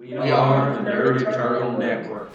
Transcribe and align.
We 0.00 0.14
are 0.14 0.82
the 0.82 0.90
Nerd 0.90 1.20
Eternal 1.20 1.76
Network. 1.76 2.30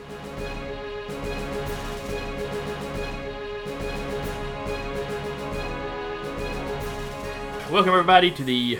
Welcome 7.71 7.89
everybody 7.89 8.29
to 8.29 8.43
the 8.43 8.77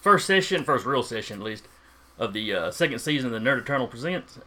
first 0.00 0.26
session, 0.26 0.64
first 0.64 0.84
real 0.84 1.04
session 1.04 1.38
at 1.38 1.44
least, 1.44 1.68
of 2.18 2.32
the 2.32 2.52
uh, 2.52 2.70
second 2.72 2.98
season 2.98 3.32
of 3.32 3.40
the 3.40 3.48
Nerd 3.48 3.60
Eternal 3.60 3.86
Presents. 3.86 4.40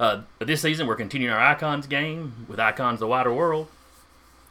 Uh, 0.00 0.22
this 0.40 0.62
season, 0.62 0.88
we're 0.88 0.96
continuing 0.96 1.32
our 1.32 1.40
Icons 1.40 1.86
game 1.86 2.46
with 2.48 2.58
Icons: 2.58 2.98
The 2.98 3.06
Wider 3.06 3.32
World, 3.32 3.68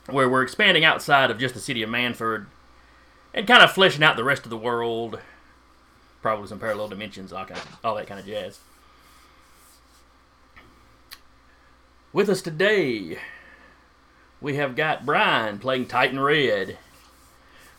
where 0.09 0.29
we're 0.29 0.43
expanding 0.43 0.85
outside 0.85 1.29
of 1.29 1.39
just 1.39 1.55
the 1.55 1.59
city 1.59 1.83
of 1.83 1.89
Manford 1.89 2.45
and 3.33 3.45
kind 3.45 3.61
of 3.61 3.73
fleshing 3.73 4.01
out 4.01 4.15
the 4.15 4.23
rest 4.23 4.45
of 4.45 4.49
the 4.49 4.57
world, 4.57 5.19
probably 6.21 6.47
some 6.47 6.59
parallel 6.59 6.89
dimensions, 6.89 7.33
all, 7.33 7.45
kind 7.45 7.59
of, 7.59 7.77
all 7.83 7.95
that 7.95 8.07
kind 8.07 8.19
of 8.19 8.25
jazz. 8.25 8.59
With 12.13 12.29
us 12.29 12.41
today, 12.41 13.17
we 14.41 14.55
have 14.55 14.75
got 14.75 15.05
Brian 15.05 15.59
playing 15.59 15.87
Titan 15.87 16.19
Red, 16.19 16.77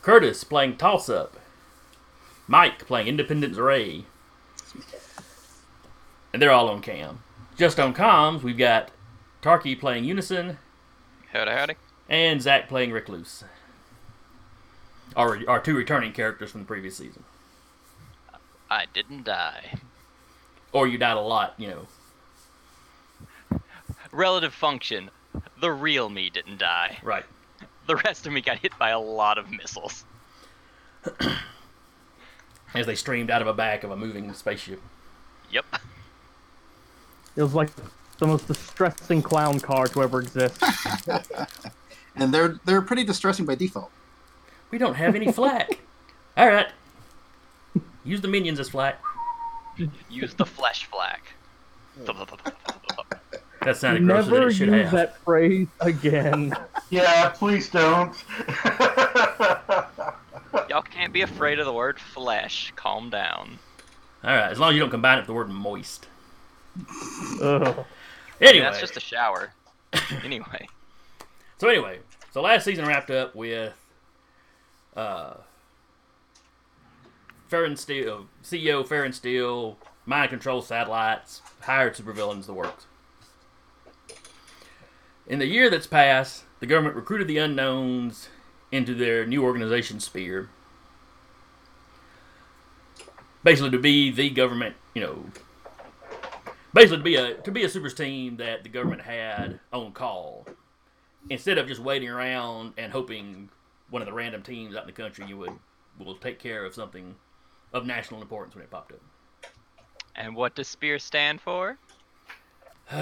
Curtis 0.01 0.43
playing 0.45 0.77
Toss 0.79 1.09
Up, 1.09 1.37
Mike 2.49 2.87
playing 2.87 3.09
Independence 3.09 3.57
Ray, 3.59 4.05
and 6.33 6.41
they're 6.41 6.51
all 6.51 6.69
on 6.69 6.81
cam. 6.81 7.23
Just 7.59 7.79
on 7.79 7.95
comms, 7.95 8.43
we've 8.43 8.57
got 8.57 8.91
Tarky 9.43 9.79
playing 9.79 10.05
Unison 10.05 10.59
Howdy, 11.33 11.51
howdy. 11.51 11.75
and 12.09 12.41
Zach 12.41 12.69
playing 12.69 12.91
Recluse. 12.91 13.45
Our, 15.15 15.41
our 15.47 15.61
two 15.61 15.77
returning 15.77 16.13
characters 16.13 16.51
from 16.51 16.63
the 16.63 16.67
previous 16.67 16.97
season. 16.97 17.25
I 18.73 18.87
didn't 18.95 19.25
die. 19.25 19.75
Or 20.73 20.89
you 20.89 20.97
died 20.97 21.19
a 21.19 21.21
lot, 21.21 21.53
you 21.59 21.69
know. 21.69 23.61
Relative 24.11 24.55
function. 24.55 25.11
The 25.61 25.71
real 25.71 26.09
me 26.09 26.31
didn't 26.31 26.59
die. 26.59 26.99
Right. 27.03 27.27
The 27.87 27.97
rest 27.97 28.27
of 28.27 28.33
me 28.33 28.41
got 28.41 28.59
hit 28.59 28.73
by 28.79 28.89
a 28.89 28.99
lot 28.99 29.37
of 29.37 29.51
missiles. 29.51 30.05
As 32.75 32.87
they 32.87 32.95
streamed 32.95 33.31
out 33.31 33.43
of 33.43 33.49
a 33.49 33.53
back 33.53 33.85
of 33.85 33.91
a 33.91 33.97
moving 33.97 34.33
spaceship. 34.33 34.81
Yep. 35.51 35.67
It 37.37 37.43
was 37.43 37.55
like 37.55 37.71
the 38.19 38.27
most 38.27 38.47
distressing 38.47 39.21
clown 39.21 39.61
car 39.61 39.87
to 39.89 40.03
ever 40.03 40.21
exist. 40.21 40.63
and 42.17 42.33
they're 42.33 42.59
they're 42.65 42.81
pretty 42.81 43.05
distressing 43.05 43.45
by 43.45 43.55
default. 43.55 43.91
We 44.71 44.79
don't 44.79 44.95
have 44.95 45.15
any 45.15 45.31
flak. 45.31 45.79
All 46.39 46.49
right. 46.49 46.69
Use 48.05 48.21
the 48.21 48.29
minions 48.29 48.61
as 48.61 48.69
flak. 48.69 49.01
Use 50.11 50.35
the 50.35 50.47
flesh 50.47 50.87
flak. 50.87 51.23
That 53.65 53.77
sounded 53.77 54.05
grosser 54.07 54.31
than 54.31 54.35
Never 54.41 54.49
it 54.49 54.55
should 54.55 54.69
use 54.71 54.83
have. 54.87 54.91
that 54.93 55.19
phrase 55.19 55.69
again. 55.81 56.53
Yeah, 56.91 57.29
please 57.31 57.71
don't. 57.71 58.13
Y'all 60.69 60.83
can't 60.83 61.11
be 61.13 61.23
afraid 61.23 61.59
of 61.59 61.65
the 61.65 61.73
word 61.73 61.99
flesh. 61.99 62.71
Calm 62.77 63.09
down. 63.09 63.59
All 64.25 64.35
right, 64.35 64.51
as 64.51 64.59
long 64.59 64.71
as 64.71 64.75
you 64.75 64.81
don't 64.81 64.91
combine 64.91 65.17
it 65.19 65.23
with 65.23 65.27
the 65.29 65.33
word 65.33 65.49
moist. 65.49 66.09
Ugh. 67.41 67.85
Anyway, 68.43 68.65
That's 68.65 68.81
just 68.81 68.97
a 68.99 69.01
shower. 69.01 69.55
anyway. 70.23 70.67
so 71.59 71.69
anyway, 71.69 72.01
so 72.33 72.43
last 72.43 72.65
season 72.65 72.85
wrapped 72.85 73.11
up 73.11 73.35
with 73.35 73.73
uh, 74.97 75.35
Farron 77.53 77.77
Steel, 77.77 78.29
CEO 78.43 78.89
Farron 78.89 79.13
Steel, 79.13 79.77
mind 80.07 80.31
control 80.31 80.63
satellites, 80.63 81.43
hired 81.61 81.95
supervillains, 81.95 82.47
the 82.47 82.55
works. 82.55 82.87
In 85.27 85.39
the 85.39 85.45
year 85.45 85.69
that's 85.69 85.87
passed, 85.87 86.45
the 86.61 86.67
government 86.67 86.97
recruited 86.97 87.29
the 87.29 87.37
unknowns 87.37 88.31
into 88.71 88.95
their 88.95 89.27
new 89.27 89.45
organization 89.45 90.01
Spear. 90.01 90.49
Basically, 93.45 93.69
to 93.69 93.79
be 93.79 94.11
the 94.11 94.31
government, 94.31 94.77
you 94.95 95.03
know, 95.03 95.27
basically 96.73 96.97
to 96.97 97.03
be 97.03 97.17
a 97.17 97.35
to 97.35 97.51
be 97.51 97.65
a 97.65 97.69
super 97.69 97.91
team 97.91 98.39
that 98.39 98.63
the 98.63 98.71
government 98.71 99.03
had 99.03 99.61
on 99.75 99.93
call, 99.93 100.47
instead 101.29 101.59
of 101.59 101.69
just 101.69 101.83
waiting 101.83 102.09
around 102.09 102.73
and 102.79 102.93
hoping 102.93 103.51
one 103.91 104.01
of 104.01 104.07
the 104.07 104.15
random 104.15 104.43
teams 104.43 104.75
out 104.75 104.85
in 104.85 104.87
the 104.87 104.93
country 104.93 105.27
you 105.27 105.37
would 105.37 105.53
will 105.99 106.17
take 106.17 106.39
care 106.39 106.65
of 106.65 106.75
something 106.75 107.15
of 107.73 107.87
national 107.87 108.23
importance 108.23 108.55
when 108.55 108.65
it 108.65 108.71
popped 108.71 108.93
up. 108.93 109.01
And 110.15 110.37
what 110.37 110.55
does 110.55 110.69
SPEAR 110.69 110.99
stand 110.99 111.41
for? 111.41 111.79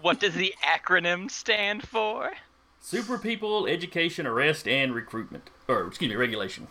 What 0.00 0.20
does 0.20 0.34
the 0.34 0.54
acronym 0.62 1.30
stand 1.30 1.86
for? 1.88 2.32
Super 2.80 3.16
people, 3.16 3.66
education, 3.66 4.26
arrest, 4.26 4.68
and 4.68 4.94
recruitment, 4.94 5.48
or 5.68 5.86
excuse 5.86 6.10
me, 6.10 6.16
regulation. 6.16 6.66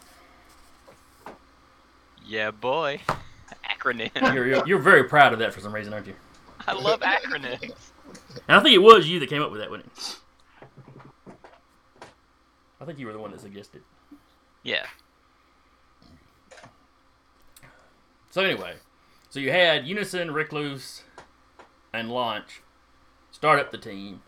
Yeah, 2.24 2.52
boy. 2.52 3.02
Acronym. 3.68 4.12
You're, 4.34 4.48
you're, 4.48 4.68
you're 4.68 4.80
very 4.80 5.06
proud 5.06 5.34
of 5.34 5.40
that 5.40 5.54
for 5.54 5.62
some 5.62 5.74
reason, 5.74 5.94
aren't 5.94 6.08
you? 6.08 6.16
I 6.68 6.74
love 6.74 7.00
acronyms. 7.00 7.74
And 8.48 8.58
I 8.58 8.60
think 8.62 8.76
it 8.76 8.84
was 8.84 9.08
you 9.08 9.20
that 9.20 9.30
came 9.30 9.42
up 9.42 9.52
with 9.52 9.62
that, 9.62 9.70
wasn't 9.70 9.92
it? 9.98 10.20
I 12.80 12.86
think 12.86 13.00
you 13.00 13.08
were 13.08 13.14
the 13.14 13.20
one 13.20 13.32
that 13.32 13.42
suggested. 13.42 13.82
Yeah. 14.62 14.86
So 18.34 18.42
anyway, 18.44 18.78
so 19.30 19.40
you 19.40 19.52
had 19.52 19.86
Unison, 19.86 20.32
Recluse, 20.32 21.04
and 21.94 22.10
Launch 22.10 22.64
start 23.30 23.60
up 23.60 23.70
the 23.70 23.78
team. 23.78 24.24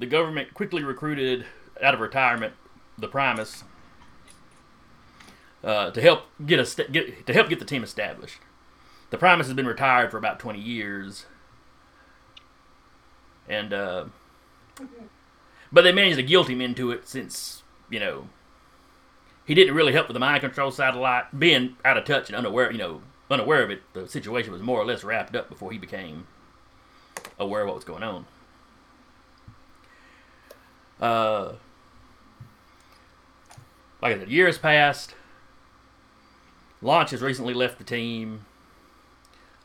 The 0.00 0.06
government 0.06 0.52
quickly 0.52 0.82
recruited 0.82 1.46
out 1.80 1.94
of 1.94 2.00
retirement 2.00 2.54
the 2.98 3.06
Primus 3.06 3.62
uh, 5.62 5.92
to 5.92 6.00
help 6.00 6.24
get 6.44 6.58
a 6.58 6.66
st- 6.66 6.90
get 6.90 7.24
to 7.26 7.32
help 7.32 7.48
get 7.48 7.60
the 7.60 7.64
team 7.64 7.84
established. 7.84 8.40
The 9.10 9.18
Primus 9.18 9.46
has 9.46 9.54
been 9.54 9.68
retired 9.68 10.10
for 10.10 10.16
about 10.18 10.40
twenty 10.40 10.60
years, 10.60 11.26
and 13.48 13.72
uh, 13.72 14.06
but 15.70 15.82
they 15.82 15.92
managed 15.92 16.16
to 16.16 16.24
guilt 16.24 16.50
him 16.50 16.60
into 16.60 16.90
it 16.90 17.06
since 17.06 17.62
you 17.88 18.00
know 18.00 18.28
he 19.44 19.54
didn't 19.54 19.74
really 19.74 19.92
help 19.92 20.08
with 20.08 20.14
the 20.14 20.20
mind 20.20 20.40
control 20.40 20.70
satellite. 20.70 21.38
Being 21.38 21.76
out 21.84 21.96
of 21.96 22.04
touch 22.04 22.28
and 22.28 22.36
unaware, 22.36 22.70
you 22.72 22.78
know, 22.78 23.02
unaware 23.30 23.62
of 23.62 23.70
it, 23.70 23.82
the 23.92 24.08
situation 24.08 24.52
was 24.52 24.62
more 24.62 24.78
or 24.78 24.84
less 24.84 25.04
wrapped 25.04 25.36
up 25.36 25.48
before 25.48 25.70
he 25.70 25.78
became 25.78 26.26
aware 27.38 27.62
of 27.62 27.68
what 27.68 27.76
was 27.76 27.84
going 27.84 28.02
on. 28.02 28.26
Uh, 31.00 31.52
like 34.00 34.16
I 34.16 34.18
said, 34.18 34.30
years 34.30 34.58
passed. 34.58 35.14
Launch 36.80 37.10
has 37.10 37.22
recently 37.22 37.54
left 37.54 37.78
the 37.78 37.84
team. 37.84 38.44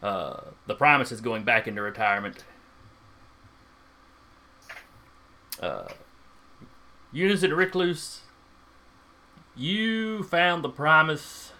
Uh, 0.01 0.41
the 0.65 0.75
Primus 0.75 1.11
is 1.11 1.21
going 1.21 1.43
back 1.43 1.67
into 1.67 1.81
retirement. 1.81 2.45
Uh, 5.61 5.89
Unison 7.11 7.51
and 7.51 7.57
Recluse 7.57 8.21
you 9.55 10.23
found 10.23 10.63
the 10.63 10.69
Primus 10.69 11.51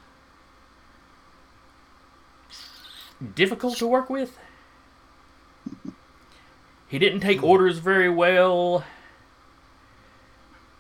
difficult 3.36 3.78
to 3.78 3.88
work 3.88 4.10
with. 4.10 4.38
He 6.88 6.98
didn't 6.98 7.20
take 7.20 7.40
hmm. 7.40 7.46
orders 7.46 7.78
very 7.80 8.10
well. 8.10 8.84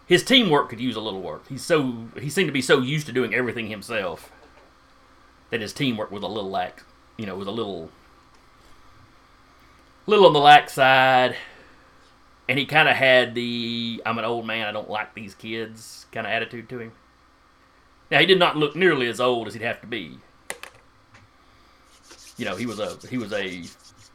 His 0.08 0.24
teamwork 0.24 0.69
could 0.69 0.80
use 0.80 0.96
a 0.96 1.01
little 1.01 1.22
work. 1.22 1.48
He's 1.48 1.63
so 1.63 2.07
he 2.19 2.30
seemed 2.30 2.48
to 2.48 2.54
be 2.54 2.63
so 2.63 2.80
used 2.80 3.06
to 3.07 3.13
doing 3.13 3.34
everything 3.34 3.68
himself 3.68 4.31
that 5.51 5.62
his 5.62 5.72
teamwork 5.72 6.12
was 6.12 6.24
a 6.24 6.28
little 6.28 6.50
lax. 6.50 6.84
You 7.18 7.28
know, 7.28 7.36
was 7.36 7.48
a 7.48 7.51
little 7.51 7.92
little 10.07 10.25
on 10.25 10.34
the 10.34 10.39
lax 10.39 10.74
side. 10.74 11.36
And 12.50 12.57
he 12.57 12.66
kind 12.66 12.90
of 12.90 12.96
had 12.96 13.36
the 13.36 14.01
I'm 14.07 14.18
an 14.18 14.25
old 14.25 14.48
man, 14.48 14.66
I 14.66 14.72
don't 14.72 14.90
like 14.90 15.13
these 15.13 15.36
kids 15.36 16.07
kind 16.12 16.25
of 16.25 16.34
attitude 16.34 16.68
to 16.69 16.80
him. 16.80 16.94
Now 18.10 18.19
he 18.19 18.25
did 18.25 18.40
not 18.40 18.57
look 18.57 18.75
nearly 18.75 19.07
as 19.07 19.22
old 19.22 19.48
as 19.48 19.54
he'd 19.54 19.62
have 19.62 19.80
to 19.81 19.88
be. 19.88 20.18
You 22.38 22.46
know, 22.46 22.56
he 22.56 22.66
was 22.66 22.80
a 22.80 22.98
he 23.07 23.19
was 23.19 23.31
a 23.34 23.66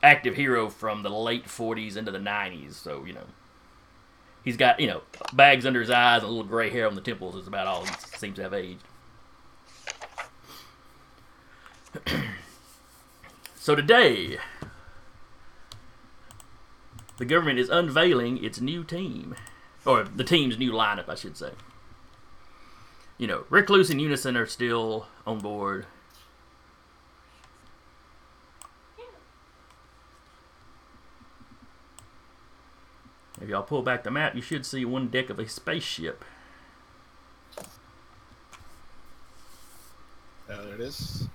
active 0.02 0.34
hero 0.34 0.68
from 0.68 1.04
the 1.04 1.10
late 1.10 1.44
40s 1.44 1.96
into 1.96 2.10
the 2.10 2.18
90s, 2.18 2.72
so 2.72 3.04
you 3.04 3.12
know. 3.12 3.26
He's 4.44 4.56
got, 4.56 4.80
you 4.80 4.88
know, 4.88 5.02
bags 5.32 5.64
under 5.64 5.80
his 5.80 5.90
eyes 5.90 6.22
and 6.22 6.28
a 6.28 6.30
little 6.30 6.44
gray 6.44 6.70
hair 6.70 6.88
on 6.88 6.96
the 6.96 7.00
temples 7.00 7.36
is 7.36 7.46
about 7.46 7.68
all 7.68 7.84
he 7.84 7.92
seems 8.18 8.34
to 8.36 8.42
have 8.42 8.52
aged. 8.52 8.82
so 13.54 13.76
today, 13.76 14.38
the 17.18 17.24
government 17.24 17.58
is 17.58 17.68
unveiling 17.68 18.42
its 18.44 18.60
new 18.60 18.84
team, 18.84 19.34
or 19.84 20.04
the 20.04 20.24
team's 20.24 20.58
new 20.58 20.72
lineup, 20.72 21.08
I 21.08 21.14
should 21.14 21.36
say. 21.36 21.52
you 23.18 23.26
know, 23.26 23.44
Recluse 23.48 23.90
and 23.90 24.00
Unison 24.00 24.36
are 24.36 24.46
still 24.46 25.06
on 25.26 25.38
board. 25.38 25.86
If 33.40 33.48
y'all 33.48 33.62
pull 33.62 33.82
back 33.82 34.04
the 34.04 34.10
map, 34.10 34.34
you 34.34 34.42
should 34.42 34.64
see 34.64 34.84
one 34.84 35.08
deck 35.08 35.28
of 35.28 35.38
a 35.38 35.48
spaceship. 35.48 36.24
Oh, 40.48 40.64
there 40.64 40.74
it 40.74 40.80
is. 40.80 41.28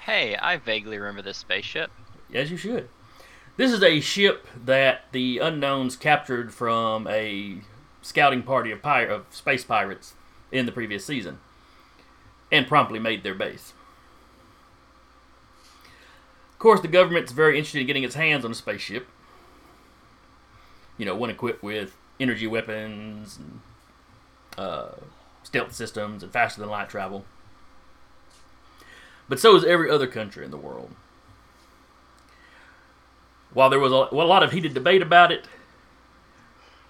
Hey, 0.00 0.36
I 0.36 0.56
vaguely 0.56 0.98
remember 0.98 1.22
this 1.22 1.38
spaceship. 1.38 1.90
Yes, 2.28 2.50
you 2.50 2.56
should. 2.56 2.88
This 3.56 3.72
is 3.72 3.82
a 3.84 4.00
ship 4.00 4.48
that 4.64 5.02
the 5.12 5.38
unknowns 5.38 5.94
captured 5.94 6.52
from 6.52 7.06
a 7.06 7.58
scouting 8.02 8.42
party 8.42 8.72
of, 8.72 8.82
pir- 8.82 9.08
of 9.08 9.26
space 9.30 9.64
pirates 9.64 10.14
in 10.50 10.66
the 10.66 10.72
previous 10.72 11.04
season 11.04 11.38
and 12.50 12.66
promptly 12.66 12.98
made 12.98 13.22
their 13.22 13.34
base. 13.34 13.72
Of 16.52 16.58
course, 16.58 16.80
the 16.80 16.88
government's 16.88 17.30
very 17.30 17.56
interested 17.56 17.80
in 17.80 17.86
getting 17.86 18.02
its 18.02 18.16
hands 18.16 18.44
on 18.44 18.50
a 18.50 18.54
spaceship. 18.54 19.06
You 20.98 21.06
know, 21.06 21.14
one 21.14 21.30
equipped 21.30 21.62
with 21.62 21.96
energy 22.18 22.46
weapons, 22.46 23.38
and, 23.38 23.60
uh, 24.56 24.92
stealth 25.42 25.74
systems, 25.74 26.22
and 26.22 26.32
faster 26.32 26.60
than 26.60 26.70
light 26.70 26.88
travel. 26.88 27.24
But 29.28 29.40
so 29.40 29.54
is 29.56 29.64
every 29.64 29.90
other 29.90 30.06
country 30.06 30.44
in 30.44 30.50
the 30.50 30.56
world 30.56 30.90
while 33.54 33.70
there 33.70 33.80
was 33.80 33.92
a, 33.92 34.08
well, 34.14 34.26
a 34.26 34.28
lot 34.28 34.42
of 34.42 34.52
heated 34.52 34.74
debate 34.74 35.00
about 35.02 35.32
it, 35.32 35.46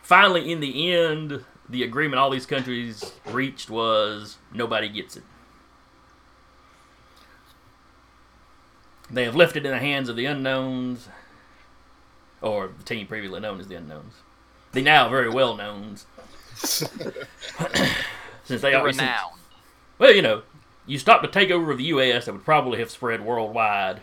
finally, 0.02 0.50
in 0.50 0.60
the 0.60 0.92
end, 0.92 1.44
the 1.68 1.82
agreement 1.82 2.18
all 2.18 2.30
these 2.30 2.46
countries 2.46 3.12
reached 3.26 3.70
was 3.70 4.38
nobody 4.52 4.88
gets 4.88 5.16
it. 5.16 5.22
They 9.10 9.24
have 9.24 9.36
left 9.36 9.56
it 9.56 9.64
in 9.64 9.70
the 9.70 9.78
hands 9.78 10.08
of 10.08 10.16
the 10.16 10.24
unknowns, 10.24 11.08
or 12.40 12.68
the 12.76 12.84
team 12.84 13.06
previously 13.06 13.40
known 13.40 13.60
as 13.60 13.68
the 13.68 13.76
unknowns, 13.76 14.14
the 14.72 14.82
now 14.82 15.08
very 15.08 15.28
well 15.28 15.54
knowns. 15.56 16.06
Since 18.44 18.60
they 18.60 18.74
Renowned. 18.74 19.38
well, 19.98 20.12
you 20.12 20.22
know, 20.22 20.42
you 20.86 20.98
stopped 20.98 21.24
a 21.24 21.28
takeover 21.28 21.70
of 21.70 21.78
the 21.78 21.84
U.S. 21.84 22.26
that 22.26 22.32
would 22.32 22.44
probably 22.44 22.78
have 22.78 22.90
spread 22.90 23.24
worldwide, 23.24 24.02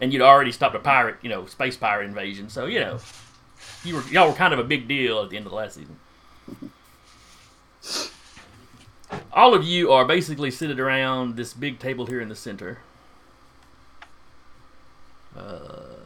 and 0.00 0.12
you'd 0.12 0.22
already 0.22 0.52
stopped 0.52 0.74
a 0.74 0.78
pirate, 0.78 1.16
you 1.22 1.28
know, 1.28 1.46
space 1.46 1.76
pirate 1.76 2.06
invasion. 2.06 2.48
So 2.48 2.66
you 2.66 2.80
know, 2.80 2.98
you 3.84 3.96
were 3.96 4.02
y'all 4.04 4.28
were 4.28 4.34
kind 4.34 4.52
of 4.52 4.58
a 4.58 4.64
big 4.64 4.88
deal 4.88 5.22
at 5.22 5.30
the 5.30 5.36
end 5.36 5.46
of 5.46 5.50
the 5.50 5.56
last 5.56 5.76
season. 5.76 5.98
All 9.32 9.54
of 9.54 9.64
you 9.64 9.90
are 9.92 10.04
basically 10.04 10.50
seated 10.50 10.78
around 10.78 11.36
this 11.36 11.52
big 11.52 11.78
table 11.78 12.06
here 12.06 12.20
in 12.20 12.28
the 12.28 12.36
center. 12.36 12.78
Uh, 15.36 15.96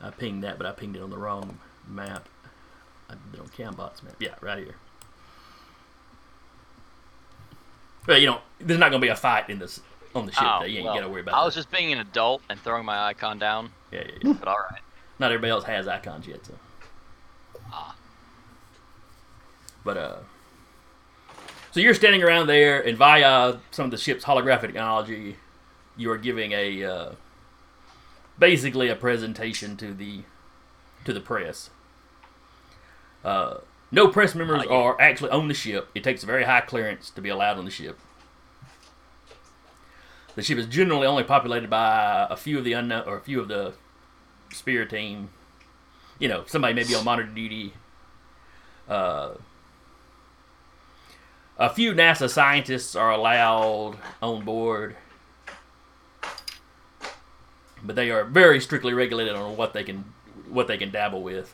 I 0.00 0.10
pinged 0.10 0.44
that, 0.44 0.58
but 0.58 0.66
I 0.66 0.72
pinged 0.72 0.96
it 0.96 1.02
on 1.02 1.10
the 1.10 1.18
wrong 1.18 1.58
map. 1.86 2.28
I 3.10 3.14
did 3.32 3.40
on 3.40 3.48
Cambot's 3.48 4.02
map. 4.02 4.16
Yeah, 4.18 4.34
right 4.40 4.58
here. 4.58 4.76
Well, 8.06 8.18
you 8.18 8.26
know, 8.26 8.40
there's 8.58 8.78
not 8.78 8.90
going 8.90 9.00
to 9.00 9.06
be 9.06 9.10
a 9.10 9.16
fight 9.16 9.50
in 9.50 9.58
this 9.58 9.80
on 10.18 10.26
the 10.26 10.32
ship. 10.32 10.42
Oh, 10.44 10.64
you 10.64 10.78
ain't 10.78 10.84
well, 10.84 10.94
got 10.94 11.00
to 11.00 11.08
worry 11.08 11.20
about 11.22 11.34
I 11.34 11.40
that. 11.40 11.44
was 11.46 11.54
just 11.54 11.70
being 11.70 11.92
an 11.92 11.98
adult 11.98 12.42
and 12.48 12.58
throwing 12.60 12.84
my 12.84 13.06
icon 13.06 13.38
down, 13.38 13.70
Yeah, 13.92 14.02
yeah, 14.06 14.12
yeah. 14.22 14.32
but 14.34 14.48
all 14.48 14.58
right. 14.70 14.80
Not 15.18 15.32
everybody 15.32 15.50
else 15.50 15.64
has 15.64 15.88
icons 15.88 16.26
yet, 16.26 16.44
so. 16.46 16.54
Ah. 17.72 17.94
But 19.84 19.96
uh, 19.96 20.16
so 21.70 21.80
you're 21.80 21.94
standing 21.94 22.22
around 22.22 22.46
there, 22.46 22.80
and 22.80 22.96
via 22.96 23.56
some 23.70 23.84
of 23.86 23.90
the 23.90 23.96
ship's 23.96 24.24
holographic 24.24 24.62
technology, 24.62 25.36
you 25.96 26.10
are 26.10 26.18
giving 26.18 26.52
a 26.52 26.84
uh, 26.84 27.12
basically 28.38 28.88
a 28.88 28.96
presentation 28.96 29.76
to 29.78 29.92
the 29.94 30.22
to 31.04 31.12
the 31.12 31.20
press. 31.20 31.70
Uh, 33.24 33.58
no 33.90 34.08
press 34.08 34.34
members 34.34 34.64
are 34.66 35.00
actually 35.00 35.30
on 35.30 35.48
the 35.48 35.54
ship. 35.54 35.88
It 35.94 36.04
takes 36.04 36.22
a 36.22 36.26
very 36.26 36.44
high 36.44 36.60
clearance 36.60 37.10
to 37.10 37.20
be 37.20 37.28
allowed 37.28 37.58
on 37.58 37.64
the 37.64 37.70
ship. 37.70 37.98
The 40.38 40.44
ship 40.44 40.56
is 40.56 40.66
generally 40.66 41.04
only 41.04 41.24
populated 41.24 41.68
by 41.68 42.28
a 42.30 42.36
few 42.36 42.58
of 42.58 42.64
the 42.64 42.72
unknown 42.72 43.08
or 43.08 43.16
a 43.16 43.20
few 43.20 43.40
of 43.40 43.48
the 43.48 43.74
spear 44.52 44.84
team. 44.84 45.30
You 46.20 46.28
know, 46.28 46.44
somebody 46.46 46.74
may 46.74 46.84
be 46.84 46.94
on 46.94 47.04
monitor 47.04 47.28
duty. 47.28 47.72
Uh, 48.88 49.30
a 51.58 51.68
few 51.68 51.92
NASA 51.92 52.30
scientists 52.30 52.94
are 52.94 53.10
allowed 53.10 53.96
on 54.22 54.44
board, 54.44 54.94
but 57.82 57.96
they 57.96 58.12
are 58.12 58.22
very 58.22 58.60
strictly 58.60 58.94
regulated 58.94 59.34
on 59.34 59.56
what 59.56 59.72
they 59.72 59.82
can 59.82 60.04
what 60.48 60.68
they 60.68 60.78
can 60.78 60.92
dabble 60.92 61.24
with. 61.24 61.52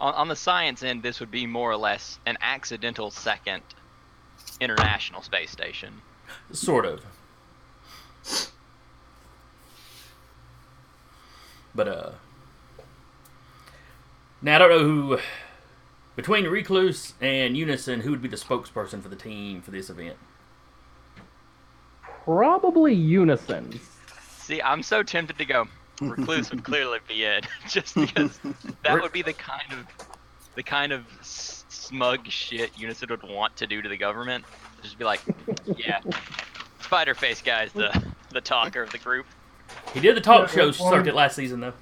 On, 0.00 0.14
on 0.14 0.28
the 0.28 0.36
science 0.36 0.82
end, 0.82 1.02
this 1.02 1.20
would 1.20 1.30
be 1.30 1.44
more 1.44 1.70
or 1.70 1.76
less 1.76 2.18
an 2.24 2.38
accidental 2.40 3.10
second 3.10 3.62
international 4.62 5.20
space 5.20 5.50
station. 5.50 6.00
Sort 6.52 6.84
of. 6.84 7.04
But 11.74 11.88
uh 11.88 12.10
now 14.42 14.56
I 14.56 14.58
don't 14.58 14.70
know 14.70 14.84
who 14.84 15.18
between 16.14 16.46
Recluse 16.46 17.14
and 17.20 17.56
Unison 17.56 18.00
who 18.00 18.10
would 18.10 18.22
be 18.22 18.28
the 18.28 18.36
spokesperson 18.36 19.02
for 19.02 19.08
the 19.08 19.16
team 19.16 19.60
for 19.60 19.70
this 19.70 19.90
event. 19.90 20.16
Probably 22.24 22.94
Unison. 22.94 23.78
See, 24.38 24.62
I'm 24.62 24.82
so 24.82 25.02
tempted 25.02 25.38
to 25.38 25.44
go. 25.44 25.66
Recluse 26.00 26.50
would 26.50 26.64
clearly 26.64 26.98
be 27.08 27.24
it, 27.24 27.46
just 27.68 27.94
because 27.94 28.38
that 28.82 29.00
would 29.00 29.12
be 29.12 29.22
the 29.22 29.32
kind 29.32 29.72
of 29.72 29.86
the 30.54 30.62
kind 30.62 30.92
of 30.92 31.04
smug 31.20 32.28
shit 32.28 32.70
Unison 32.78 33.08
would 33.10 33.22
want 33.22 33.56
to 33.56 33.66
do 33.66 33.80
to 33.80 33.88
the 33.88 33.96
government. 33.96 34.44
Just 34.86 34.98
be 34.98 35.04
like, 35.04 35.20
yeah, 35.78 36.00
Spider 36.80 37.14
Face 37.14 37.42
guy's 37.42 37.72
the 37.72 37.92
the 38.30 38.40
talker 38.40 38.82
of 38.82 38.90
the 38.90 38.98
group. 38.98 39.26
He 39.92 40.00
did 40.00 40.16
the 40.16 40.20
talk 40.20 40.48
Yeah, 40.48 40.54
show 40.54 40.66
that's 40.66 40.78
fine. 40.78 40.92
circuit 40.92 41.14
last 41.14 41.34
season 41.36 41.60
though. 41.60 41.72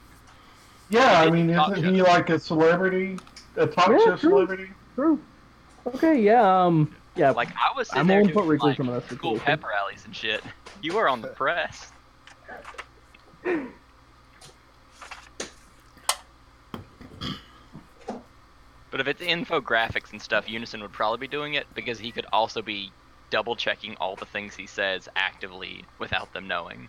Yeah, 0.91 1.21
I 1.21 1.31
mean, 1.31 1.53
Talk 1.53 1.77
isn't 1.77 1.95
he 1.95 2.03
like 2.03 2.31
a 2.31 2.39
celebrity, 2.39 3.19
a 3.57 3.67
talk 3.67 3.89
Yeah, 3.89 3.99
show 3.99 4.17
true. 4.17 4.31
celebrity? 4.31 4.69
True. 4.95 5.21
Okay, 5.87 6.21
yeah, 6.21 6.65
um, 6.65 6.95
yeah. 7.15 7.31
Like 7.31 7.49
I 7.51 7.77
was 7.77 7.89
sitting 7.89 8.01
I'm 8.03 8.07
there 8.07 8.21
on 8.21 8.27
doing 8.27 8.35
put 8.35 8.47
Recluse 8.47 8.79
like, 8.79 8.81
in 8.81 8.87
that 8.95 9.05
school 9.05 9.35
situation. 9.35 9.41
pep 9.45 9.65
rallies 9.65 10.05
and 10.05 10.15
shit. 10.17 10.43
You 10.81 10.95
were 10.95 11.09
on 11.09 11.21
the 11.21 11.29
press. 11.29 11.93
But 18.91 19.01
if 19.01 19.09
it's 19.09 19.23
infographics 19.23 20.13
and 20.13 20.23
stuff, 20.23 20.49
Unison 20.49 20.81
would 20.83 20.93
probably 20.93 21.19
be 21.19 21.29
doing 21.29 21.55
it 21.55 21.67
because 21.75 21.99
he 21.99 22.13
could 22.13 22.27
also 22.33 22.63
be 22.63 22.93
double 23.35 23.57
checking 23.57 23.97
all 23.97 24.15
the 24.15 24.25
things 24.25 24.55
he 24.55 24.65
says 24.65 25.09
actively 25.17 25.85
without 25.99 26.33
them 26.33 26.47
knowing. 26.47 26.89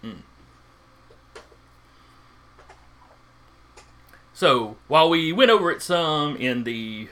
Hmm. 0.00 0.20
So 4.32 4.78
while 4.88 5.10
we 5.10 5.34
went 5.34 5.50
over 5.50 5.70
it 5.70 5.82
some 5.82 6.36
in 6.36 6.64
the 6.64 7.08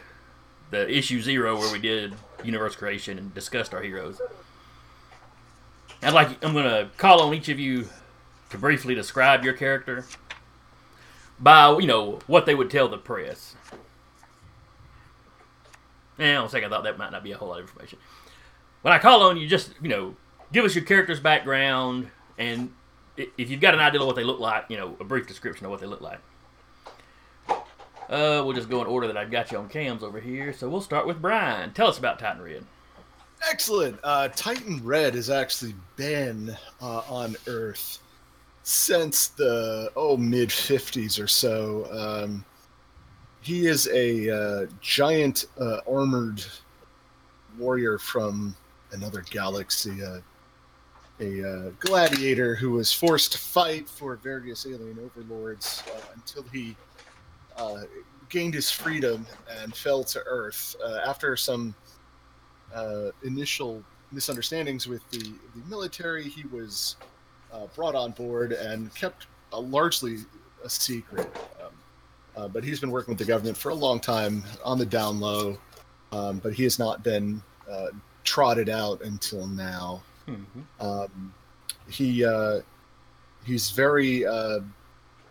the 0.70 0.90
issue 0.90 1.20
zero 1.20 1.58
where 1.58 1.70
we 1.70 1.78
did 1.78 2.14
universe 2.42 2.74
creation 2.74 3.18
and 3.18 3.34
discussed 3.34 3.74
our 3.74 3.82
heroes, 3.82 4.18
I'd 6.02 6.14
like 6.14 6.42
I'm 6.42 6.54
gonna 6.54 6.88
call 6.96 7.20
on 7.20 7.34
each 7.34 7.50
of 7.50 7.60
you 7.60 7.86
to 8.48 8.56
briefly 8.56 8.94
describe 8.94 9.44
your 9.44 9.52
character 9.52 10.06
by 11.38 11.76
you 11.76 11.86
know 11.86 12.20
what 12.26 12.46
they 12.46 12.54
would 12.54 12.70
tell 12.70 12.88
the 12.88 12.96
press. 12.96 13.56
And 16.18 16.38
on 16.38 16.48
second 16.48 16.70
thought, 16.70 16.84
that 16.84 16.98
might 16.98 17.12
not 17.12 17.24
be 17.24 17.32
a 17.32 17.36
whole 17.36 17.48
lot 17.48 17.60
of 17.60 17.68
information. 17.68 17.98
When 18.82 18.92
I 18.92 18.98
call 18.98 19.22
on 19.22 19.36
you, 19.36 19.46
just 19.46 19.72
you 19.80 19.88
know, 19.88 20.14
give 20.52 20.64
us 20.64 20.74
your 20.74 20.84
character's 20.84 21.20
background, 21.20 22.10
and 22.38 22.72
if 23.16 23.50
you've 23.50 23.60
got 23.60 23.74
an 23.74 23.80
idea 23.80 24.00
of 24.00 24.06
what 24.06 24.16
they 24.16 24.24
look 24.24 24.40
like, 24.40 24.64
you 24.68 24.76
know, 24.76 24.96
a 25.00 25.04
brief 25.04 25.26
description 25.26 25.66
of 25.66 25.70
what 25.70 25.80
they 25.80 25.86
look 25.86 26.00
like. 26.00 26.20
Uh, 28.08 28.42
we'll 28.44 28.52
just 28.52 28.68
go 28.68 28.80
in 28.80 28.86
order 28.86 29.06
that 29.06 29.16
I've 29.16 29.30
got 29.30 29.50
you 29.50 29.58
on 29.58 29.68
cams 29.68 30.02
over 30.02 30.20
here. 30.20 30.52
So 30.52 30.68
we'll 30.68 30.82
start 30.82 31.06
with 31.06 31.22
Brian. 31.22 31.72
Tell 31.72 31.86
us 31.86 31.98
about 31.98 32.18
Titan 32.18 32.42
Red. 32.42 32.64
Excellent. 33.48 33.98
Uh, 34.02 34.28
Titan 34.28 34.80
Red 34.84 35.14
has 35.14 35.30
actually 35.30 35.74
been 35.96 36.56
uh, 36.80 37.02
on 37.08 37.36
Earth 37.46 37.98
since 38.62 39.28
the 39.28 39.90
oh 39.96 40.16
mid 40.16 40.50
'50s 40.50 41.22
or 41.22 41.26
so. 41.26 41.88
Um, 41.90 42.44
he 43.42 43.66
is 43.66 43.88
a 43.88 44.30
uh, 44.30 44.66
giant 44.80 45.46
uh, 45.60 45.78
armored 45.90 46.44
warrior 47.58 47.98
from 47.98 48.54
another 48.92 49.24
galaxy, 49.30 50.02
uh, 50.02 50.20
a 51.20 51.48
uh, 51.48 51.70
gladiator 51.80 52.54
who 52.54 52.70
was 52.70 52.92
forced 52.92 53.32
to 53.32 53.38
fight 53.38 53.88
for 53.88 54.16
various 54.16 54.64
alien 54.64 54.98
overlords 55.04 55.82
uh, 55.88 56.00
until 56.14 56.44
he 56.52 56.76
uh, 57.56 57.82
gained 58.28 58.54
his 58.54 58.70
freedom 58.70 59.26
and 59.60 59.74
fell 59.74 60.04
to 60.04 60.20
Earth 60.24 60.76
after 61.04 61.36
some 61.36 61.74
initial 63.24 63.82
misunderstandings 64.12 64.86
with 64.86 65.02
the, 65.10 65.18
the 65.18 65.68
military. 65.68 66.28
He 66.28 66.44
was 66.44 66.96
brought 67.74 67.94
on 67.94 68.12
board 68.12 68.52
and 68.52 68.94
kept 68.94 69.26
largely 69.52 70.18
a 70.64 70.70
secret. 70.70 71.28
Um, 71.62 71.72
uh, 72.36 72.48
but 72.48 72.64
he's 72.64 72.80
been 72.80 72.90
working 72.90 73.12
with 73.12 73.18
the 73.18 73.24
government 73.24 73.56
for 73.56 73.70
a 73.70 73.74
long 73.74 74.00
time 74.00 74.42
on 74.64 74.78
the 74.78 74.86
down 74.86 75.20
low. 75.20 75.58
Um, 76.12 76.38
but 76.38 76.52
he 76.52 76.62
has 76.64 76.78
not 76.78 77.02
been 77.02 77.42
uh, 77.70 77.88
trotted 78.24 78.68
out 78.68 79.00
until 79.02 79.46
now. 79.46 80.02
Mhm. 80.28 80.46
Um, 80.80 81.34
he 81.88 82.24
uh, 82.24 82.60
he's 83.44 83.70
very 83.70 84.26
uh, 84.26 84.60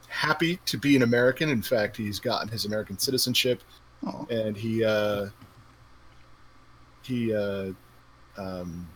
happy 0.08 0.60
to 0.66 0.78
be 0.78 0.96
an 0.96 1.04
American. 1.04 1.50
In 1.50 1.62
fact, 1.62 1.98
he's 1.98 2.20
gotten 2.20 2.48
his 2.50 2.66
American 2.66 2.98
citizenship, 2.98 3.62
Oh, 4.06 4.26
and 4.32 4.58
he 4.58 4.84
uh, 4.84 5.28
he 7.04 7.34
uh, 7.34 7.72
um, 8.38 8.88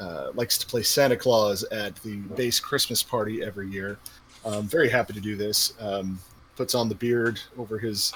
uh, 0.00 0.30
likes 0.34 0.58
to 0.58 0.66
play 0.66 0.82
Santa 0.82 1.16
Claus 1.16 1.64
at 1.64 1.96
the 2.02 2.16
base 2.16 2.60
Christmas 2.60 3.02
party 3.02 3.42
every 3.42 3.68
year. 3.68 3.98
Um, 4.44 4.68
very 4.68 4.88
happy 4.88 5.12
to 5.12 5.20
do 5.20 5.36
this. 5.36 5.74
Um, 5.80 6.20
puts 6.58 6.74
on 6.74 6.88
the 6.88 6.94
beard 6.94 7.40
over 7.56 7.78
his 7.78 8.12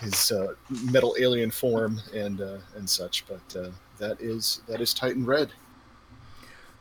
his 0.00 0.30
uh, 0.30 0.54
metal 0.84 1.16
alien 1.18 1.50
form 1.50 2.00
and 2.14 2.40
uh, 2.40 2.58
and 2.76 2.88
such. 2.88 3.24
But 3.26 3.56
uh, 3.60 3.70
that 3.98 4.20
is 4.20 4.62
that 4.68 4.80
is 4.80 4.94
Titan 4.94 5.26
Red. 5.26 5.50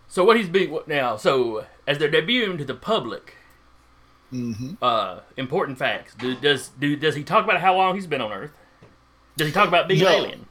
So 0.07 0.23
what 0.23 0.37
he's 0.37 0.47
being 0.47 0.77
now? 0.85 1.17
So 1.17 1.65
as 1.87 1.97
they're 1.97 2.11
debuting 2.11 2.57
to 2.59 2.65
the 2.65 2.75
public, 2.75 3.33
hmm 4.29 4.73
uh, 4.81 5.21
important 5.37 5.79
facts. 5.79 6.13
Do, 6.15 6.35
does 6.35 6.69
do 6.79 6.95
does 6.95 7.15
he 7.15 7.23
talk 7.23 7.43
about 7.43 7.59
how 7.59 7.75
long 7.75 7.95
he's 7.95 8.07
been 8.07 8.21
on 8.21 8.31
Earth? 8.31 8.53
Does 9.37 9.47
he 9.47 9.53
talk 9.53 9.67
about 9.67 9.87
being 9.87 10.01
No. 10.03 10.07
an 10.07 10.13
alien? 10.13 10.45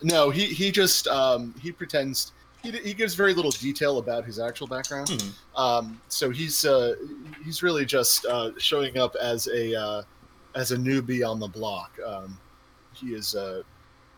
No, 0.00 0.30
he 0.30 0.44
he 0.46 0.70
just 0.70 1.08
um, 1.08 1.54
he 1.60 1.72
pretends 1.72 2.32
he, 2.64 2.72
he 2.78 2.94
gives 2.94 3.14
very 3.14 3.34
little 3.34 3.50
detail 3.50 3.98
about 3.98 4.24
his 4.24 4.38
actual 4.38 4.66
background. 4.66 5.08
Mhm. 5.08 5.32
Um, 5.56 6.00
so 6.08 6.30
he's 6.30 6.64
uh, 6.64 6.94
he's 7.44 7.62
really 7.62 7.84
just 7.84 8.24
uh, 8.26 8.50
showing 8.58 8.98
up 8.98 9.14
as 9.20 9.46
a 9.48 9.78
uh, 9.78 10.02
as 10.54 10.72
a 10.72 10.76
newbie 10.76 11.28
on 11.28 11.38
the 11.38 11.48
block. 11.48 11.92
Um, 12.04 12.38
he 12.94 13.08
is 13.14 13.34
uh, 13.34 13.62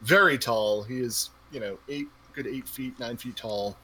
very 0.02 0.38
tall. 0.38 0.82
He 0.82 1.00
is 1.00 1.30
you 1.50 1.60
know 1.60 1.78
eight 1.88 2.08
good 2.32 2.46
eight 2.46 2.68
feet 2.68 2.98
nine 3.00 3.16
feet 3.16 3.36
tall, 3.36 3.76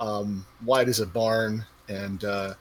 um, 0.00 0.46
wide 0.64 0.88
as 0.88 1.00
a 1.00 1.06
barn, 1.06 1.64
and 1.88 2.24
uh, 2.24 2.54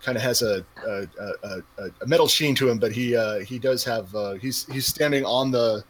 kind 0.00 0.16
of 0.16 0.22
has 0.22 0.42
a 0.42 0.64
a, 0.86 1.06
a, 1.20 1.62
a 1.78 1.90
a 2.00 2.06
metal 2.06 2.28
sheen 2.28 2.54
to 2.54 2.68
him. 2.68 2.78
But 2.78 2.92
he 2.92 3.14
uh, 3.16 3.40
he 3.40 3.58
does 3.58 3.84
have 3.84 4.14
uh, 4.14 4.32
he's 4.34 4.64
he's 4.72 4.86
standing 4.86 5.24
on 5.24 5.50
the 5.50 5.84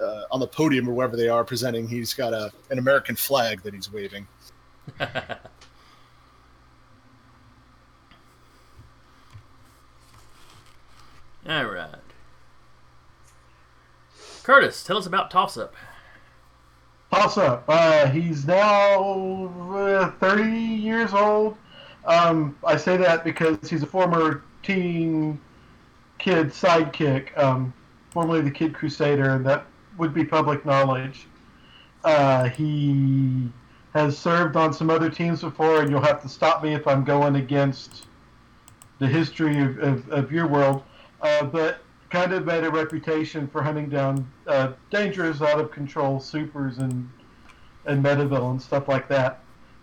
uh, 0.00 0.24
on 0.30 0.40
the 0.40 0.46
podium 0.46 0.88
or 0.88 0.94
wherever 0.94 1.16
they 1.16 1.28
are 1.28 1.44
presenting. 1.44 1.88
He's 1.88 2.14
got 2.14 2.32
a 2.32 2.52
an 2.70 2.78
American 2.78 3.16
flag 3.16 3.62
that 3.62 3.74
he's 3.74 3.92
waving. 3.92 4.26
All 11.46 11.66
right. 11.66 11.88
Curtis, 14.42 14.82
tell 14.84 14.96
us 14.96 15.06
about 15.06 15.30
Toss 15.30 15.56
Up. 15.56 15.74
Toss 17.10 17.38
up. 17.38 17.64
Uh, 17.68 18.08
he's 18.08 18.46
now 18.46 19.46
uh, 19.72 20.10
30 20.12 20.50
years 20.52 21.14
old. 21.14 21.56
Um, 22.06 22.58
I 22.64 22.76
say 22.76 22.96
that 22.96 23.24
because 23.24 23.68
he's 23.68 23.82
a 23.82 23.86
former 23.86 24.42
teen 24.62 25.40
kid 26.18 26.48
sidekick, 26.48 27.36
um, 27.38 27.72
formerly 28.14 28.40
the 28.40 28.50
Kid 28.50 28.74
Crusader, 28.74 29.30
and 29.30 29.44
that 29.44 29.66
would 29.98 30.14
be 30.14 30.24
public 30.24 30.64
knowledge. 30.64 31.26
Uh, 32.02 32.48
he 32.48 33.50
has 33.92 34.16
served 34.16 34.56
on 34.56 34.72
some 34.72 34.88
other 34.88 35.10
teams 35.10 35.42
before, 35.42 35.80
and 35.80 35.90
you'll 35.90 36.00
have 36.00 36.22
to 36.22 36.28
stop 36.28 36.62
me 36.62 36.74
if 36.74 36.86
I'm 36.86 37.04
going 37.04 37.36
against 37.36 38.06
the 38.98 39.06
history 39.06 39.60
of, 39.60 39.78
of, 39.78 40.08
of 40.10 40.32
your 40.32 40.46
world. 40.46 40.82
Uh, 41.20 41.44
but 41.44 41.78
kind 42.10 42.32
of 42.32 42.44
made 42.46 42.62
a 42.64 42.70
reputation 42.70 43.48
for 43.48 43.62
hunting 43.62 43.88
down 43.88 44.30
uh, 44.46 44.72
dangerous, 44.90 45.42
out 45.42 45.58
of 45.58 45.70
control 45.70 46.20
supers 46.20 46.78
and 46.78 47.10
and 47.86 48.02
meta 48.02 48.22
and 48.22 48.62
stuff 48.62 48.88
like 48.88 49.08
that. 49.08 49.40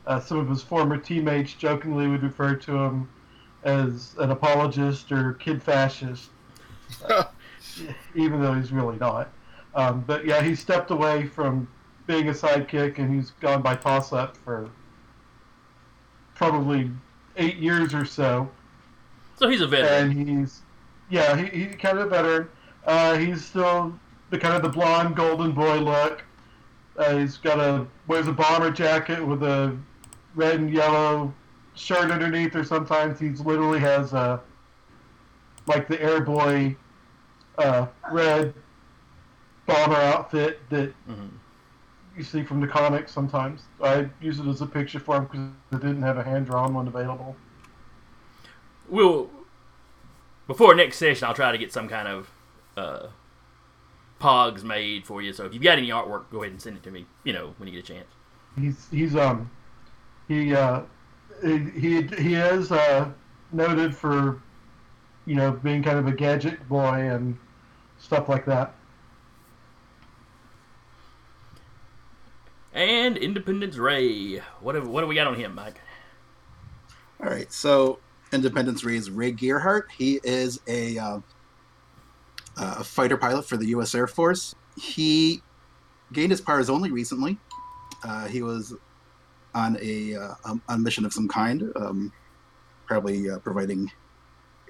Uh, 0.07 0.19
some 0.19 0.37
of 0.37 0.49
his 0.49 0.63
former 0.63 0.97
teammates 0.97 1.53
jokingly 1.53 2.07
would 2.07 2.23
refer 2.23 2.55
to 2.55 2.75
him 2.75 3.09
as 3.63 4.15
an 4.17 4.31
apologist 4.31 5.11
or 5.11 5.33
kid 5.33 5.61
fascist, 5.61 6.29
even 8.15 8.41
though 8.41 8.53
he's 8.53 8.71
really 8.71 8.97
not. 8.97 9.29
Um, 9.75 10.03
but 10.05 10.25
yeah, 10.25 10.41
he 10.41 10.55
stepped 10.55 10.91
away 10.91 11.25
from 11.27 11.67
being 12.07 12.27
a 12.29 12.33
sidekick 12.33 12.97
and 12.97 13.13
he's 13.13 13.31
gone 13.39 13.61
by 13.61 13.75
toss 13.75 14.11
up 14.11 14.35
for 14.37 14.69
probably 16.35 16.91
eight 17.37 17.57
years 17.57 17.93
or 17.93 18.05
so 18.05 18.49
So 19.37 19.47
he's 19.47 19.61
a 19.61 19.67
veteran. 19.67 20.11
and 20.17 20.29
he's 20.39 20.61
yeah 21.09 21.35
he, 21.37 21.65
he's 21.65 21.75
kind 21.75 21.97
of 21.99 22.07
a 22.07 22.09
veteran 22.09 22.49
uh, 22.85 23.15
he's 23.17 23.45
still 23.45 23.97
the 24.31 24.37
kind 24.37 24.55
of 24.55 24.61
the 24.63 24.69
blonde 24.69 25.15
golden 25.15 25.51
boy 25.51 25.77
look 25.79 26.23
uh, 26.97 27.15
he's 27.17 27.37
got 27.37 27.59
a 27.59 27.85
wears 28.07 28.27
a 28.27 28.31
bomber 28.33 28.71
jacket 28.71 29.25
with 29.25 29.43
a 29.43 29.77
red 30.35 30.59
and 30.59 30.73
yellow 30.73 31.33
shirt 31.75 32.11
underneath 32.11 32.55
or 32.55 32.63
sometimes 32.63 33.19
he's 33.19 33.39
literally 33.41 33.79
has 33.79 34.13
a 34.13 34.41
like 35.67 35.87
the 35.87 35.97
airboy 35.97 36.75
uh, 37.61 37.87
red 38.11 38.53
bomber 39.67 39.95
outfit 39.95 40.59
that 40.69 40.93
Mhm. 41.09 41.29
you 42.17 42.23
see 42.23 42.43
from 42.43 42.59
the 42.59 42.67
comics 42.67 43.11
sometimes 43.11 43.63
i 43.83 44.09
use 44.21 44.39
it 44.39 44.47
as 44.47 44.61
a 44.61 44.65
picture 44.65 44.99
for 44.99 45.17
him 45.17 45.23
because 45.25 45.41
I 45.71 45.77
didn't 45.77 46.01
have 46.03 46.17
a 46.17 46.23
hand-drawn 46.23 46.73
one 46.73 46.87
available 46.87 47.35
We'll 48.89 49.29
before 50.47 50.75
next 50.75 50.97
session. 50.97 51.27
I'll 51.27 51.33
try 51.33 51.51
to 51.51 51.57
get 51.57 51.71
some 51.71 51.87
kind 51.87 52.07
of 52.07 52.29
uh, 52.75 53.07
pogs 54.19 54.63
made 54.63 55.05
for 55.05 55.21
you. 55.21 55.33
So 55.33 55.45
if 55.45 55.53
you've 55.53 55.63
got 55.63 55.77
any 55.77 55.89
artwork, 55.89 56.29
go 56.31 56.41
ahead 56.43 56.51
and 56.51 56.61
send 56.61 56.77
it 56.77 56.83
to 56.83 56.91
me. 56.91 57.05
You 57.23 57.33
know 57.33 57.53
when 57.57 57.67
you 57.67 57.73
get 57.81 57.89
a 57.89 57.93
chance. 57.93 58.07
he's 58.59 58.87
he's 58.91 59.15
um 59.15 59.49
he 60.27 60.53
uh 60.53 60.81
he 61.41 61.57
he, 61.59 62.01
he 62.01 62.35
is 62.35 62.71
uh 62.71 63.09
noted 63.51 63.95
for 63.95 64.41
you 65.25 65.35
know 65.35 65.51
being 65.51 65.81
kind 65.83 65.97
of 65.97 66.07
a 66.07 66.11
gadget 66.11 66.67
boy 66.67 67.09
and 67.09 67.37
stuff 68.11 68.27
like 68.27 68.45
that 68.45 68.75
And 72.73 73.17
Independence 73.17 73.77
Ray. 73.77 74.41
What 74.59 74.75
have 74.75 74.87
what 74.87 75.01
have 75.01 75.07
we 75.07 75.15
got 75.15 75.27
on 75.27 75.35
him, 75.35 75.55
Mike? 75.55 75.79
All 77.21 77.29
right, 77.29 77.51
so 77.51 77.99
Independence 78.31 78.83
Ray 78.83 78.95
is 78.95 79.09
Ray 79.09 79.33
Gearhart. 79.33 79.83
He 79.97 80.19
is 80.23 80.59
a, 80.67 80.97
uh, 80.97 81.19
a 82.57 82.83
fighter 82.83 83.17
pilot 83.17 83.45
for 83.45 83.57
the 83.57 83.67
U.S. 83.67 83.93
Air 83.93 84.07
Force. 84.07 84.55
He 84.77 85.41
gained 86.13 86.31
his 86.31 86.39
powers 86.39 86.69
only 86.69 86.91
recently. 86.91 87.37
Uh, 88.03 88.27
he 88.27 88.41
was 88.41 88.73
on 89.53 89.77
a 89.81 90.15
uh, 90.15 90.33
um, 90.45 90.61
on 90.69 90.75
a 90.75 90.79
mission 90.79 91.05
of 91.05 91.11
some 91.13 91.27
kind, 91.27 91.71
um, 91.75 92.13
probably 92.87 93.29
uh, 93.29 93.39
providing 93.39 93.91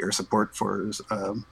air 0.02 0.12
support 0.12 0.56
for 0.56 0.90
um, 1.12 1.46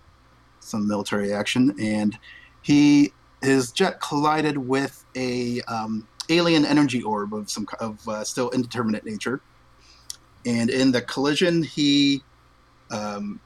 some 0.60 0.88
military 0.88 1.34
action, 1.34 1.76
and 1.80 2.18
he 2.62 3.14
his 3.42 3.72
jet 3.72 4.02
collided 4.02 4.58
with 4.58 5.06
a 5.16 5.62
um, 5.62 6.08
alien 6.30 6.66
energy 6.66 7.02
orb 7.02 7.34
of 7.34 7.50
some 7.50 7.68
of 7.80 8.08
uh, 8.08 8.24
still 8.24 8.50
indeterminate 8.52 9.06
nature. 9.06 9.42
And 10.46 10.70
in 10.70 10.92
the 10.92 11.02
collision 11.02 11.64
he 11.64 12.24
um, 12.92 13.40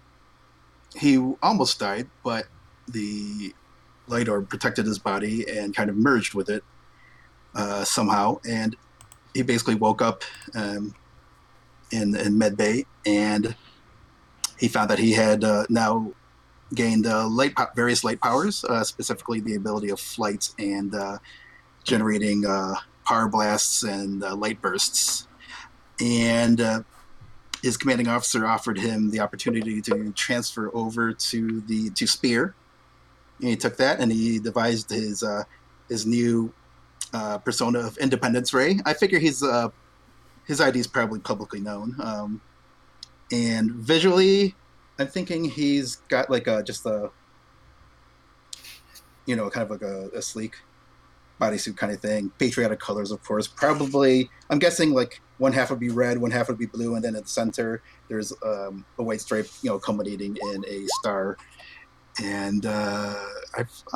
he 0.96 1.18
almost 1.42 1.80
died 1.80 2.08
but 2.24 2.46
the 2.88 3.54
light 4.08 4.28
orb 4.28 4.50
protected 4.50 4.86
his 4.86 5.00
body 5.00 5.46
and 5.50 5.76
kind 5.76 5.90
of 5.90 5.96
merged 5.96 6.34
with 6.34 6.50
it 6.50 6.64
uh, 7.56 7.84
somehow. 7.84 8.40
And 8.48 8.76
he 9.34 9.42
basically 9.42 9.76
woke 9.76 10.02
up 10.02 10.24
um, 10.54 10.94
in 11.92 12.16
in 12.16 12.34
medbay 12.34 12.86
and 13.06 13.56
he 14.58 14.68
found 14.68 14.90
that 14.90 15.00
he 15.00 15.14
had 15.14 15.44
uh, 15.44 15.66
now 15.70 16.12
gained 16.74 17.06
uh, 17.06 17.28
light 17.28 17.56
po- 17.56 17.68
various 17.76 18.04
light 18.04 18.20
powers 18.20 18.64
uh, 18.66 18.84
specifically 18.84 19.40
the 19.40 19.56
ability 19.56 19.90
of 19.90 20.00
flight 20.00 20.50
and 20.60 20.94
uh, 20.96 21.18
generating 21.84 22.44
power 23.06 23.28
blasts 23.28 23.84
and 23.84 24.22
light 24.22 24.62
bursts 24.62 25.28
and 26.02 26.62
his 27.64 27.78
commanding 27.78 28.10
officer 28.10 28.46
offered 28.46 28.78
him 28.78 29.10
the 29.10 29.22
opportunity 29.22 29.82
to 29.82 30.12
transfer 30.12 30.70
over 30.76 31.14
to 31.14 31.62
the 31.62 31.90
to 31.92 32.06
Spear. 32.06 32.54
And 33.40 33.50
he 33.50 33.56
took 33.56 33.78
that 33.78 34.00
and 34.00 34.12
he 34.12 34.38
devised 34.38 34.90
his 34.90 35.24
uh, 35.24 35.44
his 35.88 36.06
new 36.06 36.54
uh, 37.14 37.38
persona 37.38 37.80
of 37.80 37.98
Independence 37.98 38.54
Ray. 38.54 38.80
I 38.86 38.94
figure 38.94 39.18
he's 39.18 39.42
uh, 39.42 39.70
his 40.46 40.60
ID 40.60 40.80
is 40.80 40.88
probably 40.88 41.22
publicly 41.22 41.62
known. 41.62 41.96
Um, 42.04 42.42
and 43.32 43.72
visually, 43.72 44.56
I'm 45.04 45.10
thinking 45.10 45.44
he's 45.44 45.98
got 46.08 46.30
like 46.30 46.48
a 46.48 46.64
just 46.64 46.86
a, 46.86 47.12
you 49.26 49.36
know, 49.36 49.50
kind 49.50 49.66
of 49.66 49.70
like 49.70 49.82
a, 49.82 50.08
a 50.18 50.22
sleek 50.22 50.56
bodysuit 51.42 51.76
kind 51.76 51.92
of 51.92 52.00
thing. 52.00 52.32
Patriotic 52.40 52.80
colors, 52.80 53.12
of 53.12 53.22
course. 53.22 53.46
Probably, 53.46 54.30
I'm 54.50 54.60
guessing 54.60 54.94
like 54.94 55.20
one 55.40 55.52
half 55.52 55.72
would 55.72 55.82
be 55.82 55.90
red, 55.90 56.18
one 56.20 56.32
half 56.32 56.48
would 56.48 56.58
be 56.58 56.68
blue, 56.68 56.96
and 56.96 57.04
then 57.04 57.18
at 57.18 57.24
the 57.24 57.30
center 57.30 57.82
there's 58.08 58.32
um, 58.46 58.86
a 58.98 59.04
white 59.04 59.20
stripe, 59.20 59.48
you 59.62 59.72
know, 59.72 59.78
culminating 59.78 60.38
in 60.54 60.64
a 60.70 60.86
star. 61.00 61.36
And 62.24 62.66
uh, 62.66 63.14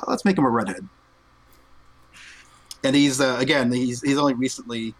let's 0.07 0.25
make 0.25 0.37
him 0.37 0.43
a 0.43 0.49
redhead. 0.49 0.85
And 2.83 2.93
he's 2.97 3.21
uh, 3.21 3.37
again, 3.39 3.71
he's 3.71 4.01
he's 4.01 4.17
only 4.17 4.33
recently 4.33 4.93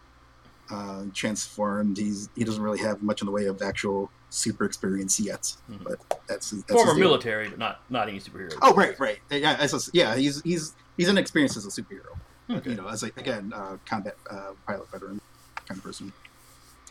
uh, 0.71 1.03
transformed. 1.13 1.97
He's 1.97 2.29
he 2.33 2.45
doesn't 2.45 2.63
really 2.63 2.79
have 2.79 3.03
much 3.03 3.21
in 3.21 3.25
the 3.25 3.31
way 3.33 3.47
of 3.47 3.61
actual 3.61 4.09
super 4.29 4.65
experience 4.65 5.19
yet, 5.19 5.53
Mhm. 5.71 5.83
but 5.83 5.99
that's, 6.27 6.51
that's 6.51 6.71
Former 6.71 6.95
military, 6.95 7.49
but 7.49 7.59
not 7.59 7.81
not 7.89 8.09
any 8.09 8.19
superhero. 8.19 8.53
Oh 8.61 8.73
right, 8.73 8.99
right. 8.99 9.19
Yeah, 9.29 9.57
a, 9.61 9.79
yeah. 9.93 10.15
He's 10.15 10.41
he's 10.41 10.75
he's 10.97 11.07
inexperienced 11.07 11.57
as 11.57 11.65
a 11.65 11.69
superhero. 11.69 12.17
Okay. 12.49 12.71
You 12.71 12.75
know, 12.77 12.87
as 12.87 13.03
a, 13.03 13.07
again, 13.17 13.51
uh, 13.53 13.77
combat 13.85 14.15
uh, 14.29 14.51
pilot 14.65 14.89
veteran 14.91 15.19
kind 15.65 15.77
of 15.77 15.83
person. 15.83 16.13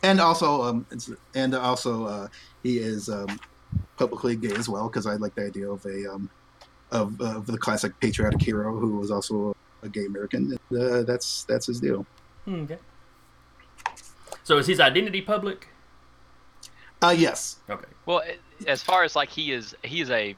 And 0.02 0.20
also, 0.20 0.62
um, 0.62 0.86
it's, 0.90 1.10
and 1.34 1.54
also, 1.54 2.04
uh, 2.04 2.28
he 2.62 2.78
is 2.78 3.08
um, 3.08 3.40
publicly 3.96 4.36
gay 4.36 4.52
as 4.54 4.68
well 4.68 4.88
because 4.88 5.06
I 5.06 5.14
like 5.14 5.34
the 5.34 5.46
idea 5.46 5.70
of 5.70 5.84
a 5.86 6.12
um, 6.12 6.28
of, 6.90 7.20
of 7.20 7.46
the 7.46 7.58
classic 7.58 7.98
patriotic 8.00 8.40
hero 8.42 8.76
who 8.76 8.98
was 8.98 9.10
also 9.10 9.56
a 9.82 9.88
gay 9.88 10.04
American. 10.04 10.58
And, 10.70 10.78
uh, 10.80 11.02
that's 11.02 11.44
that's 11.44 11.66
his 11.66 11.80
deal. 11.80 12.06
Okay. 12.46 12.78
So 14.44 14.58
is 14.58 14.66
his 14.66 14.78
identity 14.80 15.22
public? 15.22 15.68
Uh, 17.02 17.14
yes. 17.16 17.56
Okay. 17.68 17.86
Well, 18.06 18.22
as 18.66 18.82
far 18.82 19.04
as 19.04 19.14
like 19.16 19.28
he 19.28 19.52
is, 19.52 19.74
he 19.84 20.00
is 20.00 20.10
a 20.10 20.34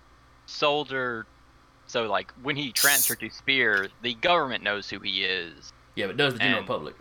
soldier. 0.46 1.26
So 1.86 2.04
like 2.06 2.32
when 2.42 2.56
he 2.56 2.72
transferred 2.72 3.20
to 3.20 3.30
Spear, 3.30 3.88
the 4.02 4.14
government 4.14 4.62
knows 4.64 4.90
who 4.90 4.98
he 5.00 5.24
is. 5.24 5.72
Yeah, 5.94 6.06
but 6.08 6.16
does 6.16 6.34
the 6.34 6.38
general 6.40 6.58
And- 6.58 6.66
public? 6.66 6.94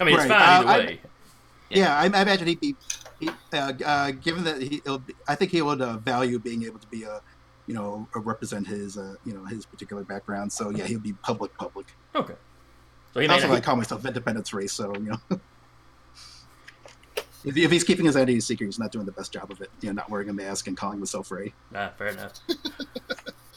I 0.00 0.04
mean, 0.04 0.14
it's 0.14 0.28
Right, 0.28 0.38
fine 0.38 0.40
uh, 0.40 0.70
either 0.70 0.70
I- 0.70 0.78
way. 0.86 1.00
Yeah, 1.70 1.96
I, 1.98 2.02
I 2.04 2.06
imagine 2.06 2.46
he'd 2.46 2.60
be. 2.60 2.74
He, 3.20 3.28
uh, 3.52 3.72
uh, 3.84 4.10
given 4.12 4.44
that 4.44 4.62
he, 4.62 4.80
be, 4.80 5.14
I 5.26 5.34
think 5.34 5.50
he 5.50 5.60
would 5.60 5.82
uh, 5.82 5.96
value 5.98 6.38
being 6.38 6.62
able 6.62 6.78
to 6.78 6.86
be 6.86 7.02
a, 7.02 7.20
you 7.66 7.74
know, 7.74 8.08
uh, 8.16 8.20
represent 8.20 8.66
his, 8.66 8.96
uh, 8.96 9.16
you 9.26 9.34
know, 9.34 9.44
his 9.44 9.66
particular 9.66 10.02
background. 10.04 10.50
So 10.52 10.70
yeah, 10.70 10.86
he'll 10.86 11.00
be 11.00 11.12
public, 11.14 11.52
public. 11.58 11.86
Okay. 12.14 12.34
So 13.12 13.20
he 13.20 13.26
may 13.26 13.34
also, 13.34 13.48
not, 13.48 13.56
I 13.56 13.60
call 13.60 13.74
myself 13.76 14.06
Independence 14.06 14.54
Race, 14.54 14.72
so 14.72 14.94
you 14.94 15.10
know, 15.10 15.18
if, 17.48 17.56
if 17.56 17.70
he's 17.70 17.84
keeping 17.84 18.06
his 18.06 18.16
identity 18.16 18.40
secret, 18.40 18.66
he's 18.66 18.78
not 18.78 18.92
doing 18.92 19.06
the 19.06 19.12
best 19.12 19.32
job 19.32 19.50
of 19.50 19.60
it. 19.60 19.70
You 19.80 19.88
know, 19.88 19.94
not 19.94 20.10
wearing 20.10 20.28
a 20.28 20.32
mask 20.32 20.66
and 20.66 20.76
calling 20.76 20.98
himself 20.98 21.30
Ray. 21.30 21.52
Nah, 21.70 21.90
fair 21.90 22.08
enough. 22.08 22.32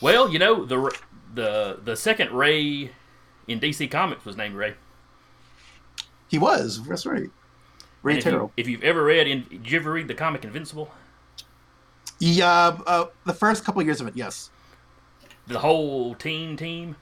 well, 0.01 0.29
you 0.29 0.39
know 0.39 0.65
the 0.65 0.91
the 1.33 1.79
the 1.83 1.95
second 1.95 2.31
Ray 2.31 2.91
in 3.48 3.60
DC 3.60 3.89
Comics 3.91 4.25
was 4.25 4.38
named 4.38 4.55
Ray. 4.55 4.75
He 6.29 6.39
was. 6.39 6.81
That's 6.88 7.05
right. 7.05 7.29
Ray 8.03 8.19
And 8.21 8.50
if, 8.57 8.67
You, 8.67 8.74
you've 8.74 8.83
ever 8.83 9.03
read, 9.03 9.27
in, 9.27 9.45
did 9.50 9.69
you 9.69 9.79
ever 9.79 9.91
read 9.91 10.07
the 10.07 10.15
comic 10.15 10.43
Invincible? 10.43 10.91
Yeah, 12.19 12.77
uh, 12.88 13.05
the 13.25 13.33
first 13.33 13.63
couple 13.65 13.81
years 13.83 14.01
of 14.01 14.07
it, 14.07 14.15
yes. 14.15 14.50
The 15.48 15.60
whole 15.60 16.15
teen 16.15 16.55
team, 16.55 16.95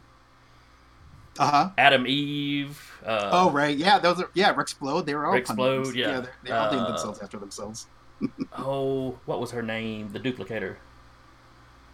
Uh 1.37 1.51
huh. 1.51 1.69
Atom 1.77 2.07
Eve. 2.07 2.88
Uh, 3.05 3.29
oh 3.31 3.51
right, 3.51 3.77
yeah. 3.77 3.97
Those 3.99 4.19
are 4.21 4.29
yeah. 4.33 4.51
Rex 4.55 4.73
Splode. 4.73 5.05
They 5.05 5.15
were 5.15 5.25
all 5.25 5.33
Rex 5.33 5.49
Splode, 5.49 5.55
pun 5.55 5.83
names. 5.83 5.95
yeah. 5.95 6.19
they, 6.21 6.27
they 6.43 6.51
all 6.51 6.71
named 6.71 6.83
Uh, 6.83 6.87
themselves 6.89 7.19
after 7.19 7.37
themselves. 7.37 7.87
oh, 8.57 9.17
what 9.25 9.39
was 9.39 9.51
her 9.51 9.61
name? 9.61 10.11
The 10.11 10.19
duplicator. 10.19 10.75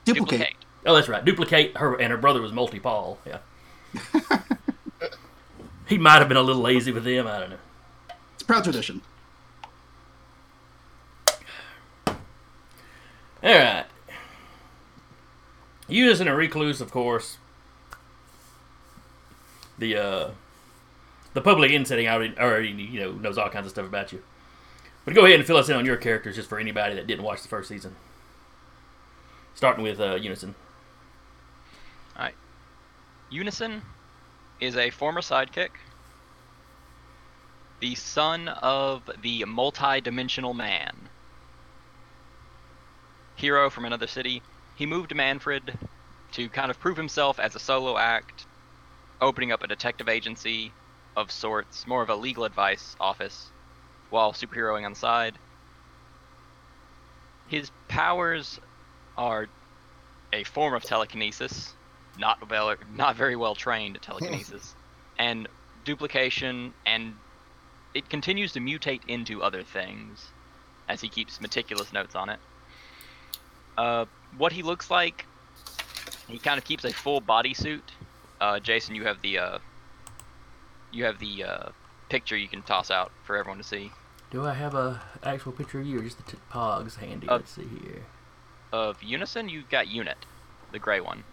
Dupli-Kate. 0.06 0.56
Oh, 0.86 0.94
that's 0.96 1.08
right. 1.10 1.24
Dupli-Kate 1.26 1.78
her 1.78 1.96
and 2.00 2.12
her 2.12 2.18
brother 2.18 2.42
was 2.42 2.52
Multi 2.52 2.80
Paul. 2.80 3.18
Yeah. 3.26 3.40
he 5.88 5.98
might 5.98 6.20
have 6.20 6.28
been 6.28 6.38
a 6.38 6.42
little 6.42 6.62
lazy 6.62 6.92
with 6.92 7.04
them. 7.04 7.28
I 7.28 7.40
don't 7.40 7.50
know. 7.52 7.58
It's 8.34 8.44
a 8.44 8.46
proud 8.46 8.64
tradition. 8.64 9.02
All 12.08 12.16
right. 13.44 13.86
Unison 15.88 16.28
and 16.28 16.38
Recluse, 16.38 16.82
of 16.82 16.92
course. 16.92 17.38
The 19.78 19.98
uh, 19.98 20.30
the 21.36 21.42
public 21.42 21.72
in 21.72 21.86
setting 21.86 22.08
already, 22.08 22.34
already 22.40 22.70
you 22.70 23.00
know 23.00 23.12
knows 23.12 23.38
all 23.38 23.50
kinds 23.50 23.68
of 23.68 23.72
stuff 23.72 23.86
about 23.86 24.12
you. 24.12 24.24
But 25.04 25.14
go 25.14 25.26
ahead 25.26 25.38
and 25.38 25.46
fill 25.46 25.58
us 25.58 25.70
in 25.70 25.76
on 25.76 25.86
your 25.86 25.98
characters, 25.98 26.36
just 26.36 26.50
for 26.50 26.58
anybody 26.58 26.96
that 26.96 27.06
didn't 27.06 27.24
watch 27.24 27.44
the 27.44 27.50
first 27.50 27.70
season. 27.70 27.96
Starting 29.54 29.84
with 29.84 30.00
uh, 30.00 30.16
Unison. 30.16 30.56
All 32.18 32.24
right. 32.24 32.34
Unison 33.30 33.82
is 34.60 34.78
a 34.78 34.90
former 34.90 35.22
sidekick, 35.22 35.70
the 37.82 37.96
son 37.96 38.48
of 38.48 39.10
the 39.22 39.44
multi-dimensional 39.46 40.54
man. 40.54 40.96
Hero 43.36 43.70
from 43.70 43.84
another 43.84 44.08
city, 44.08 44.42
he 44.76 44.86
moved 44.86 45.10
to 45.10 45.16
Manford 45.16 45.76
to 46.32 46.50
kind 46.50 46.72
of 46.72 46.80
prove 46.80 46.96
himself 46.96 47.40
as 47.40 47.56
a 47.56 47.60
solo 47.60 47.98
act, 47.98 48.46
opening 49.22 49.52
up 49.52 49.64
a 49.64 49.68
detective 49.68 50.08
agency 50.08 50.72
of 51.16 51.32
sorts, 51.32 51.88
more 51.88 52.02
of 52.02 52.10
a 52.10 52.16
legal 52.16 52.44
advice 52.44 52.96
office, 53.00 53.50
while 54.10 54.34
superheroing 54.34 54.86
on 54.86 54.94
the 54.94 55.00
side. 55.00 55.38
His 57.48 57.72
powers 57.88 58.60
are 59.18 59.48
a 60.34 60.44
form 60.44 60.74
of 60.74 60.84
telekinesis, 60.84 61.74
not 62.20 62.50
well, 62.50 62.76
not 62.96 63.16
very 63.16 63.36
well 63.36 63.56
trained 63.56 64.00
telekinesis, 64.02 64.76
and 65.18 65.48
duplication, 65.86 66.74
and 66.86 67.16
it 67.94 68.10
continues 68.10 68.52
to 68.54 68.60
mutate 68.60 69.02
into 69.08 69.42
other 69.42 69.64
things 69.64 70.28
as 70.90 71.02
he 71.02 71.08
keeps 71.08 71.40
meticulous 71.40 71.94
notes 71.94 72.16
on 72.16 72.30
it. 72.30 72.40
Uh, 73.78 74.06
what 74.38 74.52
he 74.52 74.64
looks 74.64 74.90
like, 74.90 75.26
he 76.28 76.38
kind 76.38 76.58
of 76.58 76.64
keeps 76.64 76.84
a 76.84 76.92
full 76.92 77.22
bodysuit. 77.22 77.82
Uh, 78.42 78.60
Jason, 78.60 78.96
you 78.96 79.06
have 79.06 79.22
the 79.22 79.38
uh, 79.38 79.60
you 80.96 81.04
have 81.06 81.20
the 81.20 81.44
uh, 81.44 81.70
picture 82.10 82.38
you 82.38 82.48
can 82.48 82.62
toss 82.62 82.90
out 82.90 83.12
for 83.24 83.36
everyone 83.36 83.58
to 83.58 83.64
see 83.64 83.92
Do 84.32 84.46
I 84.46 84.54
have 84.54 84.74
a 84.76 85.02
actual 85.24 85.52
picture 85.52 85.80
of 85.80 85.86
you, 85.86 86.00
or 86.00 86.04
just 86.04 86.18
the 86.26 86.32
t- 86.32 86.38
pogs 86.52 86.96
handy? 86.98 87.28
Uh, 87.28 87.36
Let's 87.38 87.52
see 87.52 87.68
here. 87.84 88.04
of 88.72 89.02
Unison. 89.04 89.50
You've 89.50 89.70
got 89.70 89.88
Unit, 89.88 90.18
the 90.72 90.80
gray 90.80 91.02
one. 91.02 91.24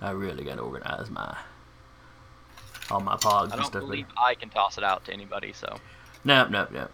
I 0.00 0.10
really 0.12 0.44
got 0.44 0.56
to 0.56 0.62
organize 0.62 1.10
my 1.10 1.36
all 2.90 3.00
my 3.00 3.16
pogs 3.16 3.52
I 3.52 3.56
don't 3.56 3.66
stuff. 3.66 3.82
believe 3.82 4.06
there. 4.06 4.14
I 4.24 4.34
can 4.34 4.48
toss 4.48 4.78
it 4.78 4.84
out 4.84 5.04
to 5.06 5.12
anybody, 5.12 5.52
so 5.52 5.76
No, 6.24 6.46
no, 6.48 6.66
no. 6.72 6.88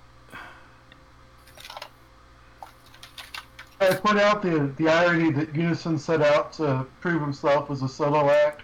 I 3.80 3.94
point 3.94 4.18
out 4.18 4.40
the 4.42 4.72
the 4.78 4.88
irony 4.88 5.30
that 5.32 5.54
Unison 5.54 5.98
set 5.98 6.22
out 6.22 6.52
to 6.54 6.86
prove 7.00 7.20
himself 7.20 7.70
as 7.70 7.82
a 7.82 7.88
solo 7.88 8.30
act. 8.30 8.62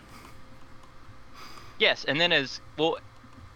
Yes, 1.81 2.05
and 2.05 2.21
then 2.21 2.31
as 2.31 2.61
well, 2.77 2.99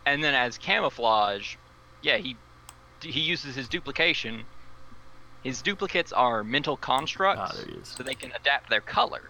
and 0.07 0.25
then 0.25 0.35
as 0.35 0.57
camouflage, 0.59 1.57
yeah, 2.03 2.17
he 2.17 2.37
he 3.03 3.21
uses 3.21 3.55
his 3.55 3.69
duplication. 3.69 4.45
His 5.43 5.61
duplicates 5.61 6.11
are 6.11 6.43
mental 6.43 6.79
constructs, 6.79 7.53
Ah, 7.53 7.55
there 7.55 7.67
he 7.67 7.73
is. 7.83 7.89
so 7.89 8.03
they 8.03 8.15
can 8.15 8.33
adapt 8.33 8.71
their 8.71 8.81
color. 8.81 9.29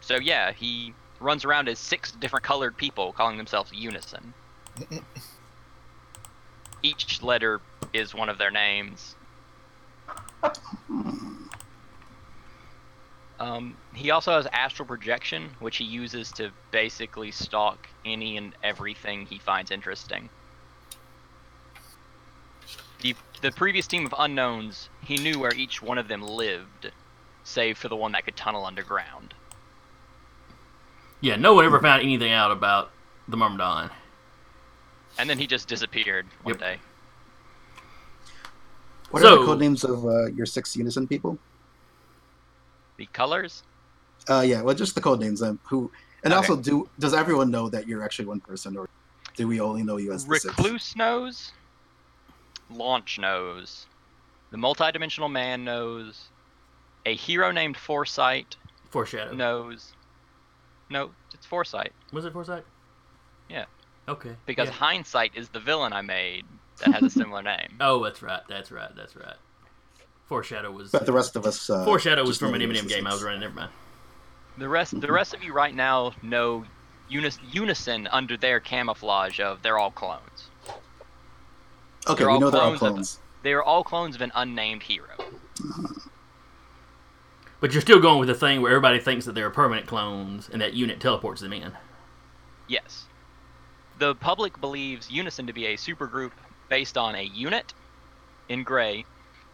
So 0.00 0.16
yeah, 0.16 0.52
he 0.52 0.94
runs 1.20 1.44
around 1.44 1.68
as 1.68 1.78
six 1.78 2.12
different 2.12 2.44
colored 2.46 2.78
people, 2.78 3.12
calling 3.12 3.36
themselves 3.36 3.70
Unison. 3.74 4.32
Each 6.82 7.22
letter 7.22 7.60
is 7.92 8.14
one 8.14 8.30
of 8.30 8.38
their 8.38 8.50
names. 8.50 9.16
Um, 13.40 13.76
he 13.94 14.10
also 14.10 14.32
has 14.32 14.46
astral 14.52 14.86
projection, 14.86 15.50
which 15.60 15.76
he 15.76 15.84
uses 15.84 16.32
to 16.32 16.50
basically 16.72 17.30
stalk 17.30 17.86
any 18.04 18.36
and 18.36 18.52
everything 18.64 19.26
he 19.26 19.38
finds 19.38 19.70
interesting. 19.70 20.28
The, 23.00 23.14
the 23.42 23.52
previous 23.52 23.86
team 23.86 24.04
of 24.06 24.14
unknowns, 24.18 24.88
he 25.04 25.16
knew 25.18 25.38
where 25.38 25.54
each 25.54 25.80
one 25.80 25.98
of 25.98 26.08
them 26.08 26.20
lived, 26.22 26.90
save 27.44 27.78
for 27.78 27.88
the 27.88 27.94
one 27.94 28.10
that 28.12 28.24
could 28.24 28.36
tunnel 28.36 28.66
underground. 28.66 29.34
Yeah, 31.20 31.36
no 31.36 31.54
one 31.54 31.64
ever 31.64 31.80
found 31.80 32.02
anything 32.02 32.32
out 32.32 32.50
about 32.50 32.90
the 33.28 33.36
Myrmidon. 33.36 33.90
And 35.18 35.30
then 35.30 35.38
he 35.38 35.46
just 35.46 35.68
disappeared 35.68 36.26
one 36.42 36.54
Yep. 36.54 36.60
day. 36.60 36.78
What 39.10 39.22
So- 39.22 39.42
are 39.42 39.44
the 39.44 39.52
codenames 39.64 39.84
of 39.84 40.04
uh, 40.04 40.26
your 40.34 40.46
six 40.46 40.76
Unison 40.76 41.06
people? 41.06 41.38
The 42.98 43.06
colors? 43.06 43.62
Uh, 44.28 44.40
yeah, 44.46 44.60
well, 44.60 44.74
just 44.74 44.94
the 44.94 45.00
code 45.00 45.20
names. 45.20 45.40
Um, 45.40 45.58
who 45.62 45.90
and 46.24 46.32
Okay. 46.34 46.36
also, 46.36 46.56
do 46.56 46.88
does 46.98 47.14
everyone 47.14 47.50
know 47.50 47.68
that 47.70 47.86
you're 47.88 48.02
actually 48.04 48.26
one 48.26 48.40
person, 48.40 48.76
or 48.76 48.88
do 49.36 49.48
we 49.48 49.60
only 49.60 49.82
know 49.84 49.96
you 49.96 50.12
as 50.12 50.26
the 50.26 50.34
six? 50.38 50.58
Recluse 50.58 50.96
knows. 50.96 51.52
Launch 52.70 53.18
knows, 53.18 53.86
the 54.50 54.58
multidimensional 54.58 55.30
man 55.32 55.64
knows, 55.64 56.28
a 57.06 57.14
hero 57.14 57.50
named 57.50 57.78
Foresight 57.78 58.56
Foreshadow. 58.90 59.32
knows. 59.32 59.92
No, 60.90 61.10
it's 61.32 61.46
Foresight 61.46 61.92
Was 62.12 62.26
it 62.26 62.32
Foresight? 62.34 62.64
Yeah. 63.48 63.64
Okay. 64.06 64.36
because 64.44 64.68
yeah. 64.68 64.74
Hindsight 64.74 65.32
is 65.34 65.48
the 65.48 65.60
villain 65.60 65.94
I 65.94 66.02
made 66.02 66.44
that 66.78 66.92
has 66.92 67.02
a 67.04 67.10
similar 67.10 67.42
name. 67.54 67.76
Oh, 67.80 68.04
that's 68.04 68.20
right. 68.22 68.42
That's 68.50 68.70
right. 68.70 68.94
That's 68.94 69.16
right. 69.16 69.36
Foreshadow 70.28 70.70
was. 70.70 70.90
But 70.90 71.06
the 71.06 71.12
rest 71.12 71.36
of 71.36 71.46
us. 71.46 71.68
Uh, 71.70 71.84
Foreshadow 71.84 72.24
was 72.24 72.38
from 72.38 72.54
an 72.54 72.60
know 72.60 72.66
Eminem 72.68 72.82
this 72.84 72.94
game 72.94 73.06
I 73.06 73.12
was 73.12 73.22
running. 73.22 73.40
Never 73.40 73.54
mind. 73.54 73.70
The 74.58 74.68
rest, 74.68 75.00
the 75.00 75.10
rest 75.12 75.34
of 75.34 75.42
you 75.42 75.52
right 75.52 75.74
now 75.74 76.12
know 76.22 76.64
unis- 77.08 77.38
unison 77.50 78.06
under 78.08 78.36
their 78.36 78.60
camouflage 78.60 79.40
of 79.40 79.62
they're 79.62 79.78
all 79.78 79.90
clones. 79.90 80.48
Okay, 82.06 82.18
They're 82.18 82.26
we 82.28 82.32
all 82.34 82.40
know 82.40 82.50
they're 82.50 82.60
all 82.60 82.76
clones 82.76 82.82
of- 82.82 82.94
clones. 82.94 83.18
They 83.42 83.52
are 83.52 83.62
all 83.62 83.84
clones 83.84 84.16
of 84.16 84.20
an 84.22 84.32
unnamed 84.34 84.82
hero. 84.82 85.14
But 87.60 87.72
you're 87.72 87.82
still 87.82 88.00
going 88.00 88.18
with 88.20 88.28
the 88.28 88.34
thing 88.34 88.60
where 88.62 88.70
everybody 88.72 88.98
thinks 89.00 89.24
that 89.26 89.34
they're 89.34 89.50
permanent 89.50 89.86
clones, 89.86 90.48
and 90.52 90.60
that 90.60 90.74
unit 90.74 91.00
teleports 91.00 91.40
them 91.40 91.52
in. 91.52 91.72
Yes. 92.68 93.04
The 93.98 94.14
public 94.14 94.60
believes 94.60 95.10
Unison 95.10 95.46
to 95.48 95.52
be 95.52 95.66
a 95.66 95.76
supergroup 95.76 96.30
based 96.68 96.96
on 96.96 97.14
a 97.16 97.22
unit 97.22 97.74
in 98.48 98.62
gray 98.62 99.04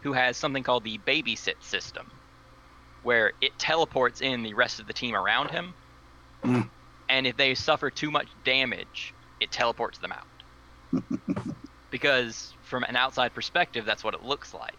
who 0.05 0.13
has 0.13 0.37
something 0.37 0.61
called 0.61 0.83
the 0.83 0.99
babysit 0.99 1.55
system, 1.61 2.11
where 3.01 3.31
it 3.41 3.57
teleports 3.57 4.21
in 4.21 4.43
the 4.43 4.53
rest 4.53 4.79
of 4.79 4.85
the 4.85 4.93
team 4.93 5.15
around 5.15 5.49
him, 5.49 5.73
Mm. 6.43 6.69
and 7.09 7.25
if 7.25 7.35
they 7.37 7.55
suffer 7.55 7.89
too 7.89 8.11
much 8.11 8.27
damage, 8.43 9.15
it 9.39 9.49
teleports 9.49 9.97
them 9.97 10.11
out. 10.11 10.27
because 11.89 12.53
from 12.61 12.83
an 12.83 12.95
outside 12.95 13.33
perspective, 13.33 13.83
that's 13.83 14.03
what 14.03 14.13
it 14.13 14.21
looks 14.21 14.53
like. 14.53 14.77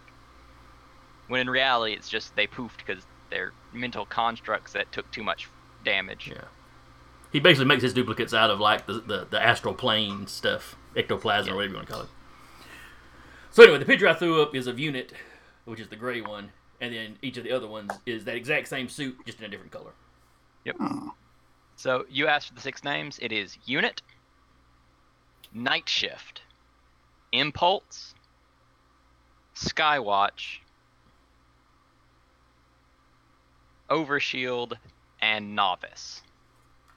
When 1.26 1.40
in 1.40 1.50
reality, 1.50 1.94
it's 1.94 2.08
just 2.08 2.36
they 2.36 2.46
poofed 2.46 2.76
because 2.86 3.04
they're 3.28 3.52
mental 3.72 4.06
constructs 4.06 4.74
that 4.74 4.92
took 4.92 5.10
too 5.10 5.24
much 5.24 5.48
damage. 5.84 6.28
Yeah. 6.32 6.44
He 7.32 7.40
basically 7.40 7.66
makes 7.66 7.82
his 7.82 7.92
duplicates 7.92 8.32
out 8.32 8.50
of 8.50 8.60
like 8.60 8.86
the 8.86 9.00
the, 9.00 9.26
the 9.28 9.42
astral 9.44 9.74
plane 9.74 10.28
stuff, 10.28 10.76
ectoplasm 10.94 11.52
or 11.52 11.56
whatever 11.56 11.72
you 11.72 11.76
want 11.78 11.88
to 11.88 11.92
call 11.92 12.02
it. 12.04 12.08
So 13.50 13.62
anyway, 13.62 13.78
the 13.78 13.84
picture 13.84 14.08
I 14.08 14.14
threw 14.14 14.42
up 14.42 14.54
is 14.54 14.66
of 14.66 14.78
unit, 14.78 15.12
which 15.64 15.80
is 15.80 15.88
the 15.88 15.96
gray 15.96 16.20
one, 16.20 16.50
and 16.80 16.94
then 16.94 17.16
each 17.22 17.36
of 17.38 17.44
the 17.44 17.52
other 17.52 17.66
ones 17.66 17.90
is 18.04 18.24
that 18.24 18.36
exact 18.36 18.68
same 18.68 18.88
suit, 18.88 19.16
just 19.24 19.38
in 19.38 19.44
a 19.44 19.48
different 19.48 19.72
color. 19.72 19.92
Oh. 20.80 21.14
So 21.76 22.04
you 22.10 22.26
asked 22.26 22.48
for 22.48 22.54
the 22.54 22.60
six 22.60 22.84
names. 22.84 23.18
It 23.22 23.32
is 23.32 23.56
Unit, 23.64 24.02
Night 25.54 25.88
Shift, 25.88 26.42
Impulse, 27.32 28.14
Skywatch, 29.54 30.58
Overshield, 33.88 34.74
and 35.20 35.54
Novice. 35.54 36.22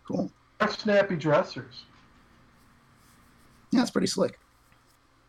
Cool. 0.05 0.31
They're 0.59 0.69
snappy 0.69 1.15
dressers. 1.15 1.83
Yeah, 3.71 3.81
it's 3.81 3.91
pretty 3.91 4.07
slick. 4.07 4.39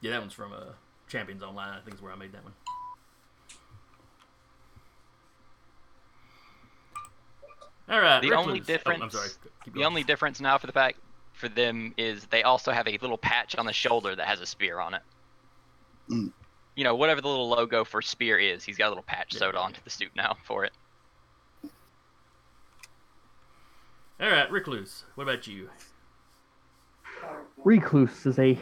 Yeah, 0.01 0.13
that 0.13 0.21
one's 0.21 0.33
from 0.33 0.53
uh, 0.53 0.73
Champions 1.11 1.43
Online. 1.43 1.77
I 1.77 1.81
think 1.81 1.97
is 1.97 2.03
where 2.03 2.13
I 2.13 2.17
made 2.17 2.33
that 2.33 2.43
one. 2.45 2.53
All 7.89 8.01
right. 8.01 8.21
The 8.23 8.31
Rick 8.31 8.39
only 8.39 8.61
Lewis- 8.61 8.69
oh, 8.69 8.73
I'm 8.93 8.99
difference- 9.01 9.13
sorry. 9.15 9.29
Keep 9.65 9.65
The 9.65 9.71
going. 9.81 9.87
only 9.87 10.05
difference 10.05 10.41
now 10.41 10.59
for 10.59 10.67
the 10.67 10.73
pack 10.73 10.97
for 11.33 11.49
them 11.49 11.95
is 11.97 12.27
they 12.27 12.43
also 12.43 12.71
have 12.73 12.87
a 12.87 12.93
little 12.99 13.19
patch 13.19 13.57
on 13.57 13.67
the 13.67 13.73
shoulder 13.73 14.15
that 14.15 14.27
has 14.27 14.41
a 14.41 14.47
spear 14.47 14.79
on 14.79 14.95
it. 14.95 15.03
Mm. 16.09 16.33
You 16.77 16.85
know, 16.85 16.95
whatever 16.95 17.21
the 17.21 17.29
little 17.29 17.49
logo 17.49 17.85
for 17.85 18.01
spear 18.01 18.39
is, 18.39 18.63
he's 18.63 18.77
got 18.77 18.87
a 18.87 18.91
little 18.91 19.03
patch 19.03 19.35
sewed 19.35 19.55
onto 19.57 19.81
the 19.83 19.91
suit 19.91 20.13
now 20.15 20.37
for 20.45 20.65
it. 20.65 20.73
All 24.21 24.29
right, 24.31 24.51
Recluse. 24.51 25.05
What 25.15 25.25
about 25.25 25.47
you? 25.47 25.71
Recluse 27.65 28.25
is 28.27 28.39
a 28.39 28.59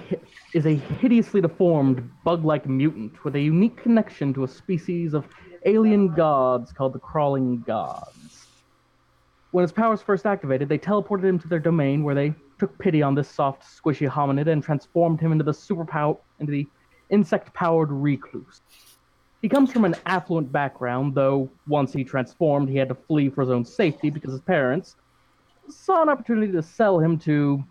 is 0.52 0.66
a 0.66 0.74
hideously 0.74 1.40
deformed 1.40 2.10
bug-like 2.24 2.66
mutant 2.68 3.24
with 3.24 3.36
a 3.36 3.40
unique 3.40 3.76
connection 3.76 4.34
to 4.34 4.44
a 4.44 4.48
species 4.48 5.14
of 5.14 5.26
alien 5.66 6.14
gods 6.14 6.72
called 6.72 6.92
the 6.92 6.98
Crawling 6.98 7.62
Gods. 7.66 8.46
When 9.52 9.62
his 9.62 9.72
powers 9.72 10.02
first 10.02 10.26
activated, 10.26 10.68
they 10.68 10.78
teleported 10.78 11.24
him 11.24 11.38
to 11.38 11.48
their 11.48 11.58
domain, 11.58 12.02
where 12.02 12.14
they 12.14 12.34
took 12.58 12.76
pity 12.78 13.02
on 13.02 13.14
this 13.14 13.28
soft, 13.28 13.62
squishy 13.62 14.08
hominid 14.08 14.48
and 14.48 14.62
transformed 14.62 15.20
him 15.20 15.32
into 15.32 15.44
the 15.44 15.52
superpower 15.52 16.18
into 16.40 16.52
the 16.52 16.66
insect-powered 17.10 17.90
Recluse. 17.90 18.60
He 19.40 19.48
comes 19.48 19.72
from 19.72 19.84
an 19.84 19.94
affluent 20.06 20.50
background, 20.50 21.14
though 21.14 21.48
once 21.68 21.92
he 21.92 22.02
transformed, 22.02 22.68
he 22.68 22.76
had 22.76 22.88
to 22.88 22.94
flee 22.94 23.28
for 23.28 23.42
his 23.42 23.50
own 23.50 23.64
safety 23.64 24.10
because 24.10 24.32
his 24.32 24.40
parents 24.40 24.96
saw 25.68 26.02
an 26.02 26.08
opportunity 26.08 26.52
to 26.52 26.62
sell 26.62 26.98
him 26.98 27.18
to, 27.20 27.64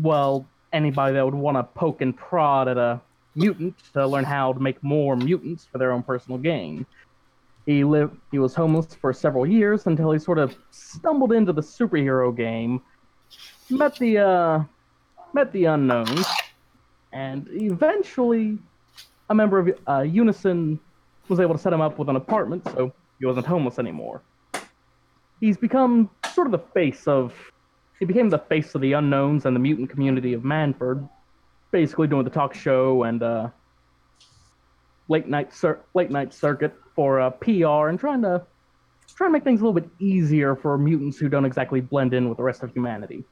well, 0.00 0.46
anybody 0.72 1.14
that 1.14 1.24
would 1.24 1.34
want 1.34 1.56
to 1.56 1.62
poke 1.62 2.00
and 2.00 2.16
prod 2.16 2.68
at 2.68 2.76
a 2.76 3.00
mutant 3.34 3.74
to 3.92 4.06
learn 4.06 4.24
how 4.24 4.52
to 4.52 4.60
make 4.60 4.82
more 4.82 5.16
mutants 5.16 5.66
for 5.70 5.78
their 5.78 5.92
own 5.92 6.02
personal 6.02 6.38
gain. 6.38 6.86
He 7.66 7.82
lived 7.82 8.16
he 8.30 8.38
was 8.38 8.54
homeless 8.54 8.94
for 8.94 9.12
several 9.12 9.46
years 9.46 9.86
until 9.86 10.12
he 10.12 10.18
sort 10.18 10.38
of 10.38 10.54
stumbled 10.70 11.32
into 11.32 11.52
the 11.52 11.62
superhero 11.62 12.34
game, 12.36 12.82
met 13.70 13.96
the 13.96 14.18
uh 14.18 14.64
met 15.32 15.50
the 15.52 15.64
unknowns, 15.64 16.26
and 17.12 17.48
eventually 17.50 18.58
a 19.30 19.34
member 19.34 19.58
of 19.58 19.78
uh, 19.88 20.02
Unison 20.02 20.78
was 21.28 21.40
able 21.40 21.54
to 21.54 21.60
set 21.60 21.72
him 21.72 21.80
up 21.80 21.98
with 21.98 22.08
an 22.10 22.16
apartment 22.16 22.62
so 22.64 22.92
he 23.18 23.26
wasn't 23.26 23.46
homeless 23.46 23.78
anymore. 23.78 24.20
He's 25.40 25.56
become 25.56 26.10
sort 26.34 26.46
of 26.46 26.52
the 26.52 26.58
face 26.58 27.06
of 27.08 27.32
he 28.04 28.06
became 28.06 28.28
the 28.28 28.38
face 28.38 28.74
of 28.74 28.82
the 28.82 28.92
unknowns 28.92 29.46
and 29.46 29.56
the 29.56 29.60
mutant 29.60 29.88
community 29.88 30.34
of 30.34 30.42
Manford, 30.42 31.08
basically 31.70 32.06
doing 32.06 32.22
the 32.22 32.30
talk 32.30 32.54
show 32.54 33.04
and 33.04 33.22
uh, 33.22 33.48
late 35.08 35.26
night 35.26 35.54
cir- 35.54 35.80
late 35.94 36.10
night 36.10 36.34
circuit 36.34 36.74
for 36.94 37.18
uh, 37.18 37.30
PR 37.30 37.88
and 37.88 37.98
trying 37.98 38.20
to 38.20 38.44
trying 39.16 39.30
to 39.30 39.32
make 39.32 39.42
things 39.42 39.62
a 39.62 39.64
little 39.64 39.80
bit 39.80 39.88
easier 40.00 40.54
for 40.54 40.76
mutants 40.76 41.16
who 41.16 41.30
don't 41.30 41.46
exactly 41.46 41.80
blend 41.80 42.12
in 42.12 42.28
with 42.28 42.36
the 42.36 42.42
rest 42.42 42.62
of 42.62 42.70
humanity. 42.74 43.24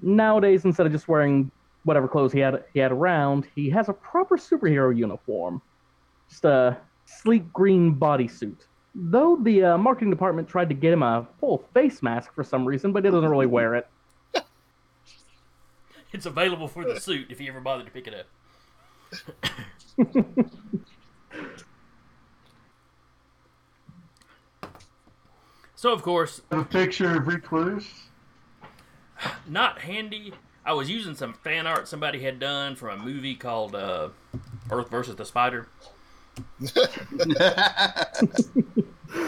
Nowadays, 0.00 0.64
instead 0.64 0.86
of 0.86 0.92
just 0.92 1.06
wearing 1.06 1.50
whatever 1.84 2.08
clothes 2.08 2.32
he 2.32 2.40
had 2.40 2.64
he 2.72 2.80
had 2.80 2.90
around, 2.90 3.46
he 3.54 3.68
has 3.68 3.90
a 3.90 3.92
proper 3.92 4.38
superhero 4.38 4.96
uniform, 4.96 5.60
just 6.30 6.46
a 6.46 6.78
sleek 7.04 7.52
green 7.52 7.94
bodysuit. 7.94 8.64
Though 9.00 9.36
the 9.36 9.62
uh, 9.62 9.78
marketing 9.78 10.10
department 10.10 10.48
tried 10.48 10.68
to 10.70 10.74
get 10.74 10.92
him 10.92 11.04
a 11.04 11.24
full 11.38 11.58
face 11.72 12.02
mask 12.02 12.34
for 12.34 12.42
some 12.42 12.66
reason, 12.66 12.92
but 12.92 13.04
he 13.04 13.10
doesn't 13.12 13.30
really 13.30 13.46
wear 13.46 13.76
it. 13.76 13.86
It's 16.10 16.24
available 16.24 16.68
for 16.68 16.86
the 16.86 16.98
suit 16.98 17.26
if 17.30 17.38
you 17.38 17.50
ever 17.50 17.60
bother 17.60 17.84
to 17.84 17.90
pick 17.90 18.08
it 18.08 18.14
up. 18.14 18.26
so, 25.74 25.92
of 25.92 26.02
course, 26.02 26.40
A 26.50 26.64
picture 26.64 27.16
of 27.16 27.26
Recluse. 27.26 27.88
not 29.46 29.80
handy. 29.80 30.32
I 30.64 30.72
was 30.72 30.90
using 30.90 31.14
some 31.14 31.34
fan 31.34 31.66
art 31.66 31.88
somebody 31.88 32.20
had 32.20 32.38
done 32.38 32.74
from 32.74 33.00
a 33.00 33.04
movie 33.04 33.34
called 33.34 33.74
uh, 33.74 34.08
Earth 34.70 34.90
versus 34.90 35.16
the 35.16 35.24
Spider. 35.24 35.68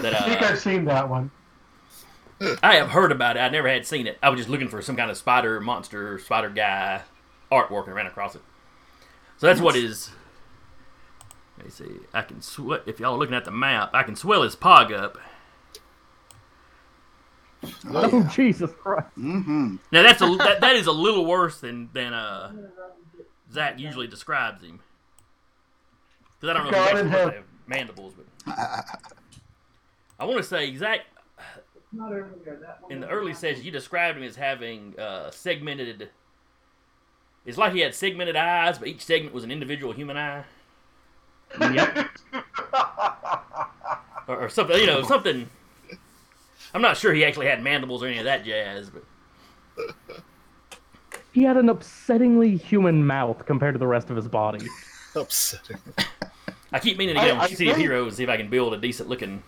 That 0.02 0.14
I 0.14 0.24
think 0.28 0.42
uh, 0.42 0.46
I've 0.46 0.58
seen 0.58 0.84
that 0.86 1.08
one. 1.08 1.30
I 2.62 2.76
have 2.76 2.90
heard 2.90 3.12
about 3.12 3.36
it. 3.36 3.40
I 3.40 3.48
never 3.48 3.68
had 3.68 3.86
seen 3.86 4.06
it. 4.06 4.18
I 4.22 4.28
was 4.30 4.38
just 4.38 4.48
looking 4.48 4.68
for 4.68 4.80
some 4.82 4.96
kind 4.96 5.10
of 5.10 5.16
spider 5.16 5.60
monster, 5.60 6.18
spider 6.18 6.50
guy 6.50 7.02
artwork 7.50 7.86
and 7.86 7.94
ran 7.94 8.06
across 8.06 8.34
it. 8.34 8.42
So 9.38 9.46
that's 9.46 9.60
what 9.60 9.76
is. 9.76 10.10
Let 11.56 11.66
me 11.66 11.70
see. 11.70 11.90
I 12.14 12.22
can 12.22 12.40
sweat. 12.40 12.82
If 12.86 13.00
y'all 13.00 13.14
are 13.14 13.18
looking 13.18 13.34
at 13.34 13.44
the 13.44 13.50
map, 13.50 13.90
I 13.92 14.02
can 14.02 14.16
swell 14.16 14.42
his 14.42 14.56
pog 14.56 14.92
up. 14.92 15.18
Oh, 17.88 18.22
Jesus 18.34 18.70
Christ! 18.80 19.06
hmm 19.14 19.76
Now 19.92 20.02
that's 20.02 20.22
a 20.22 20.26
that, 20.36 20.60
that 20.62 20.76
is 20.76 20.86
a 20.86 20.92
little 20.92 21.26
worse 21.26 21.60
than 21.60 21.90
than 21.92 22.14
uh 22.14 22.52
Zach 23.52 23.78
usually 23.78 24.06
describes 24.06 24.62
him. 24.62 24.80
Because 26.40 26.57
I 26.57 26.59
don't 26.59 26.64
know 26.64 26.68
if 26.70 26.74
God 26.74 26.90
he's 26.92 27.00
in 27.00 27.07
actually 27.07 27.11
heaven. 27.11 27.11
supposed 27.11 27.33
to 27.33 27.37
have 27.37 27.44
mandibles, 27.66 28.14
but 28.14 28.26
I 30.18 30.24
want 30.24 30.38
to 30.38 30.42
say 30.42 30.74
Zach. 30.76 31.00
In 32.88 33.00
the 33.00 33.09
early 33.09 33.35
sessions, 33.35 33.64
you 33.64 33.72
described 33.72 34.16
him 34.16 34.24
as 34.24 34.37
having 34.37 34.94
uh, 34.98 35.31
segmented. 35.33 36.09
It's 37.44 37.59
like 37.59 37.72
he 37.72 37.81
had 37.81 37.94
segmented 37.94 38.37
eyes, 38.37 38.79
but 38.79 38.87
each 38.88 39.05
segment 39.05 39.35
was 39.35 39.42
an 39.44 39.50
individual 39.50 39.92
human 39.92 40.16
eye, 40.16 40.44
Yep. 41.61 42.09
or, 44.29 44.42
or 44.44 44.48
something. 44.48 44.79
You 44.79 44.87
know, 44.87 45.03
something. 45.03 45.48
I'm 46.72 46.83
not 46.83 46.96
sure 46.96 47.12
he 47.12 47.24
actually 47.24 47.46
had 47.46 47.61
mandibles 47.62 48.03
or 48.05 48.07
any 48.07 48.18
of 48.18 48.24
that 48.24 48.44
jazz, 48.44 48.90
but 48.90 49.03
He 51.33 51.42
had 51.42 51.57
an 51.57 51.66
upsettingly 51.66 52.61
human 52.61 53.05
mouth 53.05 53.44
compared 53.46 53.74
to 53.74 53.79
the 53.81 53.87
rest 53.88 54.11
of 54.11 54.16
his 54.16 54.29
body. 54.29 54.64
Upsetting. 55.16 55.79
I 56.72 56.78
keep 56.78 56.96
meaning 56.98 57.14
to 57.16 57.20
I- 57.20 57.24
get 57.26 57.35
on 57.37 57.40
I 57.40 57.46
City 57.48 57.70
of 57.70 57.76
Heroes 57.76 58.09
and 58.09 58.16
see 58.16 58.22
if 58.24 58.28
I 58.28 58.37
can 58.37 58.48
build 58.48 58.74
a 58.74 58.76
decent 58.78 59.09
looking 59.09 59.42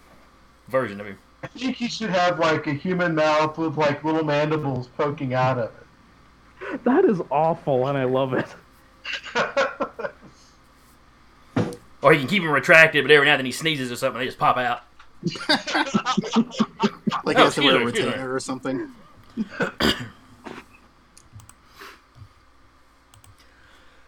version 0.69 1.01
of 1.01 1.07
him. 1.07 1.19
I 1.43 1.47
think 1.49 1.77
he 1.77 1.89
should 1.89 2.11
have 2.11 2.39
like 2.39 2.67
a 2.69 2.73
human 2.73 3.15
mouth 3.15 3.59
with 3.59 3.77
like 3.77 4.05
little 4.05 4.25
mandibles 4.25 4.89
poking 4.97 5.35
out 5.35 5.59
of 5.59 5.71
it. 6.71 6.85
That 6.85 7.05
is 7.05 7.21
awful, 7.31 7.89
and 7.89 7.99
I 7.99 8.05
love 8.05 8.33
it. 8.35 8.47
it. 9.35 10.13
Or 12.03 12.13
he 12.13 12.19
can 12.19 12.27
keep 12.27 12.43
him 12.43 12.51
retracted, 12.51 13.05
but 13.05 13.13
every 13.13 13.27
now 13.27 13.35
and 13.35 13.39
then 13.39 13.47
he 13.47 13.53
sneezes 13.53 13.93
or 13.93 13.97
something, 13.97 14.19
they 14.19 14.27
just 14.27 14.39
pop 14.39 14.57
out. 14.57 14.83
Like 17.25 17.37
Oh, 17.37 17.39
he 17.39 17.45
has 17.45 17.55
to 17.55 17.63
wear 17.63 17.77
a 17.81 17.87
excuse 17.87 17.87
me, 17.87 17.89
excuse 17.89 18.07
me. 18.07 18.11
retainer 18.11 18.35
or 18.35 18.41
something. 18.41 18.91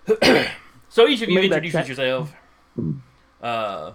So 0.89 1.09
each 1.09 1.23
of 1.23 1.29
you 1.29 1.35
Made 1.35 1.51
that 1.51 1.65
introduce 1.65 1.89
yourself. 1.89 2.33
Uh, 3.43 3.93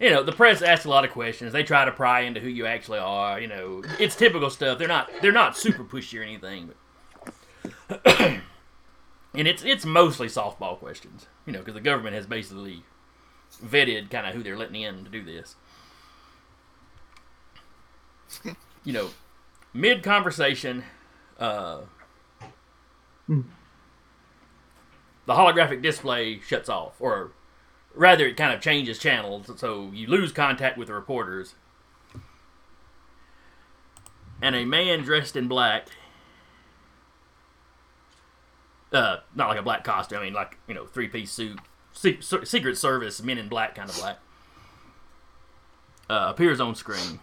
you 0.00 0.10
know, 0.10 0.22
the 0.22 0.32
press 0.32 0.62
asks 0.62 0.84
a 0.84 0.88
lot 0.88 1.04
of 1.04 1.10
questions. 1.10 1.52
They 1.52 1.62
try 1.62 1.84
to 1.84 1.92
pry 1.92 2.20
into 2.20 2.40
who 2.40 2.48
you 2.48 2.66
actually 2.66 2.98
are. 2.98 3.40
You 3.40 3.48
know, 3.48 3.82
it's 3.98 4.14
typical 4.16 4.50
stuff. 4.50 4.78
They're 4.78 4.88
not 4.88 5.10
they're 5.22 5.32
not 5.32 5.56
super 5.56 5.84
pushy 5.84 6.18
or 6.18 6.22
anything. 6.22 6.70
But 7.88 8.00
and 9.34 9.48
it's 9.48 9.62
it's 9.64 9.84
mostly 9.84 10.28
softball 10.28 10.78
questions. 10.78 11.26
You 11.46 11.52
know, 11.52 11.60
because 11.60 11.74
the 11.74 11.80
government 11.80 12.14
has 12.14 12.26
basically 12.26 12.82
vetted 13.64 14.10
kind 14.10 14.26
of 14.26 14.34
who 14.34 14.42
they're 14.42 14.56
letting 14.56 14.82
in 14.82 15.04
to 15.04 15.10
do 15.10 15.24
this. 15.24 15.56
You 18.84 18.92
know, 18.92 19.10
mid 19.72 20.02
conversation, 20.02 20.84
uh, 21.38 21.80
the 23.26 23.42
holographic 25.28 25.82
display 25.82 26.40
shuts 26.40 26.68
off, 26.68 27.00
or 27.00 27.32
rather, 27.98 28.26
it 28.26 28.36
kind 28.36 28.52
of 28.54 28.60
changes 28.60 28.98
channels, 28.98 29.50
so 29.56 29.90
you 29.92 30.06
lose 30.06 30.32
contact 30.32 30.78
with 30.78 30.88
the 30.88 30.94
reporters. 30.94 31.54
And 34.40 34.54
a 34.54 34.64
man 34.64 35.02
dressed 35.02 35.34
in 35.34 35.48
black, 35.48 35.88
uh, 38.92 39.18
not 39.34 39.48
like 39.48 39.58
a 39.58 39.62
black 39.62 39.82
costume, 39.82 40.20
I 40.20 40.24
mean, 40.24 40.32
like, 40.32 40.56
you 40.68 40.74
know, 40.74 40.86
three 40.86 41.08
piece 41.08 41.32
suit, 41.32 41.58
Se- 41.92 42.20
Se- 42.20 42.44
Secret 42.44 42.78
Service, 42.78 43.20
men 43.20 43.36
in 43.36 43.48
black 43.48 43.74
kind 43.74 43.90
of 43.90 43.96
black, 43.96 44.18
uh, 46.08 46.26
appears 46.30 46.60
on 46.60 46.76
screen. 46.76 47.18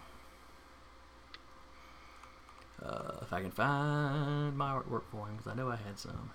Uh, 2.84 3.12
if 3.22 3.32
I 3.32 3.40
can 3.40 3.50
find 3.50 4.56
my 4.56 4.72
artwork 4.72 5.04
for 5.10 5.26
him, 5.26 5.36
because 5.36 5.50
I 5.50 5.54
know 5.54 5.70
I 5.70 5.76
had 5.76 5.98
some. 5.98 6.30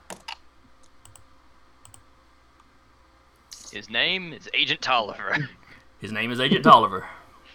His 3.72 3.90
name 3.90 4.34
is 4.34 4.50
Agent 4.54 4.82
Tolliver. 4.82 5.50
His 6.00 6.12
name 6.12 6.32
is 6.32 6.40
Agent 6.40 6.64
Tolliver. 6.64 7.06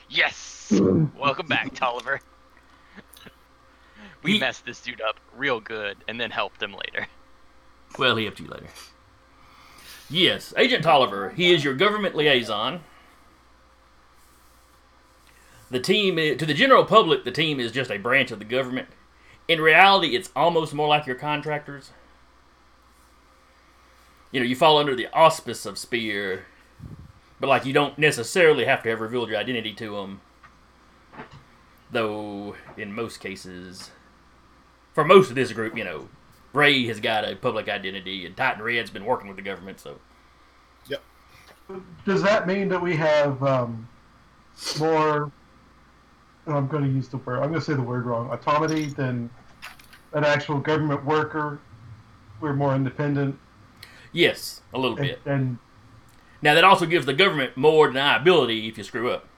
yes. 0.09 0.72
Welcome 1.18 1.46
back, 1.46 1.74
Tolliver. 1.74 2.20
we 4.22 4.33
He- 4.35 4.38
messed 4.38 4.64
this 4.64 4.81
dude 4.81 5.00
up 5.00 5.16
real 5.37 5.61
good, 5.61 5.96
and 6.09 6.20
then 6.20 6.31
helped 6.31 6.62
him 6.62 6.72
later. 6.72 7.07
Well, 7.98 8.16
he 8.16 8.24
helped 8.24 8.40
you 8.40 8.48
later. 8.48 8.66
Yes, 10.11 10.52
Agent 10.57 10.83
Tolliver. 10.85 11.31
He 11.31 11.52
is 11.52 11.64
your 11.64 11.74
government 11.74 12.14
liaison. 12.14 12.81
The 15.70 15.81
team, 15.81 16.18
i- 16.18 16.35
to 16.35 16.46
the 16.46 16.55
general 16.55 16.85
public, 16.85 17.24
the 17.24 17.31
team 17.33 17.59
is 17.61 17.72
just 17.72 17.90
a 17.90 17.98
branch 17.98 18.31
of 18.31 18.38
the 18.38 18.44
government. 18.44 18.88
In 19.48 19.61
reality, 19.61 20.14
it's 20.16 20.31
almost 20.35 20.74
more 20.74 20.88
like 20.88 21.07
your 21.07 21.16
contractors. 21.16 21.90
You 24.37 24.40
know, 24.40 24.46
you 24.49 24.55
fall 24.55 24.77
under 24.77 24.94
the 24.94 25.11
auspice 25.14 25.64
of 25.64 25.79
Spear, 25.79 26.44
but 27.40 27.46
like 27.46 27.64
you 27.64 27.72
don't 27.72 27.99
necessarily 27.99 28.66
have 28.66 28.83
to 28.83 28.90
have 28.90 29.01
revealed 29.01 29.31
your 29.31 29.38
identity 29.38 29.72
to 29.72 29.92
them. 29.96 30.20
Though, 31.90 32.55
in 32.77 32.92
most 32.92 33.18
cases, 33.18 33.92
for 34.92 35.07
most 35.07 35.31
of 35.31 35.37
this 35.37 35.53
group, 35.53 35.75
you 35.75 35.85
know, 35.85 36.11
Ray 36.53 36.85
has 36.85 37.01
got 37.01 37.27
a 37.27 37.35
public 37.35 37.66
identity, 37.70 38.27
and 38.27 38.37
Titan 38.37 38.62
Red's 38.62 38.90
been 38.90 39.07
working 39.07 39.27
with 39.27 39.38
the 39.38 39.42
government, 39.42 39.81
so 39.81 40.01
Yep. 40.87 41.03
Does 42.05 42.22
that 42.22 42.46
mean 42.46 42.68
that 42.68 42.83
we 42.83 42.94
have 42.94 43.42
um, 43.42 43.88
more? 44.79 45.33
I'm 46.46 46.68
going 46.68 46.85
to 46.85 46.90
use 46.90 47.09
the 47.09 47.16
word. 47.16 47.37
I'm 47.37 47.49
going 47.49 47.61
to 47.61 47.62
say 47.62 47.72
the 47.72 47.81
word 47.81 48.05
wrong. 48.05 48.29
Autonomy 48.31 48.85
than 48.85 49.31
an 50.12 50.25
actual 50.25 50.59
government 50.59 51.07
worker. 51.07 51.59
We're 52.42 52.53
more 52.53 52.75
independent, 52.75 53.38
yes, 54.16 54.62
a 54.72 54.79
little 54.79 54.96
and, 54.96 55.07
bit. 55.07 55.20
and 55.26 55.59
Now 56.42 56.55
that 56.55 56.64
also 56.64 56.87
gives 56.87 57.07
the 57.07 57.14
government 57.14 57.57
more 57.57 57.90
deniability 57.90 58.68
if 58.68 58.79
you 58.79 58.85
screw 58.85 59.11
up. 59.11 59.29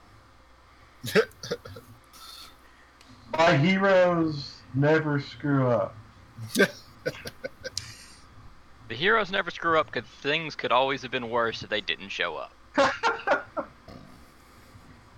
my 3.36 3.56
heroes 3.56 4.54
never 4.74 5.20
screw 5.20 5.68
up. 5.68 5.94
The 6.56 6.70
heroes 8.94 9.30
never 9.30 9.50
screw 9.50 9.78
up 9.78 9.92
because 9.92 10.08
things 10.08 10.54
could 10.54 10.72
always 10.72 11.02
have 11.02 11.10
been 11.10 11.28
worse 11.28 11.62
if 11.62 11.68
they 11.68 11.80
didn't 11.80 12.08
show 12.08 12.36
up. 12.36 12.52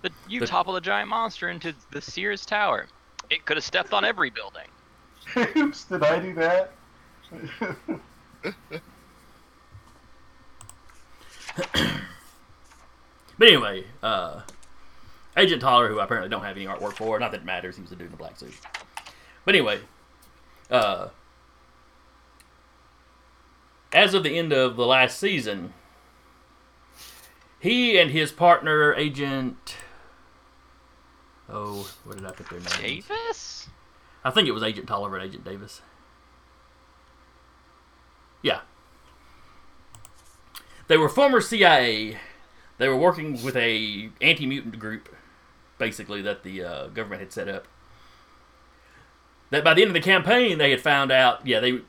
But 0.03 0.13
you 0.29 0.41
The- 0.41 0.47
topple 0.47 0.77
a 0.77 0.81
giant 0.81 1.11
monster 1.11 1.51
into 1.51 1.75
the 1.93 2.01
Sears 2.01 2.47
Tower. 2.47 2.87
It 3.29 3.45
could 3.45 3.59
have 3.59 3.65
stepped 3.65 3.93
on 3.93 4.03
every 4.03 4.31
building. 4.31 4.67
Oops, 5.57 5.85
did 5.85 6.03
I 6.03 6.19
do 6.19 6.35
that? 6.35 6.73
But 13.41 13.49
anyway, 13.49 13.85
uh, 14.03 14.43
Agent 15.35 15.63
Toller, 15.63 15.89
who 15.89 15.99
I 15.99 16.05
apparently 16.05 16.29
don't 16.29 16.45
have 16.45 16.59
any 16.59 16.67
artwork 16.67 16.93
for, 16.93 17.19
not 17.19 17.31
that 17.31 17.41
it 17.41 17.47
matters, 17.47 17.77
he 17.77 17.81
was 17.81 17.91
a 17.91 17.97
dude 17.97 18.09
in 18.09 18.13
a 18.13 18.17
black 18.19 18.37
suit. 18.37 18.53
But 19.47 19.55
anyway, 19.55 19.81
uh, 20.71 21.09
as 23.95 24.13
of 24.13 24.25
the 24.25 24.39
end 24.39 24.53
of 24.53 24.77
the 24.77 24.85
last 24.85 25.19
season, 25.19 25.73
he 27.59 27.99
and 27.99 28.11
his 28.11 28.31
partner, 28.31 28.93
Agent. 28.93 29.75
Oh, 31.49 31.91
what 32.05 32.19
did 32.19 32.27
I 32.27 32.33
put 32.33 32.51
their 32.51 32.61
name? 32.61 33.03
Davis? 33.09 33.71
I 34.23 34.31
think 34.31 34.49
it 34.49 34.53
was 34.53 34.63
Agent 34.63 34.87
Tolliver 34.87 35.17
and 35.17 35.25
Agent 35.25 35.45
Davis. 35.45 35.81
Yeah. 38.43 38.61
They 40.91 40.97
were 40.97 41.09
former 41.09 41.41
CIA. 41.41 42.19
They 42.79 42.89
were 42.89 42.97
working 42.97 43.41
with 43.45 43.55
a 43.55 44.11
anti-mutant 44.21 44.81
group, 44.81 45.09
basically 45.79 46.21
that 46.23 46.43
the 46.43 46.65
uh, 46.65 46.87
government 46.89 47.21
had 47.21 47.33
set 47.33 47.47
up. 47.47 47.69
That 49.51 49.63
by 49.63 49.73
the 49.73 49.83
end 49.83 49.91
of 49.91 49.95
the 49.95 50.01
campaign, 50.01 50.59
they 50.59 50.73
had 50.73 50.81
found 50.81 51.13
out, 51.13 51.47
yeah, 51.47 51.61
they 51.61 51.83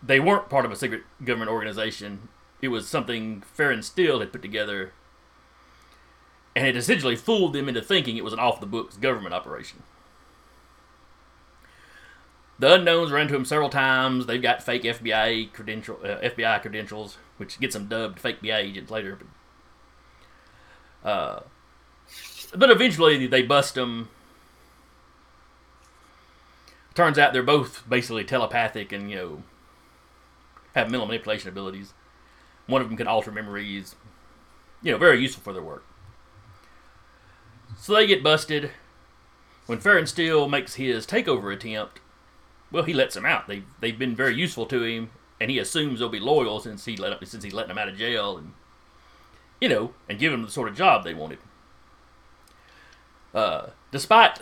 they 0.00 0.20
weren't 0.20 0.48
part 0.48 0.64
of 0.64 0.70
a 0.70 0.76
secret 0.76 1.02
government 1.24 1.50
organization. 1.50 2.28
It 2.62 2.68
was 2.68 2.86
something 2.86 3.40
Farron 3.40 3.82
Steele 3.82 4.20
had 4.20 4.32
put 4.32 4.42
together, 4.42 4.92
and 6.54 6.68
it 6.68 6.76
essentially 6.76 7.16
fooled 7.16 7.52
them 7.52 7.68
into 7.68 7.82
thinking 7.82 8.16
it 8.16 8.22
was 8.22 8.32
an 8.32 8.38
off-the-books 8.38 8.96
government 8.98 9.34
operation. 9.34 9.82
The 12.60 12.74
unknowns 12.74 13.10
ran 13.10 13.26
to 13.26 13.34
him 13.34 13.44
several 13.44 13.70
times. 13.70 14.26
They've 14.26 14.40
got 14.40 14.62
fake 14.62 14.84
FBI 14.84 15.52
credential, 15.52 15.98
uh, 16.04 16.18
FBI 16.20 16.62
credentials, 16.62 17.18
which 17.36 17.60
gets 17.60 17.74
them 17.74 17.88
dubbed 17.88 18.20
fake 18.20 18.42
BI 18.42 18.56
agents 18.56 18.90
later. 18.90 19.18
But, 21.02 21.08
uh, 21.08 21.42
but 22.54 22.70
eventually 22.70 23.26
they 23.26 23.42
bust 23.42 23.74
them. 23.74 24.08
Turns 26.94 27.18
out 27.18 27.32
they're 27.32 27.42
both 27.42 27.84
basically 27.88 28.24
telepathic 28.24 28.90
and 28.92 29.10
you 29.10 29.16
know 29.16 29.42
have 30.74 30.90
mental 30.90 31.06
manipulation 31.06 31.48
abilities. 31.48 31.92
One 32.66 32.82
of 32.82 32.88
them 32.88 32.96
can 32.96 33.06
alter 33.06 33.30
memories. 33.30 33.94
You 34.82 34.92
know, 34.92 34.98
very 34.98 35.20
useful 35.20 35.42
for 35.42 35.52
their 35.52 35.62
work. 35.62 35.84
So 37.78 37.94
they 37.94 38.06
get 38.06 38.22
busted. 38.22 38.70
When 39.66 39.80
Farron 39.80 40.06
Steele 40.06 40.48
makes 40.48 40.74
his 40.74 41.06
takeover 41.06 41.52
attempt, 41.52 42.00
well, 42.70 42.84
he 42.84 42.92
lets 42.92 43.14
them 43.14 43.26
out. 43.26 43.48
They 43.48 43.64
they've 43.80 43.98
been 43.98 44.14
very 44.14 44.34
useful 44.34 44.66
to 44.66 44.82
him, 44.82 45.10
and 45.40 45.50
he 45.50 45.58
assumes 45.58 45.98
they'll 45.98 46.08
be 46.08 46.20
loyal 46.20 46.60
since 46.60 46.84
he 46.84 46.96
let 46.96 47.26
since 47.26 47.44
he's 47.44 47.52
letting 47.52 47.68
them 47.68 47.78
out 47.78 47.88
of 47.88 47.96
jail, 47.96 48.38
and 48.38 48.52
you 49.60 49.68
know, 49.68 49.92
and 50.08 50.18
give 50.18 50.32
them 50.32 50.42
the 50.42 50.50
sort 50.50 50.68
of 50.68 50.76
job 50.76 51.04
they 51.04 51.14
wanted. 51.14 51.38
Uh, 53.34 53.70
despite 53.90 54.40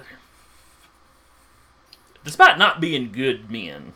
despite 2.24 2.58
not 2.58 2.80
being 2.80 3.12
good 3.12 3.50
men, 3.50 3.92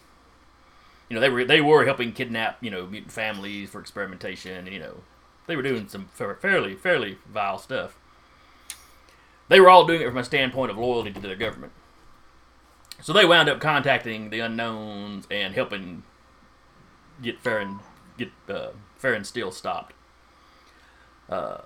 you 1.08 1.14
know, 1.14 1.20
they 1.20 1.28
were 1.28 1.44
they 1.44 1.60
were 1.60 1.84
helping 1.84 2.12
kidnap 2.12 2.62
you 2.62 2.70
know 2.70 2.86
mutant 2.86 3.12
families 3.12 3.70
for 3.70 3.80
experimentation, 3.80 4.66
and 4.66 4.68
you 4.68 4.80
know, 4.80 5.02
they 5.46 5.56
were 5.56 5.62
doing 5.62 5.88
some 5.88 6.08
fairly 6.14 6.74
fairly 6.74 7.18
vile 7.30 7.58
stuff. 7.58 7.96
They 9.48 9.60
were 9.60 9.70
all 9.70 9.86
doing 9.86 10.02
it 10.02 10.08
from 10.08 10.18
a 10.18 10.24
standpoint 10.24 10.70
of 10.70 10.76
loyalty 10.76 11.10
to 11.12 11.20
their 11.20 11.36
government. 11.36 11.72
So 13.00 13.12
they 13.12 13.24
wound 13.24 13.48
up 13.48 13.60
contacting 13.60 14.30
the 14.30 14.40
unknowns 14.40 15.26
and 15.30 15.54
helping 15.54 16.02
get 17.22 17.40
Farron 17.40 17.80
get 18.16 18.30
uh, 18.48 18.70
Farron 18.96 19.24
Steel 19.24 19.50
stopped. 19.50 19.94
Uh, 21.28 21.62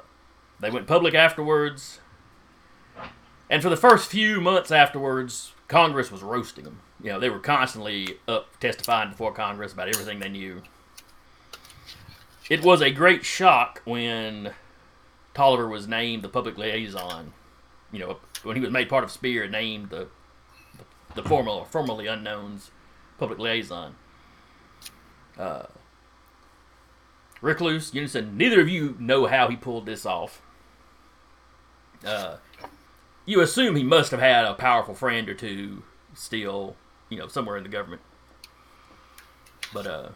they 0.61 0.71
went 0.71 0.87
public 0.87 1.15
afterwards, 1.15 2.01
and 3.49 3.63
for 3.63 3.69
the 3.69 3.77
first 3.77 4.11
few 4.11 4.41
months 4.41 4.71
afterwards, 4.71 5.53
Congress 5.69 6.11
was 6.11 6.23
roasting 6.23 6.65
them. 6.65 6.81
You 7.03 7.11
know, 7.13 7.21
they 7.21 7.31
were 7.31 7.39
constantly 7.39 8.19
up 8.29 8.59
testifying 8.61 9.11
before 9.11 9.33
Congress 9.33 9.73
about 9.73 9.89
everything 9.89 10.21
they 10.21 10.29
knew. 10.29 10.63
It 12.49 12.63
was 12.63 12.83
a 12.83 12.91
great 12.91 13.25
shock 13.25 13.81
when 13.85 14.53
Tolliver 15.35 15.69
was 15.69 15.89
named 15.89 16.23
the 16.23 16.29
public 16.29 16.59
liaison. 16.59 17.33
You 17.91 18.01
know, 18.01 18.19
when 18.43 18.57
he 18.57 18.63
was 18.63 18.71
made 18.71 18.89
part 18.89 19.05
of 19.05 19.11
Spear, 19.11 19.49
named 19.49 19.91
the 19.91 20.09
the 21.15 21.23
formal 21.23 21.65
formerly 21.65 22.07
unknowns 22.07 22.71
public 23.19 23.39
liaison. 23.39 23.95
Uh, 25.39 25.65
Recluse, 27.41 27.93
Unison, 27.93 28.37
neither 28.37 28.61
of 28.61 28.69
you 28.69 28.97
know 28.99 29.27
how 29.27 29.49
he 29.49 29.57
pulled 29.57 29.85
this 29.85 30.07
off. 30.07 30.41
Uh, 32.05 32.37
you 33.27 33.41
assume 33.41 33.75
he 33.75 33.83
must 33.83 34.11
have 34.13 34.21
had 34.21 34.45
a 34.45 34.55
powerful 34.55 34.95
friend 34.95 35.29
or 35.29 35.35
two 35.35 35.83
still, 36.15 36.77
you 37.09 37.19
know, 37.19 37.27
somewhere 37.27 37.57
in 37.57 37.63
the 37.63 37.69
government. 37.69 38.03
But, 39.73 39.87
uh, 39.87 40.09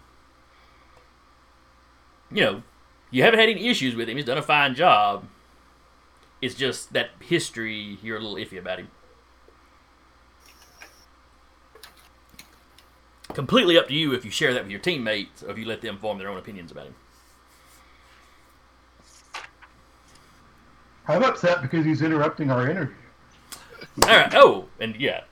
you 2.31 2.43
know, 2.43 2.63
you 3.11 3.23
haven't 3.23 3.41
had 3.41 3.49
any 3.49 3.69
issues 3.69 3.95
with 3.95 4.09
him. 4.09 4.17
He's 4.17 4.27
done 4.27 4.39
a 4.39 4.43
fine 4.43 4.75
job. 4.75 5.27
It's 6.43 6.55
just 6.55 6.93
that 6.93 7.11
history, 7.21 7.99
you're 8.03 8.19
a 8.19 8.21
little 8.21 8.37
iffy 8.37 8.59
about 8.59 8.79
him. 8.79 8.89
Completely 13.35 13.77
up 13.77 13.89
to 13.89 13.95
you 13.95 14.15
if 14.15 14.25
you 14.25 14.31
share 14.31 14.55
that 14.55 14.63
with 14.63 14.71
your 14.71 14.81
teammates 14.81 15.43
or 15.43 15.51
if 15.51 15.59
you 15.59 15.65
let 15.65 15.83
them 15.83 15.99
form 15.99 16.19
their 16.19 16.29
own 16.29 16.39
opinions 16.39 16.71
about 16.71 16.87
him. 16.87 16.95
I'm 21.09 21.23
upset 21.23 21.63
because 21.63 21.85
he's 21.85 22.03
interrupting 22.03 22.51
our 22.51 22.69
interview. 22.69 22.95
All 24.03 24.09
right. 24.09 24.33
Oh, 24.35 24.67
and 24.81 24.97
yeah. 24.97 25.23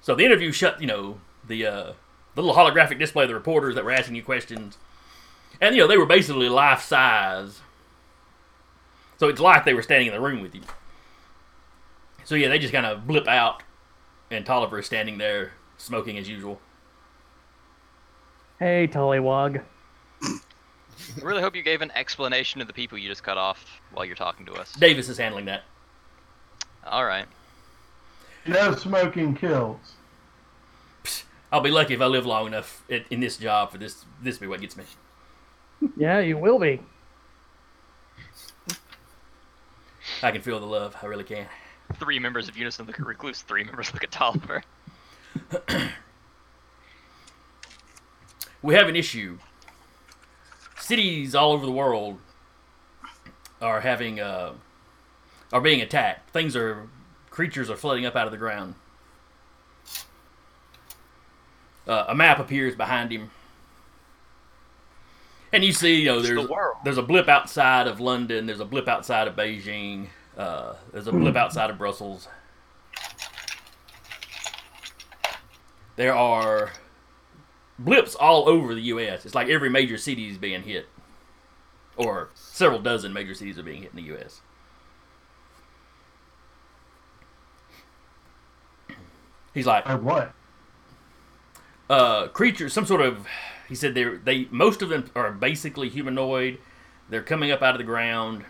So 0.00 0.14
the 0.14 0.24
interview 0.24 0.52
shut. 0.52 0.80
You 0.80 0.86
know 0.86 1.20
the 1.46 1.66
uh, 1.66 1.92
the 2.34 2.42
little 2.42 2.54
holographic 2.54 2.98
display 2.98 3.24
of 3.24 3.28
the 3.28 3.34
reporters 3.34 3.74
that 3.74 3.84
were 3.84 3.92
asking 3.92 4.16
you 4.16 4.22
questions, 4.22 4.78
and 5.60 5.74
you 5.74 5.82
know 5.82 5.88
they 5.88 5.96
were 5.96 6.06
basically 6.06 6.48
life 6.48 6.82
size. 6.82 7.60
So 9.18 9.28
it's 9.28 9.40
like 9.40 9.64
they 9.64 9.74
were 9.74 9.82
standing 9.82 10.08
in 10.08 10.14
the 10.14 10.20
room 10.20 10.40
with 10.40 10.54
you. 10.54 10.62
So 12.24 12.34
yeah, 12.34 12.48
they 12.48 12.58
just 12.58 12.72
kind 12.72 12.86
of 12.86 13.06
blip 13.06 13.28
out, 13.28 13.62
and 14.30 14.44
Tolliver 14.44 14.78
is 14.78 14.86
standing 14.86 15.18
there 15.18 15.52
smoking 15.76 16.18
as 16.18 16.28
usual. 16.28 16.60
Hey, 18.60 18.86
Tollywog. 18.86 19.62
I 20.22 20.38
really 21.22 21.40
hope 21.40 21.56
you 21.56 21.62
gave 21.62 21.80
an 21.80 21.90
explanation 21.92 22.58
to 22.58 22.66
the 22.66 22.74
people 22.74 22.98
you 22.98 23.08
just 23.08 23.22
cut 23.22 23.38
off 23.38 23.80
while 23.92 24.04
you're 24.04 24.14
talking 24.14 24.44
to 24.44 24.52
us. 24.52 24.74
Davis 24.74 25.08
is 25.08 25.16
handling 25.16 25.46
that. 25.46 25.62
All 26.84 27.06
right. 27.06 27.24
No 28.46 28.74
smoking 28.74 29.34
kills. 29.34 29.94
I'll 31.50 31.62
be 31.62 31.70
lucky 31.70 31.94
if 31.94 32.02
I 32.02 32.04
live 32.04 32.26
long 32.26 32.48
enough 32.48 32.84
in 32.90 33.02
in 33.08 33.20
this 33.20 33.38
job 33.38 33.72
for 33.72 33.78
this 33.78 34.04
this 34.22 34.34
to 34.34 34.42
be 34.42 34.46
what 34.46 34.60
gets 34.60 34.76
me. 34.76 34.84
Yeah, 35.96 36.18
you 36.20 36.36
will 36.36 36.58
be. 36.58 36.80
I 40.22 40.32
can 40.32 40.42
feel 40.42 40.60
the 40.60 40.66
love. 40.66 40.94
I 41.02 41.06
really 41.06 41.24
can. 41.24 41.46
Three 41.94 42.18
members 42.18 42.46
of 42.46 42.58
Unison 42.58 42.86
look 42.86 43.00
at 43.00 43.06
Recluse. 43.06 43.40
Three 43.40 43.64
members 43.64 43.90
look 43.94 44.04
at 44.04 44.10
Tolliver. 44.10 44.62
we 48.62 48.74
have 48.74 48.88
an 48.88 48.96
issue. 48.96 49.38
Cities 50.78 51.34
all 51.34 51.52
over 51.52 51.64
the 51.64 51.72
world 51.72 52.18
are 53.60 53.80
having 53.80 54.20
uh, 54.20 54.52
are 55.52 55.60
being 55.60 55.80
attacked. 55.80 56.30
Things 56.30 56.56
are 56.56 56.88
creatures 57.30 57.70
are 57.70 57.76
flooding 57.76 58.06
up 58.06 58.16
out 58.16 58.26
of 58.26 58.32
the 58.32 58.38
ground. 58.38 58.74
Uh, 61.86 62.04
a 62.08 62.14
map 62.14 62.38
appears 62.38 62.74
behind 62.74 63.10
him, 63.10 63.30
and 65.52 65.64
you 65.64 65.72
see, 65.72 66.00
you 66.00 66.06
know, 66.06 66.20
the 66.20 66.34
there's 66.34 66.48
world. 66.48 66.76
there's 66.84 66.98
a 66.98 67.02
blip 67.02 67.28
outside 67.28 67.86
of 67.86 68.00
London. 68.00 68.46
There's 68.46 68.60
a 68.60 68.64
blip 68.64 68.88
outside 68.88 69.26
of 69.26 69.34
Beijing. 69.34 70.08
Uh, 70.36 70.74
there's 70.92 71.06
a 71.06 71.12
blip 71.12 71.36
outside 71.36 71.70
of 71.70 71.78
Brussels. 71.78 72.28
There 75.96 76.14
are 76.14 76.70
blips 77.84 78.14
all 78.14 78.48
over 78.48 78.74
the 78.74 78.82
U.S. 78.82 79.24
It's 79.26 79.34
like 79.34 79.48
every 79.48 79.68
major 79.70 79.98
city 79.98 80.28
is 80.28 80.38
being 80.38 80.62
hit, 80.62 80.86
or 81.96 82.30
several 82.34 82.78
dozen 82.80 83.12
major 83.12 83.34
cities 83.34 83.58
are 83.58 83.62
being 83.62 83.82
hit 83.82 83.90
in 83.90 83.96
the 83.96 84.02
U.S. 84.14 84.40
He's 89.54 89.66
like, 89.66 89.88
Or 89.88 89.96
what? 89.96 90.32
uh, 91.88 92.28
creatures, 92.28 92.72
some 92.72 92.86
sort 92.86 93.00
of. 93.00 93.26
He 93.68 93.74
said 93.74 93.94
they're 93.94 94.16
they 94.18 94.46
most 94.50 94.82
of 94.82 94.88
them 94.88 95.10
are 95.14 95.30
basically 95.32 95.88
humanoid. 95.88 96.58
They're 97.08 97.22
coming 97.22 97.50
up 97.50 97.62
out 97.62 97.74
of 97.74 97.78
the 97.78 97.84
ground. 97.84 98.44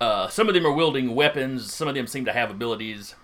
Uh, 0.00 0.28
some 0.28 0.48
of 0.48 0.54
them 0.54 0.66
are 0.66 0.72
wielding 0.72 1.14
weapons. 1.14 1.72
Some 1.72 1.88
of 1.88 1.94
them 1.94 2.06
seem 2.06 2.24
to 2.24 2.32
have 2.32 2.50
abilities. 2.50 3.14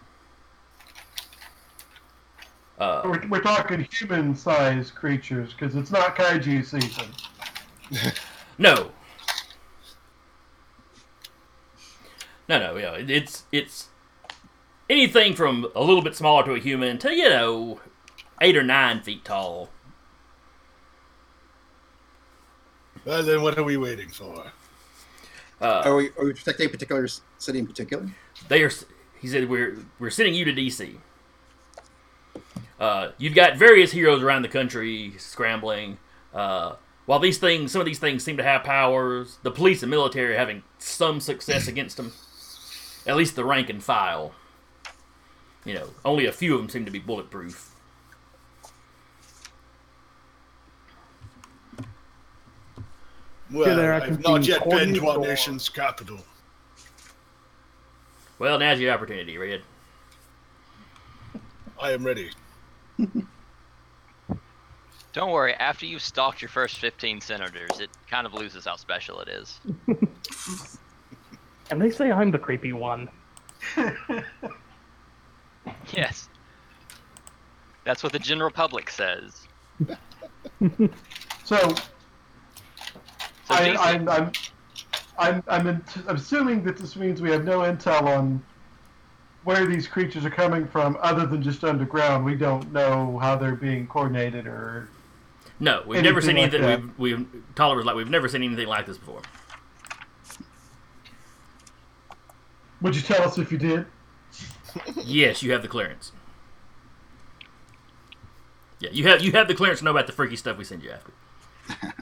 Uh, 2.80 3.02
We're, 3.04 3.28
we're 3.28 3.40
talking 3.42 3.86
human-sized 3.92 4.94
creatures 4.94 5.52
because 5.52 5.76
it's 5.76 5.90
not 5.90 6.16
kaiju 6.16 6.64
season. 6.64 7.08
No. 8.58 8.90
No, 12.48 12.58
no, 12.58 12.76
yeah, 12.76 12.92
it- 12.94 13.08
it's 13.10 13.44
it's 13.52 13.88
anything 14.90 15.34
from 15.34 15.66
a 15.74 15.80
little 15.82 16.02
bit 16.02 16.14
smaller 16.14 16.44
to 16.44 16.52
a 16.54 16.58
human 16.58 16.98
to 16.98 17.10
you 17.14 17.28
know 17.30 17.80
eight 18.42 18.56
or 18.56 18.62
nine 18.62 19.00
feet 19.02 19.24
tall. 19.24 19.70
Well, 23.04 23.22
then 23.22 23.40
what 23.42 23.56
are 23.56 23.62
we 23.64 23.76
waiting 23.78 24.10
for? 24.10 24.52
Uh, 25.60 25.82
Are 25.84 25.94
we, 25.96 26.08
are 26.18 26.24
we 26.24 26.32
protecting 26.34 26.66
a 26.66 26.68
particular 26.70 27.06
city 27.38 27.58
in 27.60 27.66
particular? 27.66 28.10
they 28.48 28.62
are. 28.62 28.70
He 29.20 29.28
said 29.28 29.48
we're 29.48 29.78
we're 29.98 30.10
sending 30.10 30.34
you 30.34 30.44
to 30.44 30.52
DC. 30.52 30.96
Uh, 32.80 33.12
you've 33.18 33.34
got 33.34 33.58
various 33.58 33.92
heroes 33.92 34.22
around 34.22 34.42
the 34.42 34.48
country 34.48 35.12
scrambling. 35.18 35.98
Uh, 36.32 36.76
while 37.04 37.18
these 37.18 37.36
things, 37.36 37.72
some 37.72 37.80
of 37.80 37.86
these 37.86 37.98
things 37.98 38.24
seem 38.24 38.38
to 38.38 38.42
have 38.42 38.64
powers. 38.64 39.36
The 39.42 39.50
police 39.50 39.82
and 39.82 39.90
military 39.90 40.34
are 40.34 40.38
having 40.38 40.62
some 40.78 41.20
success 41.20 41.68
against 41.68 41.98
them. 41.98 42.12
At 43.06 43.16
least 43.16 43.36
the 43.36 43.44
rank 43.44 43.68
and 43.68 43.82
file. 43.82 44.32
You 45.64 45.74
know, 45.74 45.90
only 46.04 46.24
a 46.24 46.32
few 46.32 46.54
of 46.54 46.60
them 46.60 46.70
seem 46.70 46.86
to 46.86 46.90
be 46.90 46.98
bulletproof. 46.98 47.70
Well, 53.50 53.76
there, 53.76 53.92
I 53.92 53.96
I've 53.96 54.04
can 54.04 54.20
not 54.20 54.46
yet 54.46 54.68
been 54.70 54.94
to 54.94 55.08
our 55.08 55.14
corny 55.16 55.28
nation's 55.28 55.68
capital. 55.68 56.20
Well, 58.38 58.58
now's 58.58 58.78
your 58.80 58.94
opportunity, 58.94 59.36
Red. 59.36 59.62
I 61.78 61.90
am 61.92 62.06
ready. 62.06 62.30
Don't 65.12 65.32
worry. 65.32 65.54
After 65.54 65.86
you've 65.86 66.02
stalked 66.02 66.40
your 66.40 66.48
first 66.48 66.78
15 66.78 67.20
senators, 67.20 67.80
it 67.80 67.90
kind 68.08 68.26
of 68.26 68.32
loses 68.34 68.64
how 68.64 68.76
special 68.76 69.20
it 69.20 69.28
is. 69.28 69.60
And 71.70 71.80
they 71.80 71.90
say 71.90 72.10
I'm 72.10 72.30
the 72.32 72.38
creepy 72.38 72.72
one. 72.72 73.08
Yes. 75.92 76.28
That's 77.84 78.02
what 78.02 78.12
the 78.12 78.18
general 78.18 78.50
public 78.50 78.90
says. 78.90 79.46
So 81.44 81.56
So 83.50 83.54
I, 83.56 83.64
Jason, 83.64 83.78
I'm, 83.78 84.08
I'm, 84.08 84.32
I'm, 85.18 85.42
I'm, 85.48 85.66
in, 85.66 85.84
I'm 86.08 86.16
assuming 86.16 86.62
that 86.64 86.76
this 86.76 86.96
means 86.96 87.20
we 87.20 87.30
have 87.30 87.44
no 87.44 87.60
intel 87.60 88.02
on 88.02 88.42
where 89.44 89.66
these 89.66 89.88
creatures 89.88 90.24
are 90.24 90.30
coming 90.30 90.66
from, 90.66 90.98
other 91.00 91.26
than 91.26 91.42
just 91.42 91.64
underground. 91.64 92.24
We 92.24 92.34
don't 92.34 92.72
know 92.72 93.18
how 93.18 93.36
they're 93.36 93.56
being 93.56 93.86
coordinated 93.86 94.46
or. 94.46 94.88
No, 95.58 95.82
we've 95.86 96.02
never 96.02 96.20
seen 96.20 96.38
Anything 96.38 96.62
like 96.62 96.70
anything. 96.70 96.94
We've, 96.98 97.18
we've 97.32 97.42
Tolliver's 97.54 97.84
like 97.84 97.96
we've 97.96 98.08
never 98.08 98.28
seen 98.28 98.42
anything 98.42 98.66
like 98.66 98.86
this 98.86 98.96
before. 98.96 99.22
Would 102.80 102.96
you 102.96 103.02
tell 103.02 103.22
us 103.22 103.36
if 103.36 103.52
you 103.52 103.58
did? 103.58 103.86
Yes, 105.04 105.42
you 105.42 105.52
have 105.52 105.62
the 105.62 105.68
clearance. 105.68 106.12
Yeah, 108.78 108.90
you 108.92 109.06
have 109.08 109.20
you 109.22 109.32
have 109.32 109.48
the 109.48 109.54
clearance 109.54 109.80
to 109.80 109.84
know 109.84 109.90
about 109.90 110.06
the 110.06 110.12
freaky 110.12 110.36
stuff 110.36 110.56
we 110.56 110.64
send 110.64 110.82
you 110.82 110.90
after. 110.92 111.12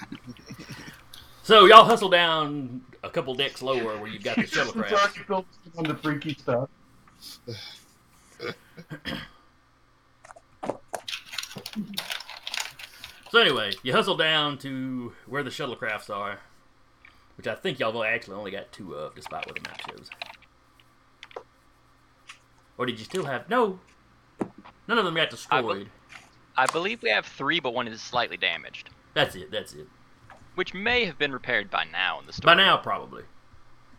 so 1.42 1.64
y'all 1.64 1.84
hustle 1.84 2.08
down 2.08 2.82
a 3.02 3.10
couple 3.10 3.34
decks 3.34 3.60
lower 3.60 3.98
where 3.98 4.06
you've 4.06 4.22
got 4.22 4.36
the 4.36 4.42
It's 4.44 4.56
shuttlecraft. 4.56 4.92
already 4.92 5.20
built 5.26 5.46
on 5.76 5.84
the 5.84 5.96
freaky 5.96 6.34
stuff. 6.34 6.68
So 13.30 13.38
anyway, 13.40 13.72
you 13.82 13.92
hustle 13.92 14.16
down 14.16 14.56
to 14.58 15.12
where 15.26 15.42
the 15.42 15.50
shuttlecrafts 15.50 16.08
are, 16.08 16.38
which 17.36 17.46
I 17.46 17.54
think 17.54 17.78
y'all 17.78 18.02
actually 18.02 18.36
only 18.36 18.50
got 18.50 18.72
two 18.72 18.94
of, 18.94 19.14
despite 19.14 19.46
what 19.46 19.54
the 19.54 19.60
map 19.68 19.80
shows. 19.88 20.08
Or 22.78 22.86
did 22.86 22.98
you 22.98 23.04
still 23.04 23.24
have 23.26 23.50
no? 23.50 23.80
None 24.86 24.96
of 24.98 25.04
them 25.04 25.14
got 25.14 25.28
I 25.28 25.30
destroyed. 25.30 25.90
I 26.56 26.66
believe 26.66 27.02
we 27.02 27.10
have 27.10 27.26
three, 27.26 27.60
but 27.60 27.74
one 27.74 27.86
is 27.86 28.00
slightly 28.00 28.36
damaged, 28.36 28.90
That's 29.14 29.36
it. 29.36 29.50
That's 29.50 29.74
it. 29.74 29.86
which 30.54 30.72
may 30.74 31.04
have 31.04 31.18
been 31.18 31.32
repaired 31.32 31.70
by 31.70 31.84
now 31.84 32.18
in 32.20 32.26
the 32.26 32.32
story. 32.32 32.54
By 32.56 32.62
now, 32.62 32.78
probably, 32.78 33.24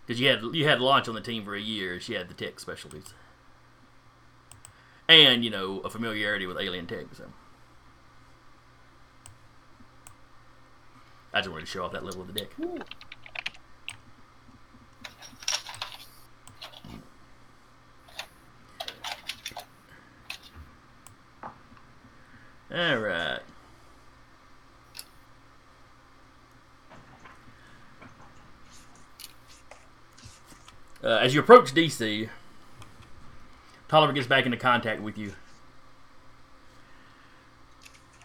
because 0.10 0.20
you 0.20 0.28
had 0.28 0.42
you 0.56 0.68
had 0.68 0.82
launch 0.82 1.08
on 1.08 1.14
the 1.14 1.22
team 1.22 1.46
for 1.46 1.54
a 1.54 1.62
year. 1.62 2.00
She 2.00 2.14
had 2.16 2.28
the 2.30 2.34
tech 2.34 2.60
specialties, 2.60 3.14
and 5.08 5.46
you 5.46 5.52
know 5.52 5.82
a 5.82 5.90
familiarity 5.92 6.48
with 6.48 6.58
alien 6.58 6.88
tech. 6.88 7.06
So 7.14 7.26
I 11.32 11.42
just 11.42 11.52
wanted 11.52 11.68
to 11.68 11.68
show 11.68 11.84
off 11.86 11.92
that 11.92 12.04
level 12.04 12.22
of 12.22 12.34
the 12.34 12.34
deck. 12.34 12.50
All 22.74 22.98
right. 22.98 23.42
Uh, 31.04 31.08
as 31.08 31.34
you 31.34 31.40
approach 31.40 31.74
DC, 31.74 32.30
Tolliver 33.88 34.14
gets 34.14 34.28
back 34.28 34.46
into 34.46 34.58
contact 34.58 35.02
with 35.02 35.18
you. 35.18 35.34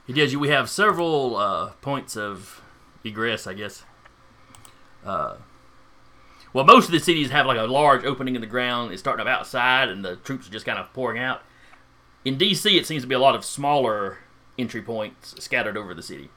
He 0.07 0.13
tells 0.13 0.33
you 0.33 0.39
we 0.39 0.49
have 0.49 0.69
several 0.69 1.37
uh, 1.37 1.71
points 1.81 2.17
of 2.17 2.63
egress, 3.05 3.47
I 3.47 3.55
guess. 3.55 3.85
Uh, 5.05 5.37
well, 6.53 6.65
most 6.65 6.87
of 6.87 6.93
the 6.93 7.01
cities 7.01 7.31
have 7.31 7.47
like 7.47 7.59
a 7.59 7.63
large 7.63 8.05
opening 8.05 8.35
in 8.35 8.41
the 8.41 8.47
ground. 8.47 8.93
It's 8.93 9.01
starting 9.01 9.27
up 9.27 9.33
outside, 9.33 9.89
and 9.89 10.05
the 10.05 10.17
troops 10.17 10.49
are 10.49 10.53
just 10.53 10.67
kind 10.67 10.79
of 10.79 10.93
pouring 10.93 11.19
out. 11.19 11.43
In 12.25 12.37
DC, 12.39 12.77
it 12.79 12.87
seems 12.87 13.03
to 13.03 13.09
be 13.09 13.15
a 13.15 13.19
lot 13.19 13.35
of 13.35 13.45
smaller 13.45 14.19
entry 14.59 14.83
points 14.83 15.35
scattered 15.43 15.77
over 15.77 15.95
the 15.95 16.03
city. 16.03 16.31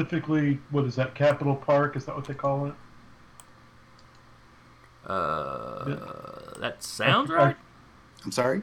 Specifically, 0.00 0.58
what 0.72 0.84
is 0.84 0.94
that? 0.96 1.14
Capitol 1.14 1.56
Park? 1.56 1.96
Is 1.96 2.04
that 2.04 2.14
what 2.14 2.26
they 2.26 2.34
call 2.34 2.66
it? 2.66 2.74
Uh, 5.10 6.58
that 6.60 6.82
sounds 6.82 7.30
I- 7.30 7.34
right. 7.34 7.56
I'm 8.24 8.30
sorry. 8.30 8.60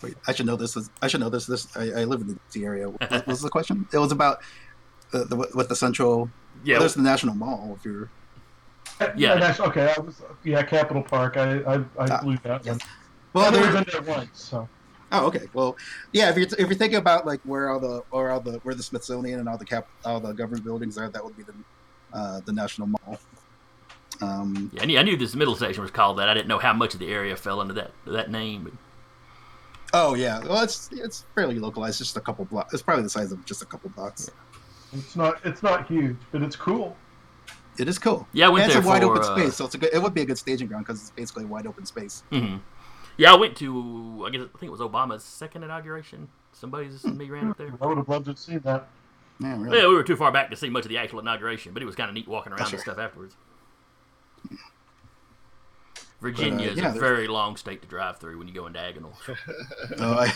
Wait, 0.00 0.14
I 0.28 0.32
should 0.32 0.46
know 0.46 0.54
this. 0.54 0.76
Is, 0.76 0.88
I 1.02 1.08
should 1.08 1.18
know 1.18 1.28
this. 1.30 1.46
This 1.46 1.76
I, 1.76 2.02
I 2.02 2.04
live 2.04 2.20
in 2.20 2.28
the 2.28 2.34
DC 2.52 2.64
area. 2.64 2.88
What 2.88 3.10
what 3.10 3.26
was 3.26 3.40
the 3.40 3.48
question? 3.50 3.88
It 3.92 3.98
was 3.98 4.12
about 4.12 4.38
the, 5.10 5.24
the 5.24 5.34
what 5.36 5.68
the 5.68 5.74
central. 5.74 6.30
Yeah, 6.62 6.74
Yeah, 6.74 6.78
there's 6.78 6.94
the 6.94 7.02
National 7.02 7.34
Mall. 7.34 7.76
If 7.76 7.84
you're 7.84 8.08
Yeah. 9.16 9.34
that's, 9.36 9.58
okay. 9.58 9.92
I 9.96 10.00
was, 10.00 10.22
yeah, 10.44 10.62
Capitol 10.62 11.02
Park. 11.02 11.36
I 11.36 11.58
I, 11.62 11.74
I 11.74 11.82
Ah, 11.98 12.20
blew 12.22 12.36
that 12.44 12.64
yes. 12.64 12.74
one. 12.78 12.80
well, 13.32 13.46
I've 13.46 13.52
there, 13.54 13.64
only 13.66 13.84
been 13.84 14.04
there 14.04 14.16
once, 14.16 14.40
so 14.40 14.68
Oh, 15.10 15.26
okay. 15.26 15.46
Well, 15.54 15.76
yeah. 16.12 16.30
If 16.30 16.36
you're 16.36 16.46
if 16.46 16.58
you're 16.58 16.74
thinking 16.74 16.98
about 16.98 17.26
like 17.26 17.40
where 17.44 17.70
all 17.70 17.80
the 17.80 18.02
or 18.10 18.30
all 18.30 18.40
the 18.40 18.58
where 18.62 18.74
the 18.74 18.82
Smithsonian 18.82 19.40
and 19.40 19.48
all 19.48 19.56
the 19.56 19.64
cap 19.64 19.88
all 20.04 20.20
the 20.20 20.32
government 20.32 20.64
buildings 20.64 20.98
are, 20.98 21.08
that 21.08 21.24
would 21.24 21.36
be 21.36 21.42
the 21.44 21.54
uh, 22.12 22.40
the 22.44 22.52
National 22.52 22.88
Mall. 22.88 23.18
Um, 24.20 24.70
Yeah, 24.72 24.82
I 24.82 24.86
knew, 24.86 24.98
I 24.98 25.02
knew 25.02 25.16
this 25.16 25.34
middle 25.34 25.54
section 25.54 25.82
was 25.82 25.90
called 25.90 26.18
that. 26.18 26.28
I 26.28 26.34
didn't 26.34 26.48
know 26.48 26.58
how 26.58 26.72
much 26.72 26.94
of 26.94 27.00
the 27.00 27.08
area 27.08 27.36
fell 27.36 27.60
under 27.60 27.74
that 27.74 27.92
that 28.06 28.30
name. 28.30 28.64
But 28.64 28.72
oh 29.94 30.14
yeah. 30.14 30.40
Well, 30.40 30.62
it's 30.62 30.90
it's 30.92 31.24
fairly 31.34 31.58
localized. 31.58 31.98
Just 31.98 32.16
a 32.16 32.20
couple 32.20 32.44
blocks. 32.44 32.74
It's 32.74 32.82
probably 32.82 33.04
the 33.04 33.10
size 33.10 33.32
of 33.32 33.44
just 33.44 33.62
a 33.62 33.66
couple 33.66 33.90
blocks. 33.90 34.30
it's 34.92 35.16
not 35.16 35.40
it's 35.44 35.62
not 35.62 35.86
huge, 35.86 36.16
but 36.32 36.42
it's 36.42 36.56
cool. 36.56 36.96
It 37.78 37.88
is 37.88 37.98
cool. 37.98 38.26
Yeah, 38.32 38.46
I 38.46 38.48
went 38.50 38.64
and 38.64 38.72
there 38.72 38.78
it's 38.78 38.86
a 38.86 38.90
wide 38.90 39.02
for, 39.02 39.12
open 39.12 39.22
uh, 39.22 39.36
space, 39.36 39.54
so 39.56 39.64
it's 39.64 39.74
a 39.74 39.78
good. 39.78 39.90
It 39.94 40.02
would 40.02 40.12
be 40.12 40.22
a 40.22 40.26
good 40.26 40.38
staging 40.38 40.66
ground 40.66 40.84
because 40.84 41.00
it's 41.00 41.10
basically 41.10 41.44
a 41.44 41.46
wide 41.46 41.66
open 41.66 41.86
space. 41.86 42.24
hmm 42.30 42.56
yeah, 43.18 43.32
I 43.32 43.36
went 43.36 43.56
to 43.58 44.24
I 44.26 44.30
guess 44.30 44.40
I 44.40 44.58
think 44.58 44.62
it 44.68 44.70
was 44.70 44.80
Obama's 44.80 45.22
second 45.22 45.62
inauguration. 45.64 46.28
Somebody's 46.52 47.04
me 47.04 47.28
ran 47.28 47.50
up 47.50 47.58
there. 47.58 47.72
I 47.80 47.86
would 47.86 47.98
have 47.98 48.08
loved 48.08 48.24
to 48.26 48.36
see 48.36 48.56
that. 48.58 48.88
Yeah, 49.40 49.60
really. 49.60 49.78
Yeah, 49.78 49.86
we 49.88 49.94
were 49.94 50.02
too 50.02 50.16
far 50.16 50.32
back 50.32 50.50
to 50.50 50.56
see 50.56 50.68
much 50.70 50.84
of 50.84 50.88
the 50.88 50.98
actual 50.98 51.20
inauguration, 51.20 51.72
but 51.72 51.82
it 51.82 51.86
was 51.86 51.94
kind 51.94 52.08
of 52.08 52.14
neat 52.14 52.26
walking 52.26 52.52
around 52.52 52.66
Sure. 52.66 52.76
and 52.78 52.80
stuff 52.82 52.98
afterwards. 52.98 53.36
Virginia 56.20 56.68
is 56.70 56.76
yeah, 56.76 56.88
a 56.88 56.92
there's- 56.92 56.98
very 56.98 57.28
long 57.28 57.56
state 57.56 57.80
to 57.82 57.86
drive 57.88 58.18
through 58.18 58.38
when 58.38 58.48
you 58.48 58.54
go 58.54 58.66
in 58.66 58.72
diagonal. 58.72 59.12
Oh, 60.00 60.14
I, 60.14 60.32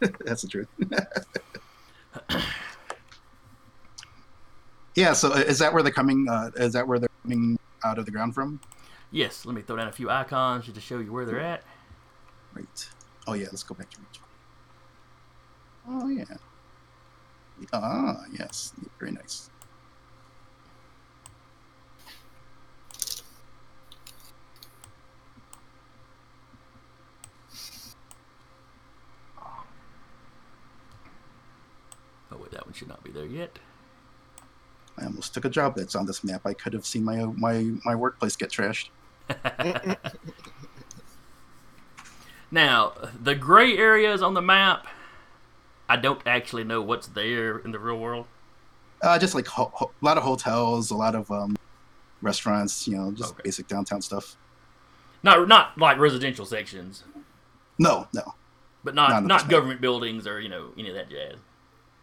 that's 0.24 0.42
the 0.42 0.48
truth. 0.48 0.68
yeah. 4.94 5.12
So 5.12 5.32
uh, 5.32 5.38
is 5.38 5.58
that 5.58 5.72
where 5.72 5.82
they're 5.82 5.92
coming? 5.92 6.28
Uh, 6.28 6.50
is 6.56 6.72
that 6.74 6.86
where 6.86 6.98
they're 6.98 7.08
coming 7.22 7.58
out 7.84 7.98
of 7.98 8.04
the 8.04 8.10
ground 8.12 8.34
from? 8.34 8.60
yes, 9.10 9.44
let 9.46 9.54
me 9.54 9.62
throw 9.62 9.76
down 9.76 9.86
a 9.86 9.92
few 9.92 10.10
icons 10.10 10.64
just 10.64 10.74
to 10.74 10.80
show 10.80 10.98
you 10.98 11.12
where 11.12 11.24
they're 11.24 11.38
at. 11.40 11.62
Right. 12.54 12.88
Oh 13.26 13.34
yeah. 13.34 13.46
Let's 13.46 13.62
go 13.62 13.74
back 13.74 13.90
to 13.90 14.00
Reach. 14.00 14.20
Oh 15.88 16.08
yeah. 16.08 16.24
Ah 17.72 18.24
yes. 18.32 18.72
Very 18.98 19.12
nice. 19.12 19.50
Oh 32.32 32.36
wait, 32.38 32.50
that 32.52 32.66
one 32.66 32.72
should 32.74 32.88
not 32.88 33.04
be 33.04 33.10
there 33.10 33.26
yet. 33.26 33.58
I 34.98 35.06
almost 35.06 35.34
took 35.34 35.44
a 35.44 35.50
job 35.50 35.76
that's 35.76 35.94
on 35.94 36.06
this 36.06 36.22
map. 36.24 36.42
I 36.44 36.54
could 36.54 36.72
have 36.72 36.86
seen 36.86 37.04
my 37.04 37.24
my 37.24 37.72
my 37.84 37.94
workplace 37.94 38.36
get 38.36 38.50
trashed. 38.50 38.88
Now, 42.54 42.92
the 43.20 43.34
gray 43.34 43.76
areas 43.76 44.22
on 44.22 44.34
the 44.34 44.40
map, 44.40 44.86
I 45.88 45.96
don't 45.96 46.22
actually 46.24 46.62
know 46.62 46.80
what's 46.80 47.08
there 47.08 47.58
in 47.58 47.72
the 47.72 47.80
real 47.80 47.98
world. 47.98 48.26
Uh, 49.02 49.18
just 49.18 49.34
like 49.34 49.48
ho- 49.48 49.72
ho- 49.74 49.90
a 50.00 50.04
lot 50.04 50.16
of 50.18 50.22
hotels, 50.22 50.92
a 50.92 50.94
lot 50.94 51.16
of 51.16 51.28
um, 51.32 51.56
restaurants. 52.22 52.86
You 52.86 52.96
know, 52.96 53.10
just 53.10 53.32
Okay. 53.32 53.40
basic 53.42 53.66
downtown 53.66 54.00
stuff. 54.02 54.36
Not 55.24 55.48
not 55.48 55.76
like 55.76 55.98
residential 55.98 56.46
sections, 56.46 57.02
No, 57.80 58.06
no. 58.14 58.34
but 58.84 58.94
not 58.94 59.10
Not 59.10 59.24
not, 59.24 59.40
on 59.42 59.48
the 59.48 59.50
government 59.50 59.80
buildings 59.80 60.24
or 60.28 60.38
you 60.40 60.48
know 60.48 60.68
any 60.78 60.90
of 60.90 60.94
that 60.94 61.10
jazz. 61.10 61.34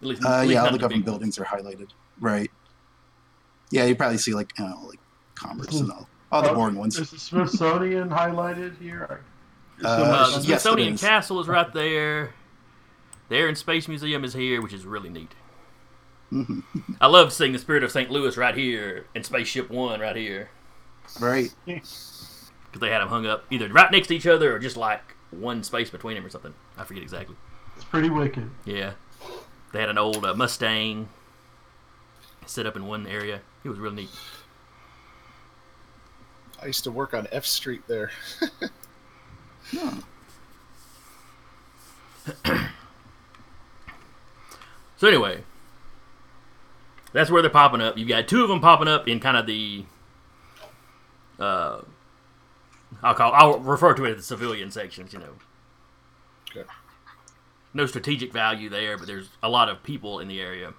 At 0.01 0.07
least, 0.07 0.25
Uh, 0.25 0.27
at 0.29 0.41
least 0.41 0.51
yeah, 0.51 0.63
all 0.65 0.71
the 0.73 0.77
government 0.79 1.05
big 1.05 1.13
ones. 1.13 1.35
buildings 1.35 1.39
are 1.39 1.45
highlighted. 1.45 1.87
Right. 2.19 2.51
Yeah, 3.69 3.85
you 3.85 3.95
probably 3.95 4.17
see 4.17 4.33
like 4.33 4.51
you 4.59 4.65
know, 4.65 4.81
like 4.89 4.99
commerce 5.35 5.79
and 5.79 5.89
all, 5.93 6.09
all 6.29 6.41
the 6.41 6.51
boring 6.51 6.75
ones. 6.75 6.99
Is 6.99 7.09
the 7.09 7.17
Smithsonian 7.19 8.09
highlighted 8.09 8.77
here? 8.79 9.21
Uh, 9.83 9.87
Uh, 9.87 10.29
the 10.37 10.41
Smithsonian 10.43 10.93
is. 10.93 11.01
Castle 11.01 11.39
is 11.39 11.47
right 11.47 11.71
there. 11.73 12.33
The 13.29 13.35
Air 13.37 13.47
and 13.47 13.57
Space 13.57 13.87
Museum 13.87 14.23
is 14.23 14.33
here, 14.33 14.61
which 14.61 14.73
is 14.73 14.85
really 14.85 15.09
neat. 15.09 15.31
Mhm. 16.31 16.63
I 17.01 17.07
love 17.07 17.33
seeing 17.33 17.51
the 17.53 17.59
Spirit 17.59 17.83
of 17.83 17.91
St. 17.91 18.09
Louis 18.09 18.37
right 18.37 18.55
here 18.55 19.05
and 19.15 19.25
Spaceship 19.25 19.69
One 19.69 19.99
right 19.99 20.15
here 20.15 20.49
Right. 21.19 21.53
because 21.65 22.49
they 22.79 22.89
had 22.89 22.99
them 22.99 23.09
hung 23.09 23.25
up 23.25 23.43
either 23.49 23.67
right 23.67 23.91
next 23.91 24.07
to 24.07 24.15
each 24.15 24.25
other 24.27 24.55
or 24.55 24.59
just 24.59 24.77
like 24.77 25.15
one 25.31 25.61
space 25.63 25.89
between 25.89 26.15
them 26.15 26.25
or 26.25 26.29
something. 26.29 26.53
I 26.77 26.83
forget 26.85 27.03
exactly. 27.03 27.35
It's 27.75 27.83
pretty 27.85 28.09
wicked. 28.09 28.49
Yeah, 28.65 28.93
they 29.73 29.79
had 29.81 29.89
an 29.89 29.97
old 29.97 30.23
uh, 30.25 30.33
Mustang 30.33 31.09
set 32.45 32.65
up 32.65 32.75
in 32.77 32.85
one 32.85 33.07
area. 33.07 33.41
It 33.63 33.69
was 33.69 33.79
real 33.79 33.91
neat. 33.91 34.09
I 36.61 36.67
used 36.67 36.83
to 36.85 36.91
work 36.91 37.13
on 37.13 37.27
F 37.31 37.45
Street 37.45 37.81
there. 37.87 38.11
Yeah. 39.71 39.93
So 45.01 45.07
anyway, 45.07 45.43
that's 47.11 47.31
where 47.31 47.41
they're 47.41 47.49
popping 47.49 47.81
up. 47.81 47.97
You've 47.97 48.07
got 48.07 48.27
two 48.27 48.43
of 48.43 48.49
them 48.49 48.61
popping 48.61 48.87
up 48.87 49.07
in 49.07 49.19
kind 49.19 49.35
of 49.35 49.47
the. 49.47 49.83
Uh, 51.39 51.81
I'll 53.01 53.15
call. 53.15 53.33
I'll 53.33 53.59
refer 53.61 53.95
to 53.95 54.05
it 54.05 54.11
as 54.11 54.17
the 54.17 54.21
civilian 54.21 54.69
sections. 54.69 55.11
You 55.11 55.17
know. 55.17 55.33
Okay. 56.51 56.69
No 57.73 57.87
strategic 57.87 58.31
value 58.31 58.69
there, 58.69 58.95
but 58.95 59.07
there's 59.07 59.29
a 59.41 59.49
lot 59.49 59.69
of 59.69 59.81
people 59.81 60.19
in 60.19 60.27
the 60.27 60.39
area. 60.39 60.75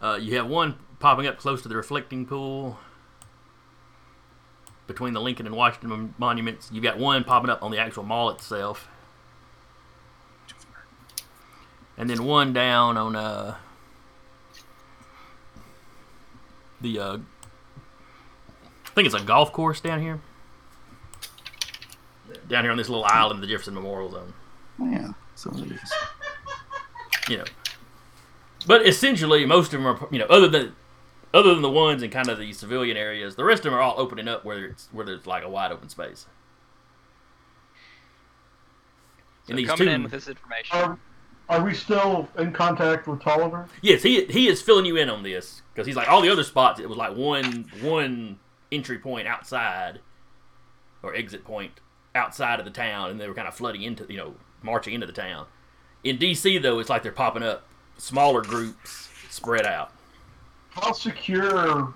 Uh, 0.00 0.18
you 0.18 0.34
have 0.38 0.46
one 0.46 0.76
popping 0.98 1.26
up 1.26 1.36
close 1.36 1.60
to 1.60 1.68
the 1.68 1.76
reflecting 1.76 2.24
pool 2.24 2.78
between 4.92 5.14
the 5.14 5.20
Lincoln 5.20 5.46
and 5.46 5.56
Washington 5.56 6.14
monuments. 6.18 6.70
You've 6.72 6.84
got 6.84 6.98
one 6.98 7.24
popping 7.24 7.50
up 7.50 7.62
on 7.62 7.70
the 7.70 7.78
actual 7.78 8.02
mall 8.02 8.30
itself 8.30 8.88
and 11.96 12.08
then 12.08 12.24
one 12.24 12.52
down 12.52 12.96
on 12.96 13.14
uh 13.14 13.56
the 16.80 16.98
uh 16.98 17.18
I 18.84 18.94
think 18.94 19.06
it's 19.06 19.14
a 19.14 19.24
golf 19.24 19.52
course 19.52 19.80
down 19.80 20.02
here. 20.02 20.20
Down 22.48 22.64
here 22.64 22.72
on 22.72 22.76
this 22.76 22.90
little 22.90 23.06
island, 23.06 23.42
the 23.42 23.46
Jefferson 23.46 23.72
Memorial 23.72 24.10
Zone. 24.10 24.34
Yeah, 24.78 25.12
so 25.34 25.50
it 25.50 25.72
is. 25.72 25.92
You 27.28 27.38
know, 27.38 27.44
but 28.66 28.86
essentially, 28.86 29.46
most 29.46 29.72
of 29.72 29.80
them 29.80 29.86
are 29.86 30.08
you 30.10 30.18
know 30.18 30.26
other 30.26 30.48
than 30.48 30.74
other 31.34 31.52
than 31.54 31.62
the 31.62 31.70
ones 31.70 32.02
in 32.02 32.10
kind 32.10 32.28
of 32.28 32.38
the 32.38 32.52
civilian 32.52 32.96
areas, 32.96 33.36
the 33.36 33.44
rest 33.44 33.60
of 33.60 33.64
them 33.70 33.74
are 33.74 33.80
all 33.80 33.94
opening 33.98 34.28
up 34.28 34.44
where 34.44 34.66
it's 34.66 34.88
where 34.92 35.04
there's 35.06 35.26
like 35.26 35.42
a 35.44 35.48
wide 35.48 35.72
open 35.72 35.88
space. 35.88 36.26
So 39.44 39.50
And 39.50 39.58
these 39.58 39.68
coming 39.68 39.88
two- 39.88 39.92
in 39.94 40.02
with 40.04 40.12
this 40.12 40.28
information. 40.28 40.76
Are, 40.78 40.98
are 41.48 41.64
we 41.64 41.74
still 41.74 42.28
in 42.38 42.52
contact 42.52 43.06
with 43.08 43.20
Tolliver? 43.20 43.68
Yes, 43.80 44.02
he 44.02 44.24
he 44.26 44.48
is 44.48 44.62
filling 44.62 44.86
you 44.86 44.96
in 44.96 45.10
on 45.10 45.22
this 45.22 45.62
because 45.74 45.86
he's 45.86 45.96
like 45.96 46.08
all 46.08 46.20
the 46.22 46.30
other 46.30 46.44
spots. 46.44 46.80
It 46.80 46.88
was 46.88 46.96
like 46.98 47.16
one 47.16 47.66
one 47.80 48.38
entry 48.70 48.98
point 48.98 49.26
outside 49.26 50.00
or 51.02 51.14
exit 51.14 51.44
point 51.44 51.72
outside 52.14 52.58
of 52.60 52.64
the 52.64 52.70
town, 52.70 53.10
and 53.10 53.20
they 53.20 53.26
were 53.26 53.34
kind 53.34 53.48
of 53.48 53.54
flooding 53.54 53.82
into 53.82 54.06
you 54.08 54.16
know 54.16 54.34
marching 54.62 54.94
into 54.94 55.06
the 55.06 55.12
town. 55.12 55.46
In 56.04 56.18
DC 56.18 56.62
though, 56.62 56.78
it's 56.78 56.88
like 56.90 57.02
they're 57.02 57.10
popping 57.12 57.42
up 57.42 57.64
smaller 57.98 58.42
groups 58.42 59.08
spread 59.28 59.66
out. 59.66 59.90
How 60.74 60.92
secure 60.92 61.92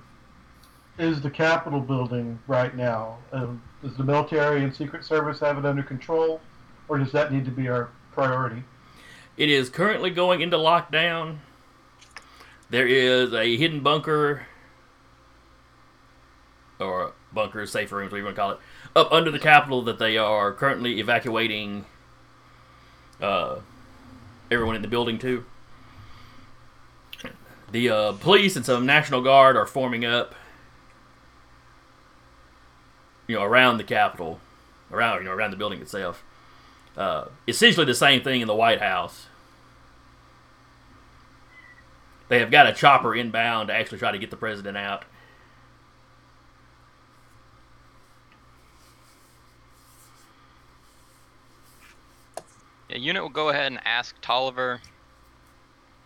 is 0.99 1.23
the 1.23 1.31
Capitol 1.31 1.81
building 1.81 2.39
right 2.47 2.75
now? 2.77 3.19
Um, 3.33 3.63
does 3.83 3.97
the 3.97 4.05
military 4.05 4.65
and 4.65 4.75
Secret 4.75 5.05
Service 5.05 5.41
have 5.41 5.57
it 5.57 5.65
under 5.65 5.83
control, 5.83 6.41
or 6.89 6.99
does 6.99 7.11
that 7.13 7.33
need 7.33 7.45
to 7.47 7.51
be 7.51 7.69
our 7.69 7.89
priority? 8.13 8.63
It 9.37 9.49
is 9.49 9.71
currently 9.71 10.11
going 10.11 10.43
into 10.43 10.57
lockdown. 10.57 11.39
There 12.69 12.87
is 12.87 13.33
a 13.33 13.57
hidden 13.57 13.81
bunker 13.81 14.47
or 16.79 17.13
bunker, 17.33 17.67
safe 17.67 17.93
rooms, 17.93 18.13
whatever 18.13 18.19
you 18.19 18.25
want 18.25 18.37
to 18.37 18.41
call 18.41 18.51
it, 18.53 18.59
up 18.95 19.11
under 19.11 19.31
the 19.31 19.39
Capitol 19.39 19.83
that 19.83 19.99
they 19.99 20.19
are 20.19 20.53
currently 20.53 21.01
evacuating 21.01 21.87
uh, 23.23 23.61
everyone 24.51 24.77
in 24.77 24.83
the 24.83 24.89
building 24.89 25.19
to. 25.21 25.45
The 27.77 27.91
uh, 27.91 28.13
police 28.13 28.57
and 28.57 28.65
some 28.65 28.87
National 28.87 29.21
Guard 29.21 29.55
are 29.55 29.67
forming 29.67 30.03
up, 30.07 30.35
you 33.27 33.37
know, 33.37 33.43
around 33.43 33.77
the 33.77 33.85
Capitol, 33.85 34.41
around 34.91 35.19
you 35.19 35.25
know 35.25 35.33
around 35.33 35.51
the 35.51 35.59
building 35.59 35.83
itself. 35.83 36.25
Uh, 36.97 37.27
essentially 37.47 37.85
the 37.85 37.95
same 37.95 38.23
thing 38.23 38.41
in 38.41 38.49
the 38.49 38.55
White 38.55 38.81
House. 38.81 39.27
They 42.31 42.39
have 42.39 42.51
got 42.51 42.67
a 42.67 42.73
chopper 42.73 43.15
inbound 43.15 43.69
to 43.69 43.75
actually 43.75 43.99
try 43.99 44.11
to 44.11 44.19
get 44.19 44.31
the 44.31 44.39
president 44.39 44.79
out. 44.79 45.05
Yeah, 52.89 52.97
unit 52.97 53.23
will 53.23 53.29
go 53.29 53.51
ahead 53.51 53.67
and 53.67 53.83
ask 53.85 54.19
Tolliver 54.23 54.81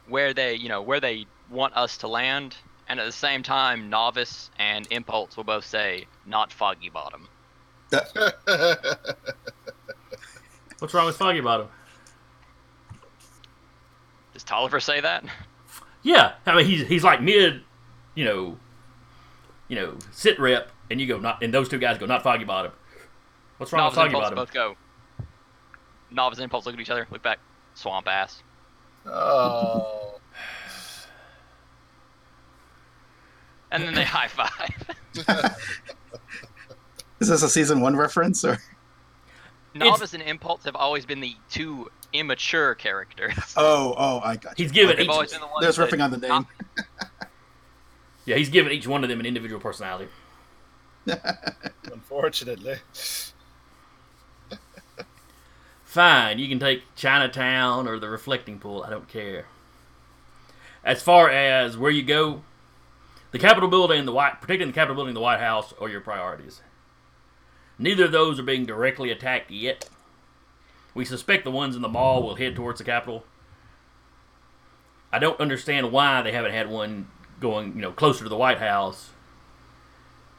where 0.08 0.34
they, 0.34 0.56
you 0.56 0.68
know, 0.68 0.82
where 0.82 0.98
they 0.98 1.26
want 1.50 1.76
us 1.76 1.98
to 1.98 2.08
land, 2.08 2.56
and 2.88 2.98
at 3.00 3.06
the 3.06 3.12
same 3.12 3.42
time, 3.42 3.90
Novice 3.90 4.50
and 4.58 4.86
Impulse 4.90 5.36
will 5.36 5.44
both 5.44 5.64
say 5.66 6.06
not 6.26 6.52
Foggy 6.52 6.88
Bottom. 6.88 7.28
What's 10.78 10.94
wrong 10.94 11.06
with 11.06 11.16
Foggy 11.16 11.40
Bottom? 11.40 11.68
Does 14.32 14.44
Tolliver 14.44 14.80
say 14.80 15.00
that? 15.00 15.24
Yeah, 16.02 16.32
I 16.46 16.56
mean 16.56 16.66
he's 16.66 16.86
he's 16.86 17.04
like 17.04 17.20
mid, 17.20 17.62
you 18.14 18.24
know, 18.24 18.56
you 19.68 19.76
know, 19.76 19.98
sit 20.12 20.40
rep, 20.40 20.70
and 20.90 21.00
you 21.00 21.06
go 21.06 21.18
not, 21.18 21.42
and 21.42 21.52
those 21.52 21.68
two 21.68 21.78
guys 21.78 21.98
go 21.98 22.06
not 22.06 22.22
Foggy 22.22 22.44
Bottom. 22.44 22.72
What's 23.58 23.72
wrong 23.72 23.82
Novice 23.82 23.96
with 23.96 23.96
Foggy 23.96 24.08
Impulse 24.08 24.22
Bottom? 24.22 24.36
both 24.36 24.52
go. 24.52 24.76
Novice 26.10 26.38
and 26.38 26.44
Impulse 26.44 26.64
look 26.64 26.74
at 26.74 26.80
each 26.80 26.90
other, 26.90 27.06
look 27.10 27.22
back, 27.22 27.38
swamp 27.74 28.08
ass. 28.08 28.42
Oh. 29.04 30.09
And 33.70 33.82
then 33.84 33.94
they 33.94 34.04
high 34.06 34.28
five. 34.28 35.54
Is 37.20 37.28
this 37.28 37.42
a 37.42 37.48
season 37.48 37.80
one 37.80 37.96
reference 37.96 38.44
or? 38.44 38.58
Novice 39.74 40.14
and 40.14 40.22
Impulse 40.22 40.64
have 40.64 40.74
always 40.74 41.06
been 41.06 41.20
the 41.20 41.36
two 41.48 41.88
immature 42.12 42.74
characters. 42.74 43.34
Oh, 43.56 43.94
oh, 43.96 44.20
I 44.24 44.36
got 44.36 44.58
you. 44.58 44.64
He's 44.64 44.72
given 44.72 44.96
They've 44.96 45.04
each, 45.04 45.10
always 45.10 45.30
been 45.30 45.40
the 45.40 45.46
ones 45.46 45.62
There's 45.62 45.76
that- 45.76 45.90
riffing 45.90 46.02
on 46.02 46.10
the 46.10 46.18
name. 46.18 46.46
yeah, 48.24 48.36
he's 48.36 48.48
given 48.48 48.72
each 48.72 48.86
one 48.88 49.04
of 49.04 49.08
them 49.10 49.20
an 49.20 49.26
individual 49.26 49.60
personality. 49.60 50.08
Unfortunately. 51.84 52.76
Fine, 55.84 56.38
you 56.38 56.48
can 56.48 56.58
take 56.60 56.82
Chinatown 56.96 57.88
or 57.88 57.98
the 57.98 58.08
Reflecting 58.08 58.58
Pool. 58.58 58.82
I 58.84 58.90
don't 58.90 59.08
care. 59.08 59.46
As 60.84 61.02
far 61.02 61.28
as 61.30 61.76
where 61.76 61.90
you 61.90 62.02
go, 62.02 62.42
the 63.32 63.38
Capitol 63.38 63.68
building 63.68 63.98
and 63.98 64.08
the 64.08 64.12
White, 64.12 64.40
protecting 64.40 64.68
the 64.68 64.74
Capitol 64.74 64.96
building 64.96 65.14
the 65.14 65.20
White 65.20 65.40
House 65.40 65.72
are 65.80 65.88
your 65.88 66.00
priorities. 66.00 66.62
Neither 67.78 68.04
of 68.04 68.12
those 68.12 68.38
are 68.38 68.44
being 68.44 68.66
directly 68.66 69.10
attacked 69.10 69.50
yet. 69.50 69.88
We 70.94 71.04
suspect 71.04 71.44
the 71.44 71.50
ones 71.50 71.76
in 71.76 71.82
the 71.82 71.88
mall 71.88 72.22
will 72.22 72.34
head 72.34 72.56
towards 72.56 72.78
the 72.78 72.84
Capitol. 72.84 73.24
I 75.12 75.18
don't 75.18 75.40
understand 75.40 75.92
why 75.92 76.22
they 76.22 76.32
haven't 76.32 76.52
had 76.52 76.68
one 76.68 77.08
going, 77.40 77.74
you 77.74 77.80
know, 77.80 77.92
closer 77.92 78.24
to 78.24 78.28
the 78.28 78.36
White 78.36 78.58
House. 78.58 79.10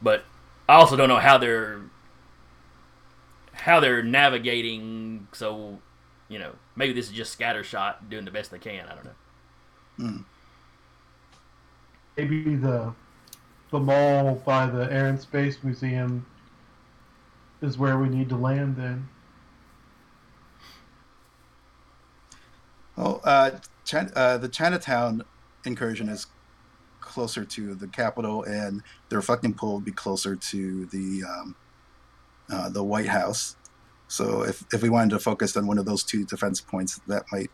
But 0.01 0.23
I 0.67 0.75
also 0.75 0.95
don't 0.95 1.09
know 1.09 1.19
how 1.19 1.37
they're 1.37 1.81
how 3.53 3.79
they're 3.79 4.03
navigating. 4.03 5.27
So, 5.33 5.79
you 6.29 6.39
know, 6.39 6.53
maybe 6.75 6.93
this 6.93 7.07
is 7.07 7.11
just 7.11 7.37
scattershot, 7.37 8.09
doing 8.09 8.25
the 8.25 8.31
best 8.31 8.51
they 8.51 8.59
can. 8.59 8.87
I 8.87 8.95
don't 8.95 9.05
know. 9.05 9.11
Hmm. 9.97 10.17
Maybe 12.17 12.55
the 12.55 12.93
the 13.71 13.79
mall 13.79 14.35
by 14.45 14.67
the 14.67 14.91
Air 14.91 15.07
and 15.07 15.19
Space 15.19 15.57
Museum 15.63 16.25
is 17.61 17.77
where 17.77 17.97
we 17.97 18.09
need 18.09 18.29
to 18.29 18.35
land 18.35 18.75
then. 18.75 19.07
Oh, 22.97 23.21
uh, 23.23 23.59
uh, 24.15 24.37
the 24.37 24.49
Chinatown 24.49 25.23
incursion 25.65 26.09
is 26.09 26.27
closer 26.99 27.45
to 27.45 27.75
the 27.75 27.87
Capitol, 27.87 28.43
and 28.43 28.83
the 29.09 29.15
reflecting 29.15 29.53
pool 29.53 29.75
would 29.75 29.85
be 29.85 29.91
closer 29.91 30.35
to 30.35 30.85
the 30.87 31.23
um, 31.27 31.55
uh, 32.51 32.69
the 32.69 32.83
White 32.83 33.07
House. 33.07 33.55
So, 34.07 34.43
if 34.43 34.65
if 34.73 34.81
we 34.81 34.89
wanted 34.89 35.11
to 35.11 35.19
focus 35.19 35.55
on 35.55 35.65
one 35.65 35.77
of 35.77 35.85
those 35.85 36.03
two 36.03 36.25
defense 36.25 36.59
points, 36.59 36.99
that 37.07 37.23
might 37.31 37.49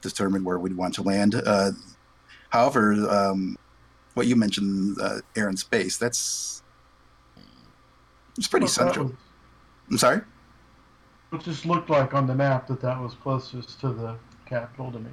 determine 0.00 0.42
where 0.42 0.58
we'd 0.58 0.76
want 0.76 0.94
to 0.94 1.02
land. 1.02 1.34
Uh, 2.52 2.58
however, 2.58 2.92
um, 3.10 3.56
what 4.14 4.26
you 4.26 4.36
mentioned, 4.36 4.96
uh, 5.00 5.20
air 5.36 5.48
and 5.48 5.58
space, 5.58 5.96
that's 5.96 6.62
it's 8.38 8.48
pretty 8.48 8.64
Well, 8.64 8.70
central. 8.72 9.06
was- 9.06 9.14
I'm 9.90 9.98
sorry. 9.98 10.20
It 11.32 11.40
just 11.42 11.66
looked 11.66 11.90
like 11.90 12.14
on 12.14 12.26
the 12.26 12.34
map 12.34 12.66
that 12.68 12.80
that 12.80 13.00
was 13.00 13.14
closest 13.14 13.80
to 13.80 13.92
the 13.92 14.16
Capitol 14.46 14.92
to 14.92 14.98
me. 15.00 15.10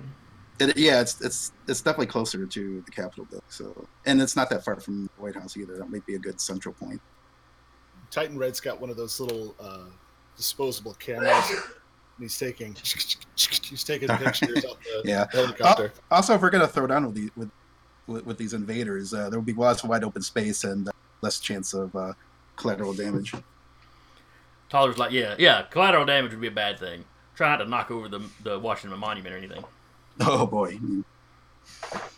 It, 0.60 0.78
yeah, 0.78 1.02
it's 1.02 1.20
it's 1.22 1.52
it's 1.68 1.82
definitely 1.82 2.08
closer 2.08 2.46
to 2.46 2.82
the 2.86 2.92
Capitol 2.92 3.26
building. 3.26 3.46
So, 3.50 3.88
and 4.06 4.22
it's 4.22 4.36
not 4.36 4.50
that 4.52 4.64
far 4.64 4.80
from 4.80 5.06
the 5.16 5.22
White 5.22 5.36
House 5.36 5.58
either. 5.58 5.78
That 5.78 5.90
might 5.90 6.06
be 6.06 6.14
a 6.16 6.20
good 6.20 6.40
central 6.40 6.74
point. 6.76 7.02
Titan 8.12 8.38
Red's 8.38 8.60
got 8.60 8.80
one 8.80 8.92
of 8.92 8.98
those 8.98 9.20
little 9.20 9.56
uh, 9.60 9.86
disposable 10.38 10.94
cameras. 10.96 11.34
And 12.18 12.26
he's 12.26 12.38
taking 12.38 12.76
he's 13.36 13.84
taking 13.84 14.07
pictures 14.09 14.64
of 14.66 14.78
the 14.84 15.01
Yeah. 15.05 15.26
helicopter. 15.32 15.91
Also, 16.11 16.36
if 16.36 16.41
we're 16.41 16.49
gonna 16.51 16.68
throw 16.68 16.88
down 16.88 17.05
with 17.05 17.16
the, 17.16 17.30
with, 17.36 17.49
with 18.07 18.26
with 18.26 18.38
these 18.38 18.53
invaders, 18.53 19.14
uh, 19.14 19.30
there 19.30 19.39
will 19.39 19.45
be 19.45 19.53
lots 19.53 19.84
of 19.84 19.89
wide 19.89 20.03
open 20.03 20.22
space 20.22 20.64
and 20.64 20.88
uh, 20.88 20.91
less 21.22 21.39
chance 21.39 21.74
of 21.74 21.95
uh, 21.95 22.14
collateral 22.55 22.93
damage. 22.93 23.34
Tolliver's 24.70 24.97
like, 24.97 25.11
yeah, 25.11 25.36
yeah, 25.38 25.64
collateral 25.64 26.05
damage 26.05 26.32
would 26.32 26.41
be 26.41 26.47
a 26.47 26.51
bad 26.51 26.80
thing. 26.80 27.03
Try 27.36 27.49
not 27.49 27.57
to 27.64 27.70
knock 27.70 27.89
over 27.91 28.07
the 28.07 28.22
the 28.43 28.59
Washington 28.59 28.99
Monument 28.99 29.34
or 29.34 29.38
anything. 29.38 29.64
Oh 30.22 30.45
boy. 30.45 30.78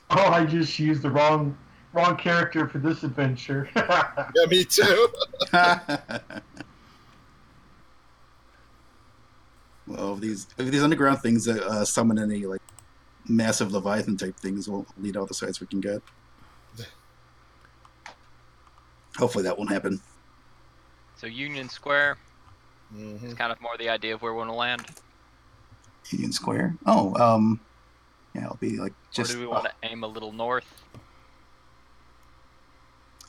Oh, 0.09 0.27
I 0.27 0.45
just 0.45 0.77
used 0.79 1.01
the 1.01 1.09
wrong 1.09 1.57
wrong 1.93 2.17
character 2.17 2.67
for 2.67 2.79
this 2.79 3.03
adventure. 3.03 3.69
Yeah, 4.35 4.45
me 4.49 4.65
too. 4.65 5.07
well, 9.87 10.13
if 10.15 10.19
these 10.19 10.47
if 10.57 10.71
these 10.71 10.83
underground 10.83 11.19
things 11.21 11.45
that 11.45 11.61
uh, 11.63 11.85
summon 11.85 12.17
any 12.19 12.45
like 12.45 12.61
massive 13.27 13.71
leviathan 13.71 14.17
type 14.17 14.35
things, 14.37 14.67
will 14.69 14.85
lead 14.97 15.17
all 15.17 15.25
the 15.25 15.33
sides 15.33 15.59
we 15.59 15.67
can 15.67 15.81
get. 15.81 16.01
Hopefully, 19.17 19.43
that 19.45 19.57
won't 19.57 19.71
happen. 19.71 19.99
So 21.17 21.27
Union 21.27 21.69
Square 21.69 22.17
Mhm. 22.93 23.23
is 23.23 23.33
kind 23.33 23.51
of 23.51 23.59
more 23.61 23.77
the 23.77 23.89
idea 23.89 24.13
of 24.13 24.21
where 24.21 24.33
we 24.33 24.37
want 24.39 24.49
to 24.49 24.55
land. 24.55 24.85
Union 26.11 26.31
Square. 26.31 26.75
Oh, 26.85 27.15
um, 27.15 27.59
yeah, 28.33 28.43
it'll 28.45 28.57
be 28.57 28.77
like 28.77 28.93
just. 29.11 29.31
or 29.31 29.33
do 29.35 29.39
we 29.39 29.47
want 29.47 29.65
to 29.65 29.71
aim 29.83 30.03
a 30.03 30.07
little 30.07 30.31
north? 30.33 30.67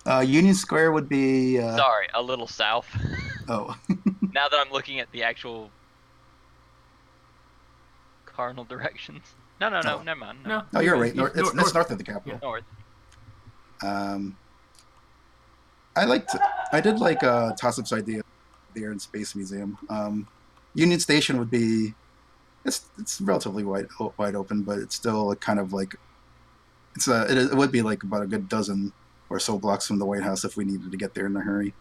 Uh, 0.05 0.21
Union 0.21 0.55
Square 0.55 0.93
would 0.93 1.09
be. 1.09 1.59
Uh, 1.59 1.77
Sorry, 1.77 2.07
a 2.15 2.23
little 2.23 2.47
south. 2.47 2.87
oh, 3.49 3.75
now 4.33 4.49
that 4.49 4.59
I'm 4.59 4.71
looking 4.73 5.01
at 5.01 5.11
the 5.13 5.23
actual 5.23 5.71
cardinal 8.37 8.65
directions. 8.65 9.23
No, 9.59 9.71
no, 9.71 9.81
no, 9.81 9.99
Oh. 9.99 10.03
never 10.03 10.21
mind. 10.21 10.39
No. 10.45 10.65
oh, 10.75 10.81
you're 10.81 10.99
right. 10.99 11.07
East- 11.07 11.17
North, 11.17 11.33
it's, 11.35 11.55
north- 11.55 11.67
it's 11.67 11.75
north 11.75 11.91
of 11.91 11.97
the 11.97 12.05
Capitol. 12.05 12.39
North. 12.43 12.65
Um, 13.83 14.37
I 15.97 16.05
liked. 16.05 16.37
I 16.73 16.81
did 16.83 16.99
like 16.99 17.23
uh, 17.23 17.55
Tossup's 17.55 17.91
idea, 17.95 18.19
of 18.21 18.25
the 18.75 18.83
Air 18.83 18.91
and 18.91 19.01
Space 19.01 19.35
Museum. 19.35 19.79
Um, 19.89 20.29
Union 20.75 21.01
Station 21.01 21.39
would 21.39 21.51
be. 21.51 21.95
It's 22.67 22.85
it's 22.99 23.19
relatively 23.19 23.65
wide 23.65 23.87
o- 23.99 24.13
wide 24.19 24.35
open, 24.35 24.63
but 24.63 24.79
it's 24.79 24.95
still 24.95 25.35
kind 25.37 25.59
of 25.59 25.73
like. 25.73 25.95
It's 26.95 27.09
a 27.09 27.23
it, 27.23 27.39
it 27.53 27.55
would 27.55 27.73
be 27.73 27.81
like 27.81 28.03
about 28.03 28.23
a 28.23 28.27
good 28.27 28.51
dozen 28.51 28.93
or 29.31 29.39
so 29.41 29.59
blocks 29.59 29.87
from 29.87 29.99
the 29.99 30.05
White 30.05 30.23
House 30.23 30.45
if 30.45 30.59
we 30.59 30.67
needed 30.67 30.91
to 30.91 30.99
get 30.99 31.15
there 31.15 31.25
in 31.25 31.35
a 31.35 31.41
hurry. 31.41 31.73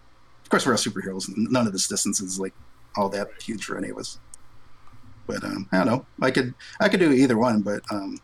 Of 0.43 0.49
course, 0.49 0.66
we're 0.66 0.72
all 0.74 0.78
superheroes. 0.78 1.28
and 1.28 1.51
None 1.51 1.68
of 1.68 1.74
this 1.74 1.89
distance 1.89 2.22
is 2.22 2.39
like 2.39 2.53
all 2.95 3.10
that 3.10 3.28
huge 3.41 3.66
for 3.66 3.78
any 3.78 3.89
of 3.89 3.97
us. 3.97 4.18
But 5.28 5.43
um, 5.43 5.67
I 5.71 5.78
don't 5.78 5.88
know. 5.88 6.07
I 6.21 6.32
could 6.32 6.53
I 6.80 6.89
could 6.89 6.99
do 6.99 7.11
either 7.11 7.38
one, 7.38 7.61
but 7.61 7.82
um, 7.91 8.17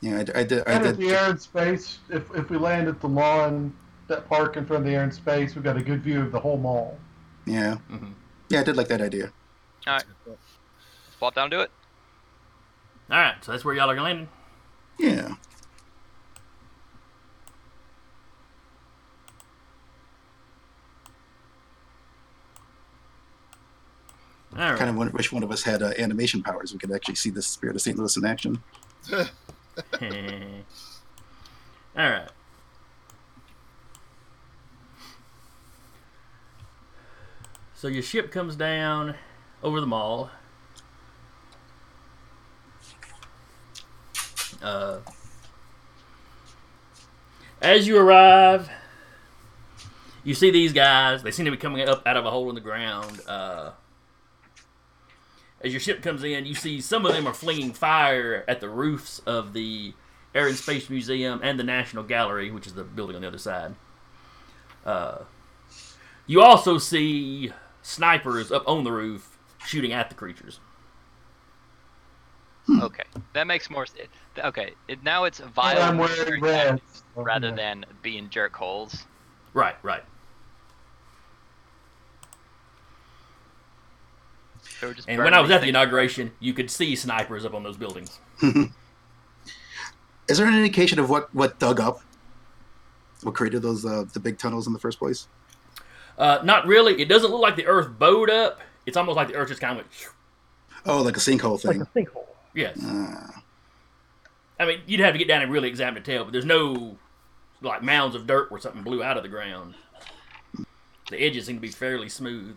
yeah, 0.00 0.18
I 0.34 0.44
did. 0.44 0.66
I 0.66 0.78
did. 0.78 0.96
the 0.96 1.10
air 1.10 1.30
and 1.30 1.40
space, 1.40 1.98
if, 2.08 2.22
if 2.34 2.50
we 2.50 2.58
land 2.58 2.88
at 2.88 3.00
the 3.00 3.08
lawn, 3.08 3.74
that 4.08 4.28
park 4.28 4.56
in 4.56 4.64
front 4.66 4.82
of 4.82 4.86
the 4.86 4.94
air 4.94 5.02
and 5.02 5.12
space, 5.14 5.54
we've 5.54 5.64
got 5.64 5.76
a 5.76 5.82
good 5.82 6.02
view 6.02 6.20
of 6.20 6.32
the 6.32 6.40
whole 6.40 6.58
mall. 6.58 6.98
Yeah, 7.46 7.76
Mhm. 7.90 8.14
yeah, 8.48 8.60
I 8.60 8.62
did 8.62 8.76
like 8.76 8.88
that 8.88 9.00
idea. 9.00 9.32
All 9.86 9.94
right. 9.94 10.04
Spot 11.12 11.34
down 11.34 11.50
to 11.50 11.60
it. 11.60 11.70
All 13.10 13.18
right, 13.18 13.36
so 13.42 13.52
that's 13.52 13.64
where 13.64 13.74
y'all 13.74 13.90
are 13.90 14.00
landing. 14.00 14.28
Yeah. 14.98 15.34
Right. 24.56 24.78
kind 24.78 24.90
of 24.90 25.12
wish 25.12 25.32
one 25.32 25.42
of 25.42 25.50
us 25.50 25.62
had 25.62 25.82
uh, 25.82 25.92
animation 25.98 26.42
powers. 26.42 26.72
We 26.72 26.78
could 26.78 26.92
actually 26.92 27.16
see 27.16 27.30
the 27.30 27.42
spirit 27.42 27.76
of 27.76 27.82
St. 27.82 27.98
Louis 27.98 28.16
in 28.16 28.24
action. 28.24 28.62
All 29.12 29.28
right. 31.96 32.28
So 37.74 37.88
your 37.88 38.02
ship 38.02 38.32
comes 38.32 38.56
down 38.56 39.14
over 39.62 39.80
the 39.80 39.86
mall. 39.86 40.30
Uh, 44.62 44.98
as 47.60 47.86
you 47.86 47.98
arrive, 47.98 48.70
you 50.24 50.34
see 50.34 50.50
these 50.50 50.72
guys. 50.72 51.22
They 51.22 51.30
seem 51.30 51.44
to 51.44 51.50
be 51.50 51.56
coming 51.56 51.86
up 51.88 52.02
out 52.06 52.16
of 52.16 52.24
a 52.24 52.30
hole 52.30 52.48
in 52.48 52.54
the 52.54 52.60
ground. 52.60 53.20
Uh, 53.26 53.72
as 55.62 55.72
your 55.72 55.80
ship 55.80 56.02
comes 56.02 56.22
in, 56.22 56.46
you 56.46 56.54
see 56.54 56.80
some 56.80 57.06
of 57.06 57.12
them 57.12 57.26
are 57.26 57.34
flinging 57.34 57.72
fire 57.72 58.44
at 58.46 58.60
the 58.60 58.68
roofs 58.68 59.20
of 59.20 59.52
the 59.52 59.94
Air 60.34 60.48
and 60.48 60.56
Space 60.56 60.90
Museum 60.90 61.40
and 61.42 61.58
the 61.58 61.64
National 61.64 62.02
Gallery, 62.04 62.50
which 62.50 62.66
is 62.66 62.74
the 62.74 62.84
building 62.84 63.16
on 63.16 63.22
the 63.22 63.28
other 63.28 63.38
side. 63.38 63.74
Uh, 64.84 65.18
you 66.26 66.42
also 66.42 66.78
see 66.78 67.52
snipers 67.82 68.52
up 68.52 68.66
on 68.68 68.84
the 68.84 68.92
roof 68.92 69.38
shooting 69.64 69.92
at 69.92 70.08
the 70.08 70.14
creatures. 70.14 70.60
Okay, 72.80 73.04
that 73.32 73.46
makes 73.46 73.70
more 73.70 73.86
sense. 73.86 74.08
Okay, 74.38 74.74
it, 74.88 75.02
now 75.02 75.24
it's 75.24 75.40
And 75.40 75.50
violent 75.54 75.98
wearing 75.98 76.42
red. 76.42 76.80
rather 77.14 77.52
than 77.52 77.86
being 78.02 78.28
jerk 78.28 78.54
holes. 78.56 79.06
Right, 79.54 79.76
right. 79.82 80.02
They 84.86 84.90
were 84.90 84.94
just 84.94 85.08
And 85.08 85.18
when 85.18 85.34
I 85.34 85.40
was 85.40 85.50
at 85.50 85.62
the 85.62 85.68
inauguration, 85.68 86.30
you 86.38 86.54
could 86.54 86.70
see 86.70 86.94
snipers 86.94 87.44
up 87.44 87.54
on 87.54 87.64
those 87.64 87.76
buildings. 87.76 88.20
Is 90.28 90.38
there 90.38 90.46
an 90.46 90.54
indication 90.54 91.00
of 91.00 91.10
what 91.10 91.34
what 91.34 91.58
dug 91.58 91.80
up? 91.80 92.02
What 93.22 93.34
created 93.34 93.62
those 93.62 93.84
uh, 93.84 94.04
the 94.12 94.20
big 94.20 94.38
tunnels 94.38 94.68
in 94.68 94.72
the 94.72 94.78
first 94.78 95.00
place? 95.00 95.26
Uh, 96.16 96.38
not 96.44 96.66
really. 96.66 97.00
It 97.02 97.08
doesn't 97.08 97.30
look 97.30 97.40
like 97.40 97.56
the 97.56 97.66
Earth 97.66 97.98
bowed 97.98 98.30
up. 98.30 98.60
It's 98.86 98.96
almost 98.96 99.16
like 99.16 99.26
the 99.28 99.34
Earth 99.34 99.48
just 99.48 99.60
kind 99.60 99.72
of 99.72 99.84
went. 99.84 99.88
Oh, 100.84 101.02
like 101.02 101.16
a 101.16 101.20
sinkhole 101.20 101.60
thing. 101.60 101.80
Like 101.80 101.88
a 101.88 101.98
sinkhole. 101.98 102.26
Yes. 102.54 102.78
Ah. 102.84 103.42
I 104.60 104.66
mean, 104.66 104.80
you'd 104.86 105.00
have 105.00 105.14
to 105.14 105.18
get 105.18 105.26
down 105.26 105.42
and 105.42 105.50
really 105.50 105.68
examine 105.68 106.02
to 106.02 106.12
tell, 106.12 106.24
but 106.24 106.32
there's 106.32 106.44
no 106.44 106.96
like 107.60 107.82
mounds 107.82 108.14
of 108.14 108.26
dirt 108.26 108.52
where 108.52 108.60
something 108.60 108.82
blew 108.82 109.02
out 109.02 109.16
of 109.16 109.24
the 109.24 109.28
ground. 109.28 109.74
The 111.10 111.20
edges 111.20 111.46
seem 111.46 111.56
to 111.56 111.60
be 111.60 111.68
fairly 111.68 112.08
smooth. 112.08 112.56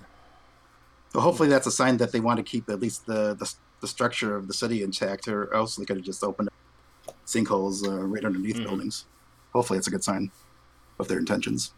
Well, 1.14 1.24
hopefully 1.24 1.50
that's 1.50 1.68
a 1.68 1.72
sign 1.72 1.98
that 1.98 2.12
they 2.12 2.20
want 2.20 2.38
to 2.38 2.44
keep 2.44 2.70
at 2.70 2.80
least 2.80 3.06
the 3.06 3.34
the, 3.36 3.52
the 3.82 3.88
structure 3.88 4.36
of 4.36 4.48
the 4.48 4.54
city 4.54 4.84
intact, 4.84 5.28
or 5.28 5.54
else 5.54 5.76
they 5.76 5.86
could 5.86 5.98
have 5.98 6.06
just 6.06 6.24
opened 6.24 6.50
sinkholes 7.26 7.88
uh, 7.88 8.04
right 8.06 8.26
underneath 8.26 8.58
Mhm. 8.58 8.64
buildings. 8.66 9.06
Hopefully, 9.54 9.78
it's 9.80 9.88
a 9.88 9.92
good 9.92 10.04
sign 10.04 10.32
of 11.00 11.08
their 11.08 11.18
intentions. 11.20 11.74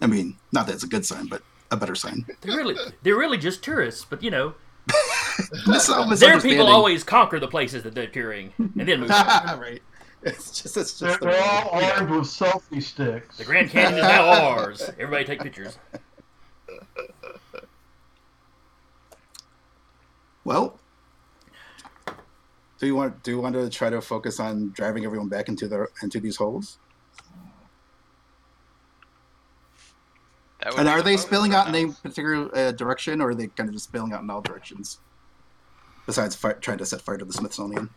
I 0.00 0.06
mean, 0.06 0.36
not 0.52 0.66
that 0.66 0.74
it's 0.74 0.84
a 0.84 0.88
good 0.88 1.06
sign, 1.06 1.26
but 1.26 1.42
a 1.70 1.76
better 1.76 1.94
sign. 1.94 2.26
They're 2.42 2.56
really, 2.56 2.76
they're 3.02 3.16
really 3.16 3.38
just 3.38 3.62
tourists, 3.62 4.04
but 4.08 4.22
you 4.22 4.30
know, 4.30 4.54
Mis- 5.66 5.86
their 6.20 6.40
people 6.40 6.66
always 6.68 7.02
conquer 7.04 7.38
the 7.40 7.48
places 7.48 7.82
that 7.82 7.94
they're 7.94 8.06
touring 8.06 8.52
and 8.58 8.88
then 8.88 9.00
move. 9.00 9.10
on. 9.10 9.60
right. 9.60 9.82
It's 10.22 10.60
just 10.62 10.76
it's 10.76 10.98
They're, 10.98 11.10
just 11.10 11.20
the 11.20 11.26
they're 11.26 11.34
way- 11.34 11.40
all 11.70 11.82
armed 11.82 12.10
with 12.10 12.24
selfie 12.24 12.82
sticks. 12.82 13.36
The 13.38 13.44
Grand 13.44 13.70
Canyon 13.70 13.98
is 13.98 14.02
now 14.02 14.24
ours. 14.28 14.82
Everybody 14.98 15.24
take 15.24 15.40
pictures. 15.40 15.78
Well, 20.46 20.78
do 22.78 22.86
you 22.86 22.94
want 22.94 23.24
do 23.24 23.32
you 23.32 23.40
want 23.40 23.56
to 23.56 23.68
try 23.68 23.90
to 23.90 24.00
focus 24.00 24.38
on 24.38 24.70
driving 24.70 25.04
everyone 25.04 25.28
back 25.28 25.48
into 25.48 25.66
the 25.66 25.88
into 26.04 26.20
these 26.20 26.36
holes? 26.36 26.78
And 30.78 30.88
are 30.88 31.02
they 31.02 31.16
spilling 31.16 31.52
out 31.52 31.66
in 31.66 31.72
now. 31.72 31.78
any 31.80 31.92
particular 31.92 32.56
uh, 32.56 32.70
direction, 32.70 33.20
or 33.20 33.30
are 33.30 33.34
they 33.34 33.48
kind 33.48 33.68
of 33.68 33.74
just 33.74 33.86
spilling 33.86 34.12
out 34.12 34.22
in 34.22 34.30
all 34.30 34.40
directions? 34.40 35.00
Besides 36.06 36.36
fi- 36.36 36.52
trying 36.52 36.78
to 36.78 36.86
set 36.86 37.00
fire 37.00 37.18
to 37.18 37.24
the 37.24 37.32
Smithsonian. 37.32 37.90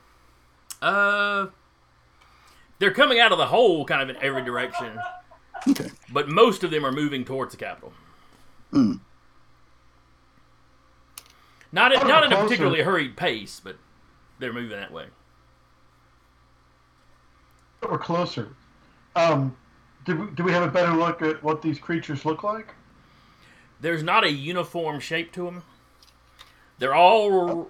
Uh, 0.81 1.47
they're 2.79 2.93
coming 2.93 3.19
out 3.19 3.31
of 3.31 3.37
the 3.37 3.45
hole 3.45 3.85
kind 3.85 4.01
of 4.01 4.09
in 4.09 4.21
every 4.23 4.43
direction, 4.43 4.99
Okay. 5.67 5.89
but 6.11 6.29
most 6.29 6.63
of 6.63 6.71
them 6.71 6.83
are 6.83 6.91
moving 6.91 7.23
towards 7.25 7.51
the 7.51 7.57
Capitol. 7.57 7.93
Hmm. 8.71 8.93
Not 11.71 11.91
at, 11.91 12.07
not 12.07 12.23
in 12.23 12.33
a 12.33 12.35
particularly 12.35 12.81
hurried 12.81 13.15
pace, 13.15 13.61
but 13.63 13.77
they're 14.39 14.53
moving 14.53 14.77
that 14.77 14.91
way. 14.91 15.05
We're 17.87 17.97
closer. 17.97 18.49
Um, 19.15 19.55
do 20.05 20.15
we, 20.15 20.31
do 20.31 20.43
we 20.43 20.51
have 20.51 20.63
a 20.63 20.71
better 20.71 20.93
look 20.93 21.21
at 21.21 21.43
what 21.43 21.61
these 21.61 21.79
creatures 21.79 22.25
look 22.25 22.43
like? 22.43 22.73
There's 23.81 24.03
not 24.03 24.23
a 24.23 24.31
uniform 24.31 24.99
shape 24.99 25.31
to 25.33 25.45
them. 25.45 25.63
They're 26.79 26.95
all, 26.95 27.69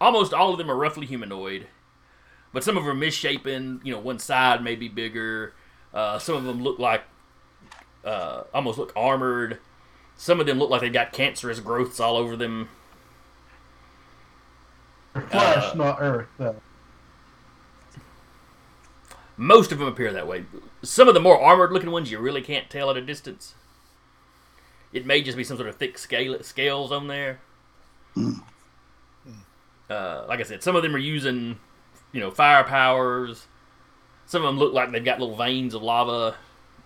almost 0.00 0.34
all 0.34 0.52
of 0.52 0.58
them 0.58 0.70
are 0.70 0.76
roughly 0.76 1.06
humanoid, 1.06 1.68
but 2.52 2.64
some 2.64 2.76
of 2.76 2.84
them 2.84 2.92
are 2.92 2.94
misshapen. 2.94 3.80
You 3.84 3.92
know, 3.92 4.00
one 4.00 4.18
side 4.18 4.62
may 4.62 4.76
be 4.76 4.88
bigger. 4.88 5.54
Uh, 5.94 6.18
some 6.18 6.36
of 6.36 6.44
them 6.44 6.62
look 6.62 6.78
like, 6.78 7.02
uh, 8.04 8.44
almost 8.52 8.78
look 8.78 8.92
armored. 8.96 9.58
Some 10.16 10.40
of 10.40 10.46
them 10.46 10.58
look 10.58 10.70
like 10.70 10.80
they've 10.80 10.92
got 10.92 11.12
cancerous 11.12 11.60
growths 11.60 12.00
all 12.00 12.16
over 12.16 12.36
them. 12.36 12.68
They're 15.16 15.28
flesh, 15.28 15.72
Uh, 15.72 15.74
not 15.74 15.98
earth. 16.00 16.28
Though. 16.38 16.56
Most 19.36 19.72
of 19.72 19.78
them 19.78 19.88
appear 19.88 20.12
that 20.12 20.26
way. 20.26 20.44
Some 20.82 21.08
of 21.08 21.14
the 21.14 21.20
more 21.20 21.40
armored 21.40 21.72
looking 21.72 21.90
ones 21.90 22.10
you 22.10 22.18
really 22.18 22.42
can't 22.42 22.70
tell 22.70 22.90
at 22.90 22.96
a 22.96 23.02
distance. 23.02 23.54
It 24.92 25.04
may 25.04 25.20
just 25.22 25.36
be 25.36 25.44
some 25.44 25.56
sort 25.56 25.68
of 25.68 25.76
thick 25.76 25.98
scale, 25.98 26.42
scales 26.42 26.90
on 26.90 27.08
there. 27.08 27.40
Uh, 29.90 30.24
like 30.26 30.40
I 30.40 30.42
said, 30.42 30.62
some 30.62 30.74
of 30.74 30.82
them 30.82 30.94
are 30.94 30.98
using, 30.98 31.58
you 32.12 32.20
know, 32.20 32.30
fire 32.30 32.64
powers. 32.64 33.46
Some 34.26 34.42
of 34.42 34.48
them 34.48 34.58
look 34.58 34.72
like 34.72 34.90
they've 34.90 35.04
got 35.04 35.20
little 35.20 35.36
veins 35.36 35.74
of 35.74 35.82
lava, 35.82 36.36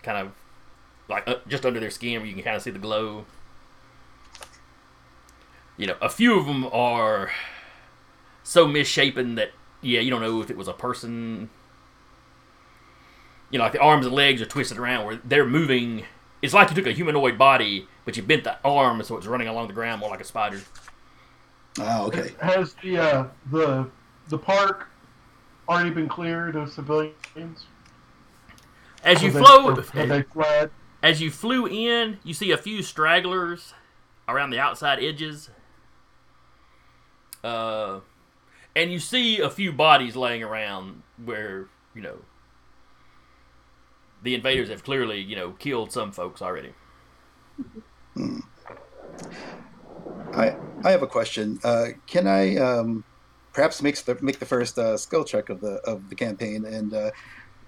kind 0.02 0.18
of 0.18 0.32
like 1.08 1.26
uh, 1.28 1.36
just 1.48 1.64
under 1.64 1.80
their 1.80 1.90
skin 1.90 2.20
where 2.20 2.26
you 2.26 2.34
can 2.34 2.42
kind 2.42 2.56
of 2.56 2.62
see 2.62 2.70
the 2.70 2.78
glow. 2.78 3.24
You 5.76 5.86
know, 5.86 5.96
a 6.02 6.08
few 6.10 6.38
of 6.38 6.46
them 6.46 6.66
are 6.72 7.30
so 8.50 8.66
misshapen 8.66 9.36
that 9.36 9.52
yeah, 9.80 10.00
you 10.00 10.10
don't 10.10 10.20
know 10.20 10.42
if 10.42 10.50
it 10.50 10.56
was 10.56 10.66
a 10.66 10.72
person 10.72 11.48
you 13.48 13.58
know, 13.58 13.64
like 13.64 13.72
the 13.72 13.80
arms 13.80 14.04
and 14.04 14.14
legs 14.14 14.42
are 14.42 14.46
twisted 14.46 14.76
around 14.76 15.06
where 15.06 15.20
they're 15.24 15.46
moving. 15.46 16.04
It's 16.42 16.52
like 16.52 16.68
you 16.68 16.74
took 16.74 16.86
a 16.86 16.92
humanoid 16.92 17.38
body, 17.38 17.86
but 18.04 18.16
you 18.16 18.24
bent 18.24 18.42
the 18.42 18.56
arm 18.64 19.00
so 19.04 19.16
it's 19.16 19.26
running 19.26 19.46
along 19.46 19.68
the 19.68 19.72
ground 19.72 20.00
more 20.00 20.10
like 20.10 20.20
a 20.20 20.24
spider. 20.24 20.60
Oh, 21.78 22.06
okay. 22.08 22.32
Has 22.42 22.74
the 22.82 22.98
uh, 22.98 23.24
the 23.52 23.88
the 24.28 24.38
park 24.38 24.88
already 25.68 25.90
been 25.90 26.08
cleared 26.08 26.56
of 26.56 26.72
civilians? 26.72 27.66
As 29.04 29.22
you 29.22 29.32
When 29.32 29.44
flow, 29.44 29.74
when 29.74 30.08
they 30.08 30.22
fled. 30.22 30.70
as 31.04 31.20
you 31.20 31.30
flew 31.30 31.68
in, 31.68 32.18
you 32.24 32.34
see 32.34 32.50
a 32.50 32.56
few 32.58 32.82
stragglers 32.82 33.74
around 34.28 34.50
the 34.50 34.58
outside 34.58 34.98
edges. 35.00 35.50
Uh, 37.44 38.00
and 38.76 38.92
you 38.92 38.98
see 38.98 39.40
a 39.40 39.50
few 39.50 39.72
bodies 39.72 40.16
laying 40.16 40.42
around 40.42 41.02
where 41.24 41.66
you 41.94 42.02
know 42.02 42.18
the 44.22 44.34
invaders 44.34 44.68
have 44.68 44.84
clearly 44.84 45.20
you 45.20 45.36
know 45.36 45.52
killed 45.52 45.92
some 45.92 46.12
folks 46.12 46.42
already. 46.42 46.72
I 50.32 50.56
I 50.84 50.90
have 50.90 51.02
a 51.02 51.06
question. 51.06 51.58
Uh, 51.64 51.86
can 52.06 52.26
I 52.26 52.56
um, 52.56 53.04
perhaps 53.52 53.82
make 53.82 53.96
the 54.04 54.18
make 54.20 54.38
the 54.38 54.46
first 54.46 54.78
uh, 54.78 54.96
skill 54.96 55.24
check 55.24 55.48
of 55.48 55.60
the 55.60 55.74
of 55.84 56.08
the 56.08 56.14
campaign 56.14 56.64
and 56.64 56.94
uh, 56.94 57.10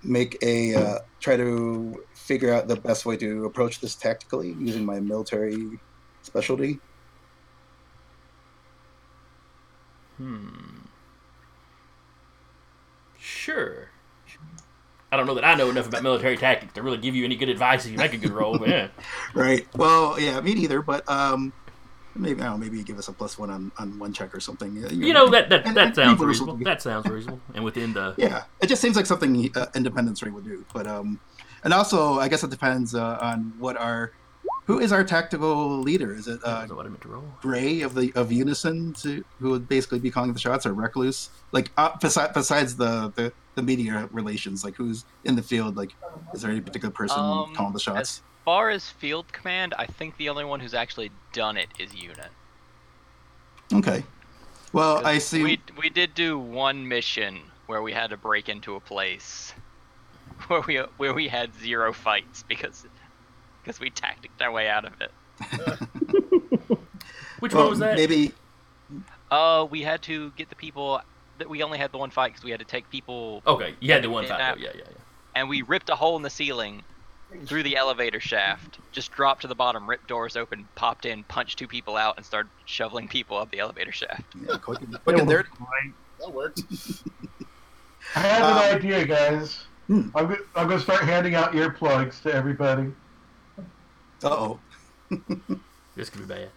make 0.03 0.37
a 0.43 0.75
uh, 0.75 0.99
try 1.21 1.37
to 1.37 2.03
figure 2.15 2.53
out 2.53 2.69
the 2.69 2.77
best 2.77 3.07
way 3.07 3.17
to 3.17 3.45
approach 3.45 3.81
this 3.81 3.95
tactically 3.95 4.53
using 4.59 4.85
my 4.85 5.01
military 5.01 5.81
specialty? 6.23 6.81
Sure. 13.43 13.88
I 15.11 15.16
don't 15.16 15.26
know 15.26 15.34
that 15.34 15.45
I 15.45 15.55
know 15.57 15.68
enough 15.68 15.88
about 15.88 16.03
military 16.03 16.36
tactics 16.36 16.72
to 16.74 16.82
really 16.82 16.97
give 16.97 17.14
you 17.14 17.24
any 17.24 17.36
good 17.36 17.49
advice 17.51 17.84
if 17.84 17.90
you 17.93 17.99
make 17.99 18.14
a 18.14 18.16
good 18.16 18.30
roll. 18.30 18.57
But 18.59 18.68
yeah. 18.68 18.88
Right. 19.34 19.66
Well, 19.76 20.18
yeah, 20.18 20.40
me 20.40 20.55
neither. 20.55 20.80
But 20.80 21.07
um, 21.11 21.53
maybe 22.14 22.40
I 22.40 22.45
don't 22.45 22.53
know, 22.61 22.64
maybe 22.64 22.78
you 22.78 22.84
give 22.84 22.99
us 22.99 23.09
a 23.09 23.12
plus 23.12 23.36
one 23.38 23.51
on, 23.51 23.72
on 23.78 23.99
one 23.99 24.12
check 24.12 24.34
or 24.34 24.40
something. 24.40 24.74
You 24.90 25.12
know 25.12 25.28
that 25.30 25.51
that, 25.51 25.66
And- 25.66 25.76
that 25.76 25.86
and 25.88 25.95
sounds 25.97 26.20
reasonable. 26.20 26.34
supposed 26.34 26.51
to 26.53 26.57
be- 26.59 26.64
That 26.64 26.80
sounds 26.82 27.07
reasonable, 27.09 27.40
and 27.55 27.64
within 27.64 27.93
the 27.93 28.14
Yeah, 28.18 28.45
it 28.61 28.68
just 28.68 28.80
seems 28.80 28.95
like 28.97 29.07
something 29.07 29.51
uh, 29.57 29.66
Independence 29.74 30.22
Ray 30.22 30.30
would 30.30 30.45
do. 30.45 30.64
But 30.72 30.86
um, 30.86 31.18
and 31.64 31.74
also 31.74 32.18
I 32.20 32.28
guess 32.28 32.43
it 32.45 32.51
depends 32.51 32.95
uh, 32.95 33.18
on 33.20 33.53
what 33.59 33.76
our 33.76 34.12
who 34.67 34.79
is 34.79 34.93
our 34.93 35.05
tactical 35.05 35.81
leader. 35.81 36.15
Is 36.15 36.29
it 36.29 36.41
uh, 36.45 36.67
what 36.69 36.87
I 36.87 36.89
meant 36.89 37.03
to 37.03 37.09
roll. 37.09 37.25
Gray 37.41 37.81
of 37.83 37.95
the 37.95 38.13
of 38.15 38.31
Unison 38.31 38.93
to 38.95 39.25
who 39.41 39.51
would 39.51 39.69
basically 39.69 39.99
be 39.99 40.11
calling 40.11 40.33
the 40.33 40.39
shots, 40.39 40.67
or 40.67 40.73
Recluse? 40.75 41.31
Like 41.51 41.71
uh, 41.77 41.97
besides 42.01 42.33
besides 42.33 42.77
the, 42.77 43.13
the 43.17 43.33
the 43.55 43.63
media 43.63 44.09
relations, 44.13 44.65
like 44.65 44.77
who's 44.77 45.05
in 45.25 45.37
the 45.37 45.43
field? 45.43 45.77
Like, 45.77 45.93
is 46.33 46.43
there 46.43 46.51
any 46.51 46.61
particular 46.61 46.93
person 46.93 47.19
Um, 47.19 47.55
calling 47.55 47.73
the 47.73 47.81
shots? 47.81 48.01
As 48.01 48.23
far 48.45 48.71
as 48.71 48.89
field 48.89 49.33
command, 49.33 49.75
I 49.79 49.87
think 49.87 50.17
the 50.17 50.29
only 50.29 50.45
one 50.45 50.61
who's 50.61 50.75
actually 50.75 51.11
done 51.33 51.57
it 51.57 51.69
is 51.79 51.95
Unit. 51.95 52.31
Okay. 53.73 54.05
Well, 54.73 55.05
I 55.05 55.19
see. 55.19 55.43
We 55.43 55.61
we 55.77 55.91
did 55.91 56.15
do 56.15 56.39
one 56.39 56.87
mission 56.87 57.41
where 57.67 57.83
we 57.83 57.93
had 57.93 58.11
to 58.11 58.17
break 58.17 58.49
into 58.49 58.77
a 58.77 58.81
place 58.81 59.53
where 60.47 60.61
we 60.63 60.77
where 60.97 61.15
we 61.15 61.29
had 61.29 61.55
zero 61.57 61.93
fights 61.93 62.45
because 62.49 62.87
because 63.63 63.81
we 63.81 63.91
tacticked 63.91 64.41
our 64.43 64.51
way 64.51 64.69
out 64.69 64.85
of 64.85 64.93
it. 65.01 65.11
Which 67.41 67.53
well, 67.55 67.65
one 67.65 67.71
was 67.71 67.79
that? 67.81 67.97
Maybe. 67.97 68.33
Uh, 69.31 69.67
we 69.71 69.83
had 69.83 70.03
to 70.03 70.31
get 70.37 70.49
the 70.49 70.55
people 70.57 71.01
that 71.39 71.49
we 71.49 71.63
only 71.63 71.79
had 71.79 71.91
the 71.93 71.99
one 71.99 72.11
fight 72.11 72.33
because 72.33 72.45
we 72.45 72.51
had 72.51 72.61
to 72.61 72.67
take 72.67 72.89
people 72.91 73.43
Okay, 73.47 73.75
you 73.81 73.93
had 73.93 74.03
the 74.05 74.11
one 74.11 74.27
fight. 74.27 74.39
that- 74.39 74.61
Yeah, 74.61 74.71
yeah, 74.75 74.83
yeah. 74.87 74.97
and 75.35 75.49
we 75.49 75.63
ripped 75.63 75.89
a 75.91 75.97
hole 75.97 76.17
in 76.17 76.23
the 76.23 76.31
ceiling 76.31 76.83
through 77.47 77.63
the 77.63 77.77
elevator 77.77 78.21
shaft, 78.21 78.79
just 78.93 79.11
dropped 79.11 79.41
to 79.41 79.49
the 79.49 79.55
bottom, 79.55 79.89
ripped 79.89 80.07
doors 80.07 80.37
open, 80.37 80.69
popped 80.75 81.07
in, 81.07 81.25
punched 81.25 81.59
two 81.59 81.67
people 81.67 81.97
out, 81.97 82.19
and 82.19 82.27
started 82.27 82.51
shoveling 82.67 83.09
people 83.09 83.39
up 83.39 83.51
the 83.51 83.59
elevator 83.59 83.91
shaft. 83.91 84.23
Yeah, 84.47 84.59
quick, 84.59 84.81
and- 84.83 84.93
quick 85.05 85.19
and 85.19 85.29
dirty. 85.29 85.49
That 86.21 86.33
worked. 86.33 86.61
I 88.15 88.21
have 88.21 88.43
Um, 88.43 88.59
an 88.59 88.77
idea, 88.77 89.07
guys. 89.07 89.65
hmm. 89.87 90.11
I'm, 90.15 90.29
go- 90.29 90.37
I'm 90.55 90.67
going 90.69 90.79
to 90.79 90.85
start 90.85 91.03
handing 91.05 91.35
out 91.35 91.53
earplugs 91.53 92.21
to 92.23 92.33
everybody. 92.35 92.93
Uh 94.23 94.29
oh. 94.29 94.61
This 95.95 96.09
could 96.09 96.27
be 96.27 96.35
bad. 96.35 96.49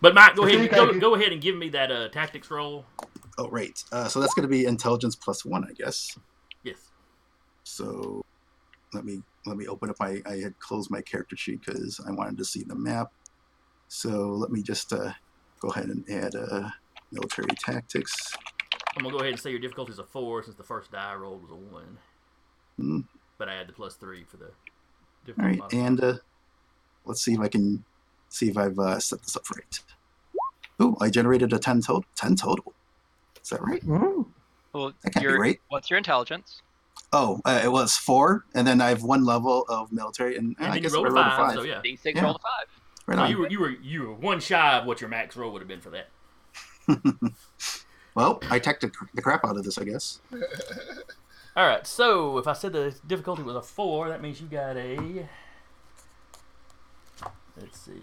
But 0.00 0.14
Mike, 0.14 0.36
go 0.36 0.44
ahead. 0.44 0.70
Go, 0.70 0.98
go 1.00 1.14
ahead 1.16 1.32
and 1.32 1.40
give 1.42 1.56
me 1.56 1.70
that 1.70 1.90
uh, 1.90 2.08
tactics 2.08 2.50
roll. 2.50 2.84
Oh, 3.36 3.48
right. 3.48 3.82
Uh, 3.90 4.06
so 4.06 4.20
that's 4.20 4.32
going 4.34 4.44
to 4.44 4.48
be 4.48 4.64
intelligence 4.64 5.16
plus 5.16 5.44
one, 5.44 5.64
I 5.64 5.72
guess. 5.72 6.16
Yes. 6.62 6.76
So 7.64 8.24
let 8.94 9.04
me 9.04 9.22
let 9.44 9.56
me 9.56 9.66
open 9.66 9.90
up 9.90 9.96
my. 9.98 10.22
I 10.24 10.36
had 10.36 10.58
closed 10.60 10.90
my 10.90 11.00
character 11.02 11.36
sheet 11.36 11.60
because 11.64 12.00
I 12.06 12.12
wanted 12.12 12.38
to 12.38 12.44
see 12.44 12.62
the 12.62 12.76
map. 12.76 13.10
So 13.88 14.28
let 14.28 14.50
me 14.50 14.62
just 14.62 14.92
uh, 14.92 15.12
go 15.60 15.68
ahead 15.70 15.86
and 15.86 16.08
add 16.08 16.36
uh, 16.36 16.68
military 17.10 17.48
tactics. 17.58 18.14
I'm 18.96 19.02
gonna 19.02 19.12
go 19.12 19.18
ahead 19.20 19.32
and 19.32 19.40
say 19.40 19.50
your 19.50 19.58
difficulty 19.58 19.92
is 19.92 19.98
a 19.98 20.04
four 20.04 20.42
since 20.42 20.56
the 20.56 20.62
first 20.62 20.92
die 20.92 21.14
roll 21.14 21.38
was 21.38 21.50
a 21.50 21.54
one. 21.54 21.98
Hmm. 22.76 23.00
But 23.36 23.48
I 23.48 23.54
add 23.54 23.68
the 23.68 23.72
plus 23.72 23.96
three 23.96 24.24
for 24.24 24.36
the 24.36 24.50
All 25.38 25.44
right, 25.44 25.58
modifier. 25.58 25.86
and 25.86 26.00
uh, 26.02 26.14
let's 27.08 27.22
see 27.22 27.32
if 27.34 27.40
I 27.40 27.48
can 27.48 27.84
see 28.28 28.48
if 28.48 28.56
I've 28.56 28.78
uh, 28.78 28.98
set 29.00 29.22
this 29.22 29.36
up 29.36 29.48
right. 29.50 29.80
Oh, 30.80 30.96
I 31.00 31.10
generated 31.10 31.52
a 31.52 31.58
ten 31.58 31.80
total. 31.80 32.04
Ten 32.14 32.36
total. 32.36 32.72
Is 33.42 33.48
that 33.50 33.62
right? 33.62 33.84
Mm. 33.84 34.26
Well, 34.72 34.92
That 35.02 35.14
can't 35.14 35.26
be 35.26 35.32
right. 35.32 35.60
what's 35.68 35.90
your 35.90 35.96
intelligence? 35.98 36.62
Oh, 37.12 37.40
uh, 37.44 37.60
it 37.64 37.72
was 37.72 37.96
four, 37.96 38.44
and 38.54 38.66
then 38.66 38.80
I 38.82 38.90
have 38.90 39.02
one 39.02 39.24
level 39.24 39.64
of 39.68 39.90
military, 39.92 40.36
and, 40.36 40.54
and 40.58 40.72
I 40.72 40.78
guess 40.78 40.92
rolled 40.92 41.06
I 41.06 41.10
a 41.10 41.12
rolled 41.12 41.26
five, 41.26 41.38
a 41.40 41.46
five. 41.46 41.54
so 41.54 41.62
yeah. 41.62 41.80
D6 41.82 42.14
Yeah. 42.14 42.22
roll 42.22 42.34
a 42.36 42.38
five. 42.38 42.66
Right 43.06 43.16
So 43.16 43.22
on. 43.22 43.30
you 43.30 43.38
were 43.38 43.48
you 43.48 43.60
were 43.60 43.70
you 43.70 44.02
were 44.02 44.12
one 44.14 44.40
shy 44.40 44.76
of 44.78 44.84
what 44.86 45.00
your 45.00 45.08
max 45.08 45.36
roll 45.36 45.50
would 45.52 45.62
have 45.62 45.68
been 45.68 45.80
for 45.80 45.90
that. 45.90 46.08
Well, 48.14 48.40
I 48.50 48.58
teched 48.58 48.80
the, 48.80 48.90
the 49.14 49.22
crap 49.22 49.44
out 49.44 49.56
of 49.56 49.62
this, 49.62 49.78
I 49.78 49.84
guess. 49.84 50.20
All 51.56 51.64
right. 51.66 51.86
So 51.86 52.38
if 52.38 52.48
I 52.48 52.52
said 52.52 52.72
the 52.72 52.92
difficulty 53.06 53.42
was 53.44 53.54
a 53.54 53.62
four, 53.62 54.08
that 54.08 54.20
means 54.20 54.40
you 54.40 54.48
got 54.48 54.76
a. 54.76 55.28
Let's 57.60 57.80
see. 57.80 58.00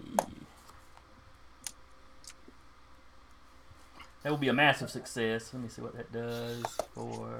That 4.22 4.30
will 4.30 4.38
be 4.38 4.48
a 4.48 4.52
massive 4.52 4.90
success. 4.90 5.52
Let 5.54 5.62
me 5.62 5.68
see 5.68 5.82
what 5.82 5.96
that 5.96 6.12
does 6.12 6.64
for. 6.94 7.30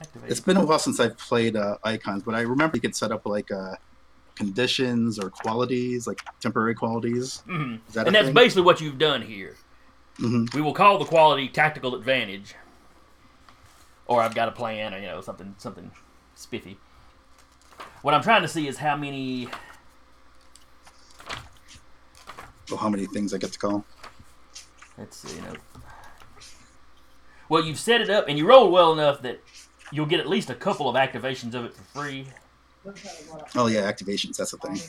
Activate. 0.00 0.30
It's 0.30 0.40
been 0.40 0.56
a 0.56 0.64
while 0.64 0.80
since 0.80 0.98
I've 0.98 1.16
played 1.16 1.54
uh, 1.54 1.78
icons, 1.84 2.24
but 2.24 2.34
I 2.34 2.40
remember 2.40 2.76
you 2.76 2.80
could 2.80 2.96
set 2.96 3.12
up 3.12 3.24
like 3.24 3.52
uh, 3.52 3.76
conditions 4.34 5.18
or 5.18 5.30
qualities, 5.30 6.06
like 6.08 6.20
temporary 6.40 6.74
qualities. 6.74 7.42
Mhm. 7.46 7.80
Is 7.88 7.94
that 7.94 8.06
And 8.06 8.14
that's 8.16 8.26
thing? 8.26 8.34
basically 8.34 8.62
what 8.62 8.80
you've 8.80 8.98
done 8.98 9.22
here. 9.22 9.54
hmm 10.16 10.46
We 10.54 10.60
will 10.60 10.74
call 10.74 10.98
the 10.98 11.04
quality 11.04 11.48
tactical 11.48 11.94
advantage, 11.94 12.54
or 14.06 14.20
I've 14.20 14.34
got 14.34 14.48
a 14.48 14.52
plan, 14.52 14.92
or 14.92 14.98
you 14.98 15.06
know 15.06 15.20
something 15.20 15.54
something 15.58 15.90
spiffy. 16.34 16.78
What 18.02 18.14
I'm 18.14 18.22
trying 18.22 18.42
to 18.42 18.48
see 18.48 18.68
is 18.68 18.76
how 18.76 18.96
many. 18.96 19.48
Oh, 22.70 22.76
how 22.76 22.88
many 22.88 23.06
things 23.06 23.32
I 23.32 23.38
get 23.38 23.52
to 23.52 23.58
call? 23.58 23.84
Let's 24.98 25.16
see. 25.16 25.36
You 25.36 25.42
know. 25.42 25.54
Well, 27.48 27.64
you've 27.64 27.78
set 27.78 28.00
it 28.00 28.10
up, 28.10 28.28
and 28.28 28.36
you 28.38 28.46
rolled 28.46 28.72
well 28.72 28.92
enough 28.92 29.22
that 29.22 29.40
you'll 29.92 30.06
get 30.06 30.20
at 30.20 30.28
least 30.28 30.50
a 30.50 30.54
couple 30.54 30.88
of 30.88 30.96
activations 30.96 31.54
of 31.54 31.64
it 31.64 31.74
for 31.74 31.82
free. 31.82 32.26
Oh 33.54 33.68
yeah, 33.68 33.90
activations. 33.90 34.36
That's 34.36 34.50
the 34.50 34.58
thing. 34.58 34.80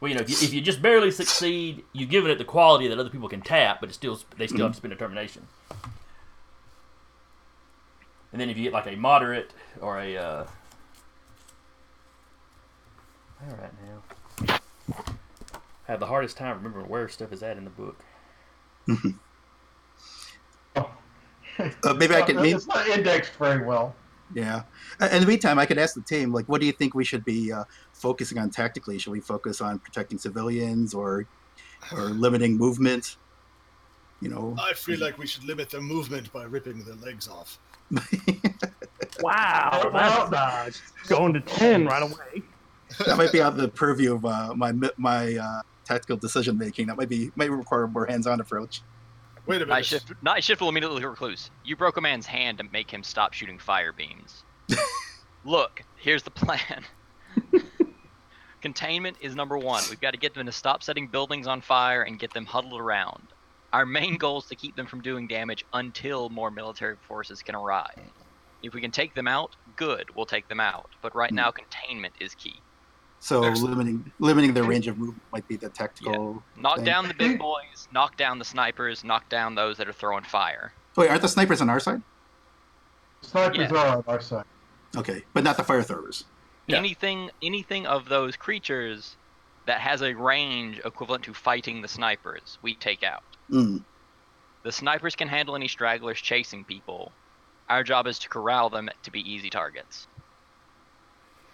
Well, 0.00 0.08
you 0.08 0.14
know, 0.14 0.22
if 0.22 0.30
you, 0.30 0.36
if 0.40 0.54
you 0.54 0.60
just 0.60 0.80
barely 0.80 1.10
succeed, 1.10 1.84
you've 1.92 2.10
given 2.10 2.30
it 2.30 2.38
the 2.38 2.44
quality 2.44 2.86
that 2.88 2.98
other 2.98 3.10
people 3.10 3.28
can 3.28 3.40
tap, 3.40 3.80
but 3.80 3.88
it's 3.88 3.96
still 3.96 4.18
they 4.36 4.46
still 4.46 4.62
have 4.62 4.72
to 4.72 4.76
spend 4.76 4.92
determination. 4.92 5.46
And 8.32 8.40
then 8.40 8.50
if 8.50 8.56
you 8.56 8.64
get 8.64 8.72
like 8.72 8.86
a 8.86 8.96
moderate 8.96 9.52
or 9.80 9.98
a 9.98 10.16
uh, 10.16 10.46
all 13.42 13.56
right 13.56 13.72
now, 14.48 14.60
I 15.88 15.92
have 15.92 16.00
the 16.00 16.06
hardest 16.06 16.36
time 16.36 16.56
remembering 16.56 16.88
where 16.88 17.08
stuff 17.08 17.32
is 17.32 17.42
at 17.42 17.56
in 17.56 17.64
the 17.64 17.70
book. 17.70 18.04
Uh, 21.82 21.92
maybe 21.92 22.14
I 22.14 22.22
can. 22.22 22.36
Maybe, 22.36 22.52
It's 22.52 22.68
not 22.68 22.86
indexed 22.86 23.32
very 23.32 23.64
well. 23.64 23.92
yeah. 24.32 24.62
In 25.10 25.22
the 25.22 25.26
meantime, 25.26 25.58
I 25.58 25.66
could 25.66 25.76
ask 25.78 25.94
the 25.94 26.02
team, 26.02 26.32
like, 26.32 26.48
what 26.48 26.60
do 26.60 26.68
you 26.68 26.72
think 26.72 26.94
we 26.94 27.04
should 27.04 27.24
be 27.24 27.50
uh, 27.50 27.64
focusing 27.92 28.38
on 28.38 28.50
tactically? 28.50 28.96
Should 28.98 29.10
we 29.10 29.18
focus 29.18 29.60
on 29.60 29.80
protecting 29.80 30.18
civilians 30.18 30.94
or 30.94 31.26
or 31.90 31.98
limiting 32.24 32.56
movement? 32.56 33.16
You 34.20 34.28
know, 34.28 34.54
I 34.56 34.72
feel 34.74 35.00
like 35.00 35.18
we 35.18 35.26
should 35.26 35.42
limit 35.44 35.70
their 35.70 35.80
movement 35.80 36.32
by 36.32 36.44
ripping 36.44 36.84
their 36.84 36.94
legs 36.94 37.26
off. 37.26 37.58
Wow, 39.20 39.90
that's 39.92 40.32
uh, 40.32 40.70
going 41.08 41.32
to 41.32 41.40
ten 41.40 41.86
right 41.86 42.02
away. 42.02 42.42
that 43.04 43.16
might 43.16 43.32
be 43.32 43.42
out 43.42 43.52
of 43.52 43.58
the 43.58 43.68
purview 43.68 44.14
of 44.14 44.24
uh, 44.24 44.54
my 44.54 44.72
my 44.96 45.36
uh, 45.36 45.62
tactical 45.84 46.16
decision 46.16 46.56
making. 46.56 46.86
That 46.86 46.96
might 46.96 47.08
be 47.08 47.30
might 47.34 47.50
require 47.50 47.84
a 47.84 47.88
more 47.88 48.06
hands-on 48.06 48.40
approach. 48.40 48.82
Wait 49.46 49.56
a 49.56 49.60
minute. 49.60 49.68
Night 49.70 49.86
shift, 49.86 50.12
night 50.22 50.44
shift 50.44 50.60
will 50.60 50.68
immediately 50.68 51.04
recluse. 51.04 51.50
You 51.64 51.74
broke 51.74 51.96
a 51.96 52.00
man's 52.00 52.26
hand 52.26 52.58
to 52.58 52.64
make 52.64 52.90
him 52.90 53.02
stop 53.02 53.32
shooting 53.32 53.58
fire 53.58 53.92
beams. 53.92 54.44
Look, 55.44 55.82
here's 55.96 56.22
the 56.22 56.30
plan. 56.30 56.84
Containment 58.60 59.16
is 59.20 59.34
number 59.34 59.56
one. 59.56 59.82
We've 59.88 60.00
got 60.00 60.10
to 60.10 60.18
get 60.18 60.34
them 60.34 60.46
to 60.46 60.52
stop 60.52 60.82
setting 60.82 61.06
buildings 61.06 61.46
on 61.46 61.60
fire 61.60 62.02
and 62.02 62.18
get 62.18 62.34
them 62.34 62.44
huddled 62.44 62.78
around. 62.78 63.22
Our 63.72 63.84
main 63.84 64.16
goal 64.16 64.38
is 64.38 64.46
to 64.46 64.54
keep 64.54 64.76
them 64.76 64.86
from 64.86 65.02
doing 65.02 65.26
damage 65.26 65.64
until 65.74 66.28
more 66.30 66.50
military 66.50 66.96
forces 67.06 67.42
can 67.42 67.54
arrive. 67.54 67.98
If 68.62 68.72
we 68.74 68.80
can 68.80 68.90
take 68.90 69.14
them 69.14 69.28
out, 69.28 69.54
good, 69.76 70.14
we'll 70.16 70.26
take 70.26 70.48
them 70.48 70.58
out. 70.60 70.90
But 71.02 71.14
right 71.14 71.30
Hmm. 71.30 71.36
now, 71.36 71.50
containment 71.50 72.14
is 72.18 72.34
key. 72.34 72.60
So 73.20 73.40
There's- 73.40 73.60
limiting 73.62 74.12
limiting 74.20 74.54
their 74.54 74.62
range 74.64 74.86
of 74.86 74.96
movement 74.96 75.22
might 75.32 75.46
be 75.48 75.56
the 75.56 75.68
tactical. 75.68 76.42
Knock 76.56 76.76
thing. 76.76 76.84
down 76.84 77.08
the 77.08 77.14
big 77.14 77.38
boys, 77.38 77.88
knock 77.92 78.16
down 78.16 78.38
the 78.38 78.44
snipers, 78.44 79.02
knock 79.04 79.28
down 79.28 79.54
those 79.56 79.76
that 79.78 79.88
are 79.88 79.92
throwing 79.92 80.22
fire. 80.24 80.72
Wait, 80.96 81.08
aren't 81.10 81.22
the 81.22 81.28
snipers 81.28 81.60
on 81.60 81.68
our 81.68 81.80
side? 81.80 82.00
Snipers 83.22 83.70
Yeah. 83.72 83.76
are 83.76 83.96
on 83.98 84.04
our 84.06 84.20
side. 84.20 84.44
Okay, 84.96 85.24
but 85.34 85.42
not 85.44 85.56
the 85.56 85.64
fire 85.64 85.82
throwers. 85.82 86.24
Yeah. 86.68 86.76
Anything 86.78 87.30
anything 87.42 87.86
of 87.86 88.08
those 88.08 88.36
creatures 88.36 89.16
that 89.66 89.80
has 89.80 90.00
a 90.00 90.14
range 90.14 90.80
equivalent 90.84 91.24
to 91.24 91.34
fighting 91.34 91.82
the 91.82 91.88
snipers, 91.88 92.58
we 92.62 92.74
take 92.74 93.02
out. 93.02 93.22
Mm. 93.50 93.82
The 94.62 94.72
snipers 94.72 95.16
can 95.16 95.28
handle 95.28 95.56
any 95.56 95.68
stragglers 95.68 96.20
chasing 96.20 96.64
people. 96.64 97.12
Our 97.68 97.82
job 97.82 98.06
is 98.06 98.18
to 98.20 98.28
corral 98.28 98.70
them 98.70 98.88
to 99.02 99.10
be 99.10 99.20
easy 99.20 99.50
targets. 99.50 100.06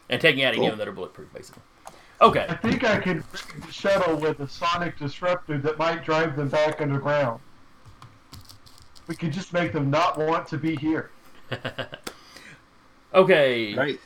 And 0.08 0.20
taking 0.20 0.44
out 0.44 0.48
any 0.48 0.58
Cool. 0.58 0.66
of 0.66 0.72
them 0.72 0.78
that 0.78 0.88
are 0.88 0.92
bulletproof, 0.92 1.32
basically. 1.32 1.62
Okay. 2.20 2.46
I 2.48 2.54
think 2.56 2.84
I 2.84 3.00
can 3.00 3.16
rig 3.32 3.66
the 3.66 3.72
shuttle 3.72 4.16
with 4.16 4.40
a 4.40 4.48
sonic 4.48 4.98
disruptor 4.98 5.58
that 5.58 5.78
might 5.78 6.04
drive 6.04 6.36
them 6.36 6.48
back 6.48 6.80
underground. 6.80 7.40
We 9.06 9.16
could 9.16 9.32
just 9.32 9.52
make 9.52 9.72
them 9.72 9.90
not 9.90 10.16
want 10.16 10.46
to 10.48 10.58
be 10.58 10.76
here. 10.76 11.10
okay. 13.14 13.74
Right. 13.74 14.00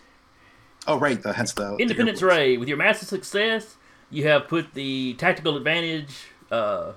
Oh, 0.87 0.99
right. 0.99 1.23
The 1.23 1.33
hence 1.33 1.53
the 1.53 1.77
the 1.77 1.83
Independence 1.83 2.23
airports. 2.23 2.39
Ray. 2.39 2.57
With 2.57 2.69
your 2.69 2.79
massive 2.79 3.09
success, 3.09 3.77
you 4.11 4.27
have 4.27 4.49
put 4.49 4.75
the 4.75 5.15
tactical 5.15 5.57
advantage 5.57 6.29
uh, 6.51 6.93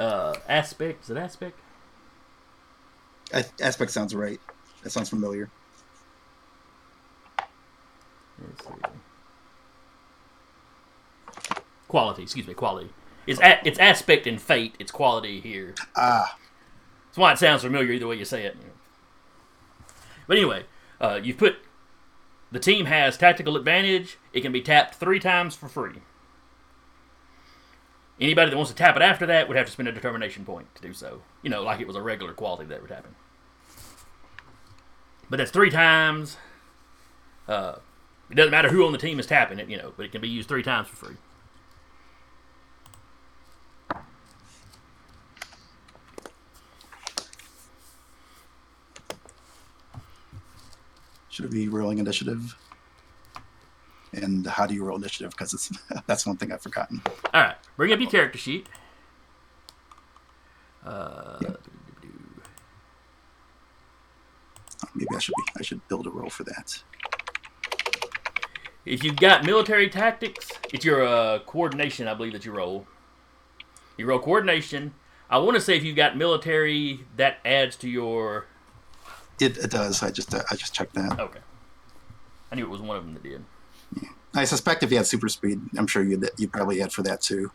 uh, 0.00 0.34
aspect. 0.48 1.04
Is 1.04 1.10
it 1.10 1.16
aspect? 1.16 1.58
Aspect 3.60 3.90
sounds 3.90 4.14
right. 4.14 4.40
That 4.82 4.90
sounds 4.90 5.08
familiar. 5.08 5.50
Let's 8.40 8.64
see. 8.64 8.72
Quality. 11.86 12.22
Excuse 12.22 12.46
me. 12.48 12.54
Quality. 12.54 12.90
It's 13.26 13.40
a, 13.40 13.60
it's 13.64 13.78
aspect 13.78 14.26
and 14.26 14.40
fate. 14.40 14.74
It's 14.78 14.90
quality 14.90 15.40
here. 15.40 15.74
Ah, 15.94 16.36
That's 17.06 17.18
why 17.18 17.32
it 17.32 17.38
sounds 17.38 17.62
familiar 17.62 17.92
either 17.92 18.06
way 18.06 18.16
you 18.16 18.24
say 18.24 18.44
it. 18.44 18.56
But 20.26 20.38
anyway, 20.38 20.64
uh, 21.00 21.20
you've 21.22 21.38
put 21.38 21.56
the 22.50 22.58
team 22.58 22.86
has 22.86 23.16
tactical 23.16 23.56
advantage. 23.56 24.18
It 24.32 24.40
can 24.40 24.52
be 24.52 24.62
tapped 24.62 24.94
three 24.94 25.20
times 25.20 25.54
for 25.54 25.68
free. 25.68 26.00
Anybody 28.20 28.50
that 28.50 28.56
wants 28.56 28.70
to 28.70 28.76
tap 28.76 28.96
it 28.96 29.02
after 29.02 29.24
that 29.26 29.48
would 29.48 29.56
have 29.56 29.66
to 29.66 29.72
spend 29.72 29.88
a 29.88 29.92
determination 29.92 30.44
point 30.44 30.74
to 30.74 30.82
do 30.82 30.92
so. 30.92 31.22
You 31.42 31.50
know, 31.50 31.62
like 31.62 31.80
it 31.80 31.86
was 31.86 31.96
a 31.96 32.02
regular 32.02 32.34
quality 32.34 32.66
that 32.66 32.82
would 32.82 32.90
happen. 32.90 33.14
But 35.30 35.38
that's 35.38 35.50
three 35.50 35.70
times. 35.70 36.36
Uh, 37.48 37.76
it 38.30 38.34
doesn't 38.34 38.50
matter 38.50 38.68
who 38.68 38.84
on 38.84 38.92
the 38.92 38.98
team 38.98 39.18
is 39.18 39.26
tapping 39.26 39.58
it, 39.58 39.68
you 39.68 39.76
know, 39.76 39.92
but 39.96 40.04
it 40.04 40.12
can 40.12 40.20
be 40.20 40.28
used 40.28 40.48
three 40.48 40.62
times 40.62 40.88
for 40.88 40.96
free. 40.96 41.16
should 51.40 51.50
it 51.50 51.54
be 51.54 51.68
rolling 51.68 51.96
initiative? 51.96 52.54
And 54.12 54.46
how 54.46 54.66
do 54.66 54.74
you 54.74 54.84
roll 54.84 54.96
initiative? 54.96 55.30
Because 55.30 55.54
it's 55.54 55.70
that's 56.06 56.26
one 56.26 56.36
thing 56.36 56.52
I've 56.52 56.62
forgotten. 56.62 57.00
All 57.32 57.40
right, 57.40 57.56
bring 57.76 57.92
up 57.92 58.00
your 58.00 58.10
character 58.10 58.38
sheet. 58.38 58.68
Uh, 60.84 61.38
Oh, 64.82 64.88
maybe 64.94 65.08
I 65.14 65.18
should 65.18 65.34
be. 65.36 65.42
I 65.58 65.62
should 65.62 65.86
build 65.88 66.06
a 66.06 66.10
roll 66.10 66.30
for 66.30 66.44
that. 66.44 66.82
If 68.86 69.04
you've 69.04 69.16
got 69.16 69.44
military 69.44 69.90
tactics, 69.90 70.48
it's 70.72 70.84
your 70.84 71.06
uh, 71.06 71.40
coordination, 71.40 72.08
I 72.08 72.14
believe, 72.14 72.32
that 72.32 72.44
you 72.44 72.52
roll. 72.52 72.86
You 73.98 74.06
roll 74.06 74.18
coordination. 74.18 74.94
I 75.28 75.38
want 75.38 75.56
to 75.56 75.60
say 75.60 75.76
if 75.76 75.84
you've 75.84 75.96
got 75.96 76.16
military, 76.16 77.00
that 77.16 77.38
adds 77.44 77.76
to 77.76 77.88
your. 77.88 78.46
It, 79.38 79.58
it 79.58 79.70
does. 79.70 80.02
I 80.02 80.10
just 80.10 80.34
uh, 80.34 80.42
I 80.50 80.56
just 80.56 80.74
checked 80.74 80.94
that. 80.94 81.20
Okay. 81.20 81.40
I 82.50 82.54
knew 82.56 82.64
it 82.64 82.70
was 82.70 82.80
one 82.80 82.96
of 82.96 83.04
them 83.04 83.14
that 83.14 83.22
did. 83.22 83.44
I 84.34 84.44
suspect 84.44 84.82
if 84.82 84.90
you 84.90 84.96
had 84.96 85.06
super 85.06 85.28
speed, 85.28 85.60
I'm 85.76 85.86
sure 85.86 86.02
you 86.02 86.22
you 86.38 86.48
probably 86.48 86.78
had 86.78 86.92
for 86.92 87.02
that 87.02 87.20
too. 87.20 87.50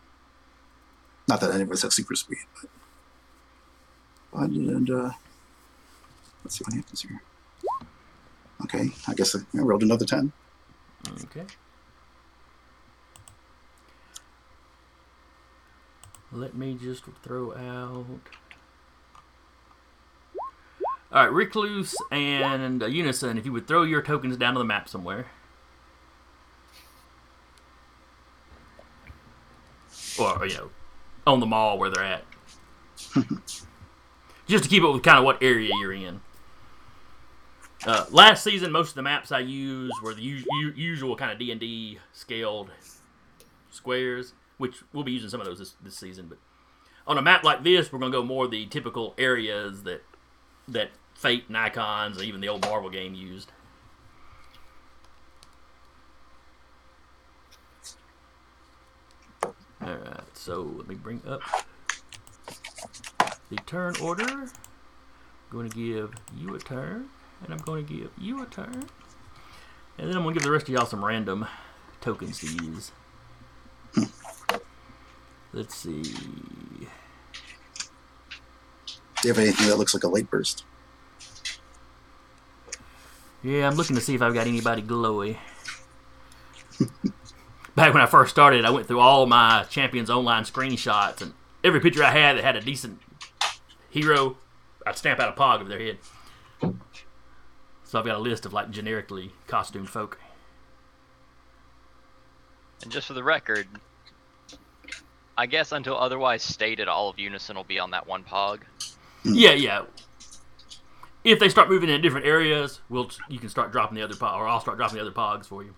Not 1.28 1.40
that 1.40 1.52
any 1.52 1.62
of 1.62 1.70
us 1.70 1.82
have 1.82 1.92
super 1.92 2.14
speed, 2.14 2.44
but 4.32 4.50
and 4.50 4.90
uh, 4.90 5.10
let's 6.44 6.58
see 6.58 6.64
what 6.64 6.74
happens 6.74 7.02
here. 7.02 7.22
Okay, 8.64 8.90
I 9.08 9.14
guess 9.14 9.34
I, 9.34 9.40
I 9.58 9.62
rolled 9.62 9.82
another 9.82 10.04
ten. 10.04 10.32
Okay. 11.24 11.44
Let 16.32 16.54
me 16.54 16.74
just 16.74 17.04
throw 17.22 17.54
out. 17.54 18.20
All 21.12 21.22
right, 21.22 21.32
Recluse 21.32 21.94
and 22.10 22.82
uh, 22.82 22.86
Unison, 22.86 23.38
if 23.38 23.46
you 23.46 23.52
would 23.52 23.66
throw 23.66 23.84
your 23.84 24.02
tokens 24.02 24.36
down 24.36 24.54
to 24.54 24.58
the 24.58 24.64
map 24.64 24.88
somewhere. 24.88 25.26
Or, 30.18 30.46
you 30.46 30.54
know, 30.56 30.70
on 31.26 31.40
the 31.40 31.46
mall 31.46 31.78
where 31.78 31.90
they're 31.90 32.04
at. 32.04 32.24
just 34.46 34.64
to 34.64 34.70
keep 34.70 34.82
it 34.82 34.88
with 34.88 35.02
kind 35.02 35.18
of 35.18 35.24
what 35.24 35.42
area 35.42 35.70
you're 35.80 35.92
in. 35.92 36.20
Uh, 37.86 38.06
last 38.10 38.42
season, 38.42 38.72
most 38.72 38.90
of 38.90 38.94
the 38.94 39.02
maps 39.02 39.30
I 39.30 39.40
used 39.40 39.94
were 40.02 40.14
the 40.14 40.22
u- 40.22 40.44
u- 40.60 40.72
usual 40.74 41.14
kind 41.14 41.30
of 41.30 41.38
D 41.38 41.50
and 41.50 41.60
D 41.60 41.98
scaled 42.12 42.70
squares, 43.70 44.32
which 44.58 44.82
we'll 44.92 45.04
be 45.04 45.12
using 45.12 45.28
some 45.28 45.40
of 45.40 45.46
those 45.46 45.58
this, 45.58 45.74
this 45.82 45.96
season. 45.96 46.26
But 46.28 46.38
on 47.06 47.18
a 47.18 47.22
map 47.22 47.44
like 47.44 47.62
this, 47.62 47.92
we're 47.92 47.98
gonna 47.98 48.10
go 48.10 48.22
more 48.22 48.48
the 48.48 48.66
typical 48.66 49.14
areas 49.18 49.82
that 49.84 50.02
that 50.68 50.90
Fate 51.14 51.44
and 51.48 51.56
Icons, 51.56 52.16
and 52.16 52.26
even 52.26 52.40
the 52.40 52.48
old 52.48 52.62
Marvel 52.62 52.90
game 52.90 53.14
used. 53.14 53.52
All 59.86 59.92
right, 59.92 60.20
so 60.34 60.62
let 60.76 60.88
me 60.88 60.96
bring 60.96 61.22
up 61.28 61.42
the 63.50 63.56
turn 63.66 63.94
order. 64.02 64.24
I'm 64.24 64.50
going 65.52 65.70
to 65.70 65.76
give 65.76 66.12
you 66.36 66.56
a 66.56 66.58
turn, 66.58 67.08
and 67.44 67.52
I'm 67.52 67.60
going 67.60 67.86
to 67.86 67.94
give 67.94 68.10
you 68.18 68.42
a 68.42 68.46
turn, 68.46 68.88
and 69.96 70.08
then 70.08 70.16
I'm 70.16 70.24
going 70.24 70.34
to 70.34 70.40
give 70.40 70.42
the 70.42 70.50
rest 70.50 70.68
of 70.68 70.74
y'all 70.74 70.86
some 70.86 71.04
random 71.04 71.46
tokens 72.00 72.40
to 72.40 72.48
use. 72.64 72.90
Let's 75.52 75.76
see. 75.76 76.02
Do 76.02 76.88
you 79.22 79.28
have 79.28 79.38
anything 79.38 79.68
that 79.68 79.76
looks 79.76 79.94
like 79.94 80.02
a 80.02 80.08
light 80.08 80.28
burst? 80.28 80.64
Yeah, 83.44 83.68
I'm 83.68 83.76
looking 83.76 83.94
to 83.94 84.02
see 84.02 84.16
if 84.16 84.22
I've 84.22 84.34
got 84.34 84.48
anybody 84.48 84.82
glowy. 84.82 85.36
Back 87.76 87.92
when 87.92 88.02
I 88.02 88.06
first 88.06 88.30
started, 88.30 88.64
I 88.64 88.70
went 88.70 88.86
through 88.86 89.00
all 89.00 89.26
my 89.26 89.64
Champions 89.68 90.08
Online 90.08 90.44
screenshots, 90.44 91.20
and 91.20 91.34
every 91.62 91.78
picture 91.78 92.02
I 92.02 92.10
had 92.10 92.38
that 92.38 92.42
had 92.42 92.56
a 92.56 92.62
decent 92.62 93.02
hero, 93.90 94.38
I'd 94.86 94.96
stamp 94.96 95.20
out 95.20 95.28
a 95.28 95.38
pog 95.38 95.60
of 95.60 95.68
their 95.68 95.78
head. 95.78 95.98
So 97.84 97.98
I've 97.98 98.06
got 98.06 98.16
a 98.16 98.18
list 98.18 98.46
of 98.46 98.54
like 98.54 98.70
generically 98.70 99.32
costumed 99.46 99.90
folk. 99.90 100.18
And 102.82 102.90
just 102.90 103.08
for 103.08 103.12
the 103.12 103.22
record, 103.22 103.68
I 105.36 105.44
guess 105.44 105.70
until 105.72 105.98
otherwise 105.98 106.42
stated, 106.42 106.88
all 106.88 107.10
of 107.10 107.18
Unison 107.18 107.56
will 107.56 107.64
be 107.64 107.78
on 107.78 107.90
that 107.90 108.06
one 108.06 108.24
pog. 108.24 108.60
Yeah, 109.22 109.52
yeah. 109.52 109.82
If 111.24 111.38
they 111.38 111.50
start 111.50 111.68
moving 111.68 111.90
in 111.90 112.00
different 112.00 112.24
areas, 112.24 112.80
we'll 112.88 113.10
you 113.28 113.38
can 113.38 113.50
start 113.50 113.70
dropping 113.70 113.96
the 113.96 114.02
other 114.02 114.14
pog, 114.14 114.36
or 114.38 114.48
I'll 114.48 114.60
start 114.60 114.78
dropping 114.78 114.96
the 114.96 115.02
other 115.02 115.12
pogs 115.12 115.44
for 115.44 115.62
you. 115.62 115.74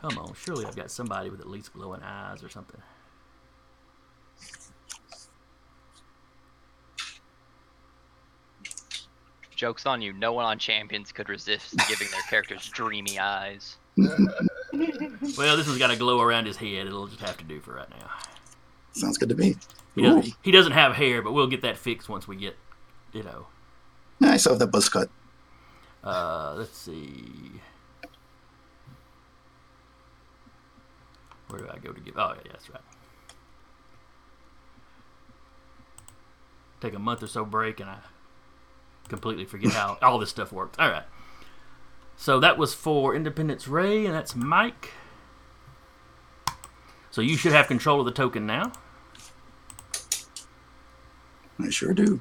Come 0.00 0.18
on, 0.18 0.34
surely 0.34 0.64
I've 0.64 0.76
got 0.76 0.90
somebody 0.90 1.28
with 1.28 1.40
at 1.40 1.48
least 1.48 1.72
glowing 1.72 2.02
eyes 2.02 2.42
or 2.42 2.48
something. 2.48 2.80
Joke's 9.54 9.84
on 9.84 10.00
you, 10.00 10.14
no 10.14 10.32
one 10.32 10.46
on 10.46 10.58
Champions 10.58 11.12
could 11.12 11.28
resist 11.28 11.74
giving 11.88 12.08
their 12.10 12.22
characters 12.28 12.66
dreamy 12.68 13.18
eyes. 13.18 13.76
Well, 15.36 15.56
this 15.56 15.66
one's 15.66 15.78
got 15.78 15.90
a 15.90 15.96
glow 15.96 16.20
around 16.20 16.46
his 16.46 16.56
head. 16.56 16.86
It'll 16.86 17.06
just 17.06 17.20
have 17.20 17.36
to 17.38 17.44
do 17.44 17.60
for 17.60 17.74
right 17.74 17.90
now. 17.90 18.10
Sounds 18.92 19.18
good 19.18 19.28
to 19.28 19.34
me. 19.34 19.56
He 19.94 20.02
doesn't, 20.02 20.34
he 20.42 20.50
doesn't 20.50 20.72
have 20.72 20.94
hair, 20.94 21.22
but 21.22 21.32
we'll 21.32 21.48
get 21.48 21.62
that 21.62 21.76
fixed 21.76 22.08
once 22.08 22.26
we 22.26 22.36
get, 22.36 22.56
you 23.12 23.22
know. 23.22 23.46
I 24.22 24.36
still 24.36 24.52
the 24.54 24.66
that 24.66 24.70
buzz 24.70 24.88
cut. 24.88 25.10
Uh, 26.04 26.54
let's 26.56 26.76
see. 26.76 27.60
Where 31.50 31.60
do 31.60 31.68
I 31.72 31.78
go 31.78 31.92
to 31.92 32.00
give? 32.00 32.16
Oh, 32.16 32.34
yeah, 32.44 32.52
that's 32.52 32.70
right. 32.70 32.80
Take 36.80 36.94
a 36.94 36.98
month 36.98 37.22
or 37.22 37.26
so 37.26 37.44
break, 37.44 37.80
and 37.80 37.90
I 37.90 37.98
completely 39.08 39.44
forget 39.44 39.72
how 39.72 39.98
all 40.02 40.18
this 40.18 40.30
stuff 40.30 40.52
works. 40.52 40.78
All 40.78 40.88
right. 40.88 41.04
So 42.16 42.38
that 42.40 42.56
was 42.56 42.72
for 42.72 43.14
Independence 43.14 43.66
Ray, 43.66 44.06
and 44.06 44.14
that's 44.14 44.36
Mike. 44.36 44.92
So 47.10 47.20
you 47.20 47.36
should 47.36 47.52
have 47.52 47.66
control 47.66 47.98
of 48.00 48.06
the 48.06 48.12
token 48.12 48.46
now. 48.46 48.72
I 51.58 51.70
sure 51.70 51.92
do. 51.92 52.20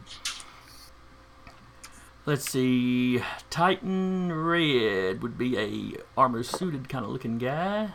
Let's 2.25 2.49
see. 2.49 3.21
Titan 3.49 4.31
Red 4.31 5.21
would 5.21 5.37
be 5.37 5.57
a 5.57 6.01
armor 6.17 6.43
suited 6.43 6.89
kind 6.89 7.05
of 7.05 7.11
looking 7.11 7.37
guy. 7.37 7.89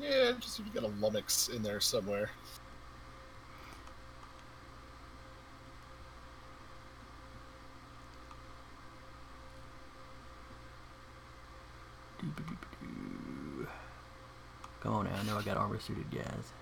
Yeah, 0.00 0.32
just 0.38 0.58
you 0.58 0.64
got 0.74 0.84
a 0.84 0.92
lummox 1.00 1.48
in 1.48 1.62
there 1.62 1.80
somewhere. 1.80 2.30
Come 14.80 14.94
on 14.94 15.04
now, 15.06 15.16
I 15.18 15.22
know 15.24 15.36
I 15.38 15.42
got 15.42 15.56
armor 15.56 15.80
suited 15.80 16.10
guys. 16.10 16.52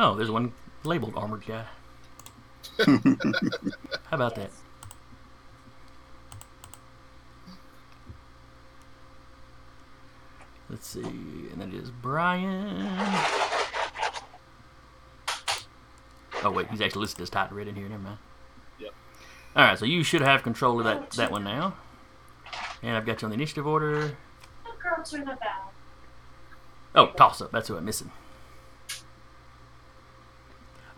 Oh, 0.00 0.07
there's 0.18 0.30
one 0.30 0.52
labeled 0.84 1.14
armored 1.16 1.46
guy. 1.46 1.64
How 2.86 2.96
about 4.12 4.34
that? 4.34 4.50
Let's 10.68 10.86
see, 10.86 11.00
and 11.00 11.60
that 11.60 11.72
is 11.72 11.90
Brian. 11.90 12.86
Oh 16.44 16.50
wait, 16.50 16.68
he's 16.70 16.80
actually 16.80 17.00
listed 17.00 17.22
as 17.22 17.30
Titan 17.30 17.56
Red 17.56 17.68
in 17.68 17.74
here. 17.74 17.88
Never 17.88 18.02
mind. 18.02 18.18
Yep. 18.78 18.92
All 19.56 19.64
right, 19.64 19.78
so 19.78 19.86
you 19.86 20.02
should 20.02 20.20
have 20.20 20.42
control 20.42 20.78
of 20.78 20.84
that 20.84 21.10
that 21.12 21.30
one 21.30 21.44
now. 21.44 21.74
And 22.82 22.96
I've 22.96 23.06
got 23.06 23.22
you 23.22 23.26
on 23.26 23.30
the 23.30 23.34
initiative 23.34 23.66
order. 23.66 24.16
The 24.64 24.70
girls 24.82 25.14
are 25.14 25.18
the 25.18 25.24
bell. 25.24 25.72
Oh, 26.94 27.06
toss 27.16 27.40
up. 27.40 27.50
That's 27.50 27.68
who 27.68 27.76
I'm 27.76 27.84
missing. 27.84 28.10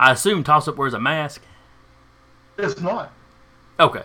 I 0.00 0.12
assume 0.12 0.42
toss 0.42 0.66
up 0.66 0.76
wears 0.76 0.94
a 0.94 0.98
mask. 0.98 1.42
It's 2.56 2.80
not. 2.80 3.12
Okay. 3.78 4.02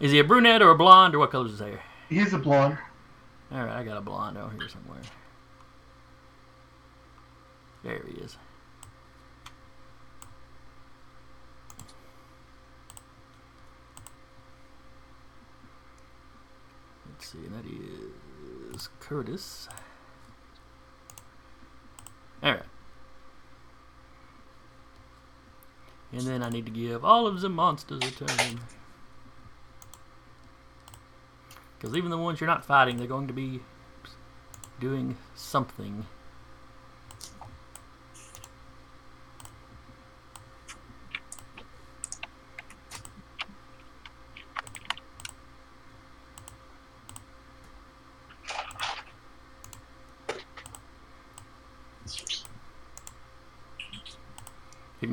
Is 0.00 0.10
he 0.10 0.18
a 0.18 0.24
brunette 0.24 0.62
or 0.62 0.70
a 0.70 0.76
blonde 0.76 1.14
or 1.14 1.20
what 1.20 1.30
color 1.30 1.46
is 1.46 1.52
his 1.52 1.60
hair? 1.60 1.80
He's 2.08 2.32
a 2.32 2.38
blonde. 2.38 2.76
All 3.52 3.64
right, 3.64 3.78
I 3.78 3.84
got 3.84 3.96
a 3.96 4.00
blonde 4.00 4.36
out 4.36 4.50
here 4.58 4.68
somewhere. 4.68 4.98
There 7.84 8.02
he 8.04 8.20
is. 8.20 8.36
Let's 17.24 17.32
see, 17.32 17.46
and 17.46 17.54
that 17.54 18.76
is 18.76 18.90
Curtis. 19.00 19.66
All 22.42 22.52
right. 22.52 22.62
And 26.12 26.20
then 26.20 26.42
I 26.42 26.50
need 26.50 26.66
to 26.66 26.70
give 26.70 27.02
all 27.02 27.26
of 27.26 27.40
the 27.40 27.48
monsters 27.48 28.02
a 28.02 28.10
turn. 28.10 28.60
Because 31.78 31.96
even 31.96 32.10
the 32.10 32.18
ones 32.18 32.42
you're 32.42 32.46
not 32.48 32.66
fighting, 32.66 32.98
they're 32.98 33.06
going 33.06 33.28
to 33.28 33.32
be 33.32 33.60
doing 34.78 35.16
something. 35.34 36.04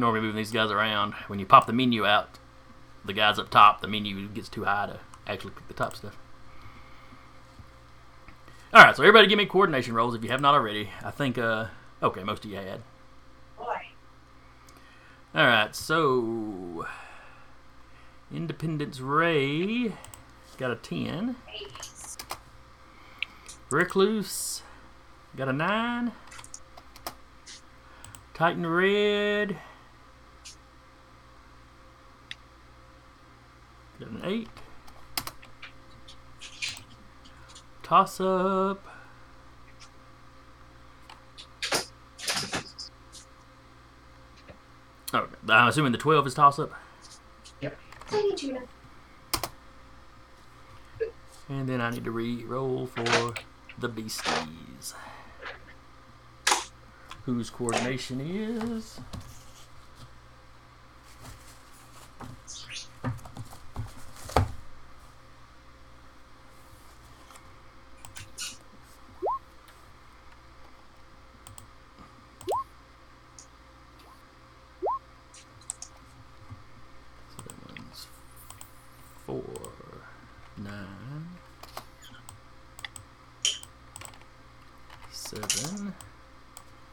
Me 0.01 0.19
moving 0.19 0.35
these 0.35 0.51
guys 0.51 0.71
around. 0.71 1.13
When 1.27 1.37
you 1.37 1.45
pop 1.45 1.67
the 1.67 1.73
menu 1.73 2.07
out, 2.07 2.39
the 3.05 3.13
guys 3.13 3.37
up 3.37 3.51
top, 3.51 3.81
the 3.81 3.87
menu 3.87 4.27
gets 4.29 4.49
too 4.49 4.63
high 4.63 4.87
to 4.87 4.99
actually 5.27 5.51
pick 5.51 5.67
the 5.67 5.75
top 5.75 5.95
stuff. 5.95 6.17
All 8.73 8.81
right, 8.81 8.95
so 8.95 9.03
everybody 9.03 9.27
give 9.27 9.37
me 9.37 9.45
coordination 9.45 9.93
rolls 9.93 10.15
if 10.15 10.23
you 10.23 10.29
have 10.29 10.41
not 10.41 10.55
already. 10.55 10.89
I 11.03 11.11
think, 11.11 11.37
uh, 11.37 11.67
okay, 12.01 12.23
most 12.23 12.43
of 12.43 12.49
you 12.49 12.57
had. 12.57 12.81
Boy. 13.59 13.89
All 15.35 15.45
right, 15.45 15.75
so 15.75 16.87
Independence 18.33 18.99
Ray 18.99 19.93
got 20.57 20.71
a 20.71 20.77
10. 20.77 21.35
Babies. 21.45 22.17
Recluse 23.69 24.63
got 25.35 25.47
a 25.47 25.53
9. 25.53 26.11
Titan 28.33 28.65
Red 28.65 29.57
got 34.11 34.23
an 34.23 34.29
8. 34.29 34.47
Toss 37.83 38.21
up. 38.21 38.85
Oh, 45.13 45.27
I'm 45.49 45.67
assuming 45.67 45.91
the 45.91 45.97
12 45.97 46.27
is 46.27 46.33
toss 46.33 46.57
up. 46.59 46.71
Tiny 48.09 48.35
tuna. 48.35 48.61
And 51.49 51.67
then 51.67 51.81
I 51.81 51.89
need 51.89 52.05
to 52.05 52.11
re-roll 52.11 52.87
for 52.87 53.33
the 53.77 53.89
beasties. 53.89 54.93
Whose 57.25 57.49
coordination 57.49 58.21
is 58.21 58.99
So 77.29 77.43
that 77.45 77.77
one's 77.77 78.07
four, 79.25 79.43
nine, 80.57 81.27
seven. 85.11 85.93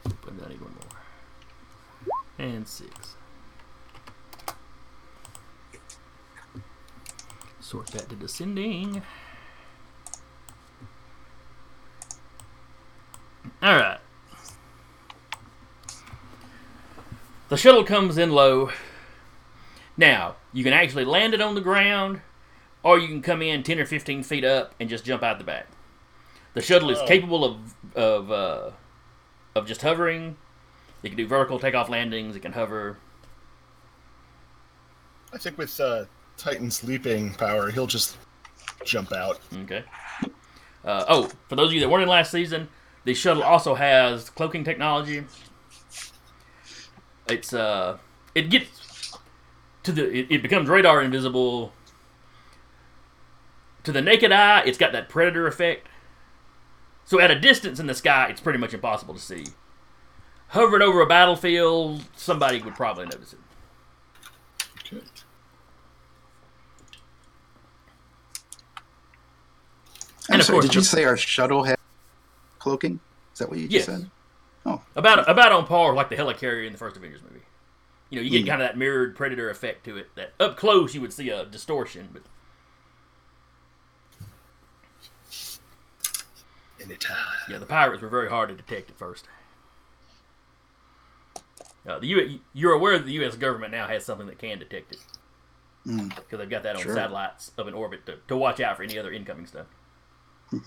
But 0.03 0.33
I 0.45 0.49
need 0.49 0.61
one 0.61 0.73
more. 0.73 0.99
And 2.37 2.67
six. 2.67 3.15
Sort 7.59 7.87
that 7.87 8.09
to 8.09 8.15
descending. 8.15 9.03
Alright. 13.61 13.99
The 17.48 17.48
shuttle 17.59 17.83
comes 17.83 18.17
in 18.17 18.31
low. 18.31 18.71
Now, 19.97 20.37
you 20.53 20.63
can 20.63 20.73
actually 20.73 21.05
land 21.05 21.33
it 21.33 21.41
on 21.41 21.55
the 21.55 21.61
ground, 21.61 22.21
or 22.83 22.97
you 22.97 23.07
can 23.07 23.21
come 23.21 23.41
in 23.41 23.63
10 23.63 23.79
or 23.79 23.85
15 23.85 24.23
feet 24.23 24.45
up 24.45 24.73
and 24.79 24.89
just 24.89 25.03
jump 25.05 25.21
out 25.23 25.37
the 25.37 25.43
back. 25.43 25.67
The 26.53 26.61
shuttle 26.61 26.89
is 26.89 26.97
Oh. 26.99 27.05
capable 27.07 27.43
of 27.45 27.57
of 27.95 28.31
uh, 28.31 28.71
of 29.55 29.67
just 29.67 29.81
hovering. 29.81 30.37
It 31.03 31.09
can 31.09 31.17
do 31.17 31.27
vertical 31.27 31.59
takeoff 31.59 31.89
landings. 31.89 32.35
It 32.35 32.41
can 32.41 32.53
hover. 32.53 32.97
I 35.33 35.37
think 35.37 35.57
with 35.57 35.79
uh, 35.79 36.05
Titan's 36.37 36.83
leaping 36.83 37.33
power, 37.35 37.69
he'll 37.69 37.87
just 37.87 38.17
jump 38.83 39.11
out. 39.13 39.39
Okay. 39.63 39.83
Uh, 40.83 41.05
oh, 41.07 41.29
for 41.47 41.55
those 41.55 41.67
of 41.69 41.73
you 41.73 41.79
that 41.81 41.89
weren't 41.89 42.03
in 42.03 42.09
last 42.09 42.31
season, 42.31 42.67
the 43.03 43.13
shuttle 43.13 43.43
also 43.43 43.75
has 43.75 44.29
cloaking 44.29 44.63
technology. 44.63 45.23
It's 47.29 47.53
uh, 47.53 47.97
it 48.35 48.49
gets 48.49 49.17
to 49.83 49.91
the 49.91 50.09
it, 50.11 50.27
it 50.29 50.41
becomes 50.41 50.69
radar 50.69 51.01
invisible. 51.01 51.73
To 53.83 53.91
the 53.91 54.01
naked 54.01 54.31
eye, 54.31 54.61
it's 54.65 54.77
got 54.77 54.91
that 54.91 55.09
predator 55.09 55.47
effect. 55.47 55.87
So 57.05 57.19
at 57.19 57.31
a 57.31 57.39
distance 57.39 57.79
in 57.79 57.87
the 57.87 57.95
sky, 57.95 58.27
it's 58.29 58.41
pretty 58.41 58.59
much 58.59 58.73
impossible 58.73 59.13
to 59.15 59.19
see. 59.19 59.45
Hovering 60.49 60.81
over 60.81 61.01
a 61.01 61.07
battlefield, 61.07 62.03
somebody 62.15 62.61
would 62.61 62.75
probably 62.75 63.05
notice 63.05 63.33
it. 63.33 63.39
Okay. 64.79 65.03
And 70.27 70.35
I'm 70.35 70.39
of 70.41 70.45
sorry, 70.45 70.55
course 70.57 70.65
did 70.65 70.75
you 70.75 70.81
say 70.81 71.03
our 71.05 71.17
shuttle 71.17 71.63
had 71.63 71.77
cloaking? 72.59 72.99
Is 73.33 73.39
that 73.39 73.49
what 73.49 73.57
you 73.57 73.67
just 73.67 73.87
Yes. 73.87 74.01
Said? 74.77 74.81
About 74.95 75.29
about 75.29 75.51
on 75.51 75.65
par 75.67 75.89
with 75.89 75.97
like 75.97 76.09
the 76.09 76.15
helicarrier 76.15 76.65
in 76.65 76.71
the 76.73 76.77
first 76.79 76.95
Avengers 76.97 77.21
movie. 77.21 77.43
You 78.09 78.19
know, 78.19 78.23
you 78.23 78.29
get 78.31 78.45
Mm. 78.45 78.47
kind 78.49 78.61
of 78.61 78.67
that 78.67 78.77
mirrored 78.77 79.15
predator 79.15 79.49
effect 79.49 79.83
to 79.85 79.97
it. 79.97 80.13
That 80.15 80.33
up 80.39 80.57
close 80.57 80.95
you 80.95 81.01
would 81.01 81.13
see 81.13 81.29
a 81.29 81.45
distortion, 81.45 82.09
but 82.11 82.23
Anytime. 86.81 87.17
yeah, 87.49 87.57
the 87.57 87.65
pirates 87.65 88.01
were 88.01 88.07
very 88.09 88.29
hard 88.29 88.49
to 88.49 88.55
detect 88.55 88.89
at 88.89 88.97
first. 88.97 89.27
Uh, 91.87 91.99
the 91.99 92.07
U- 92.07 92.39
you're 92.53 92.73
aware 92.73 92.97
that 92.97 93.05
the 93.05 93.13
U.S. 93.13 93.35
government 93.35 93.71
now 93.71 93.87
has 93.87 94.05
something 94.05 94.27
that 94.27 94.37
can 94.39 94.59
detect 94.59 94.91
it 94.93 94.99
Mm. 95.87 96.09
because 96.15 96.39
they've 96.39 96.49
got 96.49 96.63
that 96.63 96.75
on 96.75 96.81
Sure. 96.81 96.93
satellites 96.93 97.51
up 97.57 97.67
in 97.67 97.73
orbit 97.73 98.05
to, 98.05 98.17
to 98.27 98.35
watch 98.35 98.59
out 98.59 98.75
for 98.77 98.83
any 98.83 98.97
other 98.97 99.11
incoming 99.11 99.45
stuff. 99.45 99.67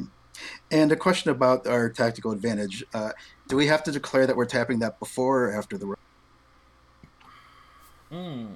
And 0.71 0.93
a 0.93 0.97
question 0.97 1.31
about 1.31 1.67
our 1.67 1.89
tactical 1.91 2.33
advantage. 2.33 2.85
Uh, 2.95 3.13
do 3.49 3.57
we 3.57 3.67
have 3.67 3.83
to 3.85 3.93
declare 3.93 4.27
that 4.27 4.37
we're 4.37 4.47
tapping 4.47 4.79
that 4.81 4.99
before 4.99 5.47
or 5.47 5.53
after 5.53 5.77
the? 5.79 5.95
Hmm. 8.11 8.47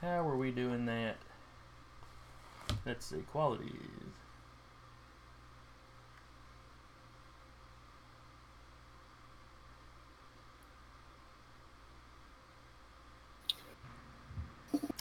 How 0.00 0.28
are 0.28 0.36
we 0.36 0.50
doing 0.50 0.86
that? 0.86 1.16
Let's 2.84 3.06
see, 3.06 3.22
qualities. 3.32 3.72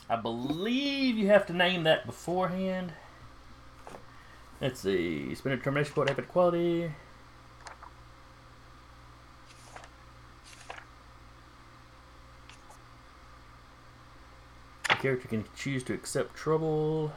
I 0.10 0.16
believe 0.16 1.18
you 1.18 1.28
have 1.28 1.48
to 1.48 1.54
name 1.54 1.84
that 1.84 2.06
beforehand. 2.06 2.94
Let's 4.66 4.80
see. 4.80 5.36
Spend 5.36 5.54
a 5.54 5.58
determination 5.58 5.94
point, 5.94 6.10
epic 6.10 6.28
quality. 6.28 6.92
The 14.90 14.96
character 14.96 15.28
can 15.28 15.46
choose 15.56 15.84
to 15.84 15.94
accept 15.94 16.34
trouble. 16.34 17.14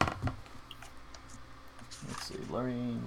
Let's 0.00 0.16
see, 2.24 2.38
learning, 2.50 3.00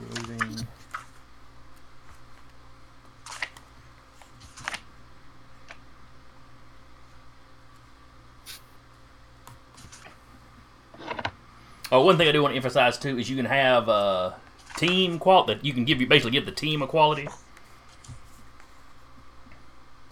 Oh, 11.91 12.05
one 12.05 12.17
thing 12.17 12.27
I 12.27 12.31
do 12.31 12.41
want 12.41 12.53
to 12.53 12.55
emphasize 12.55 12.97
too 12.97 13.17
is 13.17 13.29
you 13.29 13.35
can 13.35 13.45
have 13.45 13.89
uh, 13.89 14.31
team 14.77 15.19
qual 15.19 15.43
that 15.45 15.65
you 15.65 15.73
can 15.73 15.83
give 15.85 15.99
you 15.99 16.07
basically 16.07 16.31
give 16.31 16.45
the 16.45 16.51
team 16.51 16.81
equality 16.81 17.27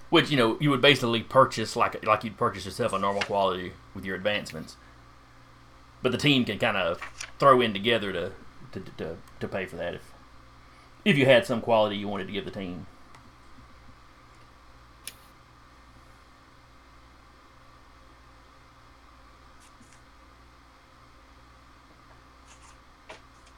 which 0.10 0.30
you 0.30 0.38
know 0.38 0.58
you 0.60 0.70
would 0.70 0.82
basically 0.82 1.22
purchase 1.22 1.76
like 1.76 2.04
like 2.06 2.24
you'd 2.24 2.38
purchase 2.38 2.66
yourself 2.66 2.94
a 2.94 3.00
normal 3.00 3.22
quality 3.22 3.74
with 3.94 4.06
your 4.06 4.16
advancements. 4.16 4.76
But 6.02 6.12
the 6.12 6.18
team 6.18 6.46
can 6.46 6.60
kind 6.60 6.78
of 6.78 7.00
throw 7.40 7.62
in 7.62 7.74
together 7.74 8.12
to 8.12 8.32
to, 8.72 8.80
to 8.98 9.18
to 9.40 9.48
pay 9.48 9.66
for 9.66 9.76
that 9.78 9.96
if 9.96 10.12
if 11.06 11.18
you 11.18 11.26
had 11.26 11.46
some 11.46 11.62
quality 11.62 11.96
you 11.96 12.08
wanted 12.08 12.28
to 12.28 12.34
give 12.34 12.46
the 12.46 12.52
team 12.52 12.88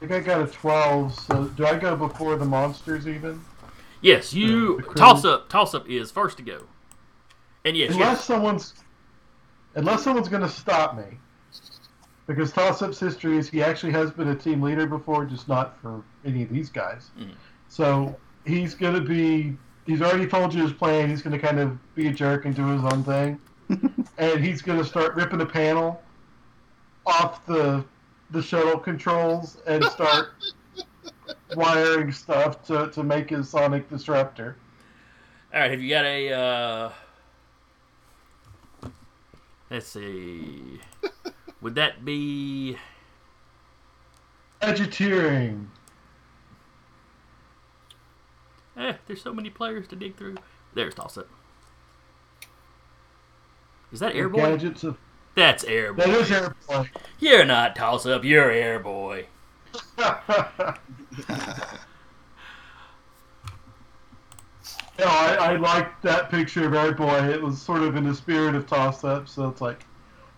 think 0.08 0.12
I 0.12 0.20
got 0.20 0.42
a 0.42 0.52
12, 0.52 1.14
so 1.20 1.46
do 1.46 1.66
I 1.66 1.78
go 1.78 1.96
before 1.96 2.36
the 2.36 2.46
monsters 2.46 3.08
even? 3.08 3.42
yes 4.04 4.34
you 4.34 4.82
the 4.82 4.94
toss 4.96 5.24
up 5.24 5.48
toss 5.48 5.76
up 5.76 5.88
is 5.88 6.10
first 6.10 6.36
to 6.38 6.42
go 6.44 6.64
and 7.66 7.78
yes, 7.78 7.94
Unless 7.94 8.18
yes 8.18 8.24
someone's 8.26 8.74
unless 9.76 10.04
someone's 10.04 10.28
going 10.28 10.42
to 10.42 10.50
stop 10.50 10.96
me. 10.98 11.04
Because 12.28 12.52
Toss 12.52 12.82
Up's 12.82 13.00
history 13.00 13.38
is 13.38 13.50
he 13.50 13.62
actually 13.62 13.92
has 13.92 14.12
been 14.12 14.30
a 14.30 14.36
team 14.36 14.62
leader 14.62 14.86
before, 14.86 15.26
just 15.26 15.48
not 15.48 15.80
for 15.82 16.02
any 16.24 16.44
of 16.44 16.50
these 16.50 16.70
guys. 16.70 17.12
Mhm. 17.20 17.32
So 17.68 18.16
he's 18.46 18.74
going 18.74 18.94
to 18.94 19.02
be. 19.02 19.58
He's 19.86 20.02
already 20.02 20.28
told 20.28 20.54
you 20.54 20.64
his 20.64 20.72
plan. 20.72 21.10
He's 21.10 21.22
going 21.22 21.34
to 21.34 21.40
kind 21.40 21.60
of 21.60 21.78
be 21.96 22.08
a 22.08 22.12
jerk 22.12 22.46
and 22.46 22.56
do 22.56 22.66
his 22.68 22.84
own 22.84 23.04
thing, 23.04 23.40
and 24.18 24.44
he's 24.44 24.62
going 24.62 24.78
to 24.80 24.86
start 24.86 25.16
ripping 25.16 25.40
the 25.40 25.46
panel 25.46 26.02
off 27.06 27.46
the 27.46 27.84
the 28.32 28.42
shuttle 28.42 28.80
controls 28.80 29.58
and 29.68 29.84
start 29.86 30.30
wiring 31.56 32.12
stuff 32.12 32.66
to, 32.66 32.90
to 32.92 33.04
make 33.04 33.30
his 33.30 33.50
sonic 33.50 33.90
disruptor. 33.90 34.56
all 35.54 35.60
right 35.60 35.72
have 35.72 35.82
you 35.82 35.90
got 35.90 36.06
a 36.06 36.32
uh 36.32 36.92
let's 39.70 39.88
see 39.88 40.80
would 41.62 41.76
that 41.76 42.04
be 42.04 42.78
Gadgeteering. 44.62 45.66
Eh, 48.78 48.94
there's 49.08 49.22
so 49.22 49.34
many 49.34 49.50
players 49.50 49.88
to 49.88 49.96
dig 49.96 50.16
through. 50.16 50.36
There's 50.74 50.94
toss 50.94 51.18
up. 51.18 51.28
Is 53.92 54.00
that 54.00 54.16
air 54.16 54.30
boy? 54.30 54.38
Gadgets 54.38 54.84
of 54.84 54.98
That's 55.36 55.64
Airboy. 55.64 55.96
that 55.98 56.06
boy. 56.08 56.14
is 56.14 56.32
airplane. 56.32 56.90
You're 57.20 57.46
not 57.46 57.76
toss 57.76 58.06
up. 58.06 58.24
You're 58.24 58.50
Airboy. 58.50 59.26
No, 65.00 65.08
I, 65.08 65.34
I 65.36 65.56
liked 65.56 66.04
that 66.04 66.30
picture 66.30 66.68
of 66.68 66.74
Airboy. 66.74 67.28
It 67.30 67.42
was 67.42 67.60
sort 67.60 67.82
of 67.82 67.96
in 67.96 68.04
the 68.04 68.14
spirit 68.14 68.54
of 68.54 68.68
toss 68.68 69.04
up, 69.04 69.28
so 69.28 69.48
it's 69.48 69.60
like, 69.60 69.84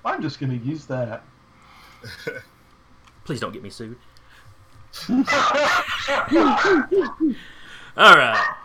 I'm 0.05 0.21
just 0.21 0.39
going 0.39 0.57
to 0.57 0.65
use 0.65 0.85
that. 0.85 1.25
Please 3.25 3.41
don't 3.41 3.51
get 3.51 3.61
me 3.61 3.69
sued. 3.69 3.97
All 5.09 5.15
right. 7.97 8.55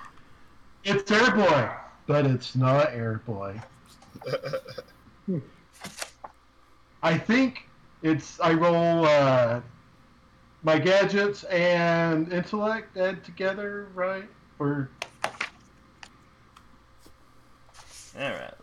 it's 0.85 1.11
Airboy, 1.11 1.77
but 2.07 2.27
it's 2.27 2.55
not 2.55 2.93
Airboy. 2.93 3.61
I 7.03 7.17
think 7.17 7.69
it's 8.03 8.41
I 8.41 8.55
roll 8.55 9.07
uh, 9.07 9.61
my 10.63 10.79
gadgets 10.79 11.45
and 11.45 12.33
intellect 12.33 12.97
add 12.97 13.25
together, 13.25 13.89
right? 13.95 14.29
Or 14.59 14.91
All 18.19 18.31
right. 18.31 18.55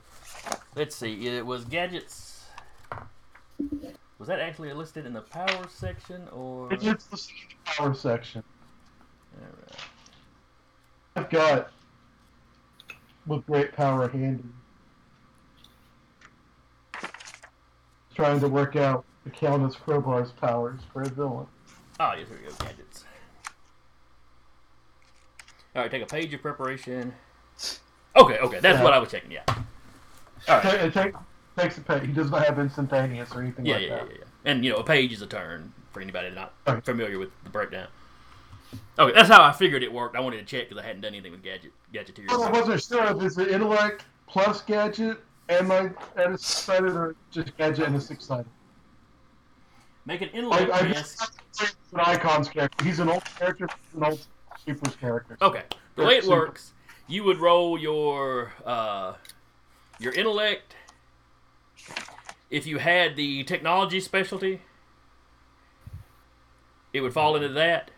Let's 0.76 0.96
see. 0.96 1.28
It 1.28 1.46
was 1.46 1.64
gadgets. 1.66 2.44
Was 4.18 4.28
that 4.28 4.40
actually 4.40 4.74
listed 4.74 5.06
in 5.06 5.14
the 5.14 5.22
power 5.22 5.68
section 5.70 6.28
or? 6.30 6.74
it's 6.74 7.06
the 7.06 7.22
power 7.66 7.94
section. 7.94 8.44
All 9.38 9.48
right. 9.48 9.80
I've 11.18 11.30
got 11.30 11.72
with 13.26 13.46
great 13.46 13.74
power 13.74 14.10
handy. 14.10 14.44
Trying 18.16 18.40
to 18.40 18.48
work 18.48 18.76
out 18.76 19.04
the 19.26 19.30
Countess 19.30 19.76
Crowbar's 19.76 20.32
powers 20.32 20.80
for 20.94 21.02
a 21.02 21.10
villain. 21.10 21.48
Oh, 22.00 22.14
yes, 22.18 22.28
here 22.30 22.38
we 22.42 22.48
go. 22.50 22.56
Gadgets. 22.66 23.04
All 25.76 25.82
right, 25.82 25.92
take 25.92 26.04
a 26.04 26.06
page 26.06 26.34
of 26.34 26.42
preparation. 26.42 27.14
Okay, 28.16 28.40
okay, 28.40 28.60
that's 28.62 28.78
Yeah. 28.78 28.84
what 28.84 28.94
I 28.94 29.00
was 29.00 29.12
checking. 29.12 29.32
Yeah. 29.32 29.44
All 29.48 30.62
right. 30.62 30.66
It 30.76 30.94
take, 30.94 31.14
takes 31.58 31.78
a 31.78 31.82
page. 31.82 32.06
He 32.06 32.14
does 32.14 32.32
not 32.32 32.46
have 32.46 32.58
instantaneous 32.60 33.36
or 33.36 33.42
anything 33.42 33.66
Yeah, 33.66 33.74
like 33.76 33.82
yeah, 33.84 33.88
yeah, 33.90 33.96
that. 33.96 34.12
yeah, 34.12 34.18
yeah. 34.20 34.52
And 34.52 34.64
you 34.64 34.72
know, 34.72 34.78
a 34.78 34.84
page 34.84 35.12
is 35.12 35.22
a 35.22 35.28
turn 35.28 35.74
for 35.92 36.02
anybody 36.02 36.30
not 36.30 36.54
Right. 36.66 36.84
familiar 36.86 37.20
with 37.20 37.32
the 37.44 37.50
breakdown. 37.50 37.88
Okay, 38.98 39.14
that's 39.14 39.30
how 39.30 39.44
I 39.44 39.52
figured 39.52 39.84
it 39.84 39.92
worked. 39.92 40.16
I 40.16 40.22
wanted 40.22 40.38
to 40.38 40.46
check 40.46 40.70
because 40.70 40.82
I 40.82 40.88
hadn't 40.88 41.02
done 41.02 41.14
anything 41.14 41.32
with 41.32 41.44
gadget 41.44 41.74
gadgeteers. 41.94 42.28
Oh, 42.30 42.40
well, 42.40 42.48
I 42.48 42.52
wasn't 42.52 42.82
sure 42.82 43.04
if 43.06 43.22
it's 43.22 43.38
an 43.38 43.50
intellect 43.50 44.06
plus 44.28 44.62
gadget 44.62 45.18
and 45.50 45.68
my 45.68 45.92
and 46.16 46.36
a 46.36 46.38
six 46.38 46.46
sided 46.46 46.92
or 46.92 47.16
just 47.32 47.56
gadget 47.58 47.88
and 47.88 47.96
a 47.96 48.02
six 48.02 48.26
sided. 48.26 48.48
Make 50.06 50.22
an 50.22 50.30
I, 50.34 50.38
intellect 50.38 50.72
I 50.72 50.88
just 50.92 51.32
an 51.94 52.00
icon's 52.00 52.50
character. 52.50 52.84
He's 52.84 53.00
an 53.00 53.10
old 53.10 53.26
character. 53.26 53.68
He's 53.68 53.98
an 53.98 54.04
old 54.04 54.28
Super's 54.66 54.96
character. 54.96 55.38
Okay. 55.42 55.64
The 55.96 56.04
way 56.04 56.18
it 56.18 56.26
works, 56.26 56.74
you 57.08 57.24
would 57.24 57.40
roll 57.40 57.80
your 57.80 58.54
uh, 58.66 59.14
your 60.00 60.14
intellect. 60.14 60.76
If 62.50 62.68
you 62.68 62.78
had 62.78 63.16
the 63.16 63.44
technology 63.44 64.00
specialty, 64.00 64.62
it 66.94 67.02
would 67.02 67.14
fall 67.14 67.36
into 67.36 67.50
that. 67.50 67.92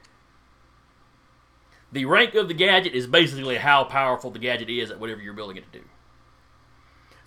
The 1.91 2.05
rank 2.05 2.35
of 2.35 2.47
the 2.47 2.53
gadget 2.53 2.93
is 2.93 3.07
basically 3.07 3.57
how 3.57 3.83
powerful 3.83 4.31
the 4.31 4.39
gadget 4.39 4.69
is 4.69 4.91
at 4.91 4.99
whatever 4.99 5.21
you're 5.21 5.33
building 5.33 5.57
it 5.57 5.71
to 5.71 5.79
do. 5.79 5.85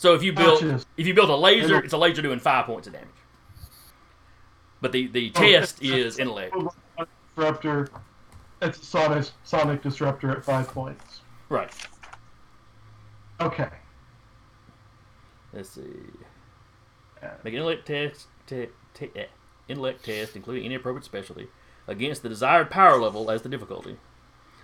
So 0.00 0.14
if 0.14 0.22
you 0.22 0.32
build 0.32 0.62
Gotcha. 0.62 0.82
if 0.96 1.06
you 1.06 1.12
built 1.12 1.28
a 1.28 1.36
laser, 1.36 1.76
it's 1.76 1.92
a 1.92 1.98
laser 1.98 2.22
doing 2.22 2.38
five 2.40 2.64
points 2.64 2.86
of 2.86 2.94
damage. 2.94 3.08
But 4.80 4.92
the, 4.92 5.08
the 5.08 5.30
Oh, 5.36 5.38
test 5.40 5.82
it's- 5.82 6.06
is 6.14 6.18
intellect. 6.18 6.56
Disruptor. 7.36 7.90
It's 8.62 8.80
a 8.80 8.84
sonic, 8.86 9.26
sonic 9.44 9.82
disruptor 9.82 10.30
at 10.30 10.42
five 10.42 10.68
points. 10.68 11.20
Right. 11.50 11.70
Okay. 13.42 13.68
Let's 15.52 15.68
see. 15.68 15.82
Make 17.44 17.52
an 17.52 17.58
intellect 17.58 17.86
test, 17.86 18.26
te- 18.46 18.68
te- 18.94 19.10
eh, 19.14 19.26
intellect 19.68 20.02
test, 20.02 20.34
including 20.34 20.64
any 20.64 20.76
appropriate 20.76 21.04
specialty, 21.04 21.48
against 21.86 22.22
the 22.22 22.30
desired 22.30 22.70
power 22.70 22.96
level 22.98 23.30
as 23.30 23.42
the 23.42 23.50
difficulty. 23.50 23.98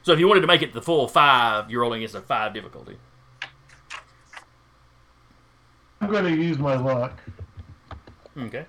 So 0.02 0.12
if 0.12 0.18
you 0.18 0.28
wanted 0.28 0.40
to 0.40 0.46
make 0.46 0.62
it 0.62 0.72
the 0.72 0.80
full 0.80 1.06
five, 1.08 1.70
you're 1.70 1.82
rolling 1.82 1.98
against 1.98 2.14
a 2.14 2.22
five 2.22 2.54
difficulty. 2.54 2.96
I'm 6.00 6.10
going 6.10 6.24
to 6.24 6.42
use 6.42 6.58
my 6.58 6.76
luck. 6.76 7.18
Okay. 8.38 8.66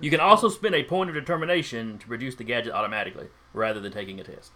You 0.00 0.10
can 0.10 0.20
also 0.20 0.48
spend 0.48 0.74
a 0.74 0.82
point 0.82 1.08
of 1.08 1.14
determination 1.14 1.98
to 1.98 2.06
produce 2.06 2.34
the 2.34 2.44
gadget 2.44 2.74
automatically, 2.74 3.28
rather 3.54 3.80
than 3.80 3.92
taking 3.92 4.20
a 4.20 4.24
test. 4.24 4.52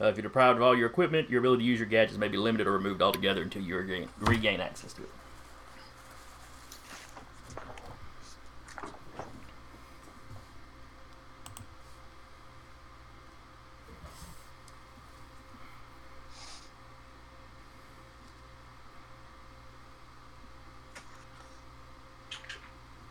Uh, 0.00 0.06
if 0.06 0.16
you're 0.16 0.22
deprived 0.22 0.56
of 0.56 0.62
all 0.62 0.76
your 0.76 0.86
equipment, 0.86 1.28
your 1.28 1.40
ability 1.40 1.64
to 1.64 1.68
use 1.68 1.78
your 1.78 1.88
gadgets 1.88 2.18
may 2.18 2.28
be 2.28 2.38
limited 2.38 2.66
or 2.66 2.72
removed 2.72 3.02
altogether 3.02 3.42
until 3.42 3.62
you 3.62 3.76
regain, 3.76 4.08
regain 4.20 4.60
access 4.60 4.92
to 4.92 5.02
it. 5.02 5.10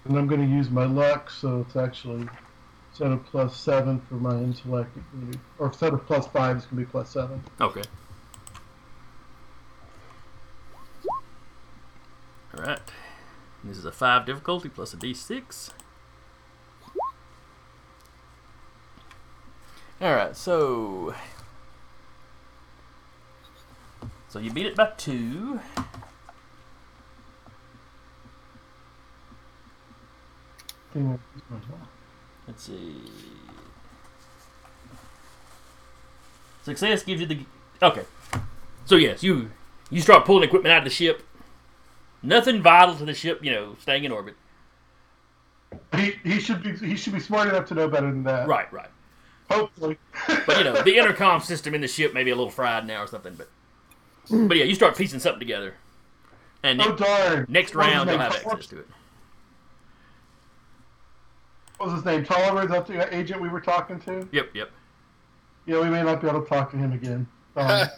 And 0.08 0.18
I'm 0.18 0.28
going 0.28 0.42
to 0.42 0.48
use 0.48 0.70
my 0.70 0.86
luck, 0.86 1.30
so 1.30 1.66
it's 1.68 1.76
actually 1.76 2.28
instead 2.92 3.12
of 3.12 3.26
plus 3.26 3.58
seven 3.58 4.00
for 4.02 4.16
my 4.16 4.36
intellect, 4.38 4.98
or 5.60 5.68
instead 5.68 5.94
of 5.94 6.06
plus 6.06 6.26
five, 6.28 6.58
it's 6.58 6.66
going 6.66 6.80
to 6.80 6.86
be 6.86 6.92
plus 6.92 7.10
seven. 7.10 7.44
Okay. 7.60 7.84
All 12.58 12.64
right. 12.64 12.80
This 13.64 13.78
is 13.78 13.86
a 13.86 13.92
five 13.92 14.26
difficulty 14.26 14.70
plus 14.70 14.94
a 14.94 14.98
d6. 14.98 15.72
All 20.00 20.14
right. 20.16 20.36
So. 20.36 21.14
So 24.30 24.40
you 24.40 24.52
beat 24.52 24.68
it 24.68 24.76
by 24.76 24.92
two. 24.98 25.60
I 30.98 31.00
think 31.00 31.08
I 31.08 31.36
use 31.36 31.44
my 31.50 31.58
luck. 31.78 31.88
Let's 32.48 32.64
see. 32.64 32.96
Success 36.64 37.04
gives 37.04 37.22
you 37.22 37.28
the 37.28 37.40
okay. 37.82 38.04
So 38.86 38.96
yes, 38.96 39.22
you 39.22 39.52
you 39.90 40.02
start 40.02 40.26
pulling 40.26 40.44
equipment 40.44 40.74
out 40.74 40.80
of 40.80 40.84
the 40.86 40.90
ship. 40.90 41.24
Nothing 42.24 42.62
vital 42.62 42.96
to 42.96 43.06
the 43.06 43.14
ship, 43.14 43.44
you 43.44 43.52
know, 43.52 43.76
staying 43.80 44.04
in 44.04 44.12
orbit. 44.12 44.36
He, 45.96 46.14
he 46.24 46.40
should 46.40 46.64
be 46.64 46.74
he 46.74 46.96
should 46.96 47.14
be 47.14 47.20
smart 47.20 47.50
enough 47.50 47.68
to 47.68 47.76
know 47.76 47.88
better 47.88 48.08
than 48.08 48.24
that. 48.24 48.48
Right, 48.48 48.72
right. 48.74 48.90
Hopefully. 49.52 49.98
But 50.46 50.58
you 50.58 50.64
know, 50.64 50.82
the 50.82 50.98
intercom 50.98 51.42
system 51.42 51.74
in 51.76 51.82
the 51.82 51.88
ship 51.88 52.14
may 52.14 52.24
be 52.24 52.32
a 52.32 52.36
little 52.36 52.50
fried 52.50 52.88
now 52.88 53.04
or 53.04 53.08
something. 53.08 53.36
But 53.36 53.50
but 54.30 54.58
yeah, 54.58 54.66
you 54.66 54.76
start 54.76 54.98
piecing 54.98 55.20
something 55.20 55.40
together, 55.40 55.76
and 56.64 56.82
oh 56.82 56.92
ne- 56.92 56.96
darn. 56.98 57.46
next 57.48 57.76
round 57.76 58.10
you'll 58.10 58.20
have 58.20 58.36
access 58.36 58.68
to 58.68 58.80
it. 58.80 58.88
What 61.78 61.88
was 61.88 61.96
his 61.96 62.06
name? 62.06 62.26
Tolliver? 62.26 62.64
Is 62.64 62.70
that 62.70 62.88
the 62.88 63.16
agent 63.16 63.42
we 63.42 63.50
were 63.50 63.62
talking 63.62 64.00
to? 64.02 64.28
Yep, 64.32 64.50
yep. 64.54 64.72
Yeah, 65.66 65.82
we 65.82 65.90
may 65.90 66.02
not 66.02 66.22
be 66.22 66.28
able 66.28 66.42
to 66.42 66.48
talk 66.48 66.72
to 66.72 66.78
him 66.78 66.94
again. 66.94 67.28
Um, 67.56 67.88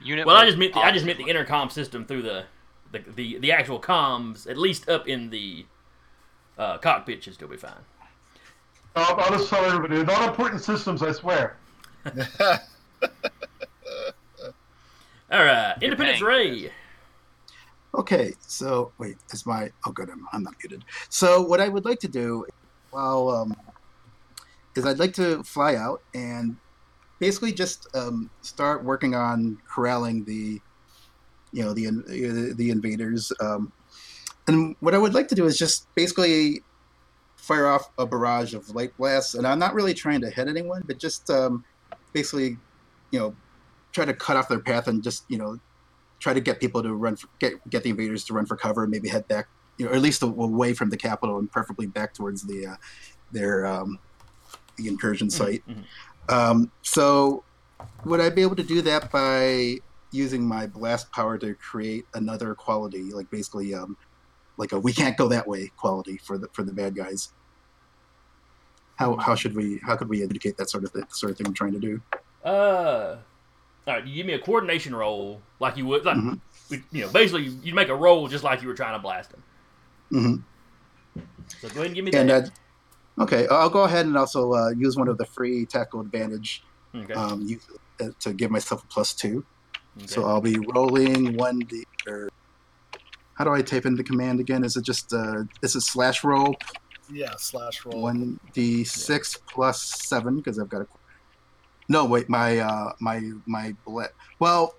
Unit 0.00 0.26
Well, 0.26 0.36
I 0.36 0.46
just 0.46 0.56
meant 0.56 0.74
the, 0.74 0.80
I 0.80 0.92
just 0.92 1.04
meant 1.04 1.18
the 1.18 1.28
intercom 1.28 1.70
system 1.70 2.04
through 2.04 2.22
the 2.22 2.44
the, 2.92 3.04
the, 3.14 3.38
the 3.38 3.52
actual 3.52 3.80
comms, 3.80 4.48
at 4.48 4.56
least 4.56 4.88
up 4.88 5.06
in 5.06 5.28
the 5.30 5.66
uh, 6.56 6.78
cockpit, 6.78 7.22
should 7.22 7.34
still 7.34 7.48
be 7.48 7.56
fine. 7.56 7.72
I'll, 8.96 9.20
I'll 9.20 9.30
just 9.30 9.50
tell 9.50 9.64
everybody. 9.64 9.96
They're 9.96 10.06
not 10.06 10.28
important 10.28 10.62
systems, 10.62 11.02
I 11.02 11.12
swear. 11.12 11.56
All 15.30 15.44
right, 15.44 15.74
Independence 15.82 16.20
paying. 16.20 16.24
Ray. 16.24 16.70
Okay, 17.98 18.32
so 18.38 18.92
wait, 18.98 19.16
is 19.32 19.44
my 19.44 19.72
oh 19.84 19.90
good, 19.90 20.08
I'm, 20.08 20.24
I'm 20.32 20.44
not 20.44 20.54
muted. 20.62 20.84
So 21.08 21.42
what 21.42 21.60
I 21.60 21.68
would 21.68 21.84
like 21.84 21.98
to 22.00 22.08
do, 22.08 22.46
well, 22.92 23.28
um, 23.30 23.56
is 24.76 24.86
I'd 24.86 25.00
like 25.00 25.14
to 25.14 25.42
fly 25.42 25.74
out 25.74 26.00
and 26.14 26.56
basically 27.18 27.52
just 27.52 27.88
um, 27.96 28.30
start 28.40 28.84
working 28.84 29.16
on 29.16 29.58
corralling 29.68 30.24
the, 30.24 30.60
you 31.50 31.64
know, 31.64 31.74
the 31.74 32.54
the 32.56 32.70
invaders. 32.70 33.32
Um, 33.40 33.72
and 34.46 34.76
what 34.78 34.94
I 34.94 34.98
would 34.98 35.12
like 35.12 35.26
to 35.28 35.34
do 35.34 35.46
is 35.46 35.58
just 35.58 35.92
basically 35.96 36.62
fire 37.34 37.66
off 37.66 37.90
a 37.98 38.06
barrage 38.06 38.54
of 38.54 38.72
light 38.76 38.96
blasts, 38.96 39.34
and 39.34 39.44
I'm 39.44 39.58
not 39.58 39.74
really 39.74 39.92
trying 39.92 40.20
to 40.20 40.30
hit 40.30 40.46
anyone, 40.46 40.84
but 40.86 40.98
just 40.98 41.28
um, 41.30 41.64
basically, 42.12 42.58
you 43.10 43.18
know, 43.18 43.34
try 43.90 44.04
to 44.04 44.14
cut 44.14 44.36
off 44.36 44.48
their 44.48 44.60
path 44.60 44.86
and 44.86 45.02
just 45.02 45.24
you 45.28 45.36
know 45.38 45.58
try 46.18 46.34
to 46.34 46.40
get 46.40 46.60
people 46.60 46.82
to 46.82 46.94
run 46.94 47.16
for, 47.16 47.28
get 47.38 47.52
get 47.70 47.82
the 47.82 47.90
invaders 47.90 48.24
to 48.24 48.34
run 48.34 48.46
for 48.46 48.56
cover 48.56 48.82
and 48.82 48.90
maybe 48.90 49.08
head 49.08 49.26
back 49.28 49.48
you 49.76 49.84
know 49.84 49.92
or 49.92 49.94
at 49.94 50.02
least 50.02 50.22
away 50.22 50.74
from 50.74 50.90
the 50.90 50.96
capital 50.96 51.38
and 51.38 51.50
preferably 51.50 51.86
back 51.86 52.14
towards 52.14 52.42
the 52.42 52.66
uh, 52.66 52.76
their 53.32 53.66
um, 53.66 53.98
the 54.76 54.88
incursion 54.88 55.30
site 55.30 55.62
mhm. 55.68 55.84
um, 56.28 56.70
so 56.82 57.42
would 58.04 58.20
i 58.20 58.28
be 58.28 58.42
able 58.42 58.56
to 58.56 58.62
do 58.62 58.82
that 58.82 59.10
by 59.10 59.76
using 60.10 60.42
my 60.46 60.66
blast 60.66 61.10
power 61.12 61.36
to 61.36 61.54
create 61.54 62.04
another 62.14 62.54
quality 62.54 63.12
like 63.12 63.30
basically 63.30 63.74
um, 63.74 63.96
like 64.56 64.72
a 64.72 64.78
we 64.78 64.92
can't 64.92 65.16
go 65.16 65.28
that 65.28 65.46
way 65.46 65.70
quality 65.76 66.16
for 66.16 66.38
the 66.38 66.48
for 66.52 66.62
the 66.62 66.72
bad 66.72 66.94
guys 66.94 67.32
how, 68.98 69.16
how 69.16 69.34
should 69.34 69.54
we 69.54 69.78
how 69.84 69.96
could 69.96 70.08
we 70.08 70.22
indicate 70.22 70.56
that 70.56 70.68
sort 70.68 70.84
of 70.84 70.90
thing, 70.90 71.04
sort 71.10 71.30
of 71.30 71.38
thing 71.38 71.46
I'm 71.46 71.54
trying 71.54 71.72
to 71.72 71.78
do? 71.78 72.00
Uh, 72.44 73.18
all 73.88 73.94
right, 73.94 74.06
you 74.06 74.14
give 74.14 74.26
me 74.26 74.34
a 74.34 74.38
coordination 74.38 74.94
roll 74.94 75.42
like 75.60 75.76
you 75.76 75.86
would, 75.86 76.04
like 76.04 76.16
Mhm. 76.18 76.40
you 76.92 77.02
know, 77.02 77.08
basically 77.08 77.44
you'd 77.44 77.74
make 77.74 77.88
a 77.88 77.94
roll 77.96 78.28
just 78.28 78.44
like 78.44 78.62
you 78.62 78.68
were 78.68 78.74
trying 78.74 78.94
to 78.94 78.98
blast 79.02 79.32
him. 79.32 79.42
hmm 80.12 80.34
So 81.60 81.68
go 81.68 81.80
ahead 81.80 81.86
and 81.86 81.94
give 81.94 82.04
me 82.04 82.10
And 82.12 82.30
that. 82.30 82.50
uh, 83.18 83.22
okay, 83.24 83.46
I'll 83.48 83.70
go 83.70 83.82
ahead 83.84 84.06
and 84.06 84.16
also 84.16 84.52
uh, 84.52 84.70
use 84.76 84.96
one 84.96 85.08
of 85.08 85.18
the 85.18 85.26
free 85.34 85.66
tackle 85.66 86.00
advantage 86.00 86.62
okay. 86.94 87.14
um, 87.14 87.42
use, 87.42 87.66
uh, 88.02 88.08
to 88.20 88.32
give 88.34 88.50
myself 88.50 88.82
a 88.84 88.86
plus 88.88 89.14
two. 89.14 89.44
okay. 89.96 90.06
So 90.06 90.24
I'll 90.24 90.40
be 90.40 90.58
rolling 90.58 91.36
one 91.36 91.60
d. 91.60 91.84
Or 92.06 92.28
how 93.34 93.44
do 93.44 93.52
I 93.52 93.62
type 93.62 93.86
in 93.86 93.96
the 93.96 94.04
command 94.04 94.40
again? 94.40 94.64
Is 94.64 94.76
it 94.76 94.84
just 94.84 95.12
uh, 95.12 95.44
is 95.62 95.74
it 95.76 95.82
slash 95.82 96.22
roll 96.24 96.58
Yeah, 97.10 97.34
slash 97.38 97.84
roll. 97.86 98.02
one 98.02 98.38
d 98.54 98.84
six 98.84 99.36
plus 99.54 99.82
seven 100.08 100.36
because 100.36 100.58
I've 100.58 100.68
got 100.68 100.82
a. 100.82 100.86
No 101.88 102.04
wait, 102.04 102.28
my 102.28 102.58
uh, 102.58 102.92
my 103.00 103.22
my 103.46 103.74
bla- 103.86 104.08
well, 104.38 104.74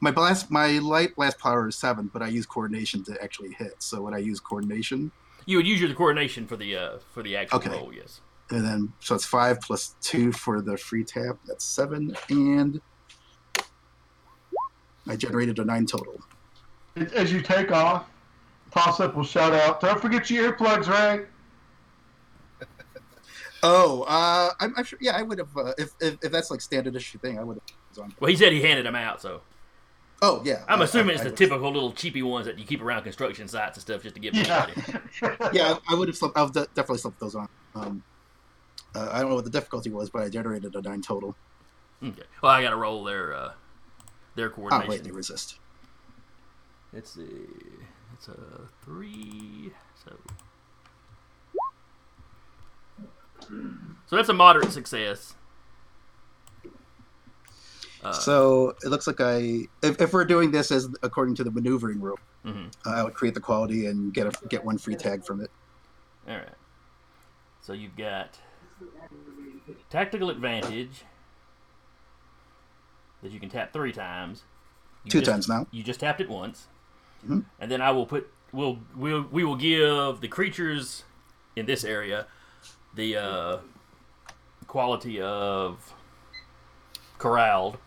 my 0.00 0.10
blast 0.10 0.50
my 0.50 0.78
light 0.78 1.16
blast 1.16 1.38
power 1.38 1.68
is 1.68 1.76
seven, 1.76 2.10
but 2.12 2.22
I 2.22 2.28
use 2.28 2.44
coordination 2.46 3.02
to 3.04 3.22
actually 3.22 3.52
hit. 3.54 3.82
So 3.82 4.02
would 4.02 4.14
I 4.14 4.18
use 4.18 4.40
coordination? 4.40 5.12
you 5.48 5.56
would 5.58 5.66
use 5.66 5.80
your 5.80 5.94
coordination 5.94 6.44
for 6.44 6.56
the 6.56 6.76
uh 6.76 6.98
for 7.14 7.22
the 7.22 7.36
actual 7.36 7.58
Okay. 7.58 7.70
roll. 7.70 7.92
Yes. 7.94 8.20
and 8.50 8.64
then 8.64 8.92
so 9.00 9.14
it's 9.14 9.24
five 9.24 9.60
plus 9.60 9.94
two 10.00 10.30
for 10.32 10.60
the 10.60 10.76
free 10.76 11.04
tap. 11.04 11.36
That's 11.46 11.64
seven, 11.64 12.14
and 12.28 12.80
I 15.08 15.16
generated 15.16 15.58
a 15.58 15.64
nine 15.64 15.86
total. 15.86 16.20
As- 16.96 17.12
As 17.12 17.32
you 17.32 17.40
take 17.40 17.70
off, 17.72 18.06
Toss 18.72 19.00
Up 19.00 19.14
will 19.16 19.24
shout 19.24 19.52
out, 19.54 19.80
"Don't 19.80 20.00
forget 20.00 20.28
your 20.30 20.52
earplugs, 20.52 20.88
Ray." 20.88 21.26
Oh, 23.68 24.02
uh, 24.02 24.50
I'm, 24.60 24.74
I'm 24.76 24.84
sure. 24.84 24.98
Yeah, 25.02 25.16
I 25.16 25.22
would 25.22 25.38
have 25.38 25.56
uh, 25.56 25.72
if, 25.76 25.90
if 26.00 26.18
if 26.22 26.30
that's 26.32 26.50
like 26.50 26.60
standard 26.60 26.94
issue 26.94 27.18
thing. 27.18 27.38
I 27.38 27.42
would 27.42 27.60
have. 27.96 28.12
Well, 28.20 28.30
he 28.30 28.36
said 28.36 28.52
he 28.52 28.60
handed 28.62 28.84
them 28.86 28.94
out, 28.94 29.20
so 29.22 29.40
Oh 30.22 30.40
yeah. 30.44 30.64
I'm 30.68 30.80
I- 30.80 30.84
assuming 30.84 31.10
I- 31.10 31.12
it's 31.14 31.20
I 31.22 31.24
the 31.24 31.30
would- 31.30 31.36
typical 31.36 31.72
little 31.72 31.92
cheapy 31.92 32.22
ones 32.22 32.46
that 32.46 32.58
you 32.58 32.64
keep 32.64 32.80
around 32.82 33.02
construction 33.02 33.48
sites 33.48 33.76
and 33.76 33.82
stuff 33.82 34.02
just 34.02 34.14
to 34.14 34.20
give 34.20 34.34
Yeah. 34.34 34.66
everybody. 34.68 35.52
Yeah, 35.58 35.78
I 35.88 35.94
would 35.94 36.08
have 36.08 36.16
slipped. 36.16 36.36
I've 36.38 36.52
definitely 36.52 36.98
slipped 36.98 37.18
those 37.20 37.34
on. 37.34 37.48
Um, 37.74 38.02
uh, 38.94 39.08
I 39.12 39.20
don't 39.20 39.30
know 39.30 39.34
what 39.36 39.44
the 39.44 39.50
difficulty 39.50 39.90
was, 39.90 40.10
but 40.10 40.22
I 40.22 40.28
generated 40.28 40.74
a 40.74 40.82
nine 40.82 41.02
total. 41.02 41.34
Okay. 42.02 42.22
Well, 42.42 42.52
I 42.52 42.62
got 42.62 42.70
to 42.70 42.76
roll 42.76 43.02
their 43.04 43.34
uh, 43.34 43.52
their 44.36 44.52
Oh 44.56 44.84
wait, 44.86 45.02
they 45.04 45.10
resist. 45.10 45.58
Let's 46.92 47.14
see. 47.14 47.24
It's 48.14 48.28
a 48.28 48.36
three. 48.84 49.72
So. 50.04 50.12
So 54.06 54.16
that's 54.16 54.28
a 54.28 54.32
moderate 54.34 54.72
success. 54.72 55.34
Uh, 58.02 58.12
so 58.12 58.74
it 58.84 58.88
looks 58.88 59.06
like 59.06 59.20
I, 59.20 59.62
if, 59.82 60.00
if 60.00 60.12
we're 60.12 60.24
doing 60.24 60.50
this 60.50 60.70
as 60.70 60.88
according 61.02 61.34
to 61.36 61.44
the 61.44 61.50
maneuvering 61.50 62.00
rule, 62.00 62.18
mhm. 62.44 62.72
uh, 62.86 62.90
I 62.90 63.02
would 63.02 63.14
create 63.14 63.34
the 63.34 63.40
quality 63.40 63.86
and 63.86 64.12
get 64.14 64.26
a 64.26 64.46
get 64.48 64.64
one 64.64 64.78
free 64.78 64.94
tag 64.94 65.24
from 65.24 65.40
it. 65.40 65.50
All 66.28 66.36
right. 66.36 66.46
So 67.62 67.72
you've 67.72 67.96
got 67.96 68.38
tactical 69.90 70.30
advantage 70.30 71.02
that 73.22 73.32
you 73.32 73.40
can 73.40 73.48
tap 73.48 73.72
three 73.72 73.92
times. 73.92 74.44
You 75.04 75.10
Two 75.10 75.20
just- 75.20 75.30
times 75.30 75.48
now. 75.48 75.66
You 75.72 75.82
just 75.82 75.98
tapped 76.00 76.20
it 76.20 76.28
once, 76.28 76.68
Mhm. 77.26 77.44
and 77.58 77.70
then 77.70 77.80
I 77.80 77.90
will 77.90 78.06
put 78.06 78.30
we'll 78.52 78.78
we'll 78.94 79.22
we 79.22 79.42
will 79.42 79.56
give 79.56 80.20
the 80.20 80.28
creatures 80.28 81.02
in 81.56 81.66
this 81.66 81.82
area 81.82 82.26
the 82.96 83.16
uh, 83.16 83.58
quality 84.66 85.20
of 85.20 85.94
corralled. 87.18 87.78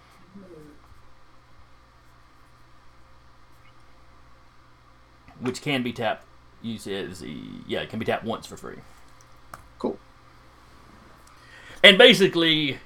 Which 5.41 5.61
can 5.61 5.84
be 5.84 5.94
tapped. 5.94 6.26
You 6.61 6.77
said 6.77 7.15
yeah, 7.68 7.81
it 7.81 7.90
can 7.90 7.99
be 7.99 8.06
tapped 8.06 8.26
once 8.26 8.45
for 8.45 8.57
free. 8.57 8.77
Cool. 9.77 9.98
And 11.84 11.98
basically, 11.98 12.80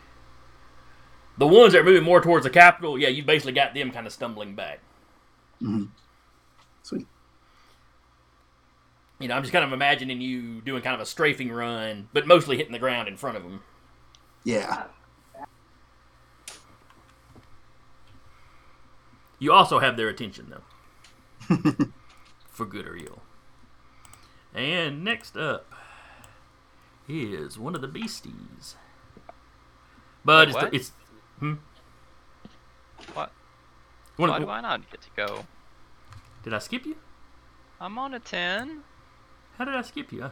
the 1.37 1.47
ones 1.47 1.73
that 1.73 1.79
are 1.79 1.83
moving 1.83 2.03
more 2.03 2.21
towards 2.21 2.43
the 2.43 2.51
capital, 2.51 2.97
yeah, 2.99 3.07
you 3.09 3.23
basically 3.23 3.53
got 3.53 3.73
them 3.73 3.91
kind 3.91 4.05
of 4.05 4.13
stumbling 4.13 4.55
back. 4.55 4.79
hmm 5.59 5.85
Sweet. 6.83 7.07
You 9.23 9.29
know, 9.29 9.35
I'm 9.35 9.41
just 9.43 9.53
kind 9.53 9.63
of 9.63 9.71
imagining 9.71 10.19
you 10.19 10.59
doing 10.59 10.81
kind 10.81 10.93
of 10.95 10.99
a 10.99 11.05
strafing 11.05 11.49
run, 11.49 12.09
but 12.11 12.27
mostly 12.27 12.57
hitting 12.57 12.73
the 12.73 12.77
ground 12.77 13.07
in 13.07 13.15
front 13.15 13.37
of 13.37 13.43
them. 13.43 13.63
Yeah. 14.43 14.87
You 19.39 19.53
also 19.53 19.79
have 19.79 19.95
their 19.95 20.09
attention, 20.09 20.53
though, 21.47 21.55
for 22.49 22.65
good 22.65 22.85
or 22.85 22.97
ill. 22.97 23.21
And 24.53 25.05
next 25.05 25.37
up 25.37 25.73
is 27.07 27.57
one 27.57 27.75
of 27.75 27.81
the 27.81 27.87
beasties. 27.87 28.75
But 30.25 30.49
Wait, 30.49 30.55
it's, 30.55 30.55
what? 30.63 30.73
it's 30.73 30.91
hmm. 31.39 31.53
What? 33.13 33.31
One 34.17 34.31
Why 34.31 34.35
of, 34.35 34.43
do 34.43 34.49
I 34.49 34.59
not 34.59 34.91
get 34.91 35.01
to 35.01 35.09
go? 35.15 35.45
Did 36.43 36.53
I 36.53 36.59
skip 36.59 36.85
you? 36.85 36.97
I'm 37.79 37.97
on 37.97 38.13
a 38.13 38.19
10. 38.19 38.83
How 39.57 39.65
did 39.65 39.75
I 39.75 39.81
skip 39.81 40.11
you? 40.11 40.31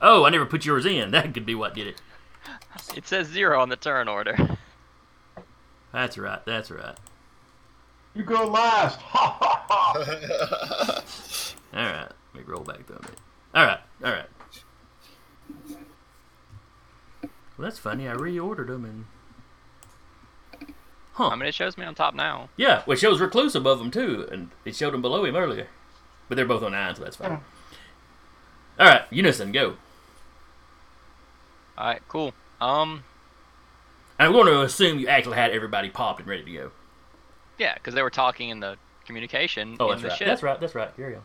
Oh, 0.00 0.24
I 0.24 0.30
never 0.30 0.46
put 0.46 0.64
yours 0.64 0.86
in. 0.86 1.10
That 1.14 1.32
could 1.34 1.46
be 1.46 1.54
what 1.54 1.74
did 1.74 1.86
it. 1.86 2.02
It 2.96 3.06
says 3.06 3.28
zero 3.28 3.60
on 3.60 3.68
the 3.68 3.76
turn 3.76 4.08
order. 4.08 4.36
That's 5.92 6.18
right. 6.18 6.44
That's 6.44 6.70
right. 6.70 6.96
You 8.14 8.22
go 8.22 8.46
last. 8.46 8.98
Ha 9.00 9.36
ha 9.40 9.64
ha. 9.68 11.02
All 11.74 11.84
right. 11.84 12.08
Let 12.34 12.46
me 12.46 12.52
roll 12.52 12.62
back 12.62 12.86
through 12.86 12.96
a 12.96 13.02
minute. 13.02 13.20
All 13.54 13.64
right. 13.64 13.80
All 14.04 14.12
right. 14.12 14.26
Well, 17.56 17.68
that's 17.68 17.78
funny. 17.78 18.08
I 18.08 18.14
reordered 18.14 18.66
them 18.66 18.84
and. 18.84 19.04
Huh. 21.12 21.28
I 21.28 21.36
mean, 21.36 21.48
it 21.48 21.54
shows 21.54 21.78
me 21.78 21.84
on 21.84 21.94
top 21.94 22.14
now. 22.14 22.48
Yeah, 22.56 22.82
well, 22.86 22.94
it 22.96 23.00
shows 23.00 23.20
Recluse 23.20 23.54
above 23.54 23.80
him 23.80 23.92
too, 23.92 24.26
and 24.32 24.50
it 24.64 24.74
showed 24.74 24.94
him 24.94 25.02
below 25.02 25.24
him 25.24 25.36
earlier. 25.36 25.68
But 26.28 26.34
they're 26.34 26.44
both 26.44 26.64
on 26.64 26.72
nine, 26.72 26.96
so 26.96 27.04
that's 27.04 27.14
fine. 27.16 27.40
All 28.78 28.86
right, 28.86 29.02
Unison, 29.10 29.52
go. 29.52 29.76
All 31.78 31.86
right, 31.86 32.02
cool. 32.08 32.32
Um, 32.60 33.02
I'm 34.18 34.32
going 34.32 34.46
to 34.46 34.62
assume 34.62 34.98
you 34.98 35.08
actually 35.08 35.36
had 35.36 35.50
everybody 35.52 35.90
popped 35.90 36.20
and 36.20 36.28
ready 36.28 36.44
to 36.44 36.52
go. 36.52 36.70
yeah, 37.58 37.74
because 37.74 37.94
they 37.94 38.02
were 38.02 38.10
talking 38.10 38.48
in 38.50 38.60
the 38.60 38.76
communication 39.06 39.76
Oh, 39.80 39.86
in 39.86 39.90
that's 39.92 40.02
the 40.02 40.08
right. 40.08 40.18
ship. 40.18 40.26
That's 40.26 40.42
right. 40.42 40.60
That's 40.60 40.74
right. 40.74 40.90
Here 40.96 41.08
you 41.10 41.14
go. 41.16 41.22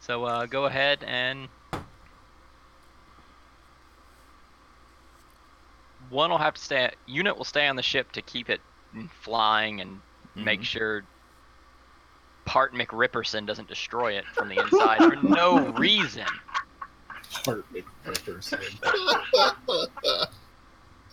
So 0.00 0.24
uh, 0.24 0.46
go 0.46 0.66
ahead 0.66 1.02
and 1.06 1.48
one 6.10 6.30
will 6.30 6.38
have 6.38 6.54
to 6.54 6.62
stay. 6.62 6.90
Unit 7.06 7.36
will 7.36 7.44
stay 7.44 7.66
on 7.66 7.76
the 7.76 7.82
ship 7.82 8.12
to 8.12 8.22
keep 8.22 8.48
it 8.48 8.60
flying 9.22 9.80
and 9.80 10.00
make 10.36 10.60
Mhm. 10.60 10.64
sure 10.64 11.04
Part 12.46 12.72
McRipperson 12.72 13.46
doesn't 13.46 13.68
destroy 13.68 14.14
it 14.14 14.24
from 14.32 14.48
the 14.48 14.58
inside 14.62 14.98
for 14.98 15.16
no 15.16 15.68
reason. 15.72 16.24
Heart 17.44 17.66
person. 18.24 18.58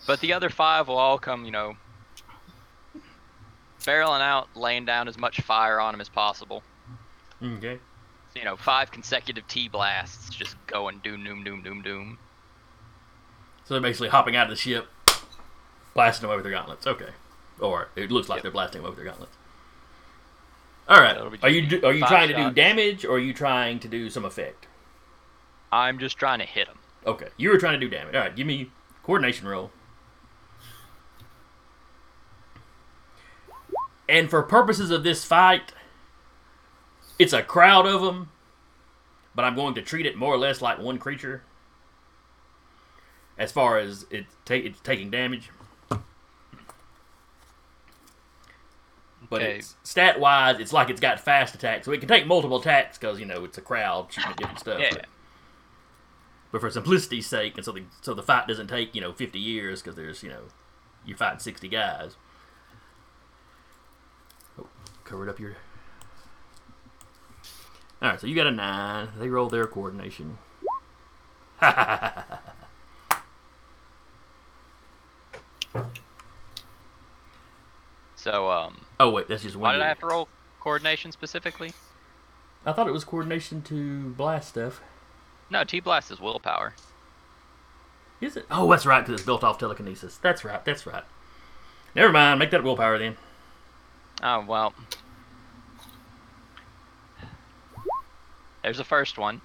But 0.06 0.20
the 0.20 0.32
other 0.32 0.48
five 0.48 0.88
will 0.88 0.96
all 0.96 1.18
come, 1.18 1.44
you 1.44 1.50
know, 1.50 1.76
barreling 3.80 4.20
out, 4.20 4.48
laying 4.54 4.84
down 4.84 5.08
as 5.08 5.18
much 5.18 5.40
fire 5.40 5.80
on 5.80 5.94
him 5.94 6.00
as 6.00 6.08
possible. 6.08 6.62
Okay. 7.42 7.78
So, 8.32 8.38
you 8.38 8.44
know, 8.44 8.56
five 8.56 8.90
consecutive 8.90 9.46
T 9.48 9.68
blasts 9.68 10.30
just 10.30 10.56
going 10.66 11.00
doom, 11.02 11.24
doom, 11.24 11.44
doom, 11.44 11.62
doom, 11.62 11.82
doom. 11.82 12.18
So 13.64 13.74
they're 13.74 13.80
basically 13.80 14.08
hopping 14.08 14.36
out 14.36 14.44
of 14.44 14.50
the 14.50 14.56
ship, 14.56 14.88
blasting 15.94 16.22
them 16.28 16.34
over 16.34 16.42
their 16.42 16.52
gauntlets. 16.52 16.86
Okay. 16.86 17.10
Or 17.60 17.88
it 17.96 18.10
looks 18.10 18.28
like 18.28 18.42
they're 18.42 18.50
blasting 18.50 18.82
them 18.82 18.90
over 18.90 18.96
their 18.96 19.06
gauntlets. 19.10 19.36
All 20.88 21.00
right. 21.00 21.16
Are 21.42 21.48
you 21.48 21.66
do, 21.66 21.84
are 21.84 21.92
you 21.92 22.04
trying 22.04 22.28
to 22.28 22.34
do 22.34 22.50
damage 22.50 23.04
or 23.04 23.16
are 23.16 23.20
you 23.20 23.32
trying 23.32 23.78
to 23.80 23.88
do 23.88 24.10
some 24.10 24.24
effect? 24.24 24.66
I'm 25.72 25.98
just 25.98 26.18
trying 26.18 26.40
to 26.40 26.44
hit 26.44 26.68
him. 26.68 26.78
Okay. 27.06 27.28
You 27.36 27.50
were 27.50 27.58
trying 27.58 27.80
to 27.80 27.86
do 27.86 27.88
damage. 27.88 28.14
All 28.14 28.20
right. 28.20 28.34
Give 28.34 28.46
me 28.46 28.70
coordination 29.02 29.48
roll. 29.48 29.70
And 34.08 34.28
for 34.28 34.42
purposes 34.42 34.90
of 34.90 35.02
this 35.02 35.24
fight, 35.24 35.72
it's 37.18 37.32
a 37.32 37.42
crowd 37.42 37.86
of 37.86 38.02
them, 38.02 38.30
but 39.34 39.44
I'm 39.44 39.54
going 39.54 39.74
to 39.74 39.82
treat 39.82 40.04
it 40.04 40.16
more 40.16 40.34
or 40.34 40.38
less 40.38 40.60
like 40.60 40.78
one 40.78 40.98
creature. 40.98 41.42
As 43.38 43.50
far 43.50 43.78
as 43.78 44.06
it 44.10 44.26
ta- 44.44 44.54
it's 44.54 44.80
taking 44.80 45.10
damage. 45.10 45.50
But 49.30 49.42
Okay. 49.42 49.56
it's 49.58 49.76
stat 49.82 50.20
wise, 50.20 50.58
it's 50.60 50.72
like 50.72 50.90
it's 50.90 51.00
got 51.00 51.18
fast 51.20 51.54
attack, 51.54 51.84
so 51.84 51.92
it 51.92 51.98
can 51.98 52.08
take 52.08 52.26
multiple 52.26 52.58
attacks 52.58 52.98
because 52.98 53.18
you 53.18 53.26
know 53.26 53.44
it's 53.44 53.58
a 53.58 53.62
crowd 53.62 54.12
shooting 54.12 54.30
at 54.30 54.36
different 54.36 54.60
stuff. 54.60 54.80
Yeah. 54.80 54.90
But, 54.90 55.06
but 56.52 56.60
for 56.60 56.70
simplicity's 56.70 57.26
sake, 57.26 57.56
and 57.56 57.64
so 57.64 57.72
the 57.72 57.84
so 58.00 58.14
the 58.14 58.22
fight 58.22 58.46
doesn't 58.46 58.68
take 58.68 58.94
you 58.94 59.00
know 59.00 59.12
50 59.12 59.38
years 59.38 59.82
because 59.82 59.96
there's 59.96 60.22
you 60.22 60.28
know 60.28 60.42
you're 61.06 61.16
fighting 61.16 61.38
60 61.40 61.68
guys. 61.68 62.16
Oh, 64.58 64.66
covered 65.04 65.28
up 65.28 65.40
your. 65.40 65.56
All 68.02 68.10
right, 68.10 68.20
so 68.20 68.26
you 68.26 68.34
got 68.34 68.46
a 68.46 68.50
nine. 68.50 69.08
They 69.18 69.28
roll 69.28 69.48
their 69.48 69.66
coordination. 69.66 70.38
So, 78.16 78.50
um, 78.50 78.83
oh 79.00 79.10
wait, 79.10 79.28
that's 79.28 79.42
just 79.42 79.56
one. 79.56 79.62
why 79.62 79.72
did 79.72 79.82
I 79.82 79.88
have 79.88 80.00
to 80.00 80.06
roll 80.06 80.28
coordination 80.60 81.12
specifically? 81.12 81.72
I 82.66 82.72
thought 82.72 82.88
it 82.88 82.92
was 82.92 83.04
coordination 83.04 83.62
to 83.62 84.10
blast 84.10 84.50
stuff. 84.50 84.80
No, 85.50 85.64
T 85.64 85.80
blast 85.80 86.10
is 86.10 86.20
willpower. 86.20 86.74
Is 88.20 88.36
it? 88.36 88.46
Oh, 88.50 88.70
that's 88.70 88.86
right, 88.86 89.00
because 89.00 89.14
it's 89.20 89.26
built 89.26 89.44
off 89.44 89.58
telekinesis. 89.58 90.16
That's 90.16 90.44
right. 90.44 90.64
That's 90.64 90.86
right. 90.86 91.04
Never 91.94 92.12
mind. 92.12 92.38
Make 92.38 92.50
that 92.52 92.64
willpower 92.64 92.98
then. 92.98 93.16
Oh 94.22 94.44
well. 94.46 94.74
There's 98.62 98.78
the 98.78 98.84
first 98.84 99.18
one. 99.18 99.42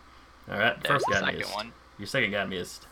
All 0.50 0.58
right. 0.58 0.82
There's 0.82 1.04
First 1.04 1.06
the 1.08 1.14
guy 1.14 1.20
second 1.20 1.40
missed. 1.40 1.54
one. 1.56 1.74
Your 1.98 2.08
second 2.08 2.32
guy 2.32 2.46
missed. 2.46 2.88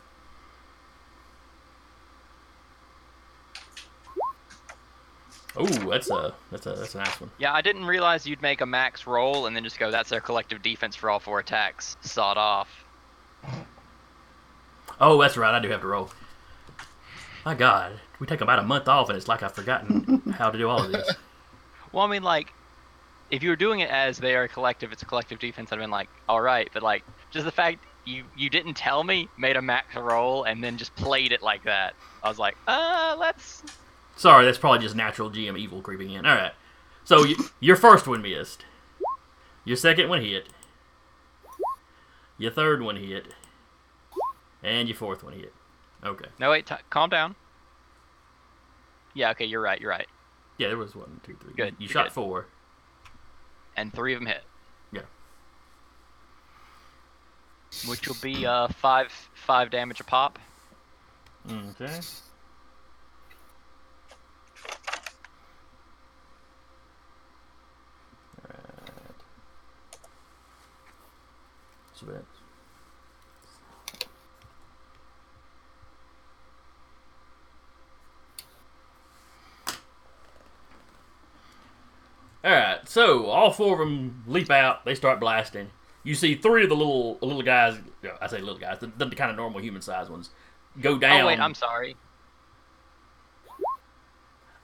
Oh, 5.59 5.65
that's 5.65 6.09
a 6.09 6.33
that's 6.51 6.65
a 6.67 6.73
that's 6.73 6.95
a 6.95 6.99
nice 6.99 7.19
one. 7.19 7.31
Yeah, 7.39 7.53
I 7.53 7.61
didn't 7.61 7.85
realize 7.85 8.27
you'd 8.27 8.41
make 8.41 8.61
a 8.61 8.65
max 8.65 9.07
roll 9.07 9.47
and 9.47 9.55
then 9.55 9.63
just 9.63 9.79
go, 9.79 9.89
that's 9.89 10.09
their 10.09 10.21
collective 10.21 10.61
defense 10.61 10.95
for 10.95 11.09
all 11.09 11.19
four 11.19 11.39
attacks. 11.39 11.97
Sawed 12.01 12.37
off. 12.37 12.85
Oh, 14.99 15.19
that's 15.21 15.37
right. 15.37 15.53
I 15.53 15.59
do 15.59 15.69
have 15.69 15.81
to 15.81 15.87
roll. 15.87 16.11
My 17.45 17.55
God, 17.55 17.99
we 18.19 18.27
take 18.27 18.41
about 18.41 18.59
a 18.59 18.63
month 18.63 18.87
off, 18.87 19.09
and 19.09 19.17
it's 19.17 19.27
like 19.27 19.41
I've 19.41 19.53
forgotten 19.53 20.21
how 20.37 20.49
to 20.49 20.57
do 20.57 20.69
all 20.69 20.83
of 20.83 20.91
this. 20.91 21.09
Well, 21.91 22.05
I 22.05 22.09
mean, 22.09 22.23
like, 22.23 22.53
if 23.31 23.41
you 23.41 23.49
were 23.49 23.55
doing 23.55 23.79
it 23.79 23.89
as 23.89 24.17
they 24.17 24.35
are 24.35 24.43
a 24.43 24.49
collective, 24.49 24.91
it's 24.91 25.01
a 25.01 25.05
collective 25.05 25.39
defense. 25.39 25.71
I'd 25.71 25.75
have 25.75 25.83
been 25.83 25.91
like, 25.91 26.09
all 26.27 26.41
right, 26.41 26.69
but 26.73 26.83
like, 26.83 27.03
just 27.31 27.45
the 27.45 27.51
fact 27.51 27.83
you 28.05 28.23
you 28.35 28.49
didn't 28.49 28.73
tell 28.73 29.03
me, 29.03 29.29
made 29.37 29.55
a 29.55 29.61
max 29.61 29.95
roll, 29.95 30.43
and 30.43 30.63
then 30.63 30.77
just 30.77 30.95
played 30.95 31.31
it 31.31 31.41
like 31.41 31.63
that. 31.63 31.93
I 32.23 32.29
was 32.29 32.39
like, 32.39 32.57
uh, 32.67 33.15
let's. 33.19 33.63
Sorry, 34.17 34.45
that's 34.45 34.57
probably 34.57 34.79
just 34.79 34.95
natural 34.95 35.29
GM 35.31 35.57
evil 35.57 35.81
creeping 35.81 36.11
in. 36.11 36.25
All 36.25 36.35
right. 36.35 36.51
So 37.03 37.21
y 37.23 37.35
your 37.59 37.75
first 37.77 38.07
one 38.07 38.21
missed. 38.21 38.65
Your 39.63 39.77
second 39.77 40.09
one 40.09 40.21
hit. 40.21 40.49
Your 42.37 42.51
third 42.51 42.81
one 42.81 42.95
hit. 42.97 43.33
And 44.63 44.87
your 44.89 44.97
fourth 44.97 45.23
one 45.23 45.33
hit. 45.33 45.53
Okay. 46.03 46.25
No, 46.39 46.49
wait, 46.51 46.65
t- 46.65 46.75
calm 46.89 47.09
down. 47.09 47.35
Yeah, 49.13 49.31
okay, 49.31 49.45
you're 49.45 49.61
right, 49.61 49.79
you're 49.79 49.89
right. 49.89 50.07
Yeah, 50.57 50.67
there 50.67 50.77
was 50.77 50.95
one, 50.95 51.21
two, 51.23 51.35
three. 51.39 51.53
Good, 51.55 51.75
You 51.79 51.85
you're 51.85 51.89
shot 51.89 52.05
good. 52.05 52.13
four. 52.13 52.47
And 53.75 53.93
three 53.93 54.13
of 54.13 54.19
them 54.19 54.27
hit. 54.27 54.43
Yeah. 54.91 55.01
Which 57.87 58.07
will 58.07 58.17
be 58.21 58.45
uh 58.45 58.67
five 58.67 59.11
five 59.33 59.69
damage 59.69 59.99
a 59.99 60.03
pop. 60.03 60.39
Okay. 61.51 61.99
Switch. 71.97 72.23
Alright, 82.45 82.87
so 82.87 83.25
all 83.27 83.51
four 83.51 83.73
of 83.73 83.79
them 83.79 84.23
leap 84.27 84.49
out. 84.49 84.85
They 84.85 84.95
start 84.95 85.19
blasting. 85.19 85.71
You 86.03 86.15
see 86.15 86.35
three 86.35 86.63
of 86.63 86.69
the 86.69 86.75
little 86.75 87.17
little 87.21 87.41
guys. 87.41 87.77
I 88.21 88.27
say 88.27 88.39
little 88.39 88.59
guys, 88.59 88.79
the, 88.79 88.87
the 88.87 89.09
kind 89.15 89.29
of 89.31 89.35
normal 89.35 89.59
human 89.59 89.81
sized 89.81 90.09
ones, 90.09 90.29
go 90.79 90.97
down. 90.97 91.21
Oh 91.21 91.27
wait, 91.27 91.39
I'm 91.39 91.55
sorry. 91.55 91.95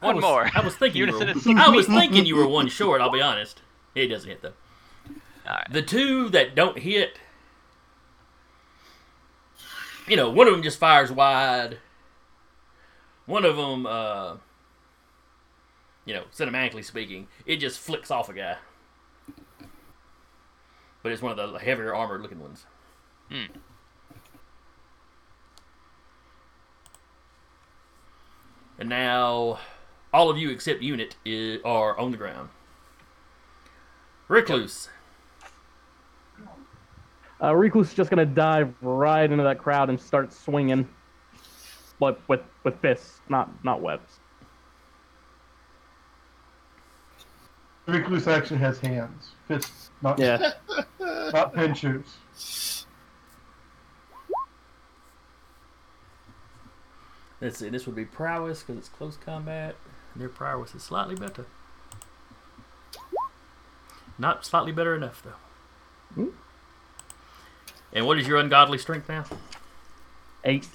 I 0.02 0.08
One 0.08 0.16
was- 0.18 0.24
more. 0.24 0.50
I 0.54 0.62
was 0.64 0.76
thinking. 0.76 1.08
You 1.08 1.12
were, 1.56 1.60
I 1.60 1.70
was 1.70 1.88
thinking 1.88 2.26
you 2.26 2.36
were 2.36 2.48
one 2.48 2.68
short. 2.70 3.02
I'll 3.02 3.12
be 3.12 3.22
honest. 3.22 3.62
It 3.96 4.08
doesn't 4.08 4.30
hit 4.30 4.42
though. 4.42 4.54
Alright. 5.46 5.72
The 5.72 5.82
two 5.82 6.30
that 6.30 6.56
don't 6.56 6.78
hit, 6.80 7.20
you 10.08 10.16
know, 10.16 10.30
one 10.30 10.48
of 10.48 10.54
them 10.54 10.64
just 10.64 10.80
fires 10.80 11.12
wide. 11.12 11.78
One 13.26 13.46
of 13.46 13.56
them, 13.56 13.86
uh, 13.86 14.38
you 16.06 16.14
know, 16.14 16.24
cinematically 16.34 16.84
speaking, 16.84 17.28
it 17.46 17.58
just 17.58 17.80
flicks 17.80 18.12
off 18.12 18.30
a 18.30 18.34
guy. 18.34 18.58
But 21.02 21.12
it's 21.12 21.22
one 21.22 21.38
of 21.38 21.52
the 21.52 21.60
heavier 21.60 21.94
armored 21.94 22.22
looking 22.22 22.40
ones. 22.40 22.66
Hmm. 23.30 23.58
And 28.80 28.90
now, 28.90 29.60
all 30.14 30.30
of 30.30 30.38
you 30.38 30.50
except 30.50 30.82
Unit 30.82 31.16
i 31.26 31.60
are 31.64 31.98
on 31.98 32.12
the 32.12 32.18
ground. 32.18 32.50
Recluse. 34.28 34.90
Uh, 37.44 37.54
Recluse 37.54 37.90
is 37.90 37.94
just 37.94 38.10
gonna 38.10 38.26
dive 38.26 38.74
right 38.82 39.30
into 39.30 39.44
that 39.44 39.58
crowd 39.58 39.90
and 39.90 40.00
start 40.00 40.32
swinging, 40.32 40.88
but 42.00 42.22
with 42.30 42.42
with 42.64 42.80
fists, 42.80 43.20
not 43.28 43.50
not 43.66 43.82
webs. 43.82 44.20
Recluse 47.86 48.30
actually 48.30 48.60
has 48.60 48.80
hands, 48.80 49.32
fists, 49.48 49.90
not 50.02 50.18
Yeah. 50.18 50.54
not 51.00 51.54
pinchers. 51.54 52.86
Let's 57.42 57.60
see, 57.60 57.68
this 57.68 57.86
would 57.86 57.96
be 57.96 58.06
prowess 58.06 58.64
because 58.64 58.78
it's 58.78 58.88
close 58.88 59.18
combat. 59.18 59.76
Their 60.16 60.30
prowess 60.30 60.74
is 60.76 60.82
slightly 60.82 61.16
better. 61.16 61.46
Not 64.18 64.46
slightly 64.46 64.72
better 64.72 64.96
enough, 64.96 65.22
though. 65.24 66.24
Hmm. 66.24 66.30
And 67.94 68.06
what 68.08 68.20
is 68.20 68.28
your 68.28 68.38
ungodly 68.40 68.78
strength 68.78 69.08
now? 69.08 69.24
Eight. 70.44 70.68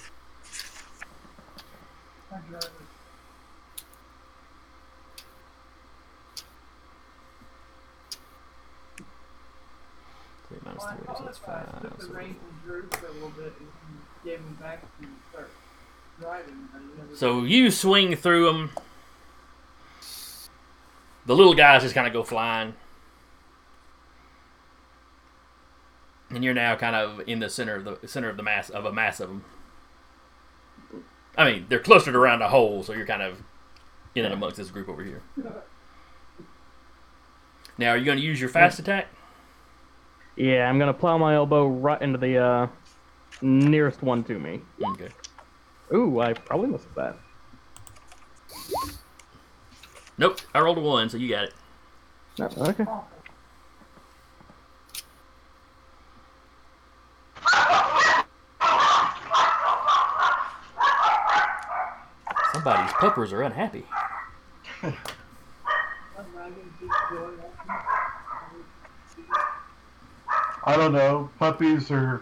Three 10.47 10.57
minus 10.65 10.79
Well, 10.79 10.87
I 10.89 10.95
three, 10.95 11.05
so 11.05 11.13
thought 11.13 11.25
that's 11.25 11.37
if 11.37 11.49
I 11.49 11.81
took 11.81 11.97
the 11.99 12.05
so- 12.05 12.11
reins 12.13 12.35
and 12.41 12.93
for 12.93 13.07
a 13.07 13.11
little 13.11 13.29
bit 13.29 13.53
and 13.59 13.69
gave 14.23 14.39
him 14.39 14.57
back 14.59 14.81
to 14.81 15.07
start 15.31 15.49
driving, 16.19 16.69
So 17.15 17.43
you 17.43 17.71
swing 17.71 18.15
through 18.15 18.45
them. 18.45 18.71
The 21.25 21.35
little 21.35 21.53
guys 21.53 21.83
just 21.83 21.93
kind 21.93 22.07
of 22.07 22.13
go 22.13 22.23
flying. 22.23 22.73
And 26.31 26.43
you're 26.43 26.53
now 26.53 26.75
kind 26.75 26.95
of 26.95 27.21
in 27.27 27.39
the 27.39 27.49
center 27.49 27.75
of 27.75 28.01
the 28.01 28.07
center 28.07 28.29
of 28.29 28.37
the 28.37 28.43
mass 28.43 28.69
of 28.69 28.85
a 28.85 28.93
mass 28.93 29.19
of 29.19 29.29
them. 29.29 29.45
I 31.37 31.51
mean, 31.51 31.65
they're 31.69 31.79
clustered 31.79 32.15
around 32.15 32.41
a 32.41 32.49
hole, 32.49 32.83
so 32.83 32.93
you're 32.93 33.05
kind 33.05 33.21
of 33.21 33.41
in 34.13 34.25
and 34.25 34.33
amongst 34.33 34.57
this 34.57 34.69
group 34.69 34.89
over 34.89 35.03
here. 35.03 35.21
Now, 37.77 37.91
are 37.91 37.97
you 37.97 38.05
going 38.05 38.17
to 38.17 38.23
use 38.23 38.39
your 38.39 38.49
fast 38.49 38.77
attack? 38.79 39.07
Yeah, 40.39 40.69
I'm 40.69 40.79
gonna 40.79 40.93
plow 40.93 41.17
my 41.17 41.35
elbow 41.35 41.67
right 41.67 42.01
into 42.01 42.17
the 42.17 42.37
uh, 42.37 42.67
nearest 43.41 44.01
one 44.01 44.23
to 44.23 44.39
me. 44.39 44.61
Okay. 44.81 45.09
Ooh, 45.93 46.21
I 46.21 46.31
probably 46.31 46.69
missed 46.69 46.87
that. 46.95 47.17
Nope, 50.17 50.39
I 50.53 50.61
rolled 50.61 50.77
a 50.77 50.81
one, 50.81 51.09
so 51.09 51.17
you 51.17 51.27
got 51.27 51.43
it. 51.43 51.53
No, 52.37 52.49
okay. 52.57 52.85
Somebody's 62.63 62.93
puppers 62.93 63.31
are 63.31 63.41
unhappy. 63.41 63.85
I'm 64.83 64.93
not 66.13 66.25
gonna 66.35 66.53
keep 66.79 66.91
going. 67.09 67.39
I 70.65 70.75
don't 70.75 70.91
know. 70.91 71.29
Puppies 71.39 71.89
are 71.89 72.21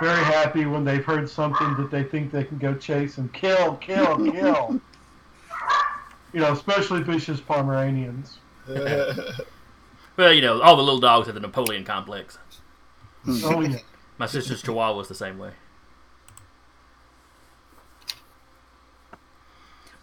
very 0.00 0.24
happy 0.24 0.66
when 0.66 0.84
they've 0.84 1.04
heard 1.04 1.30
something 1.30 1.76
that 1.76 1.90
they 1.90 2.02
think 2.02 2.32
they 2.32 2.42
can 2.42 2.58
go 2.58 2.74
chase 2.74 3.18
and 3.18 3.32
kill, 3.32 3.76
kill, 3.76 4.16
kill. 4.32 4.80
you 6.32 6.40
know, 6.40 6.52
especially 6.52 7.02
vicious 7.02 7.40
Pomeranians. 7.40 8.38
Well, 10.16 10.32
you 10.32 10.42
know, 10.42 10.62
all 10.62 10.76
the 10.76 10.82
little 10.84 11.00
dogs 11.00 11.26
have 11.26 11.34
the 11.34 11.40
Napoleon 11.40 11.82
complex. 11.82 12.38
Oh 13.26 13.60
yeah. 13.62 13.78
My 14.16 14.26
sister's 14.26 14.62
Chihuahua's 14.62 15.08
the 15.08 15.14
same 15.16 15.38
way. 15.38 15.50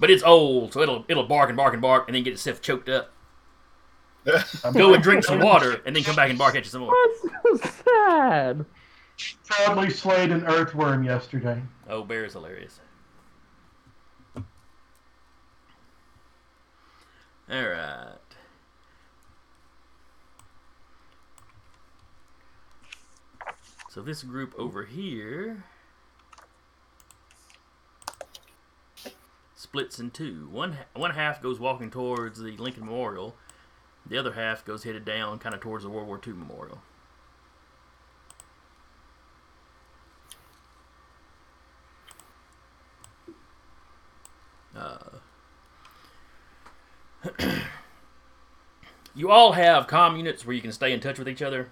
But 0.01 0.09
it's 0.09 0.23
old, 0.23 0.73
so 0.73 0.81
it'll 0.81 1.05
it'll 1.07 1.27
bark 1.27 1.49
and 1.49 1.55
bark 1.55 1.73
and 1.73 1.81
bark, 1.81 2.07
and 2.07 2.15
then 2.15 2.23
get 2.23 2.33
itself 2.33 2.59
choked 2.59 2.89
up. 2.89 3.13
Go 4.73 4.95
and 4.95 5.03
drink 5.03 5.23
some 5.23 5.39
water, 5.39 5.79
and 5.85 5.95
then 5.95 6.03
come 6.03 6.15
back 6.15 6.31
and 6.31 6.39
bark 6.39 6.55
at 6.55 6.63
you 6.63 6.71
some 6.71 6.81
more. 6.81 6.93
That's 7.43 7.61
so 7.61 7.83
sad. 7.85 8.65
Proudly 9.45 9.91
slayed 9.91 10.31
an 10.31 10.43
earthworm 10.47 11.03
yesterday. 11.03 11.61
Oh, 11.87 12.03
bear 12.03 12.25
is 12.25 12.33
hilarious. 12.33 12.79
All 14.35 14.43
right. 17.51 18.17
So 23.91 24.01
this 24.01 24.23
group 24.23 24.55
over 24.57 24.83
here 24.83 25.63
splits 29.61 29.99
in 29.99 30.09
two. 30.09 30.49
One 30.51 30.77
one 30.95 31.11
half 31.11 31.41
goes 31.41 31.59
walking 31.59 31.91
towards 31.91 32.39
the 32.39 32.57
Lincoln 32.57 32.85
Memorial. 32.85 33.35
The 34.05 34.17
other 34.17 34.33
half 34.33 34.65
goes 34.65 34.83
headed 34.83 35.05
down, 35.05 35.37
kind 35.37 35.53
of 35.53 35.61
towards 35.61 35.83
the 35.83 35.89
World 35.89 36.07
War 36.07 36.19
II 36.25 36.33
Memorial. 36.33 36.81
Uh, 44.75 45.19
you 49.15 49.29
all 49.29 49.51
have 49.51 49.85
comm 49.85 50.17
units 50.17 50.43
where 50.43 50.55
you 50.55 50.61
can 50.61 50.71
stay 50.71 50.91
in 50.91 50.99
touch 50.99 51.19
with 51.19 51.29
each 51.29 51.43
other. 51.43 51.69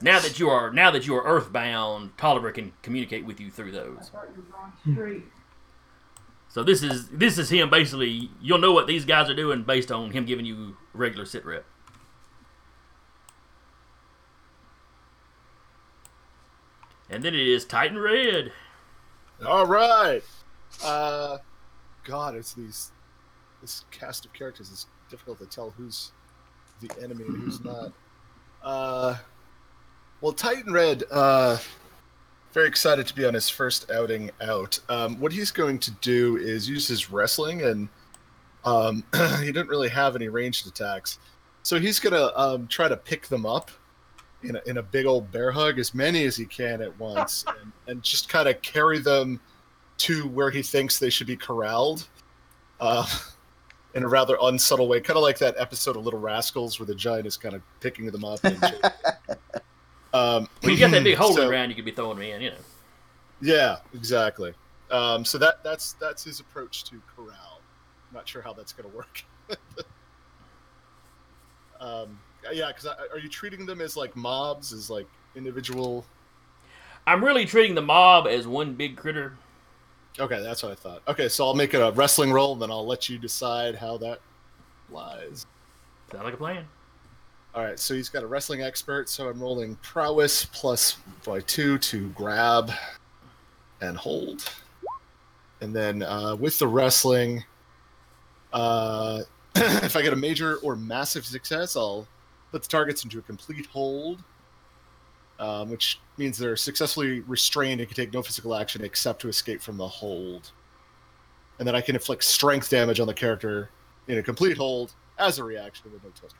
Now 0.00 0.18
that 0.20 0.40
you 0.40 0.48
are 0.48 0.72
now 0.72 0.90
that 0.90 1.06
you 1.06 1.14
are 1.16 1.22
earthbound, 1.24 2.16
Tolliver 2.16 2.50
can 2.50 2.72
communicate 2.80 3.26
with 3.26 3.38
you 3.38 3.50
through 3.50 3.72
those. 3.72 4.08
thought 4.08 4.28
you 4.34 4.42
were 4.50 4.56
on 4.58 4.72
straight. 4.94 5.24
So 6.52 6.62
this 6.62 6.82
is 6.82 7.08
this 7.08 7.38
is 7.38 7.48
him 7.48 7.70
basically. 7.70 8.30
You'll 8.40 8.58
know 8.58 8.72
what 8.72 8.86
these 8.86 9.06
guys 9.06 9.30
are 9.30 9.34
doing 9.34 9.62
based 9.62 9.90
on 9.90 10.10
him 10.10 10.26
giving 10.26 10.44
you 10.44 10.76
regular 10.92 11.24
sit 11.24 11.46
rep. 11.46 11.64
And 17.08 17.24
then 17.24 17.34
it 17.34 17.40
is 17.40 17.64
Titan 17.64 17.96
Red. 17.96 18.52
All 19.46 19.66
right. 19.66 20.22
Uh, 20.84 21.38
God, 22.04 22.34
it's 22.34 22.52
these. 22.52 22.92
This 23.62 23.84
cast 23.90 24.26
of 24.26 24.32
characters 24.34 24.70
is 24.70 24.86
difficult 25.08 25.38
to 25.38 25.46
tell 25.46 25.70
who's 25.70 26.12
the 26.80 26.90
enemy 27.02 27.24
and 27.24 27.36
who's 27.44 27.64
not. 27.64 27.92
Uh, 28.62 29.16
well, 30.20 30.32
Titan 30.32 30.72
Red. 30.72 31.04
Uh, 31.10 31.56
very 32.52 32.68
excited 32.68 33.06
to 33.06 33.14
be 33.14 33.24
on 33.24 33.34
his 33.34 33.48
first 33.48 33.90
outing 33.90 34.30
out. 34.40 34.78
Um, 34.88 35.18
what 35.18 35.32
he's 35.32 35.50
going 35.50 35.78
to 35.80 35.90
do 36.00 36.36
is 36.36 36.68
use 36.68 36.86
his 36.86 37.10
wrestling, 37.10 37.62
and 37.62 37.88
um, 38.64 39.04
he 39.40 39.46
didn't 39.46 39.68
really 39.68 39.88
have 39.88 40.16
any 40.16 40.28
ranged 40.28 40.66
attacks, 40.66 41.18
so 41.62 41.78
he's 41.78 41.98
gonna 41.98 42.30
um, 42.36 42.66
try 42.66 42.88
to 42.88 42.96
pick 42.96 43.28
them 43.28 43.46
up 43.46 43.70
in 44.42 44.56
a, 44.56 44.62
in 44.66 44.78
a 44.78 44.82
big 44.82 45.06
old 45.06 45.30
bear 45.32 45.50
hug, 45.50 45.78
as 45.78 45.94
many 45.94 46.24
as 46.24 46.36
he 46.36 46.44
can 46.44 46.82
at 46.82 46.98
once, 46.98 47.44
and, 47.60 47.72
and 47.86 48.02
just 48.02 48.28
kind 48.28 48.48
of 48.48 48.60
carry 48.62 48.98
them 48.98 49.40
to 49.98 50.26
where 50.28 50.50
he 50.50 50.62
thinks 50.62 50.98
they 50.98 51.10
should 51.10 51.26
be 51.26 51.36
corralled. 51.36 52.08
Uh, 52.80 53.06
in 53.94 54.04
a 54.04 54.08
rather 54.08 54.38
unsubtle 54.42 54.88
way, 54.88 55.00
kind 55.00 55.16
of 55.16 55.22
like 55.22 55.38
that 55.38 55.54
episode 55.58 55.96
of 55.96 56.04
Little 56.04 56.20
Rascals 56.20 56.78
where 56.78 56.86
the 56.86 56.94
giant 56.94 57.26
is 57.26 57.36
kind 57.36 57.54
of 57.54 57.62
picking 57.80 58.06
them 58.06 58.24
up. 58.24 58.42
And 58.42 58.58
um, 60.12 60.48
When 60.60 60.72
you 60.72 60.78
got 60.78 60.90
that 60.90 61.04
big 61.04 61.16
hole 61.18 61.30
in 61.30 61.36
so- 61.36 61.40
the 61.42 61.48
ground, 61.48 61.70
you 61.70 61.76
could 61.76 61.84
be 61.84 61.90
throwing 61.92 62.18
me 62.18 62.32
in. 62.32 62.40
You 62.42 62.50
know. 62.50 62.56
yeah, 63.40 63.78
exactly. 63.94 64.54
Um, 64.90 65.24
so 65.24 65.38
that 65.38 65.64
that's 65.64 65.94
that's 65.94 66.22
his 66.24 66.40
approach 66.40 66.84
to 66.84 67.00
corral. 67.16 67.60
not 68.12 68.28
sure 68.28 68.42
how 68.42 68.52
that's 68.52 68.72
going 68.72 68.90
to 68.90 68.96
work. 68.96 69.24
um, 71.80 72.18
yeah, 72.52 72.68
because 72.68 72.86
are 72.86 73.18
you 73.18 73.28
treating 73.28 73.64
them 73.66 73.80
as 73.80 73.96
like 73.96 74.14
mobs, 74.16 74.72
as 74.72 74.90
like 74.90 75.06
individual? 75.34 76.04
I'm 77.06 77.24
really 77.24 77.46
treating 77.46 77.74
the 77.74 77.82
mob 77.82 78.26
as 78.26 78.46
one 78.46 78.74
big 78.74 78.96
critter. 78.96 79.36
Okay, 80.20 80.42
that's 80.42 80.62
what 80.62 80.72
I 80.72 80.74
thought. 80.74 81.02
Okay, 81.08 81.28
so 81.28 81.46
I'll 81.46 81.54
make 81.54 81.72
it 81.74 81.78
a 81.78 81.90
wrestling 81.92 82.30
roll, 82.32 82.52
and 82.52 82.60
then 82.60 82.70
I'll 82.70 82.86
let 82.86 83.08
you 83.08 83.18
decide 83.18 83.74
how 83.74 83.96
that 83.98 84.20
lies. 84.90 85.46
Sound 86.10 86.24
like 86.24 86.34
a 86.34 86.36
plan. 86.36 86.66
All 87.54 87.62
right, 87.62 87.78
so 87.78 87.92
he's 87.92 88.08
got 88.08 88.22
a 88.22 88.26
wrestling 88.26 88.62
expert, 88.62 89.10
so 89.10 89.28
I'm 89.28 89.38
rolling 89.38 89.76
prowess 89.82 90.46
plus 90.46 90.96
by 91.22 91.40
two 91.40 91.76
to 91.78 92.08
grab 92.10 92.72
and 93.82 93.94
hold. 93.94 94.50
And 95.60 95.76
then 95.76 96.02
uh, 96.02 96.34
with 96.36 96.58
the 96.58 96.66
wrestling, 96.66 97.44
uh, 98.54 99.22
if 99.54 99.96
I 99.96 100.00
get 100.00 100.14
a 100.14 100.16
major 100.16 100.56
or 100.56 100.76
massive 100.76 101.26
success, 101.26 101.76
I'll 101.76 102.08
put 102.52 102.62
the 102.62 102.68
targets 102.68 103.04
into 103.04 103.18
a 103.18 103.22
complete 103.22 103.66
hold, 103.66 104.24
um, 105.38 105.68
which 105.68 106.00
means 106.16 106.38
they're 106.38 106.56
successfully 106.56 107.20
restrained 107.20 107.82
and 107.82 107.88
can 107.88 107.96
take 107.96 108.14
no 108.14 108.22
physical 108.22 108.54
action 108.54 108.82
except 108.82 109.20
to 109.20 109.28
escape 109.28 109.60
from 109.60 109.76
the 109.76 109.86
hold. 109.86 110.52
And 111.58 111.68
then 111.68 111.74
I 111.74 111.82
can 111.82 111.96
inflict 111.96 112.24
strength 112.24 112.70
damage 112.70 112.98
on 112.98 113.06
the 113.06 113.14
character 113.14 113.68
in 114.08 114.16
a 114.16 114.22
complete 114.22 114.56
hold 114.56 114.94
as 115.18 115.38
a 115.38 115.44
reaction 115.44 115.92
with 115.92 116.02
no 116.02 116.10
test. 116.10 116.34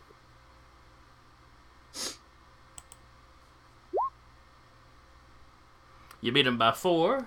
You 6.22 6.30
beat 6.30 6.46
him 6.46 6.56
by 6.56 6.70
four, 6.70 7.26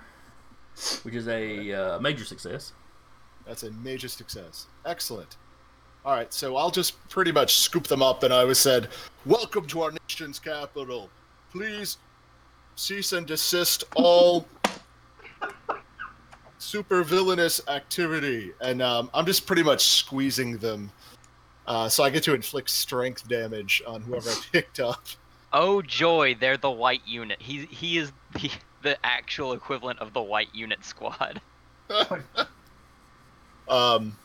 which 1.02 1.14
is 1.14 1.28
a 1.28 1.72
uh, 1.72 1.98
major 2.00 2.24
success. 2.24 2.72
That's 3.46 3.62
a 3.62 3.70
major 3.70 4.08
success. 4.08 4.66
Excellent. 4.86 5.36
All 6.04 6.14
right, 6.14 6.32
so 6.32 6.56
I'll 6.56 6.70
just 6.70 7.06
pretty 7.08 7.30
much 7.30 7.58
scoop 7.58 7.86
them 7.86 8.00
up, 8.00 8.22
and 8.22 8.32
I 8.32 8.44
was 8.44 8.58
said, 8.58 8.88
"Welcome 9.26 9.66
to 9.66 9.82
our 9.82 9.92
nation's 10.08 10.38
capital. 10.38 11.10
Please 11.50 11.98
cease 12.76 13.12
and 13.12 13.26
desist 13.26 13.84
all 13.96 14.46
super 16.58 17.02
villainous 17.02 17.60
activity." 17.68 18.52
And 18.60 18.80
um, 18.80 19.10
I'm 19.12 19.26
just 19.26 19.46
pretty 19.46 19.62
much 19.62 19.84
squeezing 19.84 20.58
them, 20.58 20.90
uh, 21.66 21.88
so 21.88 22.04
I 22.04 22.10
get 22.10 22.22
to 22.24 22.34
inflict 22.34 22.70
strength 22.70 23.28
damage 23.28 23.82
on 23.86 24.02
whoever 24.02 24.30
I 24.30 24.36
picked 24.52 24.80
up. 24.80 25.04
Oh 25.52 25.82
joy, 25.82 26.34
they're 26.38 26.56
the 26.56 26.70
white 26.70 27.06
unit. 27.06 27.40
He 27.40 27.66
he 27.66 27.98
is 27.98 28.12
the 28.34 28.50
the 28.82 28.98
actual 29.04 29.52
equivalent 29.52 29.98
of 30.00 30.12
the 30.12 30.22
white 30.22 30.54
unit 30.54 30.84
squad. 30.84 31.40
Um, 33.68 34.16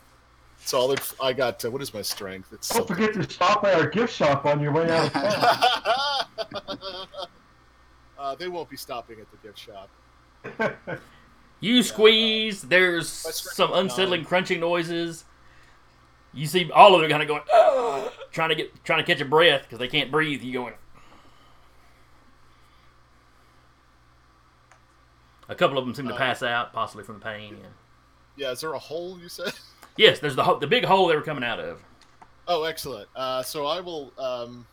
so 0.63 0.79
I'll, 0.79 0.91
inf- 0.91 1.19
I 1.21 1.33
got 1.33 1.65
uh, 1.65 1.71
what 1.71 1.81
is 1.81 1.93
my 1.93 2.03
strength? 2.03 2.53
It's 2.53 2.69
Don't 2.69 2.87
something. 2.87 3.07
forget 3.07 3.27
to 3.27 3.33
stop 3.33 3.63
by 3.63 3.73
our 3.73 3.87
gift 3.87 4.13
shop 4.13 4.45
on 4.45 4.61
your 4.61 4.71
way 4.71 4.87
out 4.89 5.07
of 5.07 5.13
town. 5.13 6.57
uh, 8.19 8.35
they 8.35 8.47
won't 8.47 8.69
be 8.69 8.77
stopping 8.77 9.17
at 9.19 9.25
the 9.31 9.37
gift 9.47 9.59
shop. 9.59 10.89
You 11.63 11.83
squeeze. 11.83 12.63
There's 12.63 13.07
some 13.07 13.69
is 13.69 13.73
nine. 13.75 13.83
unsettling 13.83 14.25
crunching 14.25 14.59
noises. 14.59 15.25
You 16.33 16.47
see 16.47 16.71
all 16.71 16.95
of 16.95 17.01
them 17.01 17.09
kind 17.09 17.21
of 17.21 17.27
going, 17.27 18.09
trying 18.31 18.49
to 18.49 18.55
get, 18.55 18.83
trying 18.85 19.03
to 19.03 19.05
catch 19.05 19.21
a 19.21 19.25
breath 19.25 19.63
because 19.63 19.79
they 19.79 19.87
can't 19.87 20.09
breathe. 20.11 20.41
You 20.41 20.53
going. 20.53 20.73
A 25.49 25.55
couple 25.55 25.77
of 25.77 25.85
them 25.85 25.93
seem 25.93 26.07
to 26.07 26.13
Uh, 26.13 26.17
pass 26.17 26.41
out, 26.43 26.71
possibly 26.71 27.03
from 27.03 27.15
the 27.19 27.25
pain. 27.25 27.57
Yeah. 27.59 27.67
Yeah, 28.37 28.51
is 28.51 28.61
there 28.61 28.73
a 28.73 28.79
hole 28.79 29.19
you 29.19 29.29
said? 29.29 29.53
Yes, 29.97 30.19
there's 30.19 30.37
the 30.37 30.43
ho- 30.43 30.57
the 30.57 30.67
big 30.67 30.85
hole 30.85 31.07
they 31.07 31.15
were 31.17 31.21
coming 31.21 31.43
out 31.43 31.59
of. 31.59 31.81
Oh, 32.47 32.63
excellent. 32.63 33.09
Uh, 33.13 33.43
so 33.43 33.65
I 33.65 33.81
will. 33.81 34.13
Um, 34.17 34.65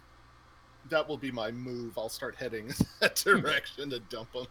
that 0.90 1.08
will 1.08 1.16
be 1.18 1.32
my 1.32 1.50
move. 1.50 1.98
I'll 1.98 2.08
start 2.08 2.36
heading 2.36 2.72
that 3.00 3.16
direction 3.16 3.90
to 3.90 3.98
dump 3.98 4.32
them. 4.32 4.46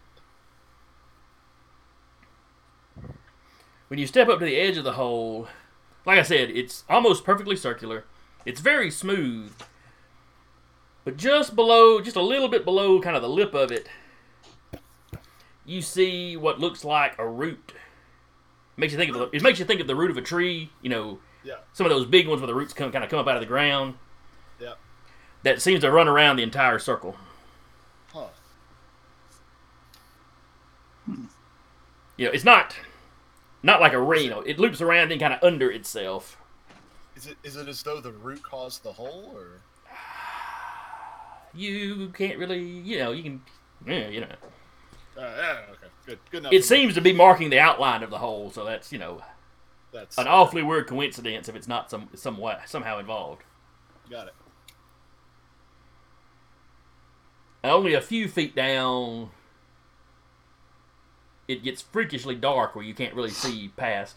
When 3.88 3.98
you 3.98 4.06
step 4.08 4.28
up 4.28 4.40
to 4.40 4.46
the 4.46 4.58
edge 4.58 4.76
of 4.76 4.84
the 4.84 4.92
hole, 4.92 5.48
like 6.08 6.18
I 6.18 6.24
said, 6.24 6.50
it's 6.50 6.84
almost 6.90 7.24
perfectly 7.26 7.56
circular. 7.58 8.06
It's 8.46 8.62
very 8.62 8.90
smooth. 8.90 9.52
But 11.04 11.18
just 11.18 11.56
below, 11.56 12.00
just 12.02 12.16
a 12.16 12.22
little 12.22 12.48
bit 12.48 12.66
below 12.66 13.00
kind 13.02 13.16
of 13.16 13.22
the 13.22 13.30
lip 13.30 13.54
of 13.54 13.72
it, 13.72 13.90
you 15.66 15.82
see 15.82 16.36
what 16.38 16.60
looks 16.60 16.84
like 16.86 17.20
a 17.20 17.28
root. 17.28 17.74
Makes 18.78 18.94
you 18.94 19.00
think 19.00 19.14
of 19.14 19.18
the, 19.20 19.38
it 19.38 19.44
makes 19.44 19.60
you 19.60 19.66
think 19.66 19.82
of 19.82 19.88
the 19.88 19.96
root 19.96 20.10
of 20.12 20.18
a 20.18 20.22
tree, 20.22 20.70
you 20.82 20.90
know, 20.90 21.20
Yeah. 21.44 21.56
some 21.74 21.86
of 21.86 21.90
those 21.90 22.06
big 22.06 22.28
ones 22.28 22.42
where 22.42 22.48
the 22.48 22.56
roots 22.56 22.74
come 22.74 22.92
kind 22.92 23.04
of 23.04 23.10
come 23.10 23.20
up 23.20 23.28
out 23.28 23.36
of 23.36 23.42
the 23.42 23.48
ground. 23.48 23.96
Yeah. 24.62 24.74
That 25.44 25.62
seems 25.62 25.82
to 25.82 25.92
run 25.92 26.08
around 26.08 26.38
the 26.38 26.44
entire 26.44 26.80
circle. 26.80 27.18
Huh. 28.14 28.28
You 32.18 32.26
know, 32.26 32.32
it's 32.32 32.44
not 32.44 32.76
not 33.64 33.82
like 33.82 33.94
a. 33.94 33.98
You 33.98 34.42
it 34.46 34.60
loops 34.60 34.82
around 34.82 35.12
and 35.12 35.20
kind 35.22 35.34
of 35.34 35.44
under 35.44 35.70
itself. 35.72 36.38
Is 37.16 37.28
it 37.28 37.38
is 37.44 37.56
it 37.58 37.68
as 37.68 37.84
though 37.84 38.00
the 38.00 38.12
root 38.14 38.44
caused 38.44 38.84
the 38.84 38.94
hole, 38.94 39.32
or 39.36 39.64
You 41.54 42.10
can't 42.10 42.38
really, 42.38 42.62
you 42.64 43.00
know, 43.00 43.12
you 43.12 43.24
can, 43.24 43.42
yeah, 43.86 44.08
you 44.10 44.22
know. 44.22 44.36
uh, 45.18 45.22
yeah, 45.22 45.60
okay, 45.72 45.88
good, 46.06 46.20
good 46.30 46.38
enough. 46.40 46.54
It 46.54 46.62
for 46.62 46.68
me. 46.68 46.78
seems 46.78 46.94
to 46.96 47.02
be 47.02 47.14
marking 47.14 47.50
the 47.50 47.60
outline 47.60 48.04
of 48.04 48.10
the 48.10 48.20
hole, 48.20 48.52
so 48.52 48.64
that's 48.66 48.92
you 48.92 49.00
know 49.00 49.22
that's 49.92 50.18
an 50.18 50.28
awfully 50.28 50.64
weird 50.64 50.88
coincidence 50.88 51.50
if 51.50 51.56
it's 51.56 51.68
not 51.68 51.90
some 51.90 52.10
some 52.16 52.38
way, 52.38 52.58
somehow 52.66 53.00
involved. 53.00 53.44
got 54.10 54.28
it. 54.28 54.34
And 57.64 57.72
only 57.72 57.94
a 57.94 58.02
few 58.02 58.28
feet 58.28 58.56
down, 58.56 59.32
it 61.48 61.64
gets 61.64 61.82
freakishly 61.82 62.36
dark 62.36 62.76
where 62.76 62.84
you 62.84 62.94
can't 62.94 63.14
really 63.14 63.30
see 63.30 63.70
past. 63.78 64.16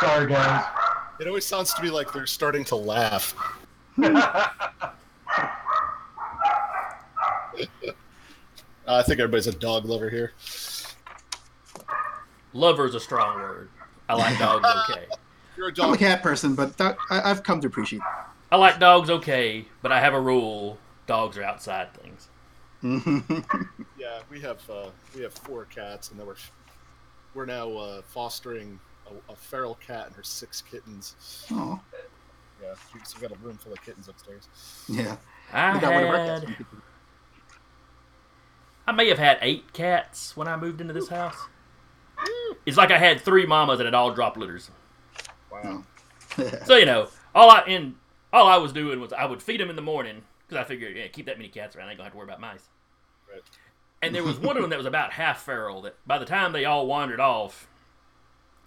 Sorry, 0.00 0.26
guys. 0.28 0.64
It 1.20 1.26
always 1.26 1.44
sounds 1.44 1.74
to 1.74 1.82
me 1.82 1.90
like 1.90 2.12
they're 2.12 2.26
starting 2.26 2.64
to 2.66 2.76
laugh. 2.76 3.34
Uh, 4.00 4.48
I 8.86 9.02
think 9.02 9.18
everybody's 9.18 9.48
a 9.48 9.52
dog 9.52 9.84
lover 9.84 10.08
here. 10.08 10.32
Lover 12.52 12.86
is 12.86 12.94
a 12.94 13.00
strong 13.00 13.36
word. 13.40 13.68
I 14.08 14.14
like 14.14 14.38
dogs 14.38 14.66
okay. 14.90 15.06
You're 15.56 15.68
a 15.68 15.70
I'm 15.70 15.90
a 15.90 15.92
dog. 15.92 15.98
cat 15.98 16.22
person, 16.22 16.54
but 16.54 16.76
that, 16.78 16.96
I, 17.10 17.30
I've 17.30 17.42
come 17.42 17.60
to 17.60 17.66
appreciate. 17.66 18.02
I 18.50 18.56
like 18.56 18.78
dogs 18.78 19.10
okay, 19.10 19.66
but 19.82 19.90
I 19.92 20.00
have 20.00 20.14
a 20.14 20.20
rule: 20.20 20.78
dogs 21.08 21.36
are 21.36 21.42
outside 21.42 21.88
things. 21.94 22.28
Yeah, 23.98 24.20
we 24.30 24.40
have 24.40 24.62
uh, 24.70 24.90
we 25.16 25.22
have 25.22 25.34
four 25.34 25.64
cats, 25.64 26.10
and 26.12 26.20
then 26.20 26.26
we're 26.28 26.36
we're 27.34 27.46
now 27.46 27.68
uh, 27.76 28.02
fostering 28.02 28.78
a, 29.10 29.32
a 29.32 29.36
feral 29.36 29.74
cat 29.84 30.06
and 30.06 30.14
her 30.14 30.22
six 30.22 30.62
kittens. 30.62 31.16
oh, 31.50 31.80
Yeah, 32.62 32.74
we- 32.94 33.00
so 33.04 33.18
we 33.20 33.26
got 33.26 33.36
a 33.36 33.40
room 33.40 33.56
full 33.58 33.72
of 33.72 33.82
kittens 33.82 34.06
upstairs. 34.08 34.48
yeah. 34.88 35.16
I 35.52 35.74
We 35.74 35.80
got 35.80 35.92
one 35.94 36.04
of 36.04 36.10
our 36.10 36.16
cats. 36.16 36.44
had 36.44 36.66
I 38.86 38.92
may 38.92 39.08
have 39.08 39.18
had 39.18 39.38
eight 39.42 39.72
cats 39.72 40.36
when 40.36 40.46
I 40.48 40.56
moved 40.56 40.80
into 40.80 40.92
this 40.94 41.08
house. 41.08 41.36
It's 42.64 42.76
like 42.76 42.90
I 42.90 42.98
had 42.98 43.20
three 43.20 43.44
mamas 43.46 43.78
that 43.78 43.84
had 43.84 43.94
all 43.94 44.12
dropped 44.14 44.36
litters. 44.36 44.70
Wow. 45.50 45.84
So 46.66 46.76
you 46.76 46.86
know, 46.86 47.08
all 47.34 47.50
I 47.50 47.60
and 47.62 47.96
all 48.32 48.46
I 48.46 48.58
was 48.58 48.72
doing 48.72 49.00
was 49.00 49.12
I 49.12 49.24
would 49.24 49.42
feed 49.42 49.58
them 49.60 49.70
in 49.70 49.74
the 49.76 49.82
morning 49.82 50.22
because 50.48 50.64
I 50.64 50.66
figured, 50.66 50.96
yeah, 50.96 51.08
keep 51.08 51.26
that 51.26 51.36
many 51.36 51.48
cats 51.48 51.76
around, 51.76 51.88
I 51.88 51.90
ain't 51.90 51.98
gonna 51.98 52.06
have 52.06 52.12
to 52.12 52.18
worry 52.18 52.26
about 52.26 52.40
mice. 52.40 52.68
Right. 53.30 53.42
And 54.02 54.14
there 54.14 54.24
was 54.24 54.38
one 54.40 54.56
of 54.56 54.62
them 54.62 54.70
that 54.70 54.78
was 54.78 54.86
about 54.86 55.12
half 55.12 55.42
feral. 55.42 55.82
That 55.82 55.96
by 56.06 56.18
the 56.18 56.24
time 56.24 56.52
they 56.52 56.64
all 56.64 56.86
wandered 56.86 57.20
off, 57.20 57.68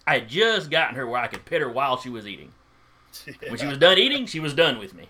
I 0.06 0.14
had 0.14 0.28
just 0.28 0.70
gotten 0.70 0.96
her 0.96 1.06
where 1.06 1.20
I 1.20 1.26
could 1.26 1.44
pet 1.44 1.60
her 1.60 1.70
while 1.70 1.96
she 1.98 2.10
was 2.10 2.26
eating. 2.26 2.52
When 3.48 3.58
she 3.58 3.66
was 3.66 3.78
done 3.78 3.98
eating, 3.98 4.26
she 4.26 4.40
was 4.40 4.54
done 4.54 4.78
with 4.78 4.94
me. 4.94 5.06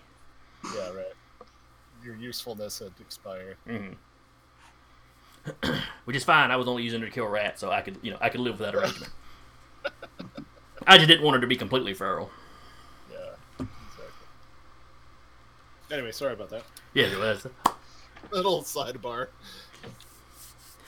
Yeah, 0.75 0.89
right. 0.91 1.05
Your 2.03 2.15
usefulness 2.15 2.79
had 2.79 2.91
expired. 2.99 3.57
hmm 3.65 3.93
Which 6.05 6.15
is 6.15 6.23
fine. 6.23 6.51
I 6.51 6.55
was 6.57 6.67
only 6.67 6.83
using 6.83 7.01
her 7.01 7.07
to 7.07 7.13
kill 7.13 7.27
rats, 7.27 7.61
so 7.61 7.71
I 7.71 7.81
could, 7.81 7.97
you 8.01 8.11
know, 8.11 8.17
I 8.19 8.29
could 8.29 8.41
live 8.41 8.59
with 8.59 8.71
that 8.71 8.75
arrangement. 8.75 9.11
I 10.87 10.97
just 10.97 11.07
didn't 11.07 11.23
want 11.23 11.35
her 11.35 11.41
to 11.41 11.47
be 11.47 11.55
completely 11.55 11.93
feral. 11.93 12.29
Yeah, 13.11 13.17
exactly. 13.59 14.27
Anyway, 15.93 16.11
sorry 16.11 16.33
about 16.33 16.49
that. 16.49 16.63
Yeah, 16.95 17.05
it 17.05 17.19
was. 17.19 17.45
Little 18.31 18.63
sidebar. 18.63 19.27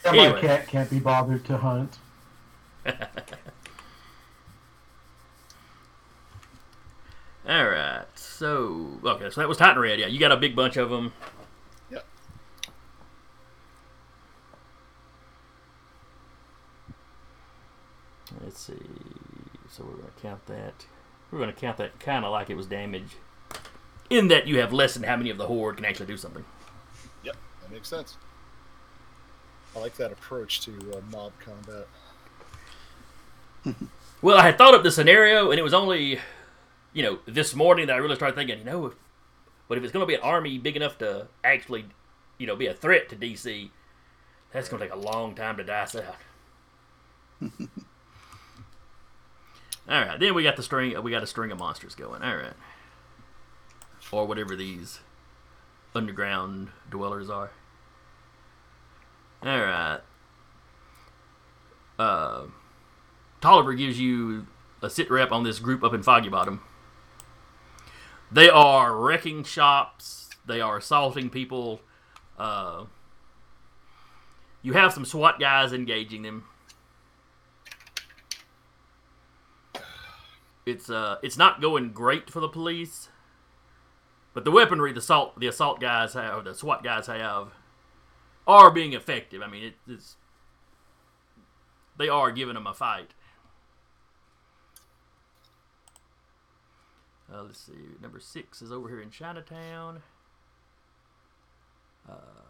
Yeah, 0.03 0.11
my 0.11 0.17
Anyway. 0.25 0.41
cat 0.41 0.67
can't 0.67 0.89
be 0.89 0.99
bothered 0.99 1.45
to 1.45 1.57
hunt. 1.57 1.99
All 7.47 7.65
right. 7.69 8.05
So 8.15 8.99
okay, 9.03 9.29
so 9.29 9.41
that 9.41 9.47
was 9.47 9.59
Titan 9.59 9.79
Red. 9.79 9.99
Yeah, 9.99 10.07
you 10.07 10.19
got 10.19 10.31
a 10.31 10.37
big 10.37 10.55
bunch 10.55 10.75
of 10.77 10.89
them. 10.89 11.13
Yep. 11.91 12.03
Let's 18.43 18.59
see. 18.59 18.73
So 19.69 19.83
we're 19.83 19.91
going 19.97 20.11
to 20.15 20.21
count 20.21 20.45
that. 20.47 20.85
We're 21.31 21.39
going 21.39 21.53
to 21.53 21.59
count 21.59 21.77
that 21.77 21.99
kind 21.99 22.25
of 22.25 22.31
like 22.31 22.49
it 22.49 22.55
was 22.55 22.65
damage. 22.65 23.17
In 24.09 24.27
that 24.27 24.47
you 24.47 24.59
have 24.59 24.71
less 24.71 24.93
than 24.93 25.03
how 25.03 25.17
many 25.17 25.29
of 25.29 25.37
the 25.37 25.47
horde 25.47 25.77
can 25.77 25.85
actually 25.85 26.05
do 26.05 26.17
something. 26.17 26.45
Yep, 27.23 27.35
that 27.61 27.71
makes 27.71 27.87
sense. 27.87 28.17
I 29.75 29.79
like 29.79 29.95
that 29.95 30.11
approach 30.11 30.61
to 30.61 30.71
uh, 30.95 31.01
mob 31.11 31.33
combat. 31.39 31.87
Well, 34.21 34.37
I 34.39 34.43
had 34.43 34.57
thought 34.57 34.73
up 34.73 34.81
the 34.81 34.89
scenario, 34.89 35.51
and 35.51 35.59
it 35.59 35.61
was 35.61 35.73
only, 35.73 36.19
you 36.93 37.03
know, 37.03 37.19
this 37.27 37.53
morning 37.53 37.85
that 37.85 37.93
I 37.93 37.97
really 37.97 38.15
started 38.15 38.33
thinking, 38.35 38.57
you 38.57 38.63
know, 38.63 38.93
but 39.67 39.77
if 39.77 39.83
it's 39.83 39.93
going 39.93 40.01
to 40.01 40.07
be 40.07 40.15
an 40.15 40.21
army 40.21 40.57
big 40.57 40.75
enough 40.75 40.97
to 40.97 41.27
actually, 41.43 41.85
you 42.39 42.47
know, 42.47 42.55
be 42.55 42.65
a 42.65 42.73
threat 42.73 43.07
to 43.09 43.15
DC, 43.15 43.69
that's 44.51 44.67
going 44.67 44.79
to 44.79 44.87
take 44.87 44.95
a 44.95 44.97
long 44.97 45.35
time 45.35 45.57
to 45.57 45.63
dice 45.63 45.95
out. 45.95 46.15
All 49.87 50.01
right, 50.05 50.19
then 50.19 50.33
we 50.33 50.41
got 50.41 50.55
the 50.55 50.63
string. 50.63 50.99
We 51.03 51.11
got 51.11 51.21
a 51.21 51.27
string 51.27 51.51
of 51.51 51.59
monsters 51.59 51.93
going. 51.93 52.23
All 52.23 52.35
right, 52.35 52.53
or 54.11 54.25
whatever 54.25 54.55
these 54.55 54.99
underground 55.93 56.69
dwellers 56.89 57.29
are. 57.29 57.51
All 59.43 59.59
right. 59.59 59.99
Uh. 61.97 62.43
Tolliver 63.41 63.75
gives 63.75 63.99
you 63.99 64.47
a 64.81 64.89
sit 64.89 65.11
rep 65.11 65.31
on 65.31 65.43
this 65.43 65.59
group 65.59 65.83
up 65.83 65.93
in 65.93 66.01
Foggy 66.01 66.29
Bottom. 66.29 66.61
They 68.31 68.49
are 68.49 68.95
wrecking 68.95 69.43
shops. 69.43 70.31
They 70.47 70.59
are 70.61 70.77
assaulting 70.77 71.29
people. 71.29 71.81
Uh, 72.39 72.85
you 74.63 74.73
have 74.73 74.93
some 74.93 75.05
SWAT 75.05 75.39
guys 75.39 75.73
engaging 75.73 76.23
them. 76.23 76.45
It's 80.65 80.89
uh, 80.89 81.17
it's 81.21 81.37
not 81.37 81.61
going 81.61 81.91
great 81.91 82.31
for 82.31 82.39
the 82.39 82.49
police, 82.49 83.09
but 84.35 84.43
the 84.43 84.51
weaponry 84.51 84.91
the 84.91 84.99
assault 84.99 85.39
the 85.39 85.47
assault 85.47 85.79
guys 85.79 86.13
have, 86.13 86.43
the 86.43 86.53
SWAT 86.53 86.83
guys 86.83 87.07
have, 87.07 87.47
are 88.45 88.69
being 88.69 88.93
effective. 88.93 89.41
I 89.41 89.47
mean, 89.47 89.63
it, 89.63 89.73
it's 89.87 90.17
they 91.97 92.09
are 92.09 92.31
giving 92.31 92.53
them 92.53 92.67
a 92.67 92.73
fight. 92.73 93.13
Uh, 97.33 97.43
let's 97.43 97.59
see. 97.59 97.73
Number 98.01 98.19
six 98.19 98.61
is 98.61 98.71
over 98.71 98.89
here 98.89 99.01
in 99.01 99.09
Chinatown. 99.09 100.03
Uh, 102.07 102.43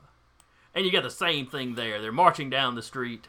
and 0.74 0.86
you 0.86 0.92
got 0.92 1.04
the 1.04 1.10
same 1.12 1.46
thing 1.46 1.76
there. 1.76 2.02
They're 2.02 2.12
marching 2.12 2.50
down 2.50 2.76
the 2.76 2.82
street, 2.82 3.28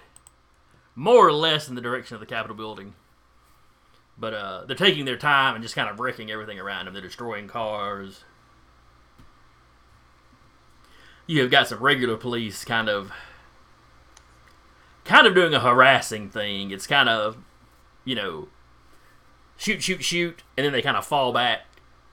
more 0.94 1.28
or 1.28 1.32
less 1.32 1.68
in 1.68 1.74
the 1.74 1.80
direction 1.80 2.14
of 2.14 2.20
the 2.20 2.26
Capitol 2.26 2.56
building. 2.56 2.94
But 4.18 4.34
uh, 4.34 4.64
they're 4.64 4.74
taking 4.74 5.04
their 5.04 5.18
time 5.18 5.54
and 5.54 5.62
just 5.62 5.74
kind 5.74 5.90
of 5.90 6.00
wrecking 6.00 6.30
everything 6.30 6.58
around 6.58 6.86
them. 6.86 6.94
They're 6.94 7.02
destroying 7.02 7.48
cars. 7.48 8.24
You 11.26 11.42
have 11.42 11.50
got 11.50 11.68
some 11.68 11.80
regular 11.80 12.16
police 12.16 12.64
kind 12.64 12.88
of, 12.88 13.12
kind 15.04 15.26
of 15.26 15.34
doing 15.34 15.54
a 15.54 15.60
harassing 15.60 16.30
thing. 16.30 16.70
It's 16.70 16.86
kind 16.86 17.08
of, 17.08 17.38
you 18.04 18.14
know, 18.14 18.48
shoot, 19.56 19.82
shoot, 19.82 20.04
shoot, 20.04 20.42
and 20.56 20.64
then 20.64 20.72
they 20.72 20.82
kind 20.82 20.96
of 20.96 21.04
fall 21.04 21.32
back 21.32 21.62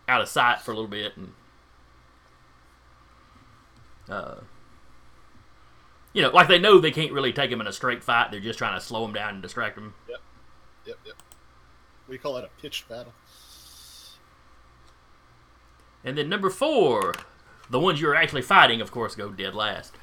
out 0.07 0.21
of 0.21 0.27
sight 0.27 0.61
for 0.61 0.71
a 0.71 0.75
little 0.75 0.89
bit, 0.89 1.15
and 1.15 1.33
uh, 4.09 4.35
you 6.13 6.21
know, 6.21 6.29
like 6.29 6.47
they 6.47 6.59
know 6.59 6.79
they 6.79 6.91
can't 6.91 7.11
really 7.11 7.33
take 7.33 7.51
him 7.51 7.61
in 7.61 7.67
a 7.67 7.73
straight 7.73 8.03
fight. 8.03 8.31
They're 8.31 8.39
just 8.39 8.59
trying 8.59 8.77
to 8.79 8.85
slow 8.85 9.05
him 9.05 9.13
down 9.13 9.35
and 9.35 9.41
distract 9.41 9.77
him. 9.77 9.93
Yep, 10.09 10.19
yep. 10.85 10.97
Yep. 11.05 11.15
We 12.07 12.17
call 12.17 12.33
that 12.33 12.43
a 12.43 12.49
pitched 12.61 12.89
battle. 12.89 13.13
And 16.03 16.17
then 16.17 16.27
number 16.27 16.49
four, 16.49 17.13
the 17.73 17.79
ones 17.79 17.99
you're 17.99 18.13
actually 18.13 18.43
fighting, 18.43 18.81
of 18.81 18.91
course, 18.91 19.15
go 19.15 19.31
dead 19.31 19.55
last. 19.55 19.95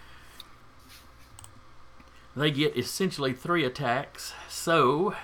They 2.35 2.51
get 2.51 2.77
essentially 2.77 3.33
three 3.33 3.65
attacks, 3.65 4.35
so 4.49 5.15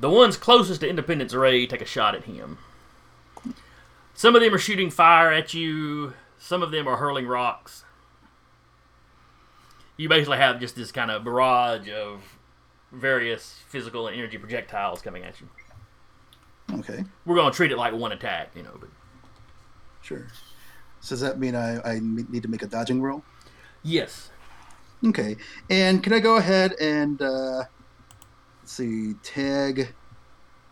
the 0.00 0.08
ones 0.08 0.38
closest 0.38 0.80
to 0.80 0.88
Independence 0.88 1.34
Ray 1.34 1.66
take 1.66 1.82
a 1.82 1.86
shot 1.86 2.14
at 2.14 2.24
him. 2.24 2.56
Some 4.14 4.34
of 4.34 4.40
them 4.40 4.54
are 4.54 4.58
shooting 4.58 4.88
fire 4.88 5.30
at 5.30 5.52
you. 5.52 6.14
Some 6.38 6.62
of 6.62 6.70
them 6.70 6.88
are 6.88 6.96
hurling 6.96 7.26
rocks. 7.26 7.84
You 9.98 10.08
basically 10.08 10.38
have 10.38 10.58
just 10.58 10.74
this 10.74 10.90
kind 10.90 11.10
of 11.10 11.22
barrage 11.22 11.90
of 11.90 12.38
various 12.90 13.60
physical 13.68 14.06
and 14.06 14.16
energy 14.16 14.38
projectiles 14.38 15.02
coming 15.02 15.22
at 15.22 15.38
you. 15.38 15.48
Okay, 16.70 17.04
We're 17.24 17.36
going 17.36 17.50
to 17.50 17.56
treat 17.56 17.72
it 17.72 17.76
like 17.76 17.94
one 17.94 18.12
attack, 18.12 18.54
you 18.56 18.62
know. 18.62 18.76
But 18.78 18.90
sure. 20.00 20.28
So 21.00 21.14
does 21.14 21.20
that 21.20 21.38
mean 21.38 21.54
I, 21.56 21.80
I 21.82 22.00
need 22.02 22.42
to 22.44 22.48
make 22.48 22.62
a 22.62 22.66
dodging 22.68 23.02
roll? 23.02 23.26
yes, 23.82 24.30
Okay, 25.04 25.36
and 25.68 26.02
can 26.02 26.12
I 26.12 26.20
go 26.20 26.36
ahead 26.36 26.74
and 26.80 27.20
uh, 27.20 27.64
let's 28.62 28.72
see, 28.74 29.14
tag 29.22 29.94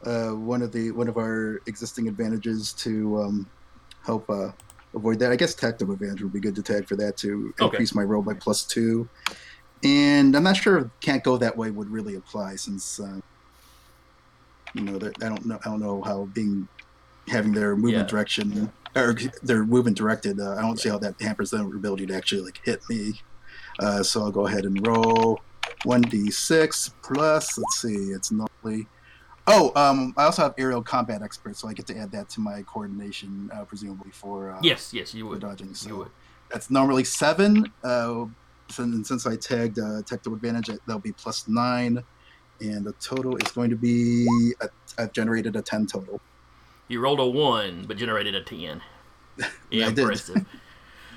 uh, 0.06 0.30
one 0.32 0.62
of 0.62 0.72
the 0.72 0.92
one 0.92 1.08
of 1.08 1.16
our 1.18 1.60
existing 1.66 2.08
advantages 2.08 2.74
to 2.74 3.18
um, 3.20 3.52
help 4.04 4.30
uh, 4.30 4.52
avoid 4.94 5.18
that? 5.20 5.32
I 5.32 5.36
guess 5.36 5.54
tactic 5.54 5.88
advantage 5.88 6.22
would 6.22 6.32
be 6.32 6.40
good 6.40 6.56
to 6.56 6.62
tag 6.62 6.88
for 6.88 6.96
that 6.96 7.16
to 7.18 7.52
Okay. 7.60 7.80
increase 7.80 7.94
my 7.94 8.02
roll 8.02 8.22
by 8.22 8.34
plus 8.40 8.66
two. 8.66 9.10
And 9.84 10.36
I'm 10.36 10.44
not 10.44 10.56
sure 10.58 10.78
if 10.78 10.86
can't 11.02 11.24
go 11.24 11.38
that 11.38 11.56
way 11.56 11.70
would 11.70 11.90
really 11.90 12.14
apply 12.16 12.56
since 12.56 13.00
uh, 13.00 13.20
you 14.74 14.82
know 14.82 14.98
that 14.98 15.22
I 15.22 15.28
don't 15.28 15.44
know 15.47 15.59
I 15.64 15.68
don't 15.68 15.80
know 15.80 16.02
how 16.02 16.26
being 16.32 16.68
having 17.28 17.52
their 17.52 17.76
movement 17.76 18.05
Yeah. 18.06 18.10
direction 18.10 18.72
or 18.97 19.14
their 19.42 19.64
movement 19.64 19.97
directed. 19.97 20.40
Uh, 20.40 20.56
I 20.56 20.62
don't 20.62 20.78
see 20.78 20.88
how 20.88 20.98
that 20.98 21.14
hampers 21.20 21.51
their 21.51 21.62
ability 21.62 22.06
to 22.06 22.14
actually 22.14 22.42
like 22.42 22.60
hit 22.64 22.80
me. 22.88 23.20
Uh, 23.78 24.02
so 24.02 24.22
I'll 24.22 24.32
go 24.32 24.47
ahead 24.47 24.64
and 24.64 24.84
roll 24.86 25.40
1d6 25.86 26.92
plus, 27.02 27.59
let's 27.59 27.80
see, 27.80 28.10
it's 28.12 28.30
normally. 28.32 28.86
Oh, 29.47 29.72
um, 29.74 30.12
I 30.16 30.24
also 30.24 30.42
have 30.42 30.55
aerial 30.59 30.82
combat 30.82 31.22
expert, 31.22 31.56
so 31.56 31.68
I 31.68 31.72
get 31.72 31.86
to 31.88 31.97
add 31.97 32.12
that 32.12 32.28
to 32.30 32.40
my 32.40 32.62
coordination, 32.62 33.48
uh, 33.55 33.64
presumably 33.64 34.10
for 34.12 34.51
uh, 34.52 34.59
yes, 34.62 34.92
yes, 34.92 35.14
you 35.14 35.26
would. 35.26 35.40
dodging. 35.40 35.68
You 35.68 35.74
So 35.74 35.97
would. 35.98 36.10
that's 36.51 36.70
normally 36.70 37.05
seven. 37.05 37.72
Uh, 37.82 38.26
since, 38.70 39.09
since 39.09 39.26
I 39.26 39.36
tagged 39.36 39.78
uh, 39.80 40.02
tactical 40.06 40.34
advantage, 40.34 40.68
that'll 40.86 41.01
be 41.01 41.12
plus 41.12 41.48
nine, 41.48 42.02
and 42.60 42.84
the 42.84 42.92
total 42.94 43.36
is 43.36 43.50
going 43.52 43.70
to 43.70 43.76
be 43.76 44.26
a, 44.60 44.68
I've 44.98 45.12
generated 45.12 45.56
a 45.56 45.62
ten 45.62 45.86
total. 45.86 46.20
You 46.88 47.00
rolled 47.00 47.20
a 47.20 47.26
one, 47.26 47.84
but 47.86 47.96
generated 47.96 48.34
a 48.34 48.42
ten. 48.42 48.80
did. 49.70 49.98
Impressive. 49.98 50.44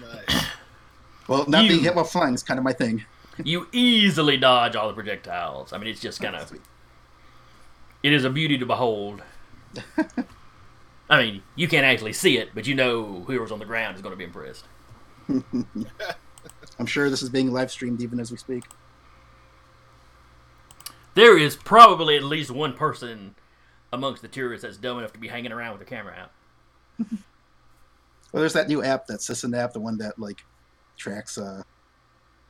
Nice. 0.01 0.45
Well, 1.25 1.45
not 1.47 1.63
You- 1.63 1.69
being 1.69 1.83
hit 1.83 1.95
while 1.95 2.03
flying 2.03 2.33
is 2.33 2.43
kind 2.43 2.57
of 2.57 2.65
my 2.65 2.73
thing. 2.73 3.05
you 3.45 3.67
easily 3.71 4.35
dodge 4.35 4.75
all 4.75 4.89
the 4.89 4.93
projectiles. 4.93 5.71
I 5.71 5.77
mean, 5.77 5.87
it's 5.87 6.01
just 6.01 6.21
kind 6.21 6.35
of. 6.35 6.51
It 8.03 8.11
is 8.11 8.25
a 8.25 8.29
beauty 8.29 8.57
to 8.57 8.65
behold. 8.65 9.21
I 11.09 11.23
mean, 11.23 11.43
you 11.55 11.69
can't 11.69 11.85
actually 11.85 12.11
see 12.11 12.37
it, 12.37 12.49
but 12.53 12.67
you 12.67 12.75
know 12.75 13.23
whoever's 13.25 13.51
on 13.51 13.59
the 13.59 13.65
ground 13.65 13.95
is 13.95 14.01
going 14.01 14.11
to 14.11 14.17
be 14.17 14.25
impressed. 14.25 14.65
I'm 16.77 16.85
sure 16.85 17.09
this 17.09 17.21
is 17.21 17.29
being 17.29 17.51
live 17.53 17.71
streamed 17.71 18.01
even 18.01 18.19
as 18.19 18.29
we 18.29 18.35
speak. 18.37 18.65
There 21.15 21.38
is 21.38 21.56
probably 21.56 22.18
at 22.18 22.23
least 22.23 22.52
one 22.52 22.73
person 22.73 23.35
amongst 23.91 24.22
the 24.22 24.27
tourists 24.27 24.64
that's 24.64 24.77
dumb 24.77 24.98
enough 24.99 25.14
to 25.14 25.19
be 25.19 25.27
hanging 25.27 25.52
around 25.52 25.77
with 25.77 25.88
their 25.88 25.98
camera 25.98 26.15
out. 26.18 26.31
Well, 28.31 28.41
there's 28.41 28.53
that 28.53 28.68
new 28.68 28.84
app, 28.84 29.06
that 29.07 29.22
Citizen 29.22 29.53
app, 29.53 29.73
the 29.73 29.80
one 29.80 29.98
that 29.99 30.18
like 30.18 30.44
tracks 30.98 31.38
uh, 31.38 31.61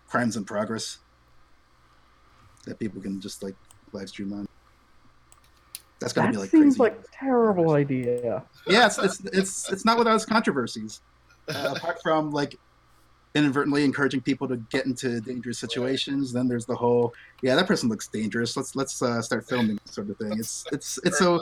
crimes 0.08 0.38
in 0.38 0.46
progress 0.46 1.00
that 2.66 2.80
people 2.80 3.02
can 3.02 3.20
just 3.20 3.44
like 3.44 3.56
live 3.92 4.08
stream 4.08 4.32
on. 4.32 4.48
That's 6.00 6.14
gonna 6.14 6.28
That 6.28 6.34
be 6.34 6.38
like 6.40 6.50
seems 6.52 6.78
crazy. 6.78 6.80
like 6.80 6.94
a 7.00 7.12
terrible 7.12 7.72
idea. 7.72 8.44
yeah, 8.68 8.86
it's, 8.86 8.98
it's 8.98 9.20
it's 9.26 9.72
it's 9.72 9.86
not 9.86 9.98
without 9.98 10.16
its 10.16 10.26
controversies. 10.26 11.02
Uh, 11.54 11.74
apart 11.76 12.02
from 12.02 12.32
like 12.32 12.58
inadvertently 13.36 13.84
encouraging 13.84 14.22
people 14.22 14.48
to 14.48 14.58
get 14.70 14.86
into 14.86 15.20
dangerous 15.22 15.58
situations, 15.60 16.32
then 16.32 16.48
there's 16.48 16.66
the 16.66 16.76
whole 16.76 17.14
yeah 17.42 17.56
that 17.56 17.68
person 17.68 17.90
looks 17.90 18.08
dangerous. 18.08 18.56
Let's 18.56 18.76
let's 18.76 19.02
uh, 19.02 19.22
start 19.22 19.48
filming 19.48 19.80
sort 19.86 20.10
of 20.10 20.18
thing. 20.18 20.38
It's 20.40 20.66
it's 20.72 21.00
it's 21.04 21.22
a 21.22 21.40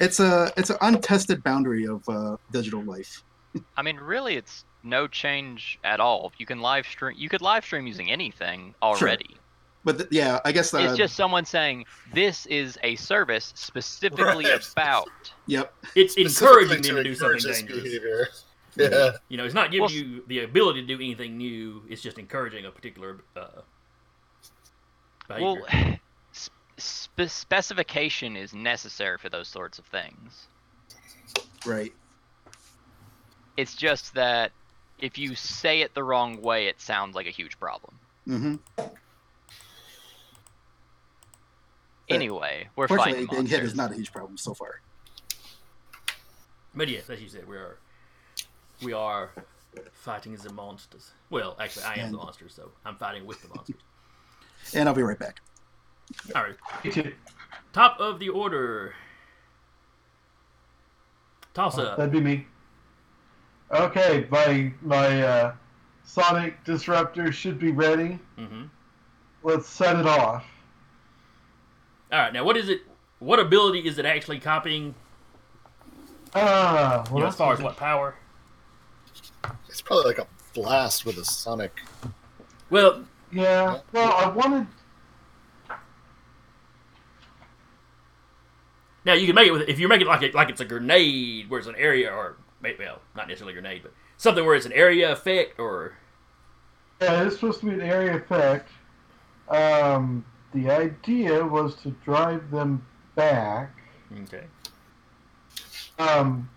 it's 0.00 0.20
a 0.20 0.52
it's 0.56 0.70
an 0.70 0.76
untested 0.82 1.42
boundary 1.42 1.86
of 1.86 2.06
uh, 2.08 2.36
digital 2.52 2.82
life. 2.82 3.22
I 3.76 3.82
mean, 3.82 3.96
really, 3.96 4.36
it's 4.36 4.64
no 4.82 5.06
change 5.08 5.78
at 5.84 6.00
all. 6.00 6.32
You 6.38 6.46
can 6.46 6.60
live 6.60 6.86
stream. 6.86 7.16
You 7.18 7.28
could 7.28 7.42
live 7.42 7.64
stream 7.64 7.86
using 7.86 8.10
anything 8.10 8.74
already. 8.82 9.36
But 9.82 9.96
th- 9.96 10.08
yeah, 10.12 10.40
I 10.44 10.52
guess 10.52 10.74
uh, 10.74 10.78
It's 10.78 10.96
just 10.98 11.16
someone 11.16 11.46
saying 11.46 11.86
this 12.12 12.44
is 12.46 12.78
a 12.82 12.96
service 12.96 13.52
specifically 13.56 14.44
Right. 14.44 14.68
about. 14.72 15.08
yep. 15.46 15.72
It's 15.96 16.16
encouraging 16.16 16.82
them 16.82 16.96
to 16.96 17.02
do 17.02 17.14
something 17.14 17.38
dangerous. 17.40 17.82
behavior. 17.82 18.28
Yeah. 18.76 19.12
You 19.28 19.36
know, 19.36 19.44
it's 19.44 19.54
not 19.54 19.70
giving 19.70 19.82
Well, 19.82 19.92
you 19.92 20.24
the 20.26 20.40
ability 20.40 20.82
to 20.82 20.86
do 20.86 20.94
anything 20.94 21.36
new. 21.36 21.82
It's 21.88 22.02
just 22.02 22.18
encouraging 22.18 22.66
a 22.66 22.70
particular 22.70 23.18
uh, 23.36 23.62
behavior. 25.28 25.62
Well, 25.72 25.98
spe- 26.76 27.28
specification 27.28 28.36
is 28.36 28.54
necessary 28.54 29.18
for 29.18 29.28
those 29.28 29.48
sorts 29.48 29.78
of 29.78 29.86
things. 29.86 30.48
Right. 31.66 31.92
It's 33.56 33.74
just 33.74 34.14
that 34.14 34.52
if 34.98 35.18
you 35.18 35.34
say 35.34 35.82
it 35.82 35.94
the 35.94 36.02
wrong 36.02 36.40
way, 36.40 36.66
it 36.66 36.80
sounds 36.80 37.14
like 37.14 37.26
a 37.26 37.30
huge 37.30 37.58
problem. 37.58 37.98
Mm-hmm. 38.28 38.54
Anyway, 42.08 42.68
we're 42.74 42.88
Fortunately, 42.88 43.26
fighting 43.26 43.28
being 43.30 43.46
hit 43.46 43.62
is 43.62 43.76
not 43.76 43.92
a 43.92 43.94
huge 43.94 44.12
problem 44.12 44.36
so 44.36 44.52
far. 44.52 44.80
But 46.74 46.88
yes, 46.88 47.08
as 47.08 47.20
you 47.20 47.28
said, 47.28 47.46
we 47.46 47.56
are 47.56 47.78
we 48.82 48.92
are 48.92 49.30
fighting 49.92 50.34
the 50.36 50.52
monsters. 50.52 51.10
Well, 51.30 51.56
actually, 51.60 51.84
I 51.84 51.94
am 51.94 51.98
the 51.98 52.04
And- 52.04 52.12
monster, 52.16 52.48
so 52.48 52.70
I'm 52.84 52.96
fighting 52.96 53.26
with 53.26 53.40
the 53.42 53.48
monsters. 53.54 53.76
And 54.74 54.88
I'll 54.88 54.94
be 54.94 55.02
right 55.02 55.18
back. 55.18 55.40
All 56.34 56.42
right, 56.42 57.14
top 57.72 57.98
of 58.00 58.18
the 58.18 58.28
order. 58.28 58.94
Toss 61.54 61.78
Oh, 61.78 61.94
that'd 61.96 62.10
be 62.12 62.20
me. 62.20 62.46
Okay, 63.72 64.26
my 64.30 64.72
my 64.82 65.22
uh, 65.22 65.54
sonic 66.04 66.62
disruptor 66.64 67.30
should 67.32 67.58
be 67.58 67.70
ready. 67.72 68.18
hmm 68.36 68.64
Let's 69.42 69.66
set 69.68 69.96
it 69.96 70.06
off. 70.06 70.44
All 72.12 72.18
right, 72.18 72.32
now 72.32 72.44
what 72.44 72.56
is 72.56 72.68
it? 72.68 72.82
What 73.20 73.38
ability 73.38 73.86
is 73.86 73.98
it 73.98 74.04
actually 74.04 74.38
copying? 74.40 74.94
Ah, 76.34 77.04
You 77.06 77.14
well, 77.14 77.20
know, 77.22 77.26
as 77.28 77.36
far 77.36 77.52
as 77.52 77.60
what 77.62 77.76
power? 77.76 78.16
It's 79.70 79.80
probably 79.80 80.06
like 80.06 80.18
a 80.18 80.26
blast 80.54 81.04
with 81.06 81.16
a 81.18 81.24
sonic. 81.24 81.72
Well, 82.70 83.04
Yeah. 83.32 83.78
Well, 83.92 84.12
I 84.12 84.28
wanted. 84.28 84.66
now 89.04 89.14
you 89.14 89.26
can 89.26 89.34
make 89.34 89.48
it 89.48 89.52
with 89.52 89.68
if 89.68 89.78
you 89.78 89.88
make 89.88 90.00
it 90.00 90.06
like 90.06 90.22
it 90.22 90.34
like 90.34 90.50
it's 90.50 90.60
a 90.60 90.64
grenade, 90.64 91.48
where 91.48 91.58
it's 91.58 91.68
an 91.68 91.76
area, 91.76 92.10
or 92.12 92.36
well, 92.62 93.00
not 93.16 93.28
necessarily 93.28 93.56
a 93.56 93.60
grenade, 93.60 93.82
but 93.82 93.92
something 94.18 94.44
where 94.44 94.54
it's 94.54 94.66
an 94.66 94.72
area 94.72 95.10
effect, 95.12 95.58
or 95.58 95.94
Yeah, 97.00 97.22
it's 97.24 97.36
supposed 97.36 97.60
to 97.60 97.66
be 97.66 97.72
an 97.72 97.80
area 97.80 98.16
effect. 98.16 98.68
Um, 99.48 100.24
the 100.52 100.70
idea 100.70 101.44
was 101.44 101.76
to 101.76 101.90
drive 102.04 102.50
them 102.50 102.84
back. 103.14 103.72
okay. 104.24 104.44
Um, 105.98 106.48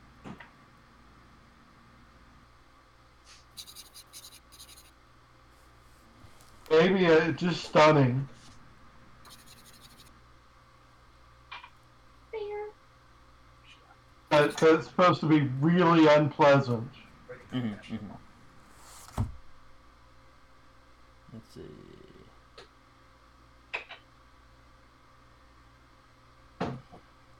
maybe 6.80 7.08
uh, 7.08 7.32
just 7.32 7.64
stunning. 7.64 8.28
That's 14.30 14.60
supposed 14.88 15.20
to 15.20 15.28
be 15.28 15.42
really 15.62 16.08
unpleasant. 16.08 16.90
hmm 17.52 17.74
Let's 21.32 21.54
see. 21.54 21.62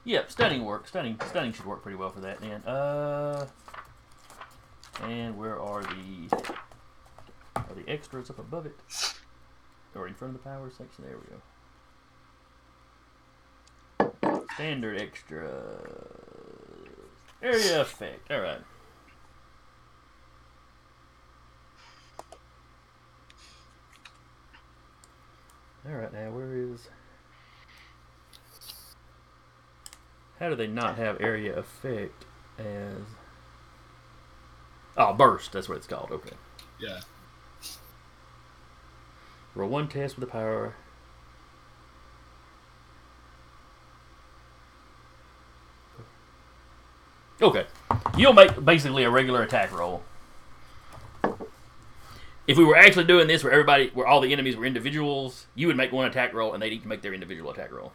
Yep, 0.04 0.30
stunning 0.30 0.64
work. 0.64 0.86
Stunning, 0.86 1.18
stunning 1.28 1.52
should 1.52 1.64
work 1.64 1.82
pretty 1.82 1.96
well 1.96 2.10
for 2.10 2.20
that. 2.20 2.40
Then, 2.40 2.62
uh, 2.62 3.46
and 5.02 5.36
where 5.36 5.58
are 5.60 5.82
the 5.82 6.28
are 7.56 7.74
the 7.74 7.88
extras 7.90 8.30
up 8.30 8.38
above 8.38 8.66
it, 8.66 8.76
Oh, 9.94 10.00
or 10.00 10.08
in 10.08 10.14
front 10.14 10.34
of 10.34 10.42
the 10.42 10.48
power 10.48 10.70
section? 10.70 11.04
There 11.04 11.16
we 11.18 11.26
go. 14.28 14.44
Standard 14.54 15.00
extra 15.00 15.50
area 17.42 17.80
effect. 17.80 18.30
All 18.30 18.40
right. 18.40 18.60
All 25.86 25.94
right, 25.94 26.12
now 26.12 26.30
where 26.30 26.54
is? 26.54 26.88
How 30.40 30.48
do 30.48 30.56
they 30.56 30.66
not 30.66 30.96
have 30.96 31.20
area 31.20 31.56
effect 31.58 32.24
as? 32.58 33.02
Oh, 34.96 35.12
burst. 35.12 35.52
That's 35.52 35.68
what 35.68 35.76
it's 35.76 35.86
called. 35.86 36.10
Okay. 36.10 36.34
Yeah. 36.80 37.00
Roll 39.54 39.68
one 39.68 39.88
test 39.88 40.16
with 40.16 40.28
the 40.28 40.32
power. 40.32 40.74
Okay. 47.40 47.66
You'll 48.16 48.32
make 48.32 48.64
basically 48.64 49.04
a 49.04 49.10
regular 49.10 49.42
attack 49.42 49.76
roll. 49.76 50.02
If 52.46 52.58
we 52.58 52.64
were 52.64 52.76
actually 52.76 53.04
doing 53.04 53.26
this 53.26 53.42
where 53.42 53.52
everybody 53.52 53.90
where 53.94 54.06
all 54.06 54.20
the 54.20 54.32
enemies 54.32 54.56
were 54.56 54.64
individuals, 54.64 55.46
you 55.54 55.66
would 55.66 55.76
make 55.76 55.92
one 55.92 56.06
attack 56.06 56.34
roll 56.34 56.52
and 56.52 56.62
they'd 56.62 56.72
each 56.72 56.84
make 56.84 57.02
their 57.02 57.14
individual 57.14 57.50
attack 57.50 57.72
roll. 57.72 57.92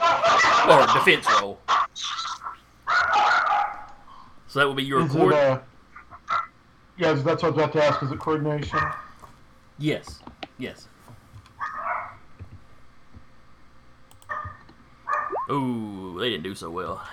Or 0.00 0.86
defense 0.94 1.26
roll. 1.40 1.58
So 4.48 4.60
that 4.60 4.68
would 4.68 4.76
be 4.76 4.84
your 4.84 5.06
cord. 5.08 5.32
uh, 5.32 5.60
yeah, 6.98 7.12
that's 7.12 7.42
what 7.42 7.44
I 7.44 7.48
was 7.48 7.58
about 7.58 7.72
to 7.74 7.84
ask. 7.84 8.02
Is 8.02 8.10
it 8.10 8.18
coordination? 8.18 8.78
Yes. 9.78 10.20
Yes. 10.58 10.88
Ooh, 15.50 16.16
they 16.18 16.30
didn't 16.30 16.42
do 16.42 16.54
so 16.54 16.70
well. 16.70 17.06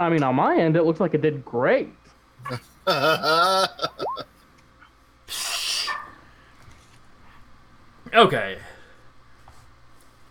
I 0.00 0.08
mean, 0.08 0.22
on 0.22 0.36
my 0.36 0.56
end, 0.56 0.76
it 0.76 0.84
looks 0.84 1.00
like 1.00 1.14
it 1.14 1.22
did 1.22 1.44
great. 1.44 1.92
Okay. 8.14 8.58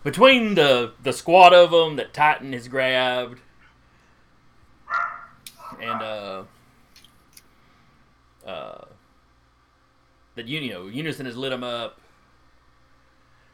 Between 0.04 0.54
the 0.54 0.92
the 1.02 1.12
squad 1.12 1.52
of 1.52 1.70
them 1.70 1.96
that 1.96 2.12
Titan 2.12 2.52
has 2.52 2.68
grabbed, 2.68 3.40
and 5.80 6.02
uh, 6.02 6.42
uh, 8.48 8.86
that 10.34 10.48
you 10.48 10.72
know 10.72 10.86
Unison 10.86 11.26
has 11.26 11.36
lit 11.36 11.50
them 11.50 11.62
up. 11.62 12.00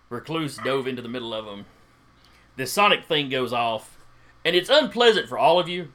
Recluse 0.09 0.59
dove 0.59 0.87
into 0.87 1.03
the 1.03 1.09
middle 1.09 1.35
of 1.35 1.45
them. 1.45 1.67
This 2.57 2.73
sonic 2.73 3.05
thing 3.07 3.29
goes 3.29 3.53
off, 3.53 3.99
and 4.45 4.55
it's 4.55 4.71
unpleasant 4.71 5.29
for 5.29 5.37
all 5.37 5.59
of 5.59 5.69
you. 5.69 5.89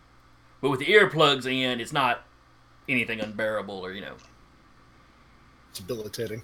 But 0.61 0.71
with 0.71 0.81
the 0.81 0.87
earplugs 0.87 1.45
in, 1.45 1.79
it's 1.79 1.93
not 1.93 2.25
anything 2.89 3.21
unbearable 3.21 3.79
or 3.79 3.93
you 3.93 4.01
know. 4.01 4.15
It's 5.69 5.79
Debilitating. 5.79 6.43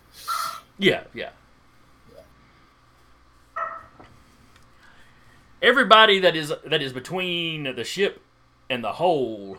Yeah, 0.77 1.03
yeah. 1.13 1.31
Everybody 5.61 6.19
that 6.19 6.35
is 6.35 6.53
that 6.65 6.81
is 6.81 6.93
between 6.93 7.75
the 7.75 7.83
ship 7.83 8.21
and 8.69 8.83
the 8.83 8.93
hole 8.93 9.57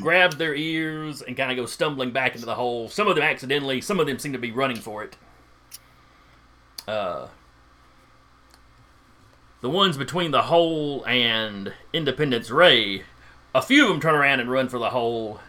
grabs 0.00 0.36
their 0.36 0.54
ears 0.54 1.22
and 1.22 1.36
kind 1.36 1.50
of 1.50 1.56
goes 1.56 1.72
stumbling 1.72 2.10
back 2.10 2.34
into 2.34 2.46
the 2.46 2.54
hole. 2.54 2.88
Some 2.88 3.08
of 3.08 3.14
them 3.14 3.24
accidentally, 3.24 3.80
some 3.80 4.00
of 4.00 4.06
them 4.06 4.18
seem 4.18 4.32
to 4.32 4.38
be 4.38 4.50
running 4.50 4.76
for 4.76 5.02
it. 5.04 5.16
Uh, 6.86 7.28
the 9.60 9.70
ones 9.70 9.96
between 9.96 10.30
the 10.30 10.42
hole 10.42 11.04
and 11.06 11.72
Independence 11.92 12.50
Ray, 12.50 13.02
a 13.54 13.62
few 13.62 13.84
of 13.84 13.88
them 13.88 14.00
turn 14.00 14.14
around 14.14 14.40
and 14.40 14.50
run 14.50 14.68
for 14.68 14.78
the 14.78 14.90
hole. 14.90 15.40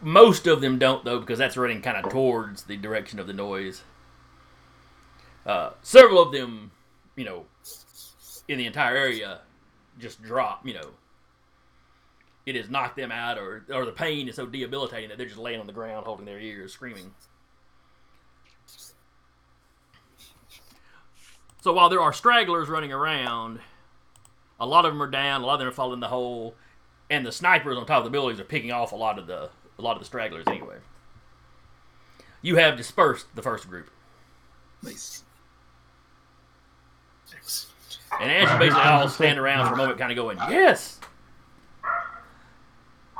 Most 0.00 0.46
of 0.46 0.60
them 0.60 0.78
don't, 0.78 1.04
though, 1.04 1.20
because 1.20 1.38
that's 1.38 1.56
running 1.56 1.80
kind 1.80 1.96
of 1.96 2.10
towards 2.10 2.64
the 2.64 2.76
direction 2.76 3.18
of 3.18 3.26
the 3.26 3.32
noise. 3.32 3.82
Uh, 5.46 5.70
several 5.82 6.20
of 6.20 6.32
them, 6.32 6.70
you 7.16 7.24
know, 7.24 7.46
in 8.48 8.58
the 8.58 8.66
entire 8.66 8.96
area, 8.96 9.40
just 9.98 10.22
drop. 10.22 10.66
You 10.66 10.74
know, 10.74 10.90
it 12.46 12.56
has 12.56 12.68
knocked 12.68 12.96
them 12.96 13.12
out, 13.12 13.38
or 13.38 13.64
or 13.72 13.84
the 13.84 13.92
pain 13.92 14.28
is 14.28 14.36
so 14.36 14.46
debilitating 14.46 15.08
that 15.08 15.18
they're 15.18 15.26
just 15.26 15.38
laying 15.38 15.60
on 15.60 15.66
the 15.66 15.72
ground, 15.72 16.06
holding 16.06 16.26
their 16.26 16.40
ears, 16.40 16.72
screaming. 16.72 17.14
So 21.62 21.72
while 21.72 21.88
there 21.88 22.00
are 22.00 22.12
stragglers 22.12 22.68
running 22.68 22.92
around, 22.92 23.60
a 24.58 24.66
lot 24.66 24.84
of 24.84 24.92
them 24.92 25.02
are 25.02 25.10
down, 25.10 25.42
a 25.42 25.46
lot 25.46 25.54
of 25.54 25.60
them 25.60 25.68
are 25.68 25.72
falling 25.72 25.94
in 25.94 26.00
the 26.00 26.08
hole, 26.08 26.56
and 27.08 27.24
the 27.24 27.30
snipers 27.30 27.78
on 27.78 27.86
top 27.86 27.98
of 27.98 28.04
the 28.04 28.10
buildings 28.10 28.40
are 28.40 28.44
picking 28.44 28.72
off 28.72 28.90
a 28.90 28.96
lot 28.96 29.18
of 29.18 29.28
the 29.28 29.50
a 29.78 29.82
lot 29.82 29.92
of 29.92 30.00
the 30.00 30.04
stragglers 30.04 30.44
anyway. 30.48 30.78
You 32.42 32.56
have 32.56 32.76
dispersed 32.76 33.26
the 33.36 33.42
first 33.42 33.68
group. 33.68 33.90
Nice. 34.82 35.22
And 38.20 38.30
as 38.30 38.50
you 38.50 38.58
basically 38.58 38.82
all 38.84 39.08
stand 39.08 39.38
around 39.38 39.68
for 39.68 39.74
a 39.74 39.76
moment, 39.76 39.98
kind 39.98 40.12
of 40.12 40.16
going, 40.16 40.38
yes! 40.48 41.00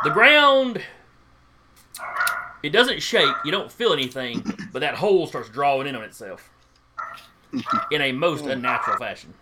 The 0.04 0.10
ground, 0.10 0.82
it 2.62 2.70
doesn't 2.70 3.02
shake, 3.02 3.34
you 3.44 3.50
don't 3.52 3.70
feel 3.70 3.92
anything, 3.92 4.44
but 4.72 4.80
that 4.80 4.94
hole 4.96 5.26
starts 5.26 5.48
drawing 5.48 5.86
in 5.86 5.96
on 5.96 6.02
itself 6.02 6.50
in 7.90 8.00
a 8.00 8.12
most 8.12 8.44
unnatural 8.44 8.96
fashion. 8.96 9.32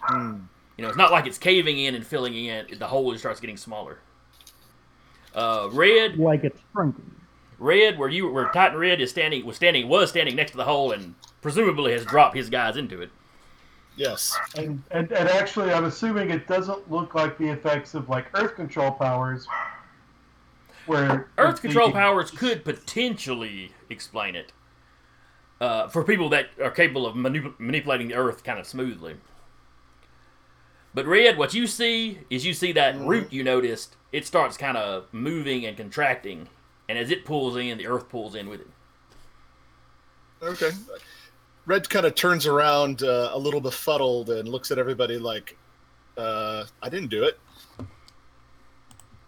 Hmm. 0.00 0.38
You 0.76 0.82
know, 0.82 0.88
it's 0.88 0.98
not 0.98 1.12
like 1.12 1.26
it's 1.26 1.38
caving 1.38 1.78
in 1.78 1.94
and 1.94 2.04
filling 2.06 2.34
in, 2.34 2.66
the 2.78 2.86
hole 2.86 3.10
just 3.12 3.22
starts 3.22 3.40
getting 3.40 3.56
smaller. 3.56 3.98
Uh, 5.34 5.68
red, 5.72 6.16
Like 6.18 6.44
it's 6.44 6.60
shrinking. 6.72 7.10
red, 7.58 7.98
where 7.98 8.08
you 8.08 8.30
where 8.30 8.50
Titan 8.52 8.78
Red 8.78 9.00
is 9.00 9.10
standing 9.10 9.46
was 9.46 9.56
standing 9.56 9.88
was 9.88 10.10
standing 10.10 10.36
next 10.36 10.50
to 10.50 10.56
the 10.58 10.64
hole 10.64 10.92
and 10.92 11.14
presumably 11.40 11.92
has 11.92 12.04
dropped 12.04 12.36
his 12.36 12.50
guys 12.50 12.76
into 12.76 13.00
it. 13.00 13.10
Yes. 14.02 14.36
And, 14.56 14.82
and 14.90 15.12
and 15.12 15.28
actually, 15.28 15.72
I'm 15.72 15.84
assuming 15.84 16.30
it 16.30 16.48
doesn't 16.48 16.90
look 16.90 17.14
like 17.14 17.38
the 17.38 17.48
effects 17.48 17.94
of 17.94 18.08
like 18.08 18.26
Earth 18.36 18.56
control 18.56 18.90
powers, 18.90 19.46
where 20.86 21.28
Earth 21.38 21.60
control 21.60 21.86
can- 21.86 22.00
powers 22.00 22.32
could 22.32 22.64
potentially 22.64 23.72
explain 23.90 24.34
it 24.34 24.52
uh, 25.60 25.86
for 25.86 26.02
people 26.02 26.28
that 26.30 26.46
are 26.60 26.72
capable 26.72 27.06
of 27.06 27.14
manip- 27.14 27.54
manipulating 27.60 28.08
the 28.08 28.14
Earth 28.14 28.42
kind 28.42 28.58
of 28.58 28.66
smoothly. 28.66 29.14
But 30.92 31.06
Red, 31.06 31.38
what 31.38 31.54
you 31.54 31.68
see 31.68 32.18
is 32.28 32.44
you 32.44 32.54
see 32.54 32.72
that 32.72 32.98
root 32.98 33.32
you 33.32 33.44
noticed. 33.44 33.94
It 34.10 34.26
starts 34.26 34.56
kind 34.56 34.76
of 34.76 35.06
moving 35.12 35.64
and 35.64 35.76
contracting, 35.76 36.48
and 36.88 36.98
as 36.98 37.12
it 37.12 37.24
pulls 37.24 37.56
in, 37.56 37.78
the 37.78 37.86
Earth 37.86 38.08
pulls 38.08 38.34
in 38.34 38.48
with 38.48 38.62
it. 38.62 38.68
Okay. 40.42 40.70
Red 41.64 41.88
kind 41.88 42.06
of 42.06 42.14
turns 42.14 42.46
around 42.46 43.02
uh, 43.02 43.30
a 43.32 43.38
little 43.38 43.60
befuddled 43.60 44.30
and 44.30 44.48
looks 44.48 44.70
at 44.70 44.78
everybody 44.78 45.18
like, 45.18 45.56
uh, 46.16 46.64
"I 46.82 46.88
didn't 46.88 47.10
do 47.10 47.24
it." 47.24 47.38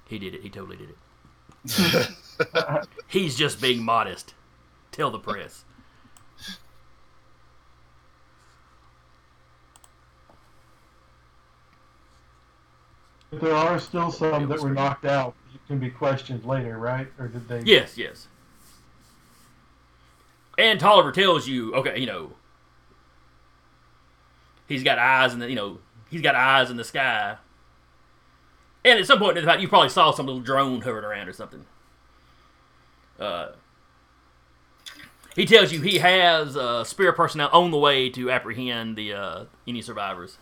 He 0.07 0.19
did 0.19 0.35
it. 0.35 0.43
He 0.43 0.51
totally 0.51 0.77
did 0.77 0.91
it. 0.91 2.09
He's 3.07 3.37
just 3.37 3.61
being 3.61 3.83
modest. 3.83 4.35
Tell 4.91 5.11
the 5.11 5.19
press. 5.19 5.65
But 13.31 13.41
there 13.41 13.55
are 13.55 13.81
still 13.81 14.13
some 14.13 14.49
that 14.49 14.61
were 14.61 14.71
knocked 14.71 15.05
out. 15.05 15.35
You 15.53 15.59
can 15.67 15.79
be 15.79 15.91
questioned 15.91 16.45
later, 16.45 16.79
right? 16.79 17.09
Or 17.19 17.29
did 17.29 17.49
they? 17.49 17.61
Yes, 17.63 17.99
yes. 17.99 18.29
And 20.57 20.79
Tolliver 20.79 21.13
tells 21.13 21.49
you, 21.49 21.75
okay, 21.75 21.99
you 21.99 22.07
know, 22.07 22.33
he's 24.69 24.83
got 24.83 24.99
eyes 24.99 25.33
in 25.33 25.41
the, 25.41 25.49
you 25.49 25.57
know, 25.57 25.79
he's 26.11 26.21
got 26.21 26.35
eyes 26.35 26.71
in 26.71 26.77
the 26.77 26.85
sky. 26.85 27.37
And 28.85 28.99
at 28.99 29.07
some 29.07 29.19
point 29.19 29.39
in 29.39 29.45
the 29.45 29.51
fact, 29.51 29.63
you 29.63 29.69
probably 29.69 29.89
saw 29.89 30.11
some 30.13 30.27
little 30.27 30.41
drone 30.41 30.83
hovering 30.83 31.05
around 31.05 31.29
or 31.29 31.33
something. 31.33 31.65
Uh, 33.19 33.53
he 35.35 35.47
tells 35.47 35.73
you 35.73 35.81
he 35.81 35.99
has 35.99 36.57
uh, 36.57 36.85
Spear 36.85 37.13
personnel 37.13 37.49
on 37.53 37.71
the 37.71 37.79
way 37.79 38.11
to 38.11 38.31
apprehend 38.31 38.97
the 38.97 39.13
uh, 39.15 39.45
any 39.67 39.83
survivors. 39.83 40.39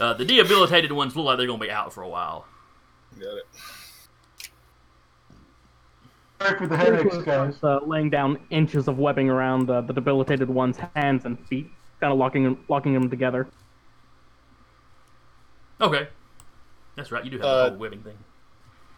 Uh, 0.00 0.14
the 0.14 0.24
debilitated 0.24 0.92
ones 0.92 1.14
look 1.14 1.26
like 1.26 1.38
they're 1.38 1.46
going 1.46 1.60
to 1.60 1.66
be 1.66 1.70
out 1.70 1.92
for 1.92 2.02
a 2.02 2.08
while. 2.08 2.46
Got 3.18 3.36
it. 3.36 3.46
Sorry 6.44 6.58
for 6.58 6.66
the 6.66 6.76
headaches, 6.76 7.16
Rick 7.16 7.24
guys. 7.26 7.56
uh, 7.62 7.80
laying 7.84 8.10
down 8.10 8.38
inches 8.50 8.86
of 8.88 8.98
webbing 8.98 9.30
around 9.30 9.70
uh, 9.70 9.80
the 9.80 9.92
debilitated 9.94 10.50
one's 10.50 10.76
hands 10.94 11.24
and 11.24 11.38
feet, 11.48 11.70
kind 12.00 12.12
of 12.12 12.18
locking 12.18 12.44
them, 12.44 12.64
locking 12.68 12.92
them 12.92 13.08
together. 13.08 13.48
Okay. 15.80 16.08
That's 16.96 17.10
right. 17.10 17.24
You 17.24 17.30
do 17.30 17.36
have 17.38 17.46
Uh, 17.46 17.64
the 17.64 17.70
whole 17.70 17.78
webbing 17.78 18.02
thing. 18.02 18.18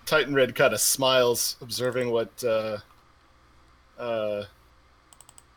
Titan 0.05 0.35
Red 0.35 0.55
kind 0.55 0.73
of 0.75 0.81
smiles, 0.81 1.57
observing 1.61 2.11
what. 2.11 2.43
Uh, 2.45 2.79
uh, 3.99 4.45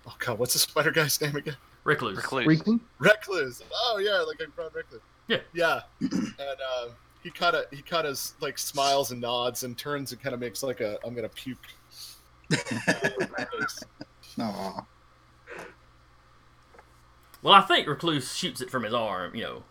oh 0.07 0.15
God, 0.19 0.39
what's 0.39 0.53
the 0.53 0.59
spider 0.59 0.91
guy's 0.91 1.19
name 1.21 1.35
again? 1.35 1.57
Recluse. 1.83 2.17
Recluse. 2.17 2.47
Recluse? 2.47 2.79
Recluse. 2.99 3.61
Oh 3.73 3.97
yeah, 3.97 4.19
like 4.27 4.39
a 4.45 4.49
brown 4.51 4.69
recluse. 4.73 5.01
Yeah. 5.27 5.39
Yeah. 5.53 5.81
and 6.01 6.11
um, 6.39 6.89
he 7.23 7.29
kind 7.31 7.55
of 7.55 7.65
he 7.71 7.81
kind 7.81 8.07
of 8.07 8.19
like 8.41 8.57
smiles 8.57 9.11
and 9.11 9.19
nods 9.21 9.63
and 9.63 9.77
turns 9.77 10.11
and 10.11 10.21
kind 10.21 10.33
of 10.33 10.39
makes 10.39 10.63
like 10.63 10.81
a 10.81 10.97
I'm 11.05 11.13
gonna 11.13 11.29
puke. 11.29 11.57
face. 12.57 13.83
Well, 17.41 17.53
I 17.53 17.61
think 17.61 17.87
Recluse 17.87 18.35
shoots 18.35 18.59
it 18.61 18.69
from 18.69 18.83
his 18.83 18.93
arm, 18.93 19.33
you 19.35 19.43
know, 19.43 19.63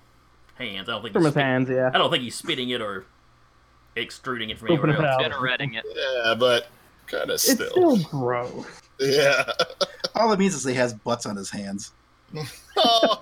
hands. 0.55 0.89
I 0.89 0.93
don't 0.93 1.03
think 1.03 1.13
From 1.13 1.23
he's 1.23 1.27
his 1.27 1.35
spit- 1.35 1.43
hands, 1.45 1.69
yeah. 1.71 1.91
I 1.93 1.99
don't 1.99 2.11
think 2.11 2.23
he's 2.23 2.35
spitting 2.35 2.71
it 2.71 2.81
or 2.81 3.05
extruding 3.97 4.51
it 4.51 4.59
from 4.59 4.71
Open 4.71 4.91
anywhere 4.91 5.09
else. 5.11 5.23
Generating 5.23 5.75
it. 5.75 5.85
yeah, 5.95 6.35
but 6.39 6.69
kind 7.07 7.25
of 7.31 7.35
It's 7.35 7.51
still. 7.53 7.97
still 7.97 7.97
gross. 8.11 8.67
Yeah. 9.01 9.45
All 10.15 10.33
it 10.33 10.39
means 10.39 10.55
is 10.55 10.65
he 10.65 10.75
has 10.75 10.95
butts 10.95 11.27
on 11.27 11.37
his 11.37 11.51
hands. 11.51 11.93
Oh, 12.81 13.19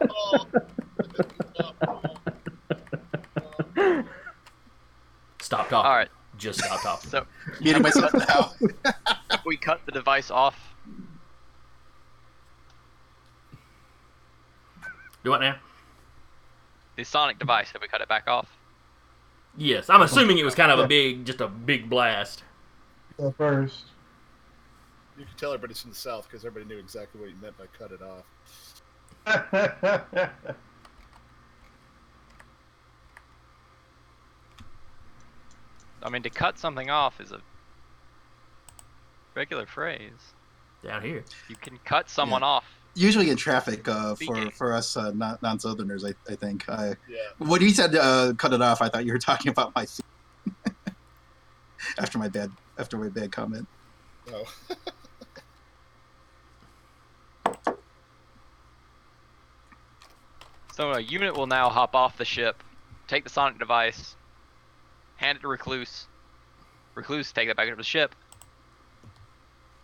Stop 5.40 5.68
talking. 5.68 5.76
All 5.76 5.96
right. 5.96 6.08
Just 6.38 6.62
stop 6.62 6.82
talking. 6.82 7.10
So 7.10 7.26
Muting 7.60 7.82
myself 7.82 8.12
now. 8.14 8.52
we 9.46 9.56
cut 9.56 9.80
the 9.86 9.92
device 9.92 10.30
off. 10.30 10.74
Do 15.24 15.30
what 15.30 15.40
now? 15.40 15.56
The 16.96 17.04
sonic 17.04 17.38
device. 17.38 17.70
Have 17.72 17.82
we 17.82 17.88
cut 17.88 18.00
it 18.00 18.08
back 18.08 18.28
off? 18.28 18.48
Yes, 19.56 19.88
I'm 19.88 20.02
assuming 20.02 20.38
it 20.38 20.44
was 20.44 20.54
kind 20.54 20.70
of 20.70 20.78
a 20.78 20.86
big, 20.86 21.24
just 21.24 21.40
a 21.40 21.48
big 21.48 21.88
blast. 21.88 22.42
So 23.16 23.34
first. 23.36 23.84
you 25.18 25.24
can 25.24 25.34
tell 25.36 25.52
everybody's 25.52 25.80
from 25.80 25.92
the 25.92 25.96
south 25.96 26.28
because 26.28 26.44
everybody 26.44 26.74
knew 26.74 26.78
exactly 26.78 27.20
what 27.20 27.30
you 27.30 27.36
meant 27.40 27.56
by 27.56 27.64
cut 27.78 27.92
it 27.92 28.02
off. 28.02 28.24
I 36.06 36.08
mean, 36.08 36.22
to 36.22 36.30
cut 36.30 36.56
something 36.56 36.88
off 36.88 37.20
is 37.20 37.32
a 37.32 37.40
regular 39.34 39.66
phrase. 39.66 40.12
Down 40.84 41.02
here. 41.02 41.24
You 41.48 41.56
can 41.56 41.80
cut 41.84 42.08
someone 42.08 42.44
off. 42.44 42.64
Usually 42.94 43.28
in 43.28 43.36
traffic 43.36 43.88
uh, 43.88 44.14
for, 44.14 44.50
for 44.52 44.72
us 44.72 44.96
uh, 44.96 45.10
non- 45.10 45.36
non-Southerners, 45.42 46.04
I, 46.04 46.14
I 46.32 46.36
think. 46.36 46.68
I, 46.68 46.94
Yeah. 47.08 47.18
when 47.38 47.60
he 47.60 47.70
said 47.70 47.96
uh, 47.96 48.34
cut 48.38 48.52
it 48.52 48.62
off, 48.62 48.80
I 48.80 48.88
thought 48.88 49.04
you 49.04 49.12
were 49.12 49.18
talking 49.30 49.50
about 49.50 49.74
my 49.74 49.84
feet. 49.84 50.06
after 51.98 52.18
my 52.18 52.28
bad 52.28 52.52
after 52.78 52.96
my 52.96 53.08
bad 53.08 53.32
comment. 53.32 53.66
Oh. 54.32 54.44
So 60.72 60.92
a 60.92 61.00
unit 61.00 61.34
will 61.34 61.46
now 61.46 61.70
hop 61.70 61.94
off 61.94 62.18
the 62.18 62.26
ship, 62.26 62.62
take 63.08 63.24
the 63.24 63.30
sonic 63.30 63.58
device, 63.58 64.14
hand 65.16 65.38
it 65.38 65.40
to 65.42 65.48
Recluse. 65.48 66.06
Recluse 66.94 67.32
take 67.32 67.48
that 67.48 67.56
back 67.56 67.66
into 67.66 67.76
the 67.76 67.84
ship. 67.84 68.14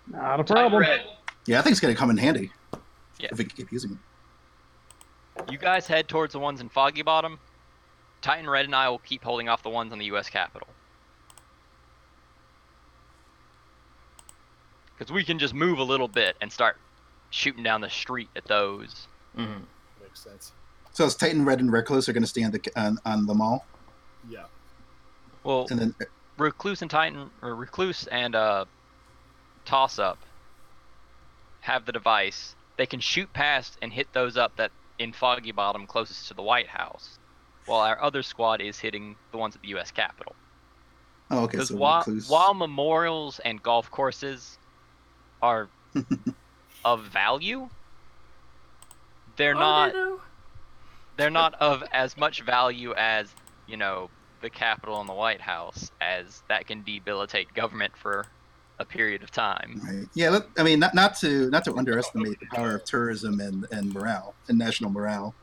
Not 0.06 0.40
a 0.40 0.44
problem. 0.44 0.84
Yeah, 1.46 1.58
I 1.58 1.62
think 1.62 1.72
it's 1.72 1.80
going 1.80 1.94
to 1.94 1.98
come 1.98 2.10
in 2.10 2.16
handy 2.16 2.50
Yeah. 3.18 3.28
if 3.32 3.38
we 3.38 3.44
can 3.44 3.56
keep 3.56 3.72
using 3.72 3.98
it. 5.36 5.50
You 5.50 5.58
guys 5.58 5.86
head 5.86 6.08
towards 6.08 6.32
the 6.32 6.38
ones 6.38 6.60
in 6.60 6.68
Foggy 6.68 7.02
Bottom. 7.02 7.38
Titan 8.20 8.48
Red 8.48 8.66
and 8.66 8.74
I 8.74 8.88
will 8.88 8.98
keep 8.98 9.24
holding 9.24 9.48
off 9.48 9.62
the 9.62 9.70
ones 9.70 9.92
on 9.92 9.98
the 9.98 10.04
U.S. 10.06 10.28
Capitol. 10.30 10.68
Because 14.96 15.12
we 15.12 15.24
can 15.24 15.38
just 15.38 15.54
move 15.54 15.78
a 15.78 15.82
little 15.82 16.06
bit 16.08 16.36
and 16.40 16.52
start 16.52 16.76
shooting 17.30 17.62
down 17.64 17.80
the 17.80 17.90
street 17.90 18.28
at 18.36 18.44
those. 18.44 19.08
Mm-hmm. 19.36 19.62
Makes 20.02 20.20
sense. 20.20 20.52
So 20.92 21.06
it's 21.06 21.14
Titan 21.14 21.44
Red 21.44 21.60
and 21.60 21.72
Recluse 21.72 22.08
are 22.08 22.12
going 22.12 22.22
to 22.22 22.28
stay 22.28 22.44
on 22.44 22.52
the 22.52 22.60
on, 22.76 22.98
on 23.04 23.26
the 23.26 23.34
mall, 23.34 23.66
Yeah. 24.30 24.44
Well, 25.44 25.66
and 25.70 25.78
then 25.80 25.94
Recluse 26.38 26.82
and 26.82 26.90
Titan, 26.90 27.30
or 27.42 27.54
Recluse 27.54 28.06
and 28.06 28.34
uh, 28.34 28.64
Toss 29.64 29.98
Up 29.98 30.18
have 31.60 31.84
the 31.84 31.92
device. 31.92 32.54
They 32.76 32.86
can 32.86 33.00
shoot 33.00 33.32
past 33.32 33.76
and 33.82 33.92
hit 33.92 34.12
those 34.12 34.36
up 34.36 34.56
that 34.56 34.70
in 34.98 35.12
Foggy 35.12 35.52
Bottom 35.52 35.86
closest 35.86 36.28
to 36.28 36.34
the 36.34 36.42
White 36.42 36.68
House, 36.68 37.18
while 37.66 37.80
our 37.80 38.00
other 38.02 38.22
squad 38.22 38.60
is 38.60 38.78
hitting 38.78 39.16
the 39.30 39.38
ones 39.38 39.54
at 39.56 39.62
the 39.62 39.68
U.S. 39.68 39.90
Capitol. 39.90 40.34
oh 41.30 41.44
okay, 41.44 41.52
Because 41.52 41.68
so 41.68 41.76
while, 41.76 41.98
Recluse. 42.00 42.28
while 42.28 42.54
memorials 42.54 43.40
and 43.44 43.62
golf 43.62 43.90
courses 43.90 44.58
are 45.42 45.68
of 46.84 47.04
value, 47.04 47.68
they're 49.36 49.54
not 49.54 49.92
they're 51.16 51.30
not 51.30 51.54
of 51.54 51.82
as 51.92 52.16
much 52.16 52.42
value 52.42 52.94
as 52.94 53.32
you 53.66 53.76
know 53.76 54.08
the 54.42 54.50
Capitol 54.50 55.00
and 55.00 55.08
the 55.08 55.14
White 55.14 55.40
House, 55.40 55.90
as 56.00 56.42
that 56.48 56.66
can 56.66 56.82
debilitate 56.82 57.52
government 57.54 57.96
for 57.96 58.26
a 58.78 58.84
period 58.84 59.22
of 59.22 59.30
time. 59.30 59.80
Right. 59.84 60.08
Yeah, 60.14 60.30
let, 60.30 60.42
I 60.58 60.62
mean, 60.62 60.80
not, 60.80 60.94
not 60.94 61.16
to 61.18 61.48
not 61.50 61.64
to 61.64 61.74
underestimate 61.74 62.40
the 62.40 62.46
power 62.46 62.74
of 62.74 62.84
tourism 62.84 63.40
and, 63.40 63.66
and 63.70 63.94
morale 63.94 64.34
and 64.48 64.58
national 64.58 64.90
morale. 64.90 65.34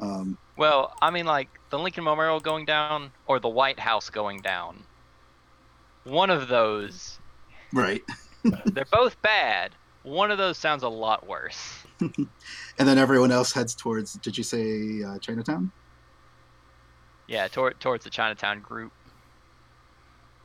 Um, 0.00 0.36
Well, 0.56 0.92
I 1.00 1.10
mean, 1.10 1.24
like 1.26 1.48
the 1.70 1.78
Lincoln 1.78 2.04
Memorial 2.04 2.40
going 2.40 2.66
down 2.66 3.12
or 3.26 3.38
the 3.38 3.48
White 3.48 3.78
House 3.78 4.10
going 4.10 4.40
down. 4.40 4.82
One 6.04 6.30
of 6.30 6.48
those, 6.48 7.18
right. 7.72 8.02
they're 8.66 8.84
both 8.84 9.20
bad. 9.22 9.72
One 10.02 10.30
of 10.30 10.38
those 10.38 10.56
sounds 10.56 10.82
a 10.82 10.88
lot 10.88 11.26
worse. 11.26 11.82
And 12.78 12.86
then 12.86 12.98
everyone 12.98 13.32
else 13.32 13.52
heads 13.52 13.74
towards. 13.74 14.12
Did 14.14 14.36
you 14.36 14.44
say 14.44 15.02
uh, 15.02 15.18
Chinatown? 15.18 15.72
Yeah, 17.26 17.48
toward, 17.48 17.80
towards 17.80 18.04
the 18.04 18.10
Chinatown 18.10 18.60
group. 18.60 18.92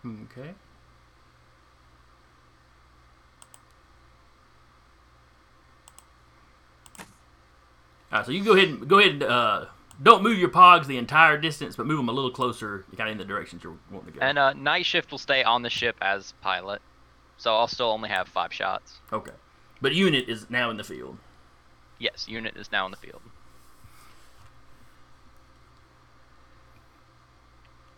Okay. 0.05 0.53
All 8.11 8.17
right, 8.19 8.25
so 8.25 8.31
you 8.31 8.43
go 8.43 8.53
ahead 8.55 8.67
and 8.67 8.87
go 8.87 8.99
ahead 8.99 9.11
and 9.13 9.23
uh, 9.23 9.65
don't 10.01 10.21
move 10.23 10.37
your 10.37 10.49
pogs 10.49 10.87
the 10.87 10.97
entire 10.97 11.37
distance, 11.37 11.75
but 11.75 11.85
move 11.85 11.97
them 11.97 12.09
a 12.09 12.11
little 12.11 12.31
closer, 12.31 12.85
kind 12.97 13.09
of 13.09 13.13
in 13.13 13.17
the 13.17 13.25
directions 13.25 13.63
you're 13.63 13.77
wanting 13.89 14.13
to 14.13 14.19
go. 14.19 14.25
And 14.25 14.37
uh, 14.37 14.53
Night 14.53 14.85
Shift 14.85 15.11
will 15.11 15.17
stay 15.17 15.43
on 15.43 15.61
the 15.61 15.69
ship 15.69 15.95
as 16.01 16.33
pilot, 16.41 16.81
so 17.37 17.55
I'll 17.55 17.67
still 17.67 17.89
only 17.89 18.09
have 18.09 18.27
five 18.27 18.51
shots. 18.53 18.99
okay, 19.13 19.31
but 19.81 19.93
unit 19.93 20.27
is 20.27 20.49
now 20.49 20.69
in 20.69 20.77
the 20.77 20.83
field. 20.83 21.17
Yes, 21.99 22.27
unit 22.27 22.57
is 22.57 22.71
now 22.71 22.85
in 22.85 22.91
the 22.91 22.97
field. 22.97 23.21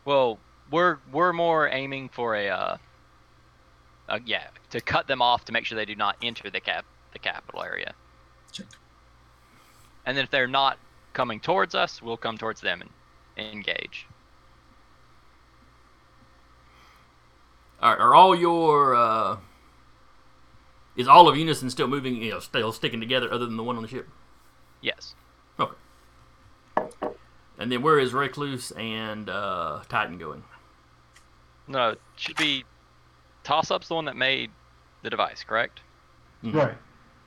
Well, 0.05 0.39
we're 0.71 0.97
we're 1.11 1.34
more 1.34 1.67
aiming 1.67 2.09
for 2.09 2.35
a, 2.35 2.49
uh, 2.49 2.77
uh, 4.09 4.19
yeah, 4.25 4.47
to 4.71 4.81
cut 4.81 5.07
them 5.07 5.21
off 5.21 5.45
to 5.45 5.51
make 5.51 5.65
sure 5.65 5.75
they 5.75 5.85
do 5.85 5.95
not 5.95 6.17
enter 6.21 6.49
the 6.49 6.59
cap 6.59 6.85
the 7.13 7.19
capital 7.19 7.63
area. 7.63 7.93
Check. 8.51 8.65
And 10.05 10.17
then 10.17 10.23
if 10.23 10.31
they're 10.31 10.47
not 10.47 10.77
coming 11.13 11.39
towards 11.39 11.75
us, 11.75 12.01
we'll 12.01 12.17
come 12.17 12.38
towards 12.38 12.61
them 12.61 12.84
and 13.38 13.47
engage. 13.47 14.07
All 17.81 17.91
right, 17.91 17.99
are 17.99 18.15
all 18.15 18.35
your 18.35 18.95
uh, 18.95 19.38
is 20.95 21.07
all 21.07 21.27
of 21.27 21.38
Unison 21.38 21.69
still 21.69 21.88
moving? 21.88 22.15
You 22.21 22.31
know, 22.31 22.39
still 22.39 22.71
sticking 22.71 22.99
together, 22.99 23.31
other 23.31 23.45
than 23.45 23.57
the 23.57 23.63
one 23.63 23.75
on 23.75 23.81
the 23.81 23.88
ship. 23.88 24.07
Yes. 24.81 25.15
Okay. 27.64 27.72
And 27.72 27.72
then 27.72 27.81
where 27.81 27.99
is 27.99 28.14
Recluse 28.14 28.72
and 28.72 29.30
uh, 29.30 29.81
Titan 29.88 30.18
going? 30.18 30.44
No, 31.68 31.91
it 31.91 32.02
should 32.18 32.35
be 32.35 32.65
Toss 33.44 33.72
Up's 33.72 33.88
the 33.88 33.95
one 33.95 34.06
that 34.06 34.18
made 34.18 34.52
the 35.02 35.10
device, 35.10 35.44
correct? 35.44 35.80
Mhm. 36.44 36.53
Right. 36.53 36.77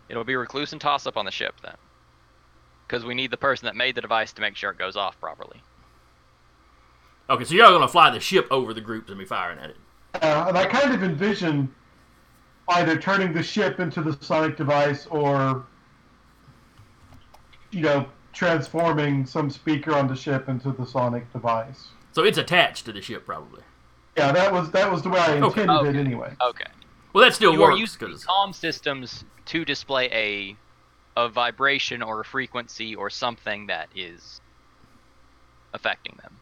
It'll 0.09 0.25
be 0.25 0.37
Recluse 0.37 0.73
and 0.73 0.81
Toss 0.81 1.07
Up 1.07 1.17
on 1.17 1.25
the 1.25 1.31
ship 1.31 1.55
then. 1.63 1.77
Because 2.87 3.05
we 3.05 3.15
need 3.15 3.31
the 3.31 3.37
person 3.37 3.65
that 3.67 3.75
made 3.77 3.95
the 3.95 4.01
device 4.01 4.33
to 4.35 4.41
make 4.43 4.57
sure 4.57 4.71
it 4.71 4.79
goes 4.79 4.97
off 4.97 5.19
properly. 5.21 5.63
Okay, 7.29 7.45
so 7.45 7.55
you're 7.55 7.67
gonna 7.67 7.89
fly 7.89 8.11
the 8.11 8.21
ship 8.21 8.47
over 8.51 8.73
the 8.75 8.81
groups 8.81 9.09
and 9.09 9.19
be 9.19 9.25
firing 9.25 9.59
at 9.59 9.71
it. 9.71 9.77
Uh, 10.23 10.45
and 10.49 10.57
I 10.57 10.67
kind 10.67 10.95
of 10.95 11.03
envision 11.03 11.75
either 12.69 12.97
turning 12.97 13.33
the 13.33 13.43
ship 13.43 13.81
into 13.81 14.03
the 14.03 14.17
sonic 14.25 14.57
device 14.57 15.07
or, 15.07 15.67
you 17.73 17.81
know, 17.81 18.07
transforming 18.37 19.25
some 19.25 19.49
speaker 19.51 19.95
on 19.95 20.07
the 20.07 20.15
ship 20.15 20.49
into 20.49 20.71
the 20.71 20.85
sonic 20.85 21.33
device. 21.33 21.89
So 22.13 22.23
it's 22.23 22.39
attached 22.39 22.85
to 22.85 22.93
the 22.93 23.01
ship, 23.01 23.25
probably. 23.25 23.63
Yeah, 24.17 24.33
that 24.33 24.53
was 24.53 24.71
that 24.71 24.91
was 24.91 25.03
the 25.03 25.09
way 25.09 25.19
I 25.21 25.37
intended 25.37 25.71
Okay. 25.71 25.89
it 25.91 25.97
anyway. 25.97 26.33
Okay. 26.41 26.65
Well, 27.13 27.25
that 27.25 27.35
still 27.35 27.53
you 27.53 27.63
are 27.63 27.71
works 27.71 27.81
using 27.81 27.99
because 28.01 28.21
these 28.21 28.27
comm 28.27 28.55
systems 28.55 29.25
to 29.47 29.65
display 29.65 30.09
a 30.13 30.57
a 31.19 31.29
vibration 31.29 32.03
or 32.03 32.21
a 32.21 32.25
frequency 32.25 32.95
or 32.95 33.09
something 33.09 33.67
that 33.67 33.89
is 33.97 34.41
affecting 35.73 36.19
them. 36.23 36.37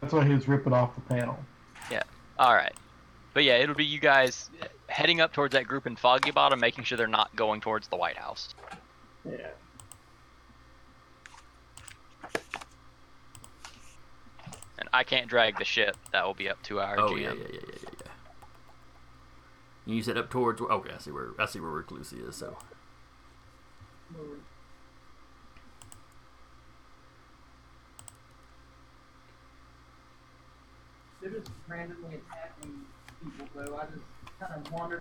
That's 0.00 0.12
why 0.12 0.24
he 0.26 0.34
was 0.34 0.48
ripping 0.48 0.72
off 0.72 0.94
the 0.94 1.00
panel. 1.02 1.38
Yeah. 1.90 2.02
All 2.38 2.54
right. 2.54 2.74
But 3.32 3.44
yeah, 3.44 3.56
it'll 3.58 3.74
be 3.74 3.84
you 3.84 4.00
guys 4.00 4.50
heading 4.90 5.20
up 5.20 5.32
towards 5.32 5.52
that 5.52 5.66
group 5.66 5.86
in 5.86 5.96
Foggy 5.96 6.30
Bottom, 6.30 6.60
making 6.60 6.84
sure 6.84 6.98
they're 6.98 7.06
not 7.06 7.34
going 7.36 7.60
towards 7.60 7.88
the 7.88 7.96
White 7.96 8.16
House. 8.16 8.54
Yeah. 9.24 9.48
And 14.78 14.88
I 14.92 15.04
can't 15.04 15.28
drag 15.28 15.58
the 15.58 15.64
ship. 15.64 15.96
That 16.12 16.26
will 16.26 16.34
be 16.34 16.48
up 16.48 16.62
to 16.64 16.80
our 16.80 16.98
oh 16.98 17.10
GM. 17.10 17.20
yeah, 17.20 17.28
yeah, 17.28 17.34
yeah, 17.34 17.48
yeah, 17.52 17.60
yeah, 17.82 17.90
yeah. 18.00 18.10
You 19.86 20.02
said 20.02 20.16
up 20.16 20.30
towards. 20.30 20.60
Okay, 20.60 20.90
I 20.94 20.98
see 20.98 21.10
where 21.10 21.30
I 21.38 21.46
see 21.46 21.60
where 21.60 21.70
Recluse 21.70 22.12
is. 22.12 22.36
So 22.36 22.56
They're 31.20 31.30
just 31.30 31.50
randomly 31.68 32.16
attacking 32.16 32.80
people, 33.22 33.46
though. 33.54 33.76
I 33.76 33.84
just 33.86 33.99
kind 34.40 34.54
of 34.54 35.00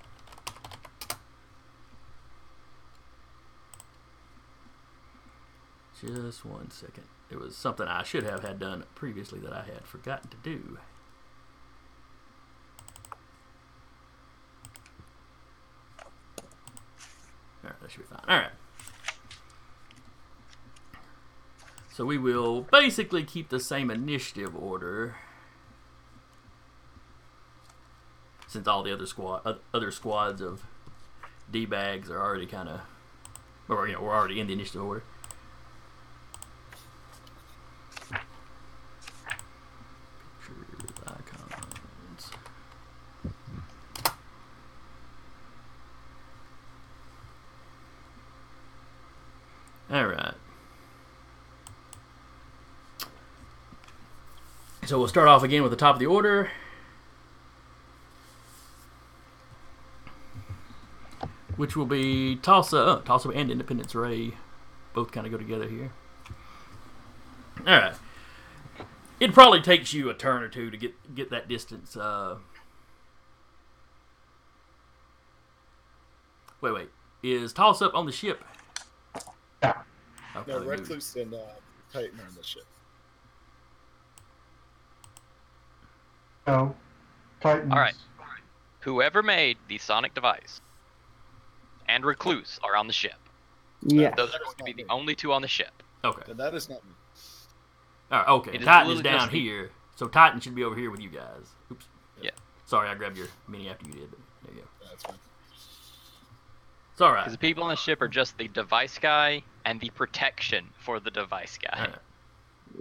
just 6.01 6.45
one 6.45 6.71
second. 6.71 7.03
It 7.29 7.39
was 7.39 7.55
something 7.55 7.87
I 7.87 8.03
should 8.03 8.23
have 8.23 8.43
had 8.43 8.59
done 8.59 8.85
previously 8.95 9.39
that 9.39 9.53
I 9.53 9.63
had 9.63 9.85
forgotten 9.85 10.29
to 10.29 10.37
do. 10.37 10.77
All 17.63 17.69
right, 17.69 17.81
that 17.81 17.91
should 17.91 18.01
be 18.01 18.15
fine. 18.15 18.21
All 18.27 18.37
right. 18.37 18.51
So 21.91 22.05
we 22.05 22.17
will 22.17 22.61
basically 22.61 23.23
keep 23.23 23.49
the 23.49 23.59
same 23.59 23.91
initiative 23.91 24.55
order. 24.55 25.17
Since 28.49 28.67
all 28.67 28.81
the 28.81 28.91
other 28.91 29.05
squad, 29.05 29.59
other 29.71 29.91
squads 29.91 30.41
of 30.41 30.63
d 31.51 31.67
bags 31.67 32.09
are 32.09 32.19
already 32.19 32.47
kind 32.47 32.67
of, 32.67 32.81
or 33.67 33.87
you 33.87 33.93
know, 33.93 34.01
we're 34.01 34.15
already 34.15 34.39
in 34.39 34.47
the 34.47 34.53
initiative 34.53 34.81
order. 34.81 35.03
All 49.91 50.05
right. 50.05 50.33
So 54.85 54.97
we'll 54.97 55.07
start 55.07 55.27
off 55.27 55.43
again 55.43 55.61
with 55.61 55.71
the 55.71 55.77
top 55.77 55.95
of 55.95 55.99
the 55.99 56.07
order. 56.07 56.49
Which 61.59 61.75
will 61.75 61.85
be 61.85 62.37
Tulsa, 62.37 62.77
uh, 62.77 63.01
Tulsa 63.01 63.27
and 63.31 63.51
Independence 63.51 63.93
Ray. 63.93 64.31
Both 64.93 65.11
kind 65.11 65.27
of 65.27 65.31
go 65.33 65.37
together 65.37 65.67
here. 65.67 65.91
All 67.67 67.73
right. 67.73 67.95
It 69.19 69.33
probably 69.33 69.59
takes 69.59 69.91
you 69.91 70.09
a 70.09 70.13
turn 70.13 70.41
or 70.41 70.47
two 70.47 70.71
to 70.71 70.77
get 70.77 71.13
get 71.13 71.29
that 71.31 71.49
distance. 71.49 71.97
Uh... 71.97 72.37
Wait, 76.61 76.73
wait. 76.73 76.89
Is 77.23 77.51
Toss 77.51 77.81
Up 77.81 77.93
on 77.93 78.05
the 78.05 78.13
ship 78.13 78.41
I'll 79.61 79.75
No, 80.33 80.43
probably. 80.45 80.67
Recluse 80.69 81.13
and 81.17 81.33
uh, 81.33 81.39
Titan 81.91 82.21
are 82.21 82.23
on 82.25 82.35
the 82.37 82.43
ship. 82.43 82.63
No. 86.47 86.73
Titans. 87.41 87.73
All 87.73 87.79
right. 87.79 87.95
Whoever 88.79 89.21
made 89.21 89.57
the 89.67 89.77
sonic 89.77 90.13
device 90.13 90.61
and 91.89 92.05
Recluse 92.05 92.59
are 92.63 92.75
on 92.75 92.87
the 92.87 92.93
ship. 92.93 93.15
Yeah. 93.81 94.13
Those 94.15 94.33
are 94.33 94.39
going 94.39 94.55
to 94.57 94.63
be 94.63 94.73
the 94.73 94.85
only 94.89 95.15
two 95.15 95.33
on 95.33 95.41
the 95.41 95.47
ship. 95.47 95.83
Okay. 96.03 96.21
Then 96.27 96.37
that 96.37 96.53
is 96.53 96.69
not 96.69 96.83
me. 96.85 96.91
All 98.11 98.19
right, 98.19 98.27
okay. 98.27 98.51
It 98.51 98.61
is 98.61 98.65
Titan 98.65 98.91
is 98.91 98.97
literally 98.97 99.03
down 99.03 99.19
just 99.19 99.31
the- 99.31 99.39
here, 99.39 99.71
so 99.95 100.07
Titan 100.07 100.39
should 100.39 100.55
be 100.55 100.63
over 100.63 100.75
here 100.75 100.91
with 100.91 100.99
you 100.99 101.09
guys. 101.09 101.45
Oops. 101.71 101.85
Yeah. 102.21 102.31
Sorry, 102.65 102.87
I 102.89 102.95
grabbed 102.95 103.17
your 103.17 103.27
mini 103.47 103.69
after 103.69 103.85
you 103.85 103.93
did, 103.93 104.11
but 104.11 104.19
there 104.45 104.55
you 104.55 104.61
go. 104.61 104.67
That's 104.89 105.03
fine. 105.03 105.15
It's 106.93 107.01
all 107.01 107.11
right. 107.11 107.21
Because 107.21 107.33
the 107.33 107.39
people 107.39 107.63
on 107.63 107.69
the 107.69 107.75
ship 107.75 108.01
are 108.01 108.07
just 108.07 108.37
the 108.37 108.47
device 108.49 108.97
guy 108.97 109.43
and 109.65 109.79
the 109.79 109.89
protection 109.91 110.65
for 110.77 110.99
the 110.99 111.11
device 111.11 111.57
guy. 111.57 111.79
Alright. 111.79 111.99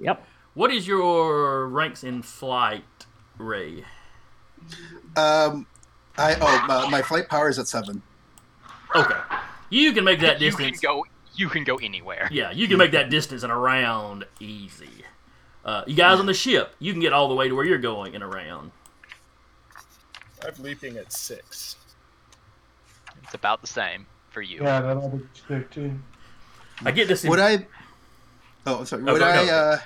Yep. 0.01 0.26
What 0.55 0.72
is 0.72 0.86
your 0.89 1.68
ranks 1.68 2.02
in 2.02 2.22
flight, 2.22 2.82
Ray? 3.36 3.85
Um, 5.16 5.66
I 6.16 6.35
oh 6.40 6.64
my, 6.66 6.90
my 6.90 7.02
flight 7.02 7.28
power 7.28 7.48
is 7.48 7.59
at 7.59 7.68
seven. 7.68 8.02
Okay. 8.94 9.19
You 9.70 9.93
can 9.93 10.05
make 10.05 10.20
that 10.20 10.39
distance. 10.39 10.43
you 10.43 10.56
can 10.56 10.73
distance. 10.73 10.81
go. 10.81 11.05
You 11.35 11.48
can 11.48 11.65
go 11.65 11.77
anywhere. 11.77 12.28
Yeah, 12.32 12.51
you 12.51 12.66
can 12.69 12.78
make 12.78 12.93
that 12.93 13.10
distance 13.10 13.43
and 13.43 13.52
around 13.52 14.24
easy. 14.40 15.05
Uh, 15.65 15.85
you 15.86 15.94
guys 15.94 16.19
on 16.19 16.27
the 16.27 16.35
ship, 16.35 16.74
you 16.78 16.93
can 16.93 17.01
get 17.01 17.12
all 17.12 17.28
the 17.28 17.35
way 17.35 17.48
to 17.48 17.55
where 17.55 17.65
you're 17.65 17.78
going 17.78 18.15
and 18.15 18.24
around. 18.24 18.73
I'm 20.44 20.55
leaping 20.62 20.97
at 20.97 21.12
six. 21.12 21.77
It's 23.23 23.35
about 23.35 23.60
the 23.60 23.66
same 23.66 24.06
for 24.31 24.40
you. 24.40 24.62
Yeah, 24.62 24.81
that'll 24.81 25.10
be 25.10 25.24
stick 25.35 25.70
too. 25.70 25.98
I 26.85 26.90
get 26.93 27.09
this. 27.09 27.24
In, 27.24 27.31
Would 27.31 27.40
I? 27.40 27.66
Oh, 28.66 28.85
sorry. 28.85 29.02
Oh, 29.06 29.12
Would 29.12 29.19
go- 29.19 29.27
I? 29.27 29.47
go. 29.47 29.52
Uh, 29.55 29.78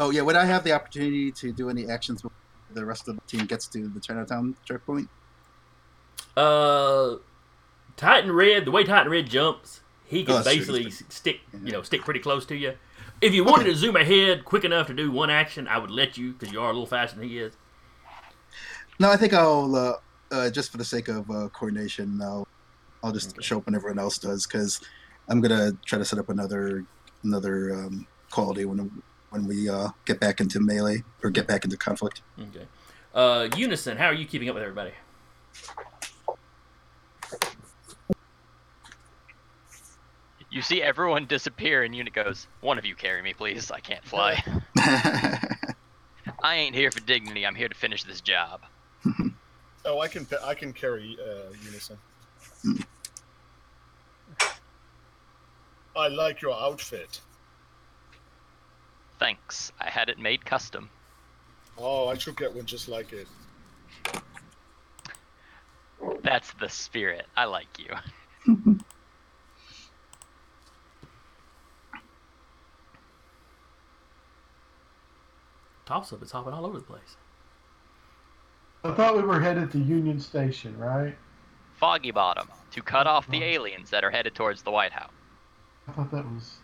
oh 0.00 0.10
yeah. 0.10 0.22
Would 0.22 0.36
I 0.36 0.44
have 0.44 0.62
the 0.64 0.72
opportunity 0.72 1.32
to 1.32 1.52
do 1.52 1.70
any 1.70 1.88
actions 1.88 2.22
before 2.22 2.36
the 2.74 2.84
rest 2.84 3.08
of 3.08 3.16
the 3.16 3.22
team 3.22 3.46
gets 3.46 3.66
to 3.68 3.88
the 3.88 4.00
Chinatown 4.00 4.54
checkpoint? 4.64 5.08
Uh, 6.36 7.16
Titan 7.96 8.32
Red, 8.32 8.64
the 8.64 8.70
way 8.70 8.84
Titan 8.84 9.10
Red 9.10 9.28
jumps, 9.28 9.80
he 10.04 10.22
Oh, 10.22 10.26
can 10.26 10.34
true, 10.42 10.44
basically 10.44 10.84
that's 10.84 11.02
stick, 11.14 11.40
you 11.64 11.72
know, 11.72 11.82
stick 11.82 12.02
pretty 12.02 12.20
close 12.20 12.44
to 12.46 12.56
you. 12.56 12.74
If 13.20 13.32
you 13.32 13.44
wanted 13.44 13.64
to 13.64 13.74
zoom 13.74 13.96
ahead 13.96 14.44
quick 14.44 14.64
enough 14.64 14.86
to 14.88 14.94
do 14.94 15.10
one 15.10 15.30
action, 15.30 15.66
I 15.66 15.78
would 15.78 15.90
let 15.90 16.18
you 16.18 16.32
because 16.32 16.52
you 16.52 16.60
are 16.60 16.66
a 16.66 16.72
little 16.72 16.86
faster 16.86 17.18
than 17.18 17.28
he 17.28 17.38
is. 17.38 17.54
No, 18.98 19.10
I 19.10 19.16
think 19.16 19.32
I'll 19.32 19.74
uh, 19.74 19.94
uh, 20.30 20.50
just 20.50 20.70
for 20.70 20.76
the 20.78 20.84
sake 20.84 21.08
of 21.08 21.30
uh, 21.30 21.48
coordination, 21.48 22.20
I'll 22.22 22.46
I'll 23.02 23.12
just 23.12 23.42
show 23.42 23.58
up 23.58 23.66
when 23.66 23.74
everyone 23.74 23.98
else 23.98 24.18
does 24.18 24.46
because 24.46 24.80
I'm 25.28 25.40
gonna 25.40 25.72
try 25.84 25.98
to 25.98 26.04
set 26.04 26.18
up 26.18 26.28
another 26.28 26.84
another 27.24 27.74
um, 27.74 28.06
quality 28.30 28.64
when 28.64 29.02
when 29.30 29.46
we 29.46 29.68
uh, 29.68 29.88
get 30.04 30.20
back 30.20 30.40
into 30.40 30.60
melee 30.60 31.02
or 31.22 31.30
get 31.30 31.46
back 31.46 31.64
into 31.64 31.76
conflict. 31.76 32.22
Okay. 32.38 32.66
Uh, 33.14 33.48
Unison, 33.56 33.96
how 33.96 34.06
are 34.06 34.14
you 34.14 34.26
keeping 34.26 34.48
up 34.48 34.54
with 34.54 34.62
everybody? 34.62 34.92
You 40.56 40.62
see 40.62 40.82
everyone 40.82 41.26
disappear, 41.26 41.82
and 41.82 41.94
Unit 41.94 42.14
goes, 42.14 42.46
"One 42.62 42.78
of 42.78 42.86
you 42.86 42.94
carry 42.94 43.20
me, 43.20 43.34
please. 43.34 43.70
I 43.70 43.80
can't 43.80 44.02
fly. 44.02 44.42
I 46.42 46.54
ain't 46.54 46.74
here 46.74 46.90
for 46.90 47.00
dignity. 47.00 47.46
I'm 47.46 47.54
here 47.54 47.68
to 47.68 47.74
finish 47.74 48.04
this 48.04 48.22
job." 48.22 48.62
Oh, 49.88 50.00
I 50.00 50.08
can 50.08 50.26
I 50.42 50.54
can 50.54 50.72
carry 50.72 51.16
uh, 51.24 51.52
Unison. 51.62 51.96
I 55.94 56.08
like 56.08 56.42
your 56.42 56.54
outfit. 56.54 57.20
Thanks. 59.20 59.70
I 59.80 59.88
had 59.88 60.08
it 60.08 60.18
made 60.18 60.44
custom. 60.44 60.90
Oh, 61.78 62.08
I 62.08 62.18
should 62.18 62.36
get 62.36 62.52
one 62.52 62.66
just 62.66 62.88
like 62.88 63.12
it. 63.12 63.28
That's 66.24 66.52
the 66.54 66.68
spirit. 66.68 67.26
I 67.36 67.44
like 67.44 67.78
you. 67.78 68.74
Toss 75.86 76.12
up 76.12 76.22
is 76.22 76.32
hopping 76.32 76.52
all 76.52 76.66
over 76.66 76.78
the 76.78 76.84
place. 76.84 77.16
I 78.84 78.92
thought 78.92 79.16
we 79.16 79.22
were 79.22 79.40
headed 79.40 79.70
to 79.72 79.78
Union 79.78 80.20
Station, 80.20 80.76
right? 80.78 81.16
Foggy 81.74 82.10
Bottom 82.10 82.48
to 82.72 82.82
cut 82.82 83.06
off 83.06 83.26
the 83.28 83.38
uh-huh. 83.38 83.46
aliens 83.46 83.90
that 83.90 84.04
are 84.04 84.10
headed 84.10 84.34
towards 84.34 84.62
the 84.62 84.70
White 84.70 84.92
House. 84.92 85.10
I 85.88 85.92
thought 85.92 86.10
that 86.10 86.24
was. 86.24 86.58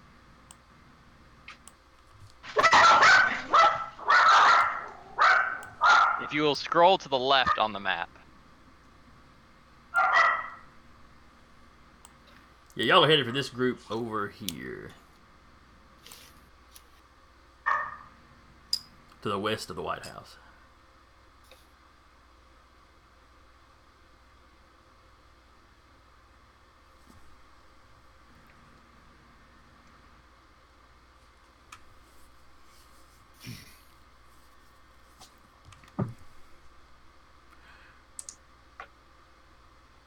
If 6.23 6.33
you 6.33 6.43
will 6.43 6.55
scroll 6.55 6.99
to 6.99 7.09
the 7.09 7.19
left 7.19 7.59
on 7.59 7.73
the 7.73 7.81
map, 7.81 8.09
Yeah, 12.75 12.85
y'all 12.85 13.05
are 13.05 13.09
headed 13.09 13.27
for 13.27 13.33
this 13.33 13.51
group 13.51 13.81
over 13.91 14.29
here. 14.29 14.93
To 19.23 19.29
the 19.29 19.39
west 19.39 19.71
of 19.71 19.77
the 19.77 19.83
White 19.83 20.05
House. 20.05 20.37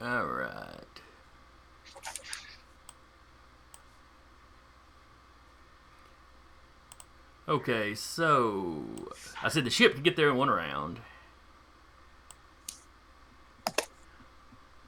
All 0.02 0.26
right. 0.26 1.02
Okay, 7.56 7.95
so 7.95 8.84
I 9.41 9.48
said 9.48 9.64
the 9.64 9.69
ship 9.69 9.94
could 9.94 10.03
get 10.03 10.18
there 10.18 10.30
in 10.30 10.36
one 10.36 10.49
round. 10.49 10.99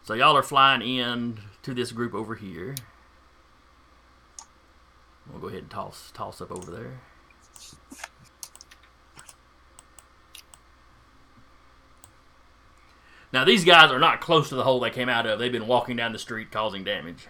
So 0.04 0.14
y'all 0.14 0.36
are 0.36 0.44
flying 0.44 0.82
in 0.82 1.40
to 1.64 1.74
this 1.74 1.94
group 1.94 2.14
over 2.14 2.36
here. 2.36 2.76
We'll 5.32 5.40
go 5.40 5.48
ahead 5.48 5.62
and 5.62 5.70
toss 5.70 6.12
toss 6.14 6.42
up 6.42 6.52
over 6.52 6.70
there. 6.70 7.00
Now 13.32 13.46
these 13.46 13.64
guys 13.64 13.92
are 13.92 14.00
not 14.00 14.20
close 14.20 14.50
to 14.50 14.56
the 14.56 14.66
hole 14.66 14.82
they 14.82 14.90
came 14.90 15.08
out 15.08 15.26
of. 15.26 15.40
They've 15.40 15.50
been 15.50 15.68
walking 15.68 15.96
down 15.96 16.12
the 16.12 16.20
street 16.20 16.52
causing 16.52 16.84
damage. 16.84 17.30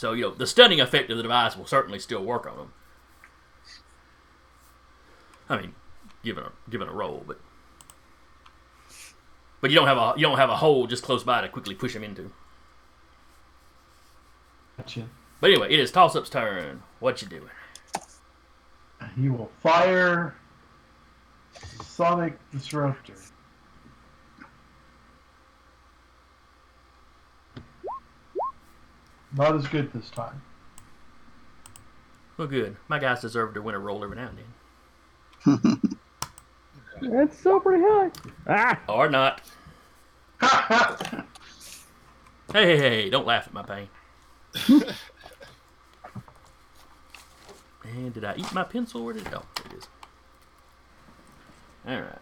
So 0.00 0.14
you 0.14 0.22
know 0.22 0.30
the 0.30 0.46
stunning 0.46 0.80
effect 0.80 1.10
of 1.10 1.18
the 1.18 1.22
device 1.22 1.58
will 1.58 1.66
certainly 1.66 1.98
still 1.98 2.24
work 2.24 2.46
on 2.46 2.56
them. 2.56 2.72
I 5.46 5.60
mean, 5.60 5.74
given 6.24 6.42
a 6.42 6.52
given 6.70 6.88
a 6.88 6.92
roll, 6.92 7.22
but 7.26 7.38
but 9.60 9.70
you 9.70 9.76
don't 9.76 9.88
have 9.88 9.98
a 9.98 10.14
you 10.16 10.22
don't 10.22 10.38
have 10.38 10.48
a 10.48 10.56
hole 10.56 10.86
just 10.86 11.02
close 11.02 11.22
by 11.22 11.42
to 11.42 11.50
quickly 11.50 11.74
push 11.74 11.92
them 11.92 12.02
into. 12.02 12.32
Gotcha. 14.78 15.06
But 15.38 15.50
anyway, 15.50 15.70
it 15.70 15.78
is 15.78 15.92
toss 15.92 16.16
up's 16.16 16.30
turn. 16.30 16.82
What 17.00 17.20
you 17.20 17.28
doing? 17.28 17.50
He 19.16 19.28
will 19.28 19.50
fire 19.62 20.34
Sonic 21.82 22.38
Disruptor. 22.52 23.16
Not 29.36 29.54
as 29.54 29.66
good 29.68 29.92
this 29.92 30.10
time. 30.10 30.42
Well, 32.36 32.48
good. 32.48 32.76
My 32.88 32.98
guys 32.98 33.20
deserve 33.20 33.54
to 33.54 33.62
win 33.62 33.74
a 33.74 33.78
roll 33.78 34.02
every 34.02 34.16
now 34.16 34.30
and 35.44 35.62
then, 35.74 35.98
It's 37.22 37.38
still 37.38 37.60
pretty 37.60 37.82
high. 37.86 38.10
Ah! 38.46 38.80
or 38.88 39.08
not. 39.08 39.42
Hey, 42.52 42.76
hey, 42.76 42.78
hey! 42.78 43.10
Don't 43.10 43.26
laugh 43.26 43.46
at 43.46 43.52
my 43.52 43.62
pain. 43.62 43.88
and 47.84 48.12
did 48.12 48.24
I 48.24 48.34
eat 48.34 48.52
my 48.52 48.64
pencil? 48.64 49.04
Where 49.04 49.14
did 49.14 49.24
it 49.24 49.30
go? 49.30 49.44
There 49.54 49.66
it 49.66 49.78
is. 49.78 49.88
All 51.86 52.00
right. 52.00 52.18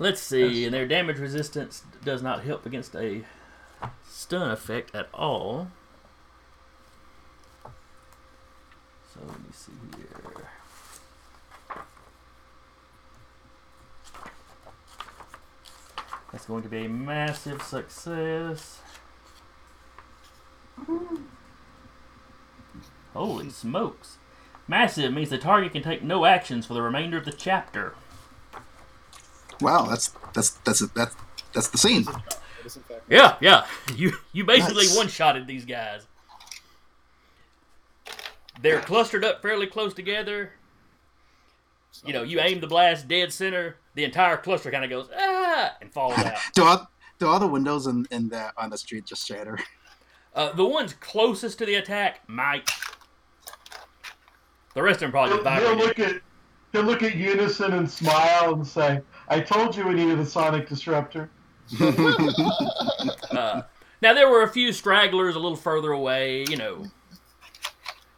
Let's 0.00 0.20
see. 0.20 0.64
And 0.64 0.74
their 0.74 0.88
damage 0.88 1.18
resistance 1.18 1.84
does 2.04 2.20
not 2.20 2.42
help 2.42 2.66
against 2.66 2.96
a 2.96 3.22
stun 4.08 4.50
effect 4.50 4.94
at 4.94 5.08
all. 5.12 5.68
So 9.12 9.20
let 9.26 9.38
me 9.38 9.50
see 9.52 9.72
here. 9.96 10.46
That's 16.32 16.46
going 16.46 16.62
to 16.62 16.68
be 16.68 16.84
a 16.84 16.88
massive 16.88 17.60
success. 17.62 18.80
Holy 23.12 23.50
smokes. 23.50 24.18
Massive 24.68 25.12
means 25.12 25.30
the 25.30 25.38
target 25.38 25.72
can 25.72 25.82
take 25.82 26.02
no 26.02 26.24
actions 26.24 26.66
for 26.66 26.74
the 26.74 26.82
remainder 26.82 27.16
of 27.16 27.24
the 27.24 27.32
chapter. 27.32 27.94
Wow, 29.60 29.86
that's 29.86 30.14
that's 30.32 30.50
that's 30.50 30.86
that's 30.90 31.16
that's 31.52 31.68
the 31.68 31.78
scene. 31.78 32.06
That 32.60 32.66
is 32.66 32.76
in 32.76 32.82
fact 32.82 33.02
Yeah, 33.08 33.36
yeah. 33.40 33.66
You 33.96 34.12
you 34.32 34.44
basically 34.44 34.86
Nice. 34.86 34.96
one 34.96 35.08
shotted 35.08 35.46
these 35.46 35.64
guys. 35.64 36.06
They're 38.62 38.80
clustered 38.80 39.24
up 39.24 39.40
fairly 39.42 39.66
close 39.66 39.94
together. 39.94 40.52
You 42.04 42.12
know, 42.12 42.22
you 42.22 42.40
aim 42.40 42.60
the 42.60 42.66
blast 42.66 43.08
dead 43.08 43.32
center, 43.32 43.76
the 43.94 44.04
entire 44.04 44.36
cluster 44.36 44.70
kind 44.70 44.84
of 44.84 44.90
goes 44.90 45.08
ah 45.16 45.74
and 45.80 45.92
falls 45.92 46.18
out. 46.18 46.34
Do 46.54 46.64
all 46.64 46.90
do 47.18 47.26
all 47.26 47.38
the 47.40 47.46
windows 47.46 47.86
in, 47.86 48.06
in 48.10 48.28
that 48.30 48.52
on 48.56 48.70
the 48.70 48.78
street 48.78 49.06
just 49.06 49.26
shatter? 49.26 49.58
Uh, 50.34 50.52
the 50.52 50.64
ones 50.64 50.94
closest 51.00 51.58
to 51.58 51.66
the 51.66 51.74
attack 51.74 52.20
might. 52.28 52.70
The 54.74 54.82
rest 54.82 54.96
of 54.96 55.00
them 55.00 55.10
probably 55.10 55.34
He'll, 55.36 55.42
just 55.44 55.58
he'll 55.62 55.74
vibrated. 55.76 55.98
look 55.98 56.08
at 56.16 56.22
he'll 56.72 56.82
look 56.82 57.02
at 57.02 57.16
Unison 57.16 57.72
and 57.72 57.90
smile 57.90 58.54
and 58.54 58.64
say, 58.66 59.00
"I 59.28 59.40
told 59.40 59.76
you 59.76 59.88
we 59.88 59.94
needed 59.94 60.18
a 60.20 60.24
sonic 60.26 60.68
disruptor." 60.68 61.30
Uh, 63.30 63.62
now 64.02 64.12
there 64.12 64.28
were 64.28 64.42
a 64.42 64.48
few 64.48 64.72
stragglers 64.72 65.36
a 65.36 65.38
little 65.38 65.56
further 65.56 65.92
away. 65.92 66.44
You 66.48 66.56
know, 66.56 66.84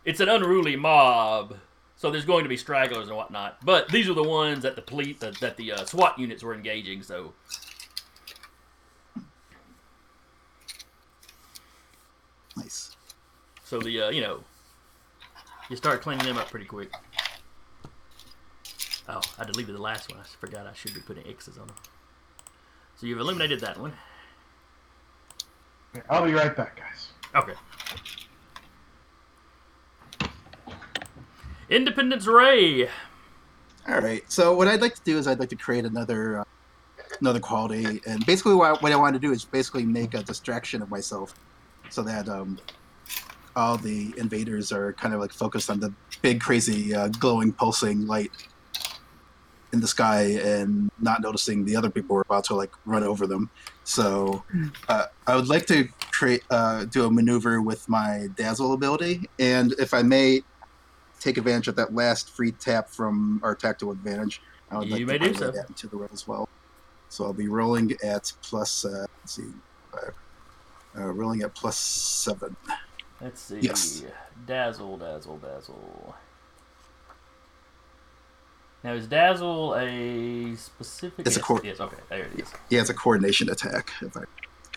it's 0.04 0.20
an 0.20 0.28
unruly 0.28 0.74
mob, 0.74 1.56
so 1.96 2.10
there's 2.10 2.24
going 2.24 2.44
to 2.44 2.48
be 2.48 2.56
stragglers 2.56 3.08
and 3.08 3.16
whatnot. 3.16 3.64
But 3.64 3.88
these 3.88 4.08
are 4.08 4.14
the 4.14 4.22
ones 4.22 4.62
that 4.62 4.74
the 4.74 4.82
police 4.82 5.18
that, 5.20 5.38
that 5.40 5.56
the 5.56 5.72
uh, 5.72 5.84
SWAT 5.84 6.18
units 6.18 6.42
were 6.42 6.54
engaging. 6.54 7.02
So 7.02 7.34
nice. 12.56 12.96
so 13.64 13.80
the 13.80 14.02
uh, 14.02 14.10
you 14.10 14.22
know 14.22 14.40
you 15.68 15.76
start 15.76 16.00
cleaning 16.02 16.26
them 16.26 16.38
up 16.38 16.50
pretty 16.50 16.66
quick. 16.66 16.90
Oh, 19.08 19.20
I 19.38 19.44
deleted 19.44 19.74
the 19.74 19.82
last 19.82 20.10
one. 20.10 20.20
I 20.20 20.24
forgot 20.40 20.66
I 20.66 20.72
should 20.72 20.94
be 20.94 21.00
putting 21.00 21.26
X's 21.26 21.58
on 21.58 21.66
them. 21.66 21.76
So 23.02 23.08
you've 23.08 23.18
eliminated 23.18 23.58
that 23.62 23.80
one. 23.80 23.92
I'll 26.08 26.24
be 26.24 26.34
right 26.34 26.56
back, 26.56 26.78
guys. 26.78 27.08
Okay. 27.34 27.54
Independence 31.68 32.28
Ray. 32.28 32.88
All 33.88 33.98
right. 33.98 34.22
So 34.30 34.54
what 34.56 34.68
I'd 34.68 34.80
like 34.80 34.94
to 34.94 35.02
do 35.02 35.18
is 35.18 35.26
I'd 35.26 35.40
like 35.40 35.48
to 35.48 35.56
create 35.56 35.84
another 35.84 36.38
uh, 36.38 36.44
another 37.20 37.40
quality, 37.40 38.00
and 38.06 38.24
basically 38.24 38.54
what 38.54 38.78
I, 38.78 38.80
what 38.80 38.92
I 38.92 38.96
want 38.96 39.14
to 39.14 39.20
do 39.20 39.32
is 39.32 39.44
basically 39.44 39.84
make 39.84 40.14
a 40.14 40.22
distraction 40.22 40.80
of 40.80 40.88
myself, 40.88 41.34
so 41.90 42.02
that 42.02 42.28
um, 42.28 42.56
all 43.56 43.76
the 43.78 44.14
invaders 44.16 44.70
are 44.70 44.92
kind 44.92 45.12
of 45.12 45.18
like 45.18 45.32
focused 45.32 45.70
on 45.70 45.80
the 45.80 45.92
big, 46.20 46.40
crazy, 46.40 46.94
uh, 46.94 47.08
glowing, 47.08 47.52
pulsing 47.52 48.06
light 48.06 48.30
in 49.72 49.80
the 49.80 49.88
sky, 49.88 50.22
and 50.42 50.90
not 51.00 51.22
noticing 51.22 51.64
the 51.64 51.74
other 51.76 51.90
people 51.90 52.16
are 52.16 52.22
about 52.22 52.44
to 52.44 52.54
like 52.54 52.70
run 52.84 53.02
over 53.02 53.26
them. 53.26 53.50
So 53.84 54.44
uh, 54.88 55.06
I 55.26 55.36
would 55.36 55.48
like 55.48 55.66
to 55.66 55.88
create 56.10 56.42
uh, 56.50 56.84
do 56.84 57.06
a 57.06 57.10
maneuver 57.10 57.62
with 57.62 57.88
my 57.88 58.28
dazzle 58.36 58.74
ability, 58.74 59.28
and 59.38 59.72
if 59.78 59.94
I 59.94 60.02
may 60.02 60.42
take 61.20 61.38
advantage 61.38 61.68
of 61.68 61.76
that 61.76 61.94
last 61.94 62.30
free 62.30 62.50
tap 62.52 62.88
from 62.88 63.40
our 63.44 63.54
tactical 63.54 63.92
advantage. 63.92 64.42
I 64.70 64.78
would 64.78 64.88
You 64.88 65.06
like 65.06 65.20
may 65.20 65.26
to 65.28 65.32
do 65.32 65.38
so. 65.38 65.50
that 65.52 65.68
into 65.68 65.86
the 65.86 65.96
roll 65.96 66.08
as 66.12 66.26
well. 66.26 66.48
So 67.10 67.24
I'll 67.24 67.32
be 67.32 67.46
rolling 67.48 67.92
at 68.02 68.32
plus. 68.42 68.84
Uh, 68.84 69.06
let's 69.20 69.36
see, 69.36 69.44
five. 69.92 70.14
Uh, 70.98 71.12
rolling 71.12 71.42
at 71.42 71.54
plus 71.54 71.76
seven. 71.76 72.56
Let's 73.20 73.40
see. 73.40 73.60
Yes. 73.60 74.02
Dazzle, 74.46 74.96
dazzle, 74.96 75.38
dazzle. 75.38 76.14
Now 78.84 78.92
is 78.94 79.06
dazzle 79.06 79.76
a 79.76 80.56
specific? 80.56 81.26
It's 81.26 81.36
a 81.36 81.38
yes, 81.38 81.46
cor- 81.46 81.60
Yes. 81.62 81.80
Okay. 81.80 81.96
There 82.08 82.24
it 82.24 82.40
is. 82.40 82.52
Yeah, 82.68 82.80
it's 82.80 82.90
a 82.90 82.94
coordination 82.94 83.48
attack 83.48 83.92
if 84.00 84.16
I, 84.16 84.22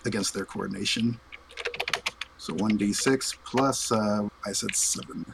against 0.04 0.32
their 0.32 0.44
coordination. 0.44 1.18
So 2.38 2.54
one 2.54 2.76
d 2.76 2.92
six 2.92 3.36
plus. 3.44 3.90
Uh, 3.90 4.28
I 4.44 4.52
said 4.52 4.74
seven. 4.76 5.26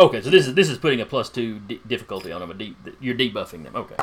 Okay. 0.00 0.20
So 0.20 0.30
this 0.30 0.48
is 0.48 0.54
this 0.54 0.68
is 0.68 0.78
putting 0.78 1.00
a 1.00 1.06
plus 1.06 1.28
two 1.28 1.60
di- 1.60 1.80
difficulty 1.86 2.32
on 2.32 2.40
them. 2.40 2.50
A 2.50 2.54
de- 2.54 2.76
you're 3.00 3.14
debuffing 3.14 3.62
them. 3.62 3.76
Okay. 3.76 3.96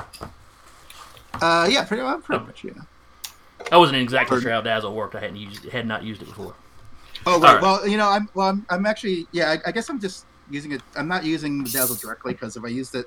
Uh, 1.42 1.68
yeah, 1.70 1.84
pretty, 1.86 2.04
well, 2.04 2.20
pretty 2.20 2.42
Okay. 2.42 2.48
much. 2.48 2.64
Yeah. 2.64 3.66
I 3.72 3.78
wasn't 3.78 3.98
exactly 4.02 4.30
Pardon? 4.36 4.44
sure 4.44 4.52
how 4.54 4.62
dazzle 4.62 4.94
worked. 4.96 5.16
I 5.16 5.20
hadn't 5.20 5.38
used 5.38 5.66
had 5.66 5.86
not 5.86 6.04
used 6.04 6.22
it 6.22 6.26
before. 6.26 6.56
Oh 7.26 7.40
right. 7.40 7.54
right. 7.54 7.62
Well, 7.62 7.86
you 7.88 7.98
know, 7.98 8.08
I'm 8.10 8.30
well, 8.34 8.48
I'm, 8.48 8.66
I'm 8.70 8.86
actually 8.86 9.28
yeah. 9.34 9.52
I, 9.52 9.70
I 9.70 9.72
guess 9.74 9.90
I'm 9.90 10.00
just 10.00 10.26
using 10.52 10.72
it. 10.72 10.82
I'm 10.96 11.08
not 11.08 11.24
using 11.24 11.64
the 11.64 11.70
dazzle 11.72 11.98
directly 12.02 12.34
because 12.34 12.56
if 12.56 12.64
I 12.64 12.70
used 12.70 12.94
it 12.96 13.06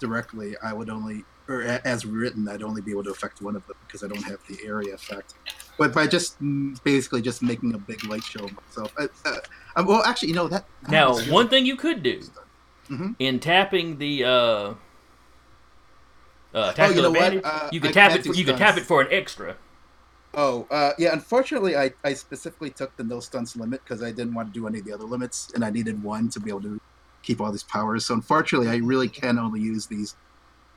directly, 0.00 0.54
I 0.62 0.72
would 0.72 0.90
only 0.90 1.24
or 1.48 1.62
as 1.62 2.04
written, 2.04 2.46
I'd 2.48 2.62
only 2.62 2.82
be 2.82 2.90
able 2.90 3.04
to 3.04 3.10
affect 3.10 3.38
one 3.40 3.56
of 3.56 3.64
them 3.66 3.76
because 3.80 4.02
I 4.02 4.08
don't 4.08 4.24
have 4.24 4.38
the 4.48 4.58
area 4.66 4.94
effect. 4.94 5.34
But 5.78 5.94
by 5.94 6.06
just 6.06 6.40
mm, 6.42 6.72
basically 6.84 7.22
just 7.22 7.42
making 7.42 7.74
a 7.74 7.78
big 7.78 8.04
light 8.04 8.22
show 8.24 8.44
of 8.44 8.52
myself. 8.52 8.92
Uh, 8.98 9.08
uh, 9.24 9.36
um, 9.76 9.86
well, 9.86 10.02
actually, 10.04 10.28
you 10.28 10.34
know 10.34 10.48
that. 10.48 10.66
Now, 10.88 11.16
one 11.30 11.48
thing 11.48 11.64
you 11.66 11.76
could 11.76 12.02
do 12.02 12.20
Mhm. 12.90 13.16
in 13.18 13.40
tapping 13.40 13.98
the 13.98 14.24
uh, 14.24 14.74
uh, 16.52 16.72
Oh, 16.78 16.90
you 16.90 17.02
know 17.02 17.10
what? 17.10 17.32
advantage, 17.34 17.42
Uh, 17.44 17.68
you 17.72 17.80
could 17.80 17.90
I 17.90 17.92
tap 17.92 18.18
it. 18.18 18.26
For, 18.26 18.34
you 18.34 18.44
could 18.44 18.56
tap 18.56 18.76
it 18.76 18.84
for 18.84 19.00
an 19.00 19.08
extra. 19.10 19.56
Oh, 20.34 20.66
uh, 20.70 20.92
yeah. 20.98 21.12
Unfortunately, 21.12 21.76
I, 21.76 21.90
I 22.04 22.12
specifically 22.14 22.70
took 22.70 22.96
the 22.96 23.04
no 23.04 23.18
stunts 23.20 23.56
limit 23.56 23.80
because 23.84 24.02
I 24.02 24.10
didn't 24.12 24.34
want 24.34 24.52
to 24.52 24.58
do 24.60 24.66
any 24.66 24.78
of 24.80 24.84
the 24.84 24.92
other 24.92 25.04
limits, 25.04 25.50
and 25.54 25.64
I 25.64 25.70
needed 25.70 26.02
one 26.02 26.28
to 26.30 26.40
be 26.40 26.50
able 26.50 26.62
to 26.62 26.78
keep 27.22 27.40
all 27.40 27.50
these 27.50 27.64
powers. 27.64 28.06
So 28.06 28.14
unfortunately, 28.14 28.68
I 28.68 28.76
really 28.76 29.08
can 29.08 29.38
only 29.38 29.60
use 29.60 29.86
these 29.86 30.14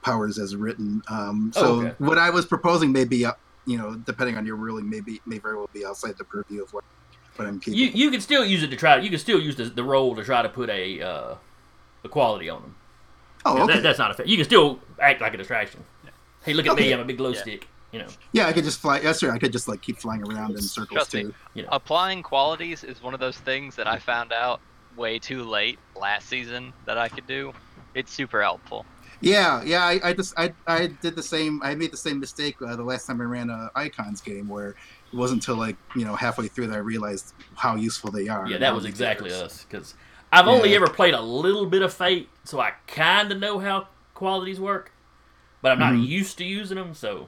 powers 0.04 0.40
as 0.40 0.56
written. 0.56 1.02
Um, 1.10 1.52
so 1.54 1.62
Oh, 1.66 1.82
okay. 1.82 1.96
what 2.00 2.18
I 2.18 2.30
was 2.30 2.46
proposing 2.46 2.92
may 2.92 3.04
be, 3.06 3.26
uh, 3.26 3.34
you 3.68 3.78
know, 3.78 3.96
depending 3.96 4.38
on 4.38 4.46
your 4.46 4.56
ruling, 4.56 4.90
maybe 4.90 5.20
may 5.26 5.38
very 5.38 5.58
well 5.58 5.70
be 5.74 5.86
outside 5.86 6.16
the 6.18 6.26
purview 6.26 6.64
of 6.64 6.70
what, 6.72 6.84
what 7.36 7.48
I'm 7.48 7.60
keeping. 7.60 7.78
You 7.80 7.88
you 7.94 8.10
can 8.12 8.22
still 8.22 8.44
use 8.46 8.64
it 8.64 8.70
to 8.72 8.76
try. 8.78 8.98
You 8.98 9.10
can 9.10 9.20
still 9.20 9.40
use 9.40 9.56
the, 9.58 9.66
the 9.66 9.84
roll 9.84 10.16
to 10.16 10.24
try 10.24 10.42
to 10.42 10.50
put 10.50 10.70
a 10.70 11.02
uh, 11.02 11.36
a 12.04 12.10
quality 12.10 12.50
on 12.50 12.62
them. 12.64 12.76
oh, 13.46 13.58
Yeah, 13.58 13.64
okay. 13.66 13.74
that, 13.76 13.84
that's 13.84 14.00
not 14.00 14.10
a 14.12 14.14
fair. 14.16 14.26
You 14.26 14.38
can 14.38 14.46
still 14.46 14.80
act 15.00 15.22
like 15.22 15.34
a 15.36 15.38
distraction. 15.38 15.84
Hey, 16.44 16.54
look 16.54 16.66
at 16.66 16.76
me! 16.76 16.92
I'm 16.92 17.00
a 17.02 17.06
big 17.06 17.18
glow 17.18 17.30
Yeah. 17.34 17.42
stick. 17.42 17.68
You 17.92 18.00
know. 18.00 18.08
yeah, 18.32 18.48
I 18.48 18.54
could 18.54 18.64
just 18.64 18.80
fly. 18.80 19.00
Yes, 19.02 19.20
sir. 19.20 19.32
I 19.32 19.38
could 19.38 19.52
just 19.52 19.68
like 19.68 19.82
keep 19.82 20.00
flying 20.00 20.24
around 20.24 20.52
in 20.52 20.62
circles 20.62 20.96
Trust 20.96 21.14
me. 21.14 21.24
too. 21.24 21.34
You 21.54 21.64
know. 21.64 21.70
Applying 21.72 22.24
qualities 22.24 22.84
is 22.84 23.02
one 23.02 23.14
of 23.14 23.20
those 23.20 23.38
things 23.38 23.76
that 23.76 23.88
I 23.88 24.00
found 24.00 24.32
out 24.32 24.62
way 24.96 25.20
too 25.20 25.44
late 25.44 25.80
last 25.96 26.28
season 26.30 26.74
that 26.86 26.98
I 26.98 27.10
could 27.10 27.28
do. 27.28 27.52
It's 27.94 28.14
super 28.14 28.42
helpful. 28.42 28.86
Yeah, 29.20 29.62
yeah. 29.64 29.84
I, 29.84 30.00
I 30.04 30.14
just 30.14 30.34
I, 30.38 30.54
I 30.68 30.88
did 31.02 31.16
the 31.18 31.24
same. 31.24 31.60
I 31.64 31.76
made 31.76 31.92
the 31.92 31.98
same 31.98 32.20
mistake 32.20 32.56
uh, 32.66 32.76
the 32.78 32.84
last 32.84 33.06
time 33.06 33.20
I 33.20 33.26
ran 33.26 33.50
a 33.50 33.70
icons 33.76 34.22
game 34.22 34.48
where 34.48 34.70
it 34.70 34.76
wasn't 35.12 35.42
until 35.42 35.58
like 35.58 35.76
you 35.94 36.06
know 36.06 36.16
halfway 36.16 36.48
through 36.48 36.68
that 36.68 36.76
I 36.76 36.80
realized 36.80 37.34
how 37.58 37.76
useful 37.76 38.12
they 38.12 38.30
are. 38.30 38.48
Yeah, 38.48 38.58
that 38.60 38.74
was 38.74 38.86
exactly 38.86 39.30
players. 39.30 39.44
us. 39.44 39.66
Because 39.70 39.96
I've 40.32 40.48
only 40.48 40.70
Yeah. 40.70 40.78
ever 40.78 40.88
played 40.88 41.14
a 41.14 41.22
little 41.22 41.66
bit 41.66 41.82
of 41.82 41.94
Fate, 41.94 42.30
so 42.46 42.62
I 42.62 42.72
kind 42.88 43.32
of 43.34 43.40
know 43.40 43.60
how 43.60 43.90
qualities 44.14 44.60
work, 44.62 44.94
but 45.62 45.74
I'm 45.74 45.80
not 45.80 45.94
Mhm. 45.94 46.08
used 46.08 46.38
to 46.38 46.46
using 46.46 46.78
them. 46.78 46.94
So, 46.94 47.28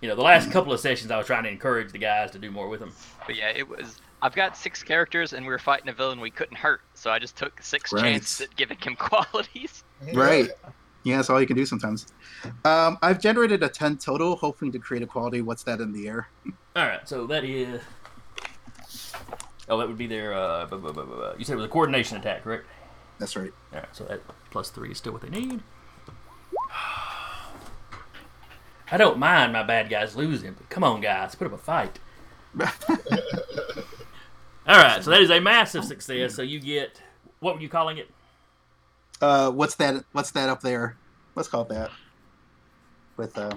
you 0.00 0.08
know, 0.08 0.14
the 0.14 0.22
last 0.22 0.50
couple 0.50 0.72
of 0.72 0.80
sessions, 0.80 1.10
I 1.10 1.16
was 1.18 1.26
trying 1.26 1.44
to 1.44 1.50
encourage 1.50 1.92
the 1.92 1.98
guys 1.98 2.30
to 2.32 2.38
do 2.38 2.50
more 2.50 2.68
with 2.68 2.80
them. 2.80 2.92
But 3.26 3.36
yeah, 3.36 3.48
it 3.50 3.66
was. 3.68 4.00
I've 4.22 4.34
got 4.34 4.56
six 4.56 4.82
characters 4.82 5.34
and 5.34 5.44
we 5.44 5.52
were 5.52 5.58
fighting 5.58 5.88
a 5.88 5.92
villain 5.92 6.20
we 6.20 6.30
couldn't 6.30 6.56
hurt, 6.56 6.80
so 6.94 7.10
I 7.10 7.18
just 7.18 7.36
took 7.36 7.60
six 7.62 7.92
Right. 7.92 8.02
chances 8.02 8.40
at 8.42 8.56
giving 8.56 8.78
him 8.78 8.96
qualities. 8.98 9.84
Right. 10.14 10.48
Yeah, 11.04 11.16
that's 11.16 11.30
all 11.30 11.40
you 11.40 11.46
can 11.46 11.56
do 11.56 11.66
sometimes. 11.66 12.06
Um, 12.64 12.98
I've 13.02 13.20
generated 13.20 13.62
a 13.62 13.68
ten 13.68 13.96
total, 13.96 14.34
hoping 14.36 14.72
to 14.72 14.78
create 14.78 15.02
a 15.02 15.06
quality. 15.06 15.40
What's 15.42 15.62
that 15.64 15.80
in 15.80 15.92
the 15.92 16.08
air? 16.08 16.28
All 16.76 16.84
right, 16.86 17.08
so 17.08 17.26
that 17.28 17.44
is. 17.44 17.80
Oh, 19.68 19.78
that 19.78 19.86
would 19.88 19.96
be 19.98 20.06
their. 20.06 20.34
Uh, 20.34 20.66
bu- 20.66 20.78
bu- 20.78 20.92
bu- 20.92 21.04
bu- 21.04 21.16
bu- 21.32 21.38
you 21.38 21.44
said 21.44 21.52
it 21.54 21.56
was 21.56 21.64
a 21.64 21.68
coordination 21.68 22.16
attack, 22.16 22.42
correct? 22.44 22.66
That's 23.18 23.36
right. 23.36 23.52
All 23.72 23.78
right, 23.80 23.88
so 23.96 24.04
that 24.04 24.20
plus 24.50 24.70
three 24.70 24.90
is 24.90 24.98
still 24.98 25.12
what 25.12 25.22
they 25.22 25.28
need. 25.30 25.60
I 28.90 28.96
don't 28.96 29.18
mind 29.18 29.52
my 29.52 29.62
bad 29.62 29.90
guys 29.90 30.16
losing, 30.16 30.52
but 30.52 30.68
come 30.68 30.84
on, 30.84 31.00
guys, 31.00 31.34
put 31.34 31.46
up 31.46 31.52
a 31.52 31.58
fight. 31.58 31.98
All 34.68 34.76
right, 34.76 35.02
so 35.02 35.10
that 35.10 35.20
is 35.20 35.30
a 35.30 35.40
massive 35.40 35.84
success. 35.84 36.34
So 36.34 36.42
you 36.42 36.60
get 36.60 37.00
what 37.40 37.56
were 37.56 37.60
you 37.60 37.68
calling 37.68 37.98
it? 37.98 38.10
Uh, 39.20 39.50
what's 39.50 39.74
that? 39.76 40.04
What's 40.12 40.30
that 40.32 40.48
up 40.48 40.60
there? 40.60 40.96
Let's 41.34 41.48
call 41.48 41.62
it 41.62 41.68
that. 41.68 41.90
With 43.16 43.36
uh, 43.36 43.56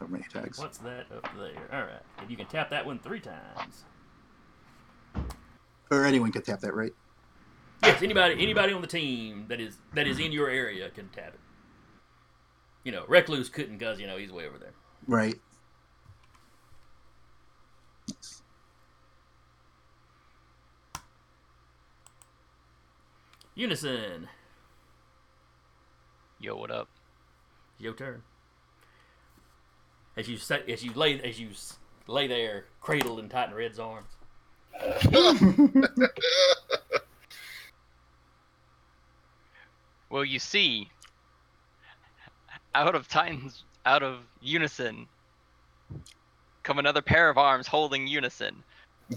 how 0.00 0.06
many 0.06 0.24
tags? 0.32 0.58
What's 0.58 0.78
that 0.78 1.06
up 1.14 1.28
there? 1.38 1.68
All 1.72 1.86
right, 1.86 2.02
and 2.18 2.30
you 2.30 2.36
can 2.36 2.46
tap 2.46 2.70
that 2.70 2.84
one 2.84 2.98
three 2.98 3.20
times. 3.20 3.84
Or 5.90 6.04
anyone 6.04 6.32
could 6.32 6.44
tap 6.44 6.60
that, 6.60 6.74
right? 6.74 6.92
Yes, 7.82 8.02
anybody 8.02 8.34
anybody 8.34 8.72
on 8.72 8.80
the 8.80 8.86
team 8.86 9.46
that 9.48 9.60
is 9.60 9.76
that 9.94 10.06
is 10.06 10.18
in 10.18 10.32
your 10.32 10.48
area 10.48 10.88
can 10.90 11.08
tap 11.08 11.34
it. 11.34 11.40
You 12.84 12.92
know, 12.92 13.04
Recluse 13.08 13.48
couldn't 13.48 13.78
because 13.78 14.00
you 14.00 14.06
know 14.06 14.16
he's 14.16 14.32
way 14.32 14.46
over 14.46 14.58
there. 14.58 14.72
Right. 15.06 15.34
Unison, 23.54 24.28
Yo, 26.40 26.56
what 26.56 26.70
up? 26.70 26.88
your 27.78 27.92
turn. 27.92 28.22
As 30.16 30.28
you 30.28 30.36
say, 30.36 30.62
as 30.68 30.82
you 30.84 30.92
lay, 30.92 31.20
as 31.20 31.38
you 31.38 31.50
lay 32.06 32.26
there, 32.26 32.66
cradled 32.80 33.18
in 33.18 33.28
Titan 33.28 33.54
Red's 33.54 33.78
arms. 33.78 34.08
Well, 40.12 40.26
you 40.26 40.38
see, 40.38 40.90
out 42.74 42.94
of 42.94 43.08
Titans, 43.08 43.64
out 43.86 44.02
of 44.02 44.20
Unison, 44.40 45.06
come 46.62 46.78
another 46.78 47.02
pair 47.02 47.28
of 47.28 47.38
arms 47.38 47.66
holding 47.66 48.06
Unison. 48.06 48.62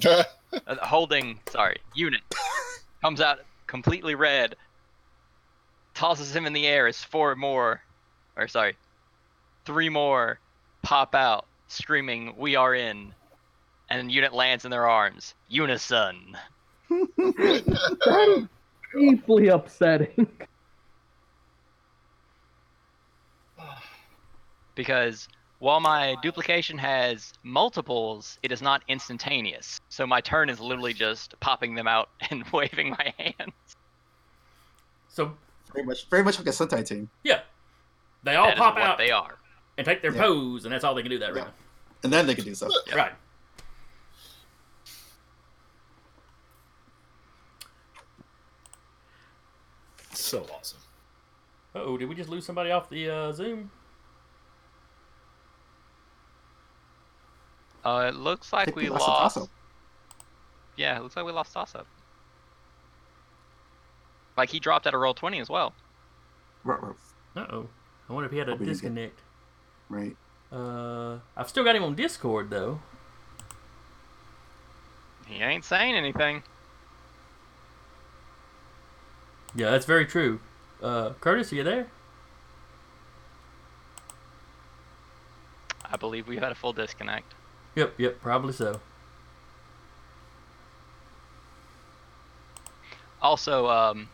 Uh, 0.68 0.76
holding, 0.82 1.38
sorry, 1.50 1.76
Unit. 1.94 2.22
Comes 3.02 3.20
out 3.20 3.40
completely 3.68 4.16
red. 4.16 4.56
Tosses 5.94 6.34
him 6.34 6.46
in 6.46 6.54
the 6.54 6.66
air 6.66 6.88
as 6.88 7.04
four 7.04 7.36
more, 7.36 7.82
or 8.38 8.48
sorry, 8.48 8.78
three 9.66 9.90
more 9.90 10.40
pop 10.82 11.14
out, 11.14 11.46
screaming, 11.68 12.36
We 12.38 12.56
are 12.56 12.74
in. 12.74 13.14
And 13.90 14.10
Unit 14.12 14.34
lands 14.34 14.64
in 14.64 14.72
their 14.72 14.88
arms. 14.88 15.34
Unison. 15.50 16.38
That 16.90 18.38
is 18.38 18.48
deeply 18.98 19.50
upsetting. 19.50 20.28
because 24.76 25.28
while 25.60 25.80
my 25.80 26.16
duplication 26.22 26.78
has 26.78 27.32
multiples, 27.44 28.38
it 28.44 28.52
is 28.52 28.62
not 28.62 28.84
instantaneous. 28.88 29.78
So 29.90 30.06
my 30.06 30.22
turn 30.22 30.50
is 30.50 30.60
literally 30.60 30.94
just 30.94 31.34
popping 31.40 31.76
them 31.76 31.88
out 31.88 32.10
and 32.30 32.44
waving 32.52 32.90
my 32.92 33.14
hands. 33.18 33.54
So 35.08 35.38
Very 35.74 35.86
much, 35.86 36.10
very 36.10 36.24
much 36.24 36.38
like 36.38 36.48
a 36.48 36.52
Sentai 36.52 36.86
team. 36.86 37.10
yeah, 37.24 37.42
they 38.24 38.36
all 38.36 38.48
That 38.48 38.58
is 38.58 38.60
pop 38.60 38.76
what 38.76 38.84
out 38.84 38.98
they 38.98 39.12
are. 39.12 39.38
and 39.78 39.86
take 39.86 40.02
their 40.02 40.14
Yeah. 40.14 40.22
pose, 40.22 40.66
and 40.66 40.74
that's 40.74 40.84
all 40.84 40.94
they 40.94 41.02
can 41.02 41.12
do 41.12 41.20
that 41.20 41.34
Yeah. 41.34 41.42
round. 41.44 41.54
And 42.04 42.12
then 42.14 42.28
they 42.28 42.36
can 42.36 42.44
do 42.44 42.54
stuff. 42.54 42.72
Right. 42.94 43.14
So 50.14 50.46
awesome. 50.54 50.80
Oh, 51.76 51.98
did 51.98 52.08
we 52.08 52.16
just 52.16 52.30
lose 52.30 52.46
somebody 52.46 52.72
off 52.72 52.90
the 52.90 53.10
uh, 53.10 53.32
Zoom? 53.34 53.70
Uh, 57.84 58.06
it 58.08 58.16
looks 58.16 58.52
like 58.54 58.76
we 58.76 58.90
lost 58.90 59.08
a 59.38 59.40
lost. 59.40 59.50
Yeah, 60.78 60.98
it 60.98 61.04
looks 61.04 61.16
like 61.16 61.26
we 61.26 61.32
lost 61.32 61.54
toss 61.54 61.76
up. 61.76 61.86
Like 64.38 64.50
he 64.50 64.60
dropped 64.60 64.88
at 64.88 64.94
a 64.94 64.98
roll 64.98 65.14
twenty 65.14 65.40
as 65.40 65.50
well. 65.50 65.74
Right, 66.64 66.82
right, 66.82 66.96
Uh 67.36 67.46
oh. 67.52 67.68
I 68.10 68.14
wonder 68.14 68.26
if 68.26 68.32
he 68.32 68.38
had 68.40 68.48
a 68.50 68.52
Hope 68.52 68.60
he 68.62 68.66
didn't 68.66 68.82
get- 68.82 68.82
disconnect. 68.82 69.20
right. 69.90 70.16
Uh, 70.52 71.20
I've 71.36 71.50
still 71.50 71.64
got 71.64 71.76
him 71.76 71.84
on 71.84 71.96
Discord 71.96 72.50
though. 72.50 72.80
He 75.28 75.42
ain't 75.42 75.66
saying 75.66 75.96
anything. 75.96 76.44
Yeah, 79.56 79.72
that's 79.72 79.86
very 79.86 80.06
true. 80.06 80.40
Uh, 80.86 81.14
Curtis, 81.20 81.52
are 81.52 81.56
you 81.56 81.64
there? 81.64 81.88
I 85.92 85.98
believe 85.98 86.28
we 86.28 86.36
had 86.36 86.52
a 86.52 86.56
full 86.56 86.74
disconnect. 86.74 87.34
Yep, 87.74 87.96
yep, 87.98 88.22
probably 88.22 88.54
so. 88.54 88.80
Also, 93.20 93.68
um, 93.68 94.08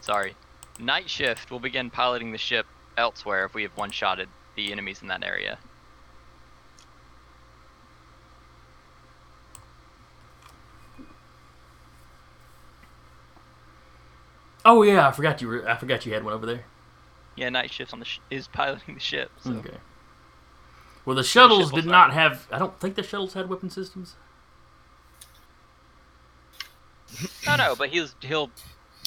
sorry, 0.00 0.34
night 0.78 1.10
shift 1.10 1.50
will 1.50 1.60
begin 1.60 1.90
piloting 1.90 2.32
the 2.32 2.38
ship 2.38 2.64
elsewhere 2.96 3.44
if 3.44 3.52
we 3.52 3.62
have 3.62 3.76
one-shotted 3.76 4.30
the 4.54 4.72
enemies 4.72 5.02
in 5.02 5.08
that 5.08 5.22
area. 5.22 5.58
Oh 14.68 14.82
yeah, 14.82 15.06
I 15.06 15.12
forgot 15.12 15.40
you. 15.40 15.46
Were, 15.46 15.68
I 15.68 15.76
forgot 15.76 16.04
you 16.04 16.12
had 16.12 16.24
one 16.24 16.34
over 16.34 16.44
there. 16.44 16.64
Yeah, 17.36 17.50
night 17.50 17.72
shift 17.72 17.92
on 17.92 18.00
the 18.00 18.04
sh- 18.04 18.18
is 18.30 18.48
piloting 18.48 18.94
the 18.94 19.00
ship. 19.00 19.30
So. 19.40 19.52
Okay. 19.52 19.76
Well, 21.04 21.14
the 21.14 21.22
shuttles 21.22 21.66
ship 21.70 21.76
did 21.76 21.86
not 21.86 22.12
have. 22.12 22.48
I 22.50 22.58
don't 22.58 22.78
think 22.80 22.96
the 22.96 23.04
shuttles 23.04 23.34
had 23.34 23.48
weapon 23.48 23.70
systems. 23.70 24.16
No, 27.46 27.54
no, 27.54 27.74
but 27.78 27.90
he's 27.90 28.16
he'll 28.20 28.50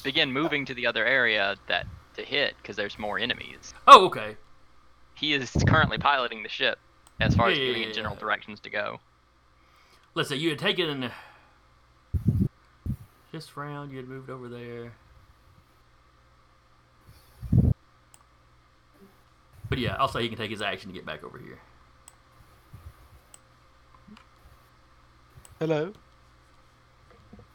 begin 0.01 0.31
moving 0.31 0.63
to 0.65 0.73
the 0.73 0.87
other 0.87 1.05
area 1.05 1.57
that 1.67 1.85
to 2.15 2.23
hit 2.23 2.55
because 2.61 2.77
there's 2.77 2.97
more 2.97 3.19
enemies. 3.19 3.73
Oh, 3.85 4.05
okay. 4.05 4.37
He 5.15 5.33
is 5.33 5.51
currently 5.67 5.97
piloting 5.97 6.41
the 6.43 6.49
ship 6.49 6.79
as 7.19 7.35
far 7.35 7.49
as 7.49 7.57
Yeah, 7.57 7.63
yeah, 7.63 7.67
giving 7.67 7.81
yeah, 7.83 7.89
it 7.89 7.93
general 7.95 8.13
yeah. 8.15 8.21
directions 8.21 8.61
to 8.61 8.69
go. 8.69 9.01
Let's 10.15 10.29
say 10.29 10.37
you 10.37 10.51
had 10.51 10.59
taken 10.59 11.11
this 13.33 13.57
round. 13.57 13.91
You 13.91 13.97
had 13.97 14.07
moved 14.07 14.29
over 14.29 14.47
there. 14.47 14.93
But 19.69 19.77
yeah, 19.77 19.95
I'll 19.99 20.07
say 20.07 20.23
he 20.23 20.29
can 20.29 20.37
take 20.37 20.49
his 20.49 20.61
action 20.61 20.89
to 20.89 20.95
get 20.95 21.05
back 21.05 21.23
over 21.23 21.37
here. 21.37 21.59
Hello. 25.59 25.93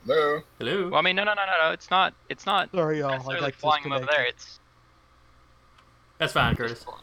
No. 0.07 0.43
Hello. 0.59 0.91
Well, 0.91 0.99
I 0.99 1.03
mean, 1.03 1.17
no, 1.17 1.25
no, 1.25 1.35
no, 1.35 1.43
no, 1.47 1.69
no. 1.69 1.73
It's 1.73 1.91
not. 1.91 2.15
It's 2.29 2.47
not 2.47 2.71
Sorry, 2.71 2.99
y'all. 2.99 3.11
I 3.11 3.17
necessarily 3.17 3.51
got 3.51 3.55
flying 3.55 3.83
him 3.83 3.93
over 3.93 4.07
there. 4.07 4.27
It's 4.27 4.61
That's 6.19 6.33
fine, 6.33 6.55
Curtis. 6.55 6.85
All 6.87 6.99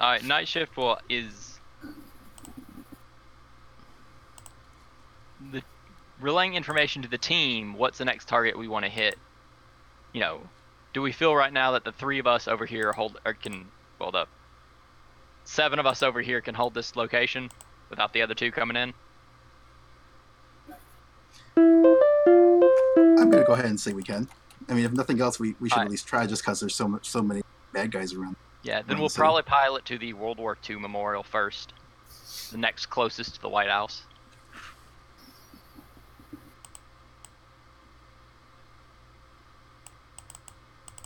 right, 0.00 0.22
night 0.22 0.46
shift 0.46 0.76
will 0.76 0.98
is 1.08 1.58
the 5.52 5.62
relaying 6.20 6.54
information 6.54 7.02
to 7.02 7.08
the 7.08 7.18
team. 7.18 7.74
What's 7.74 7.98
the 7.98 8.04
next 8.04 8.28
target 8.28 8.56
we 8.56 8.68
want 8.68 8.84
to 8.84 8.90
hit? 8.90 9.18
You 10.12 10.20
know, 10.20 10.40
do 10.98 11.02
we 11.02 11.12
feel 11.12 11.36
right 11.36 11.52
now 11.52 11.70
that 11.70 11.84
the 11.84 11.92
three 11.92 12.18
of 12.18 12.26
us 12.26 12.48
over 12.48 12.66
here 12.66 12.90
hold 12.90 13.20
or 13.24 13.32
can 13.32 13.66
well 14.00 14.10
the 14.10 14.26
seven 15.44 15.78
of 15.78 15.86
us 15.86 16.02
over 16.02 16.20
here 16.20 16.40
can 16.40 16.56
hold 16.56 16.74
this 16.74 16.96
location 16.96 17.48
without 17.88 18.12
the 18.12 18.20
other 18.20 18.34
two 18.34 18.50
coming 18.50 18.76
in? 18.76 18.92
I'm 21.56 23.30
gonna 23.30 23.44
go 23.44 23.52
ahead 23.52 23.66
and 23.66 23.78
say 23.78 23.92
we 23.92 24.02
can. 24.02 24.26
I 24.68 24.74
mean, 24.74 24.86
if 24.86 24.92
nothing 24.92 25.20
else, 25.20 25.38
we, 25.38 25.54
we 25.60 25.68
should 25.68 25.78
at 25.78 25.88
least 25.88 26.08
try, 26.08 26.26
just 26.26 26.42
because 26.42 26.58
there's 26.58 26.74
so 26.74 26.88
much, 26.88 27.08
so 27.08 27.22
many 27.22 27.42
bad 27.72 27.92
guys 27.92 28.12
around. 28.12 28.34
Yeah, 28.64 28.82
then 28.82 28.98
we'll 28.98 29.08
probably 29.08 29.42
pilot 29.42 29.84
to 29.84 29.98
the 29.98 30.14
World 30.14 30.38
War 30.38 30.58
II 30.68 30.80
memorial 30.80 31.22
first, 31.22 31.74
the 32.50 32.58
next 32.58 32.86
closest 32.86 33.36
to 33.36 33.40
the 33.40 33.48
White 33.48 33.68
House. 33.68 34.02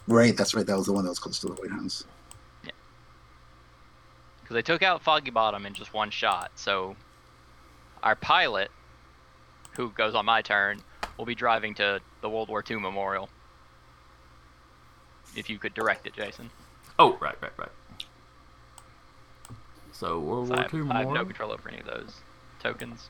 Right, 0.09 0.37
that's 0.37 0.55
right. 0.55 0.67
That 0.67 0.77
was 0.77 0.87
the 0.87 0.93
one 0.93 1.05
that 1.05 1.11
was 1.11 1.19
close 1.19 1.39
to 1.41 1.47
the 1.47 1.55
White 1.55 1.71
House. 1.71 2.05
Yeah. 2.65 2.71
Because 4.41 4.55
they 4.55 4.63
took 4.63 4.83
out 4.83 5.03
Foggy 5.03 5.31
Bottom 5.31 5.65
in 5.67 5.75
just 5.75 5.95
one 5.95 6.11
shot. 6.11 6.51
So 6.57 6.97
our 8.03 8.17
pilot, 8.17 8.71
who 9.75 9.91
goes 9.91 10.15
on 10.15 10.27
my 10.27 10.43
turn, 10.43 10.81
will 11.17 11.25
be 11.25 11.35
driving 11.35 11.75
to 11.75 12.01
the 12.21 12.29
World 12.29 12.49
War 12.49 12.65
II 12.69 12.77
memorial. 12.77 13.29
If 15.37 15.49
you 15.49 15.59
could 15.59 15.75
direct 15.75 16.07
it, 16.07 16.15
Jason. 16.15 16.51
Oh, 16.99 17.17
right, 17.21 17.37
right, 17.41 17.53
right. 17.57 17.69
So 19.93 20.19
World 20.19 20.49
So 20.49 20.55
War 20.55 20.59
I, 20.59 20.63
have, 20.63 20.75
II 20.75 20.91
I 20.91 20.99
have 20.99 21.11
no 21.11 21.25
control 21.25 21.53
over 21.53 21.69
any 21.69 21.79
of 21.79 21.87
those 21.87 22.21
tokens. 22.61 23.09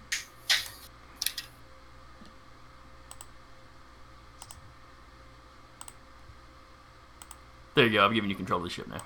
There 7.75 7.87
you 7.87 7.93
go. 7.93 8.05
I'm 8.05 8.15
giving 8.15 8.31
you 8.31 8.37
control 8.37 8.59
of 8.59 8.65
the 8.65 8.71
ship 8.71 8.89
now. 8.89 9.01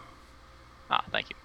Ah, 0.91 1.05
thank 1.11 1.31
you. 1.31 1.37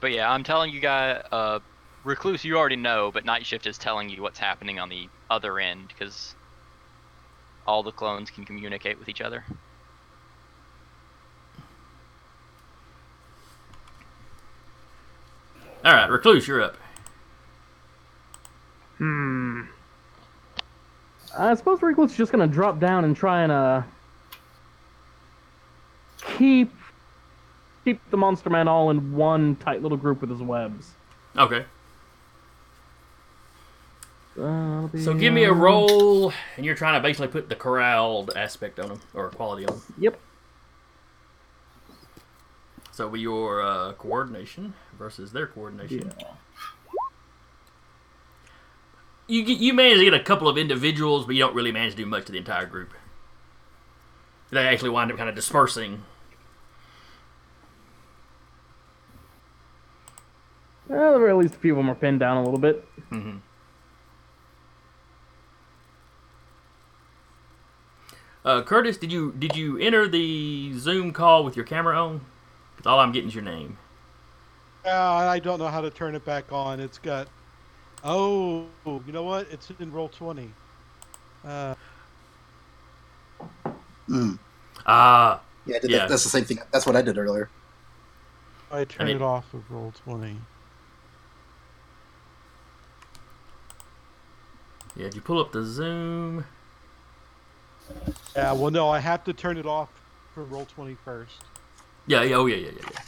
But 0.00 0.12
yeah, 0.12 0.30
I'm 0.30 0.42
telling 0.44 0.72
you 0.72 0.80
guys, 0.80 1.22
uh, 1.30 1.60
Recluse, 2.04 2.44
you 2.44 2.56
already 2.56 2.76
know, 2.76 3.10
but 3.12 3.26
Night 3.26 3.44
Shift 3.44 3.66
is 3.66 3.76
telling 3.76 4.08
you 4.08 4.22
what's 4.22 4.38
happening 4.38 4.78
on 4.78 4.88
the 4.88 5.08
other 5.28 5.58
end 5.58 5.88
because 5.88 6.34
all 7.66 7.82
the 7.82 7.92
clones 7.92 8.30
can 8.30 8.46
communicate 8.46 8.98
with 8.98 9.08
each 9.08 9.20
other. 9.20 9.44
All 15.84 15.92
right, 15.92 16.08
Recluse, 16.08 16.48
you're 16.48 16.62
up. 16.62 16.76
Hmm. 19.00 19.62
I 21.38 21.54
suppose 21.54 21.80
is 21.82 22.16
just 22.18 22.32
gonna 22.32 22.46
drop 22.46 22.78
down 22.78 23.04
and 23.04 23.16
try 23.16 23.42
and 23.42 23.50
uh 23.50 23.82
keep 26.36 26.70
keep 27.82 27.98
the 28.10 28.18
monster 28.18 28.50
man 28.50 28.68
all 28.68 28.90
in 28.90 29.14
one 29.14 29.56
tight 29.56 29.80
little 29.80 29.96
group 29.96 30.20
with 30.20 30.28
his 30.28 30.42
webs. 30.42 30.90
Okay. 31.34 31.64
Uh, 34.38 34.86
be, 34.88 35.02
So 35.02 35.14
give 35.14 35.32
me 35.32 35.44
a 35.44 35.52
roll, 35.52 36.34
and 36.58 36.66
you're 36.66 36.74
trying 36.74 37.00
to 37.00 37.00
basically 37.00 37.28
put 37.28 37.48
the 37.48 37.56
corralled 37.56 38.32
aspect 38.36 38.78
on 38.78 38.88
them, 38.88 39.00
or 39.14 39.30
quality 39.30 39.64
on 39.64 39.76
them. 39.76 39.82
Yep. 39.98 40.20
So 42.92 43.08
with 43.08 43.22
your 43.22 43.62
uh, 43.62 43.92
coordination 43.94 44.74
versus 44.98 45.32
their 45.32 45.46
coordination. 45.46 46.12
You 49.30 49.44
get, 49.44 49.58
you 49.58 49.72
manage 49.72 49.98
to 49.98 50.04
get 50.04 50.14
a 50.14 50.22
couple 50.22 50.48
of 50.48 50.58
individuals, 50.58 51.24
but 51.24 51.36
you 51.36 51.40
don't 51.40 51.54
really 51.54 51.70
manage 51.70 51.92
to 51.92 51.96
do 51.98 52.06
much 52.06 52.26
to 52.26 52.32
the 52.32 52.38
entire 52.38 52.66
group. 52.66 52.92
They 54.50 54.66
actually 54.66 54.90
wind 54.90 55.12
up 55.12 55.16
kind 55.16 55.28
of 55.28 55.36
dispersing. 55.36 56.02
Well, 60.88 61.14
or 61.14 61.28
at 61.28 61.36
least 61.36 61.54
a 61.54 61.58
few 61.58 61.74
of 61.74 61.76
them 61.76 61.88
are 61.88 61.94
pinned 61.94 62.18
down 62.18 62.38
a 62.38 62.42
little 62.42 62.58
bit. 62.58 62.84
Mm-hmm. 63.12 63.36
Uh, 68.44 68.62
Curtis, 68.62 68.96
did 68.96 69.12
you 69.12 69.32
did 69.38 69.54
you 69.54 69.78
enter 69.78 70.08
the 70.08 70.72
Zoom 70.76 71.12
call 71.12 71.44
with 71.44 71.54
your 71.54 71.64
camera 71.64 71.96
on? 71.96 72.22
Because 72.74 72.90
all 72.90 72.98
I'm 72.98 73.12
getting 73.12 73.28
is 73.28 73.34
your 73.36 73.44
name. 73.44 73.78
Uh, 74.84 74.90
I 74.90 75.38
don't 75.38 75.60
know 75.60 75.68
how 75.68 75.82
to 75.82 75.90
turn 75.90 76.16
it 76.16 76.24
back 76.24 76.50
on. 76.50 76.80
It's 76.80 76.98
got. 76.98 77.28
Oh, 78.02 78.66
you 78.86 79.12
know 79.12 79.22
what? 79.24 79.46
It's 79.50 79.70
in 79.78 79.92
roll 79.92 80.08
twenty. 80.08 80.50
Uh, 81.44 81.74
Mm. 84.08 84.38
Ah, 84.86 85.40
Yeah, 85.66 85.76
I 85.76 85.78
did 85.78 85.90
Yeah. 85.90 85.98
That. 85.98 86.08
that's 86.08 86.24
the 86.24 86.30
same 86.30 86.44
thing. 86.44 86.58
That's 86.72 86.84
what 86.84 86.96
I 86.96 87.02
did 87.02 87.16
earlier. 87.16 87.48
I 88.72 88.84
turn 88.84 89.06
mean- 89.06 89.16
it 89.16 89.22
off 89.22 89.52
of 89.54 89.70
roll 89.70 89.92
twenty. 89.92 90.40
yeah. 94.96 95.04
Did 95.04 95.14
you 95.14 95.20
pull 95.20 95.38
up 95.40 95.52
the 95.52 95.64
Zoom? 95.64 96.44
Yeah, 98.34 98.52
well, 98.52 98.70
no, 98.70 98.88
I 98.88 98.98
have 99.00 99.22
to 99.24 99.32
turn 99.32 99.56
it 99.56 99.66
off 99.66 99.88
for 100.34 100.44
roll 100.44 100.64
20 100.66 100.96
first. 101.04 101.42
Yeah, 102.06 102.22
yeah, 102.22 102.36
oh 102.36 102.46
yeah, 102.46 102.56
yeah, 102.56 102.70
yeah, 102.76 102.88
yeah. 102.92 103.00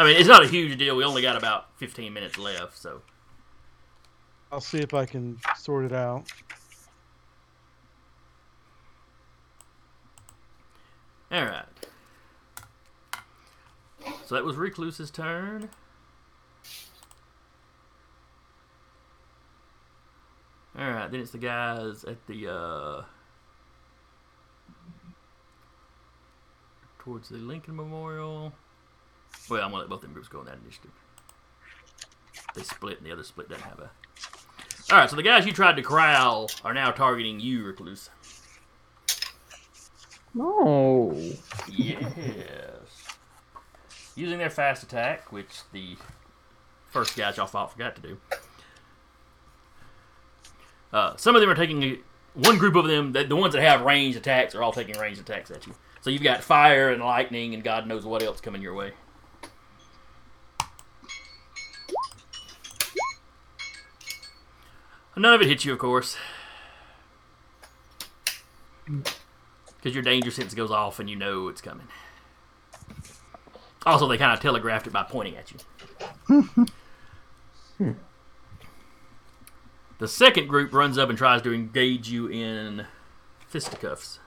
I 0.00 0.04
mean, 0.04 0.16
it's 0.16 0.28
not 0.28 0.42
a 0.42 0.48
huge 0.48 0.78
deal. 0.78 0.96
We 0.96 1.04
only 1.04 1.20
got 1.20 1.36
about 1.36 1.76
15 1.76 2.10
minutes 2.10 2.38
left, 2.38 2.78
so 2.78 3.02
I'll 4.50 4.62
see 4.62 4.78
if 4.78 4.94
I 4.94 5.04
can 5.04 5.36
sort 5.58 5.84
it 5.84 5.92
out. 5.92 6.24
all 11.30 11.44
right. 11.44 11.64
So 14.24 14.36
that 14.36 14.42
was 14.42 14.56
Recluse's 14.56 15.10
turn. 15.10 15.68
All 20.78 20.90
right, 20.90 21.10
then 21.10 21.20
it's 21.20 21.32
the 21.32 21.36
guys 21.36 22.04
at 22.04 22.26
the 22.26 22.50
uh 22.50 23.02
towards 27.00 27.28
the 27.28 27.36
Lincoln 27.36 27.76
Memorial. 27.76 28.54
Well, 29.48 29.62
I'm 29.62 29.70
gonna 29.70 29.82
let 29.82 29.88
both 29.88 30.02
them 30.02 30.12
groups 30.12 30.28
go 30.28 30.40
on 30.40 30.46
that 30.46 30.58
initiative. 30.62 30.92
They 32.54 32.62
split, 32.62 32.98
and 32.98 33.06
the 33.06 33.12
other 33.12 33.22
split 33.22 33.48
doesn't 33.48 33.64
have 33.64 33.78
a. 33.78 33.90
All 34.92 34.98
right, 34.98 35.08
so 35.08 35.16
the 35.16 35.22
guys 35.22 35.46
you 35.46 35.52
tried 35.52 35.76
to 35.76 35.82
corral 35.82 36.50
are 36.64 36.74
now 36.74 36.90
targeting 36.90 37.38
you, 37.38 37.64
Recluse. 37.64 38.10
No. 40.34 41.16
Yes. 41.68 42.06
Using 44.16 44.38
their 44.38 44.50
fast 44.50 44.82
attack, 44.82 45.32
which 45.32 45.62
the 45.72 45.96
first 46.90 47.16
guys 47.16 47.36
y'all 47.36 47.46
fought 47.46 47.72
forgot 47.72 47.96
to 47.96 48.02
do. 48.02 48.18
Uh, 50.92 51.16
some 51.16 51.34
of 51.34 51.40
them 51.40 51.50
are 51.50 51.54
taking. 51.54 51.98
One 52.34 52.58
group 52.58 52.76
of 52.76 52.86
them, 52.86 53.12
the, 53.12 53.24
the 53.24 53.34
ones 53.34 53.54
that 53.54 53.62
have 53.62 53.82
ranged 53.82 54.16
attacks, 54.16 54.54
are 54.54 54.62
all 54.62 54.72
taking 54.72 54.98
ranged 54.98 55.20
attacks 55.20 55.50
at 55.50 55.66
you. 55.66 55.74
So 56.00 56.10
you've 56.10 56.22
got 56.22 56.42
fire 56.42 56.90
and 56.90 57.02
lightning 57.02 57.54
and 57.54 57.62
God 57.62 57.86
knows 57.86 58.04
what 58.04 58.22
else 58.22 58.40
coming 58.40 58.62
your 58.62 58.74
way. 58.74 58.92
None 65.20 65.34
of 65.34 65.42
it 65.42 65.48
hits 65.48 65.66
you, 65.66 65.74
of 65.74 65.78
course. 65.78 66.16
Because 68.86 69.92
your 69.94 70.02
danger 70.02 70.30
sense 70.30 70.54
goes 70.54 70.70
off 70.70 70.98
and 70.98 71.10
you 71.10 71.16
know 71.16 71.48
it's 71.48 71.60
coming. 71.60 71.88
Also, 73.84 74.08
they 74.08 74.16
kind 74.16 74.32
of 74.32 74.40
telegraphed 74.40 74.86
it 74.86 74.94
by 74.94 75.02
pointing 75.02 75.36
at 75.36 75.52
you. 75.52 75.58
the 79.98 80.08
second 80.08 80.48
group 80.48 80.72
runs 80.72 80.96
up 80.96 81.10
and 81.10 81.18
tries 81.18 81.42
to 81.42 81.52
engage 81.52 82.08
you 82.08 82.26
in 82.28 82.86
fisticuffs. 83.46 84.20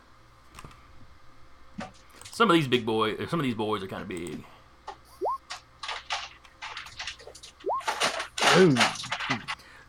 Some 2.32 2.52
of 2.52 2.54
these 2.54 2.68
big 2.68 2.86
boys, 2.86 3.20
uh, 3.20 3.26
some 3.28 3.40
of 3.40 3.44
these 3.44 3.56
boys 3.56 3.82
are 3.82 3.88
kind 3.88 4.04
of 4.04 4.08
big. 4.08 4.44
Ooh. 8.58 8.76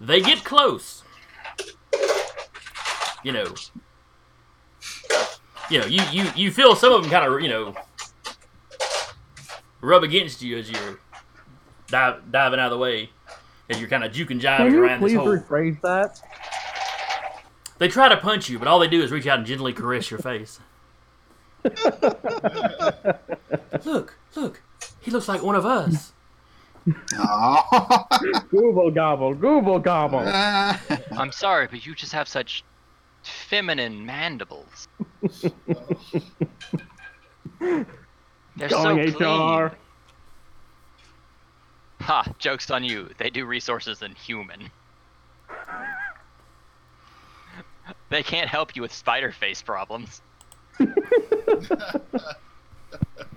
They 0.05 0.20
get 0.20 0.44
close. 0.44 1.02
You 3.22 3.32
know. 3.32 3.55
You 5.70 5.81
know, 5.81 5.86
you, 5.86 6.02
you, 6.12 6.26
you 6.36 6.51
feel 6.51 6.76
some 6.76 6.93
of 6.93 7.01
them 7.02 7.10
kind 7.10 7.24
of, 7.24 7.40
you 7.40 7.48
know, 7.48 7.74
rub 9.81 10.02
against 10.05 10.43
you 10.43 10.59
as 10.59 10.70
you're 10.70 10.98
dive, 11.89 12.31
diving 12.31 12.60
out 12.60 12.66
of 12.66 12.72
the 12.72 12.78
way, 12.78 13.09
as 13.70 13.81
you're 13.81 13.89
kind 13.89 14.05
of 14.05 14.12
juking 14.12 14.26
Can 14.28 14.40
jiving 14.40 14.72
you 14.72 14.82
around 14.82 15.01
this 15.01 15.12
please 15.12 15.16
hole. 15.16 15.28
rephrase 15.28 15.81
that? 15.81 16.20
They 17.78 17.89
try 17.89 18.10
to 18.10 18.18
punch 18.18 18.51
you, 18.51 18.59
but 18.59 18.68
all 18.68 18.78
they 18.78 18.89
do 18.89 19.02
is 19.02 19.10
reach 19.10 19.26
out 19.26 19.39
and 19.39 19.47
gently 19.47 19.72
caress 19.72 20.10
your 20.10 20.20
face. 20.20 20.60
look, 23.86 24.18
look, 24.36 24.62
he 25.01 25.10
looks 25.10 25.28
like 25.28 25.43
one 25.43 25.56
of 25.56 25.64
us. 25.64 26.12
Aw. 27.19 28.40
Google 28.51 28.90
gobble, 28.90 29.35
Google 29.35 29.78
gobble. 29.78 30.19
I'm 31.16 31.32
sorry, 31.32 31.66
but 31.66 31.86
you 31.86 31.94
just 31.94 32.12
have 32.12 32.28
such 32.28 32.65
feminine 33.23 34.05
mandibles. 34.05 34.89
They're 37.61 38.69
so 38.69 38.82
Going 38.82 39.12
clean. 39.12 39.61
HR. 39.62 39.73
Ha! 42.01 42.27
Joke's 42.39 42.70
on 42.70 42.85
you. 42.85 43.09
They 43.19 43.31
do 43.31 43.47
resources 43.47 44.02
in 44.02 44.15
human. 44.15 44.70
they 48.11 48.23
can't 48.23 48.51
help 48.51 48.77
you 48.77 48.82
with 48.82 48.93
spider 48.93 49.32
face 49.32 49.62
problems. 49.62 50.20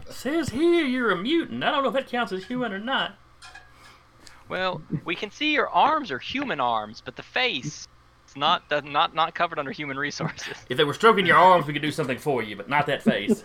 Says 0.09 0.49
here 0.49 0.85
you're 0.85 1.11
a 1.11 1.15
mutant. 1.17 1.63
I 1.63 1.71
don't 1.71 1.83
know 1.83 1.89
if 1.89 1.95
that 1.95 2.07
counts 2.07 2.33
as 2.33 2.43
human 2.45 2.73
or 2.73 2.79
not. 2.79 3.15
Well, 4.49 4.81
we 5.03 5.15
can 5.15 5.31
see 5.31 5.53
your 5.53 5.69
arms 5.69 6.11
are 6.11 6.19
human 6.19 6.59
arms, 6.59 7.01
but 7.03 7.15
the 7.15 7.23
face 7.23 7.87
it's 8.27 8.35
not 8.35 8.63
not 8.83 9.15
not 9.15 9.33
covered 9.33 9.57
under 9.57 9.71
human 9.71 9.97
resources. 9.97 10.57
If 10.69 10.75
they 10.77 10.83
were 10.83 10.93
stroking 10.93 11.25
your 11.25 11.37
arms, 11.37 11.65
we 11.65 11.71
could 11.71 11.81
do 11.81 11.91
something 11.91 12.17
for 12.17 12.43
you, 12.43 12.57
but 12.57 12.67
not 12.67 12.85
that 12.87 13.01
face. 13.01 13.41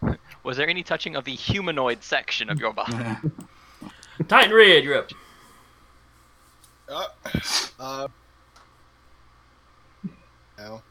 Was 0.44 0.56
there 0.56 0.68
any 0.68 0.82
touching 0.84 1.16
of 1.16 1.24
the 1.24 1.34
humanoid 1.34 2.04
section 2.04 2.50
of 2.50 2.60
your 2.60 2.72
body? 2.72 2.94
Titan 4.28 4.54
Red, 4.54 4.84
you're 4.84 4.98
up. 4.98 5.10
Uh, 6.88 7.06
uh, 7.78 8.08
now. 10.56 10.82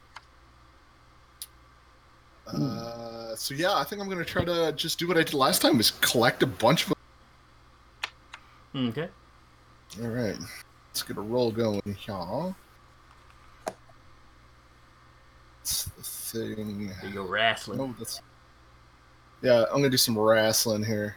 Uh, 2.53 3.35
so 3.35 3.53
yeah, 3.53 3.75
I 3.75 3.83
think 3.83 4.01
I'm 4.01 4.09
gonna 4.09 4.25
try 4.25 4.43
to 4.43 4.71
just 4.73 4.99
do 4.99 5.07
what 5.07 5.17
I 5.17 5.23
did 5.23 5.33
last 5.33 5.61
time: 5.61 5.79
is 5.79 5.91
collect 5.91 6.43
a 6.43 6.47
bunch 6.47 6.87
of. 6.87 6.93
Okay. 8.75 9.09
All 10.01 10.07
right, 10.07 10.37
let's 10.89 11.03
get 11.03 11.17
a 11.17 11.21
roll 11.21 11.51
going. 11.51 11.81
It's 15.61 15.83
the 15.83 16.03
thing. 16.03 16.87
There 17.01 17.09
you 17.09 17.15
go, 17.15 17.23
wrestling. 17.23 17.79
Oh, 17.79 17.95
that's. 17.97 18.21
Yeah, 19.41 19.65
I'm 19.69 19.77
gonna 19.77 19.89
do 19.89 19.97
some 19.97 20.17
wrestling 20.17 20.83
here. 20.83 21.15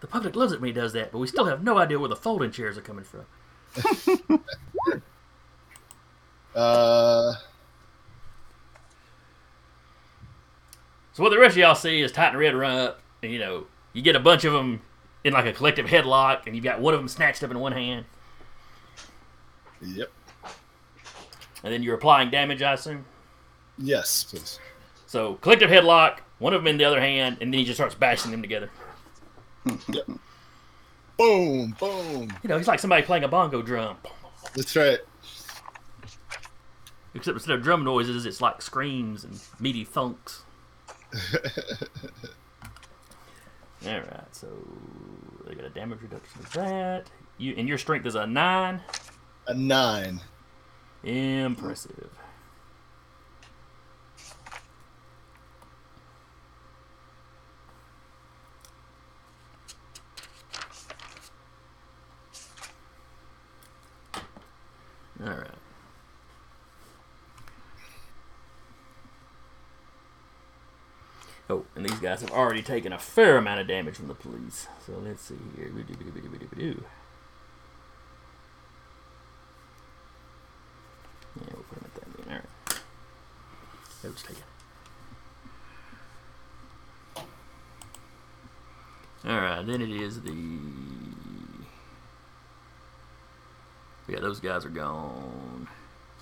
The 0.00 0.06
public 0.06 0.36
loves 0.36 0.52
it 0.52 0.60
when 0.60 0.68
he 0.68 0.72
does 0.72 0.92
that, 0.92 1.10
but 1.10 1.18
we 1.18 1.26
still 1.26 1.46
have 1.46 1.64
no 1.64 1.78
idea 1.78 1.98
where 1.98 2.08
the 2.08 2.16
folding 2.16 2.50
chairs 2.50 2.76
are 2.76 2.82
coming 2.82 3.04
from. 3.04 3.24
Uh, 6.56 7.34
So 11.12 11.22
what 11.22 11.30
the 11.30 11.38
rest 11.38 11.52
of 11.52 11.58
y'all 11.58 11.74
see 11.74 12.02
is 12.02 12.12
Titan 12.12 12.38
Red 12.38 12.54
run 12.54 12.76
up, 12.76 13.00
and 13.22 13.32
you 13.32 13.38
know, 13.38 13.64
you 13.94 14.02
get 14.02 14.16
a 14.16 14.20
bunch 14.20 14.44
of 14.44 14.52
them 14.52 14.82
in 15.24 15.32
like 15.32 15.46
a 15.46 15.52
collective 15.54 15.86
headlock, 15.86 16.46
and 16.46 16.54
you've 16.54 16.62
got 16.64 16.78
one 16.78 16.92
of 16.92 17.00
them 17.00 17.08
snatched 17.08 17.42
up 17.42 17.50
in 17.50 17.58
one 17.58 17.72
hand, 17.72 18.04
Yep. 19.80 20.10
and 21.64 21.72
then 21.72 21.82
you're 21.82 21.94
applying 21.94 22.28
damage, 22.28 22.60
I 22.60 22.74
assume. 22.74 23.06
Yes, 23.78 24.24
please. 24.24 24.58
So 25.06 25.36
collective 25.36 25.70
headlock, 25.70 26.18
one 26.38 26.52
of 26.52 26.60
them 26.62 26.68
in 26.68 26.76
the 26.76 26.84
other 26.84 27.00
hand, 27.00 27.38
and 27.40 27.50
then 27.50 27.60
he 27.60 27.64
just 27.64 27.78
starts 27.78 27.94
bashing 27.94 28.30
them 28.30 28.42
together. 28.42 28.68
yep. 29.88 30.06
Boom, 31.16 31.74
boom. 31.80 32.28
You 32.42 32.48
know, 32.50 32.58
he's 32.58 32.68
like 32.68 32.78
somebody 32.78 33.02
playing 33.02 33.24
a 33.24 33.28
bongo 33.28 33.62
drum. 33.62 33.96
That's 34.54 34.76
right. 34.76 34.98
Except 37.16 37.34
instead 37.34 37.54
of 37.54 37.62
drum 37.62 37.82
noises, 37.82 38.26
it's 38.26 38.42
like 38.42 38.60
screams 38.60 39.24
and 39.24 39.40
meaty 39.58 39.86
thunks. 39.86 40.40
All 43.86 44.00
right, 44.00 44.34
so 44.34 44.48
they 45.46 45.54
got 45.54 45.64
a 45.64 45.70
damage 45.70 46.02
reduction 46.02 46.40
of 46.40 46.52
that. 46.52 47.06
You 47.38 47.54
and 47.56 47.66
your 47.66 47.78
strength 47.78 48.04
is 48.04 48.16
a 48.16 48.26
nine. 48.26 48.82
A 49.46 49.54
nine. 49.54 50.20
Impressive. 51.04 52.10
All 65.24 65.28
right. 65.28 65.55
Oh, 71.48 71.64
and 71.76 71.84
these 71.84 72.00
guys 72.00 72.22
have 72.22 72.32
already 72.32 72.62
taken 72.62 72.92
a 72.92 72.98
fair 72.98 73.36
amount 73.36 73.60
of 73.60 73.68
damage 73.68 73.94
from 73.94 74.08
the 74.08 74.14
police. 74.14 74.66
So 74.84 74.94
let's 75.04 75.22
see 75.22 75.36
here. 75.56 75.68
Yeah, 75.68 75.82
we'll 81.52 81.64
put 81.64 81.78
him 81.78 81.84
at 81.84 81.94
that 81.94 82.16
then. 82.16 82.28
All 82.28 82.34
right. 82.34 82.80
Let's 84.02 84.22
take 84.22 84.38
it. 84.38 84.44
All 89.28 89.40
right, 89.40 89.66
then 89.66 89.80
it 89.82 89.90
is 89.90 90.20
the. 90.22 90.34
Yeah, 94.08 94.20
those 94.20 94.38
guys 94.38 94.64
are 94.64 94.70
gone. 94.70 95.68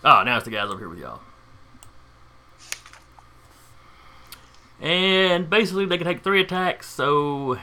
Oh, 0.02 0.22
now 0.22 0.36
it's 0.36 0.46
the 0.46 0.50
guys 0.50 0.70
over 0.70 0.78
here 0.78 0.88
with 0.88 0.98
y'all. 0.98 1.20
And 4.84 5.48
basically, 5.48 5.86
they 5.86 5.96
can 5.96 6.06
take 6.06 6.22
three 6.22 6.42
attacks, 6.42 6.86
so 6.86 7.58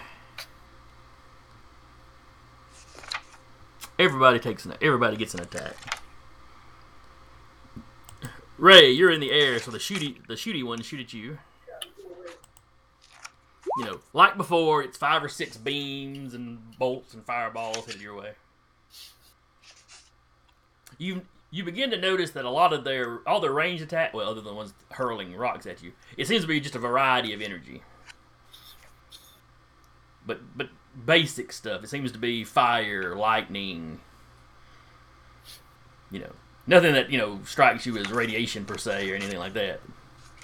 everybody 4.00 4.40
takes 4.40 4.66
an 4.66 4.74
everybody 4.82 5.18
gets 5.18 5.36
an 5.36 5.42
attack. 5.42 5.76
Ray, 8.58 8.90
you're 8.90 9.12
in 9.12 9.20
the 9.20 9.32
air, 9.32 9.60
so 9.60 9.70
the 9.70 9.78
shooty 9.78 10.26
the 10.28 10.34
shooty 10.34 10.64
ones 10.64 10.84
shoot 10.88 11.00
at 11.00 11.14
you. 11.14 11.38
You 13.78 13.86
know, 13.86 14.00
like 14.14 14.36
before, 14.36 14.82
it's 14.82 14.98
five 14.98 15.24
or 15.24 15.30
six 15.30 15.58
beams 15.58 16.34
and 16.34 16.76
bolts 16.80 17.14
and 17.14 17.24
fireballs 17.24 17.86
headed 17.86 18.02
your 18.02 18.16
way. 18.16 18.32
You 20.98 21.22
you 21.52 21.64
begin 21.66 21.92
to 21.92 22.00
notice 22.00 22.32
that 22.32 22.46
a 22.46 22.50
lot 22.50 22.72
of 22.72 22.84
their 22.86 23.20
all 23.28 23.42
their 23.42 23.52
range 23.52 23.82
attack, 23.82 24.14
well, 24.14 24.30
other 24.30 24.42
than 24.42 24.52
the 24.52 24.56
ones 24.56 24.74
hurling 24.92 25.36
rocks 25.36 25.66
at 25.66 25.84
you, 25.84 25.92
it 26.18 26.28
seems 26.28 26.44
to 26.44 26.48
be 26.48 26.62
just 26.62 26.76
a 26.76 26.80
variety 26.80 27.34
of 27.34 27.42
energy. 27.42 27.84
But 30.26 30.58
but 30.58 30.70
basic 31.06 31.52
stuff. 31.52 31.84
It 31.84 31.90
seems 31.90 32.12
to 32.14 32.18
be 32.18 32.44
fire, 32.44 33.16
lightning. 33.16 34.00
You 36.10 36.22
know, 36.22 36.32
nothing 36.68 36.94
that 36.94 37.12
you 37.12 37.18
know 37.18 37.42
strikes 37.46 37.86
you 37.86 37.98
as 37.98 38.10
radiation 38.12 38.66
per 38.66 38.78
se 38.78 39.12
or 39.12 39.16
anything 39.16 39.40
like 39.40 39.54
that. 39.54 39.82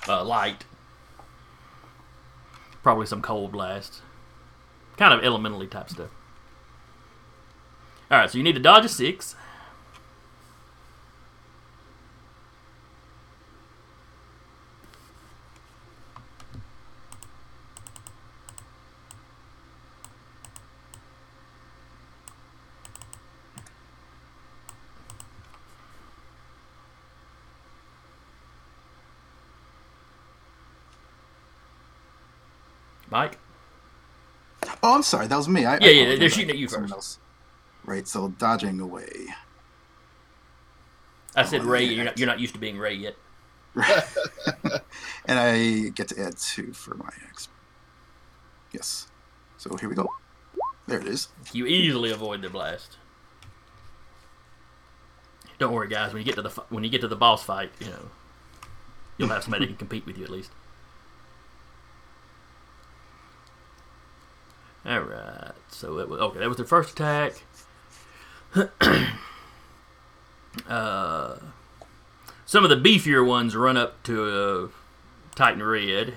Uh, 0.07 0.23
light. 0.23 0.65
Probably 2.83 3.05
some 3.05 3.21
cold 3.21 3.51
blast. 3.51 4.01
Kind 4.97 5.13
of 5.13 5.23
elementally 5.23 5.67
type 5.67 5.89
stuff. 5.89 6.09
All 8.09 8.17
right, 8.17 8.29
so 8.29 8.37
you 8.37 8.43
need 8.43 8.55
to 8.55 8.61
dodge 8.61 8.85
a 8.85 8.89
six. 8.89 9.35
Mike. 33.17 33.37
Oh, 34.83 34.93
I'm 34.95 35.03
sorry. 35.03 35.25
That 35.27 35.37
was 35.37 35.49
me. 35.49 35.65
I, 35.65 35.77
Yeah, 35.77 35.87
I 35.87 35.89
yeah, 35.89 36.15
they're 36.17 36.29
shooting 36.29 36.51
at 36.51 36.57
you 36.57 36.67
first. 36.67 36.93
else. 36.93 37.19
Right. 37.83 38.07
So 38.07 38.29
dodging 38.29 38.79
away. 38.79 39.09
I 41.35 41.43
said 41.43 41.61
Oh, 41.61 41.65
Ray. 41.65 41.83
You're 41.85 42.05
not. 42.05 42.17
You're 42.19 42.27
not 42.27 42.39
used 42.39 42.53
to 42.53 42.59
being 42.59 42.77
Ray 42.77 42.93
yet. 42.93 43.15
and 45.25 45.39
I 45.39 45.89
get 45.89 46.07
to 46.09 46.21
add 46.21 46.37
two 46.37 46.73
for 46.73 46.95
my 46.95 47.09
X. 47.29 47.47
Yes. 48.71 49.07
So 49.57 49.75
here 49.77 49.89
we 49.89 49.95
go. 49.95 50.07
There 50.87 50.99
it 50.99 51.07
is. 51.07 51.29
You 51.53 51.65
easily 51.65 52.11
avoid 52.11 52.41
the 52.41 52.49
blast. 52.49 52.97
Don't 55.59 55.73
worry, 55.73 55.87
guys. 55.87 56.13
When 56.13 56.21
you 56.21 56.25
get 56.25 56.35
to 56.35 56.43
the 56.43 56.49
when 56.69 56.83
you 56.83 56.89
get 56.89 57.01
to 57.01 57.07
the 57.07 57.15
boss 57.15 57.43
fight, 57.43 57.71
you 57.79 57.87
know 57.87 58.09
you'll 59.17 59.29
have 59.29 59.43
somebody 59.43 59.65
can 59.65 59.75
compete 59.75 60.05
with 60.05 60.17
you 60.19 60.23
at 60.23 60.29
least. 60.29 60.51
All 64.87 65.01
right. 65.01 65.51
So 65.69 65.95
that 65.95 66.07
was 66.07 66.21
okay. 66.21 66.39
That 66.39 66.47
was 66.47 66.57
their 66.57 66.65
first 66.65 66.91
attack. 66.93 67.43
uh, 70.67 71.35
some 72.45 72.63
of 72.63 72.69
the 72.69 72.77
beefier 72.77 73.25
ones 73.25 73.55
run 73.55 73.75
up 73.75 74.01
to 74.03 74.23
uh, 74.23 74.67
Titan 75.35 75.61
Red. 75.61 76.13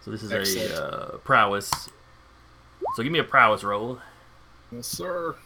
So 0.00 0.10
this 0.10 0.24
is 0.24 0.32
a 0.32 0.84
uh, 0.84 1.18
prowess. 1.18 1.70
So 2.96 3.04
give 3.04 3.12
me 3.12 3.20
a 3.20 3.24
prowess 3.24 3.62
roll. 3.62 4.00
Yes, 4.72 4.88
sir. 4.88 5.36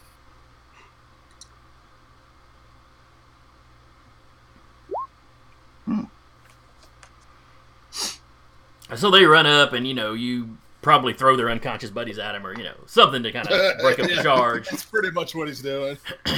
So 8.95 9.11
they 9.11 9.25
run 9.25 9.45
up, 9.45 9.73
and 9.73 9.85
you 9.85 9.93
know 9.93 10.13
you 10.13 10.57
probably 10.87 11.11
throw 11.11 11.35
their 11.35 11.49
unconscious 11.49 11.89
buddies 11.89 12.17
at 12.17 12.33
him, 12.33 12.47
or 12.47 12.57
you 12.57 12.63
know 12.63 12.73
something 12.85 13.21
to 13.21 13.29
kind 13.29 13.45
of 13.45 13.77
break 13.81 13.99
up 13.99 14.07
the 14.07 14.23
charge. 14.23 14.69
That's 14.69 14.85
pretty 14.85 15.11
much 15.11 15.35
what 15.35 15.49
he's 15.49 15.61
doing. 15.61 15.97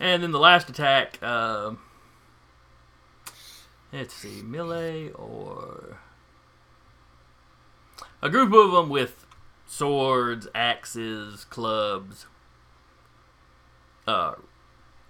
And 0.00 0.22
then 0.22 0.30
the 0.30 0.38
last 0.38 0.70
attack, 0.70 1.20
um, 1.24 1.80
let's 3.92 4.14
see, 4.14 4.42
melee 4.42 5.10
or 5.10 5.98
a 8.22 8.30
group 8.30 8.52
of 8.52 8.70
them 8.70 8.88
with 8.88 9.26
swords, 9.66 10.46
axes, 10.54 11.44
clubs, 11.46 12.26
uh, 14.06 14.34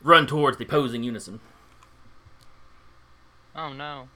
run 0.02 0.26
towards 0.26 0.56
the 0.56 0.64
opposing 0.64 1.02
unison. 1.02 1.40
Oh 3.54 3.74
no. 3.74 4.08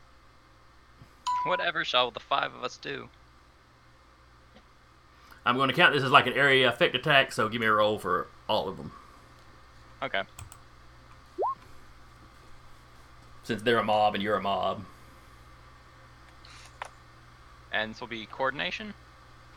Whatever 1.46 1.84
shall 1.84 2.10
the 2.10 2.20
five 2.20 2.54
of 2.54 2.62
us 2.62 2.76
do? 2.76 3.08
I'm 5.44 5.56
going 5.56 5.68
to 5.68 5.74
count 5.74 5.92
this 5.92 6.04
as 6.04 6.10
like 6.10 6.26
an 6.26 6.34
area 6.34 6.68
effect 6.68 6.94
attack, 6.94 7.32
so 7.32 7.48
give 7.48 7.60
me 7.60 7.66
a 7.66 7.72
roll 7.72 7.98
for 7.98 8.28
all 8.48 8.68
of 8.68 8.76
them. 8.76 8.92
Okay. 10.02 10.22
Since 13.42 13.62
they're 13.62 13.78
a 13.78 13.84
mob 13.84 14.14
and 14.14 14.22
you're 14.22 14.36
a 14.36 14.42
mob. 14.42 14.84
And 17.72 17.92
this 17.92 18.00
will 18.00 18.08
be 18.08 18.26
coordination 18.26 18.94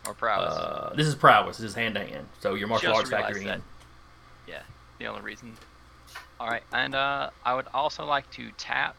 or 0.08 0.14
prowess. 0.14 0.54
Uh, 0.54 0.94
this 0.96 1.06
is 1.06 1.16
prowess. 1.16 1.58
This 1.58 1.68
is 1.68 1.76
hand 1.76 1.96
to 1.96 2.06
hand. 2.06 2.28
So 2.40 2.56
your 2.56 2.68
martial 2.68 2.94
Just 2.94 3.14
arts 3.14 3.28
factoring 3.28 3.42
realized 3.42 3.60
in. 3.60 4.54
Yeah, 4.54 4.62
the 5.00 5.06
only 5.08 5.22
reason. 5.22 5.56
All 6.40 6.48
right, 6.48 6.64
and 6.72 6.96
uh, 6.96 7.30
I 7.44 7.54
would 7.54 7.68
also 7.74 8.06
like 8.06 8.30
to 8.32 8.52
tap 8.58 8.96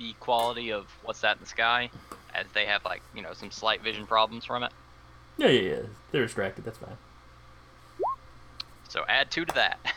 the 0.00 0.14
quality 0.18 0.72
of 0.72 0.86
what's 1.04 1.20
that 1.20 1.36
in 1.36 1.42
the 1.42 1.48
sky, 1.48 1.90
as 2.34 2.46
they 2.54 2.66
have 2.66 2.84
like 2.84 3.02
you 3.14 3.22
know 3.22 3.32
some 3.34 3.50
slight 3.52 3.82
vision 3.82 4.06
problems 4.06 4.44
from 4.44 4.64
it. 4.64 4.72
Yeah, 5.36 5.48
yeah, 5.48 5.70
yeah. 5.70 5.80
They're 6.10 6.22
distracted. 6.24 6.64
That's 6.64 6.78
fine. 6.78 6.96
So 8.88 9.04
add 9.08 9.30
two 9.30 9.44
to 9.44 9.54
that. 9.54 9.78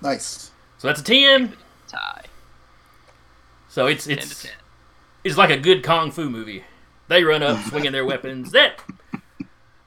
Nice. 0.00 0.52
So 0.78 0.86
that's 0.86 1.00
a 1.00 1.04
ten. 1.04 1.56
Tie. 1.88 2.24
So 3.68 3.86
it's 3.88 4.06
Ten 4.06 4.18
it's 4.18 4.42
to 4.42 4.46
ten. 4.46 4.56
it's 5.24 5.36
like 5.36 5.50
a 5.50 5.56
good 5.56 5.82
kung 5.82 6.12
fu 6.12 6.30
movie. 6.30 6.62
They 7.08 7.24
run 7.24 7.42
up, 7.42 7.58
swinging 7.68 7.90
their 7.90 8.04
weapons 8.04 8.52
that 8.52 8.78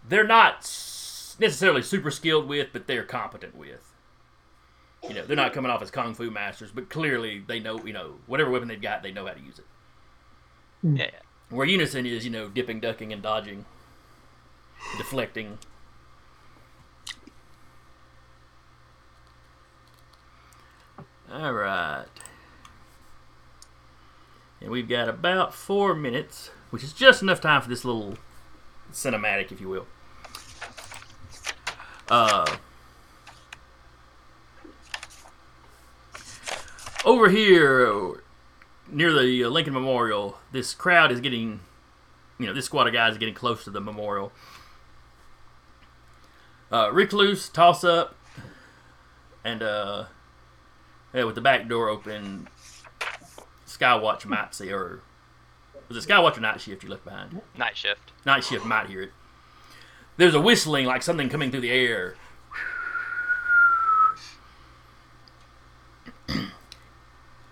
they're 0.06 0.28
not 0.28 0.64
necessarily 1.40 1.82
super 1.82 2.12
skilled 2.12 2.50
with, 2.50 2.68
but 2.74 2.88
they're 2.88 3.06
competent 3.06 3.56
with. 3.56 3.91
You 5.08 5.16
know, 5.16 5.26
they're 5.26 5.36
not 5.36 5.54
coming 5.54 5.72
off 5.72 5.82
as 5.82 5.90
kung 5.92 6.14
fu 6.14 6.30
masters, 6.30 6.72
but 6.72 6.90
clearly 6.90 7.44
they 7.46 7.60
know, 7.60 7.84
you 7.86 7.94
know, 7.94 8.16
whatever 8.28 8.52
weapon 8.52 8.68
they've 8.68 8.82
got, 8.82 9.02
they 9.02 9.12
know 9.12 9.26
how 9.26 9.34
to 9.34 9.42
use 9.42 9.60
it. 9.60 9.66
Yeah. 10.84 11.10
Where 11.50 11.66
unison 11.66 12.06
is, 12.06 12.24
you 12.24 12.32
know, 12.32 12.48
dipping, 12.48 12.80
ducking, 12.80 13.12
and 13.12 13.22
dodging, 13.22 13.66
deflecting. 14.98 15.58
All 21.32 21.54
right. 21.54 22.06
And 24.62 24.70
we've 24.70 24.88
got 24.88 25.10
about 25.10 25.54
four 25.54 25.96
minutes, 25.96 26.52
which 26.70 26.84
is 26.84 26.94
just 26.94 27.22
enough 27.22 27.42
time 27.42 27.62
for 27.62 27.70
this 27.70 27.84
little 27.84 28.16
cinematic, 28.94 29.52
if 29.52 29.60
you 29.60 29.68
will. 29.68 29.88
Uh, 32.10 32.58
over 37.06 37.30
here, 37.30 38.24
near 38.90 39.12
the 39.14 39.44
uh, 39.44 39.50
Lincoln 39.50 39.74
Memorial, 39.74 40.38
this 40.52 40.74
crowd 40.74 41.12
is 41.12 41.20
getting, 41.20 41.62
you 42.38 42.48
know, 42.48 42.54
this 42.54 42.66
squad 42.66 42.88
of 42.88 42.94
guys 42.94 43.14
is 43.14 43.18
getting 43.18 43.34
close 43.34 43.64
to 43.64 43.70
the 43.70 43.82
memorial. 43.82 44.32
Uh, 46.72 46.90
Recluse, 46.92 47.50
toss 47.50 47.84
up, 47.84 48.16
and 49.44 49.62
uh, 49.62 50.06
yeah, 51.14 51.24
with 51.26 51.36
the 51.36 51.42
back 51.42 51.68
door 51.68 51.90
open, 51.90 52.48
Skywatch 53.68 54.26
might 54.26 54.56
see, 54.56 54.72
or 54.72 55.02
was 55.90 55.98
it 55.98 56.08
Skywatch 56.08 56.38
or 56.38 56.42
Night 56.42 56.62
Shift 56.62 56.84
you 56.84 56.90
left 56.90 57.04
behind? 57.04 57.42
Night 57.58 57.76
shift. 57.76 58.12
Night 58.26 58.44
Shift 58.44 58.66
might 58.66 58.88
hear 58.88 59.02
it. 59.04 59.12
There's 60.18 60.36
a 60.36 60.42
whistling 60.42 60.86
like 60.86 61.04
something 61.04 61.30
coming 61.30 61.52
through 61.52 61.62
the 61.62 61.72
air. 61.72 62.16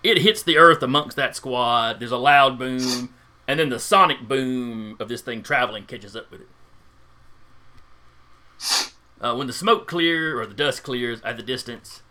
It 0.02 0.18
hits 0.18 0.42
the 0.42 0.56
earth 0.56 0.82
amongst 0.82 1.16
that 1.16 1.36
squad. 1.36 2.00
There's 2.00 2.10
a 2.10 2.16
loud 2.16 2.58
boom, 2.58 3.14
and 3.46 3.60
then 3.60 3.68
the 3.68 3.78
sonic 3.78 4.26
boom 4.26 4.96
of 4.98 5.08
this 5.08 5.20
thing 5.20 5.42
traveling 5.42 5.84
catches 5.84 6.16
up 6.16 6.30
with 6.30 6.42
it. 6.42 6.48
Uh, 9.20 9.34
when 9.34 9.46
the 9.46 9.52
smoke 9.52 9.86
clears 9.86 10.40
or 10.40 10.46
the 10.46 10.54
dust 10.54 10.82
clears 10.82 11.20
at 11.22 11.36
the 11.36 11.42
distance, 11.42 12.02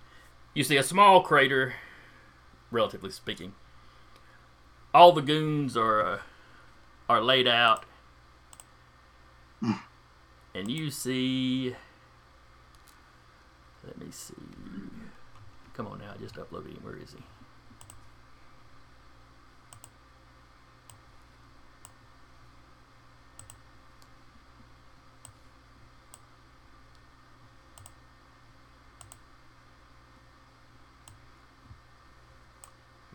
you 0.53 0.63
see 0.63 0.77
a 0.77 0.83
small 0.83 1.21
crater, 1.21 1.73
relatively 2.69 3.09
speaking. 3.09 3.53
All 4.93 5.11
the 5.11 5.21
goons 5.21 5.75
are 5.75 6.05
uh, 6.05 6.19
are 7.07 7.21
laid 7.21 7.47
out, 7.47 7.85
and 9.61 10.69
you 10.69 10.91
see. 10.91 11.75
Let 13.83 13.97
me 13.97 14.11
see. 14.11 14.35
Come 15.73 15.87
on 15.87 15.99
now, 15.99 16.11
I 16.13 16.17
just 16.17 16.35
uploaded 16.35 16.73
him. 16.75 16.83
Where 16.83 16.97
is 16.97 17.13
he? 17.13 17.23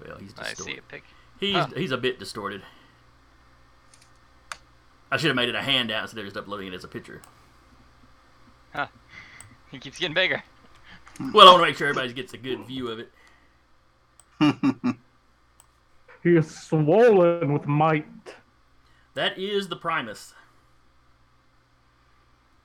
Well, 0.06 0.18
he's 0.18 0.34
I 0.38 0.50
distorted. 0.50 0.72
see 0.72 0.78
a 0.78 0.82
pic. 0.82 1.04
He's 1.40 1.54
Huh. 1.54 1.68
he's 1.76 1.90
a 1.90 1.96
bit 1.96 2.18
distorted. 2.18 2.62
I 5.10 5.16
should 5.16 5.28
have 5.28 5.36
made 5.36 5.48
it 5.48 5.54
a 5.54 5.62
handout 5.62 6.02
instead 6.02 6.18
of 6.20 6.26
just 6.26 6.36
uploading 6.36 6.68
it 6.68 6.74
as 6.74 6.84
a 6.84 6.88
picture. 6.88 7.22
Huh. 8.74 8.88
He 9.70 9.78
keeps 9.78 9.98
getting 9.98 10.14
bigger. 10.14 10.42
Well, 11.32 11.48
I 11.48 11.52
want 11.52 11.62
to 11.62 11.66
make 11.68 11.76
sure 11.76 11.88
everybody 11.88 12.12
gets 12.12 12.32
a 12.34 12.38
good 12.38 12.66
view 12.66 12.88
of 12.88 12.98
it. 12.98 13.12
He 16.24 16.36
is 16.36 16.58
swollen 16.58 17.52
with 17.52 17.66
might. 17.66 18.06
That 19.12 19.38
is 19.38 19.68
the 19.68 19.76
Primus. 19.76 20.32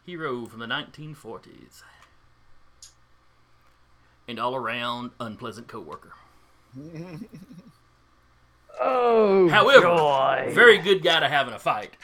Hero 0.05 0.45
from 0.45 0.59
the 0.59 0.65
1940s. 0.65 1.83
And 4.29 4.39
all 4.39 4.55
around 4.55 5.11
unpleasant 5.19 5.67
coworker. 5.67 6.13
Oh, 8.81 9.49
However, 9.49 9.87
joy. 9.87 10.51
very 10.53 10.77
good 10.77 11.03
guy 11.03 11.19
to 11.19 11.27
have 11.27 11.49
in 11.49 11.53
a 11.53 11.59
fight. 11.59 11.97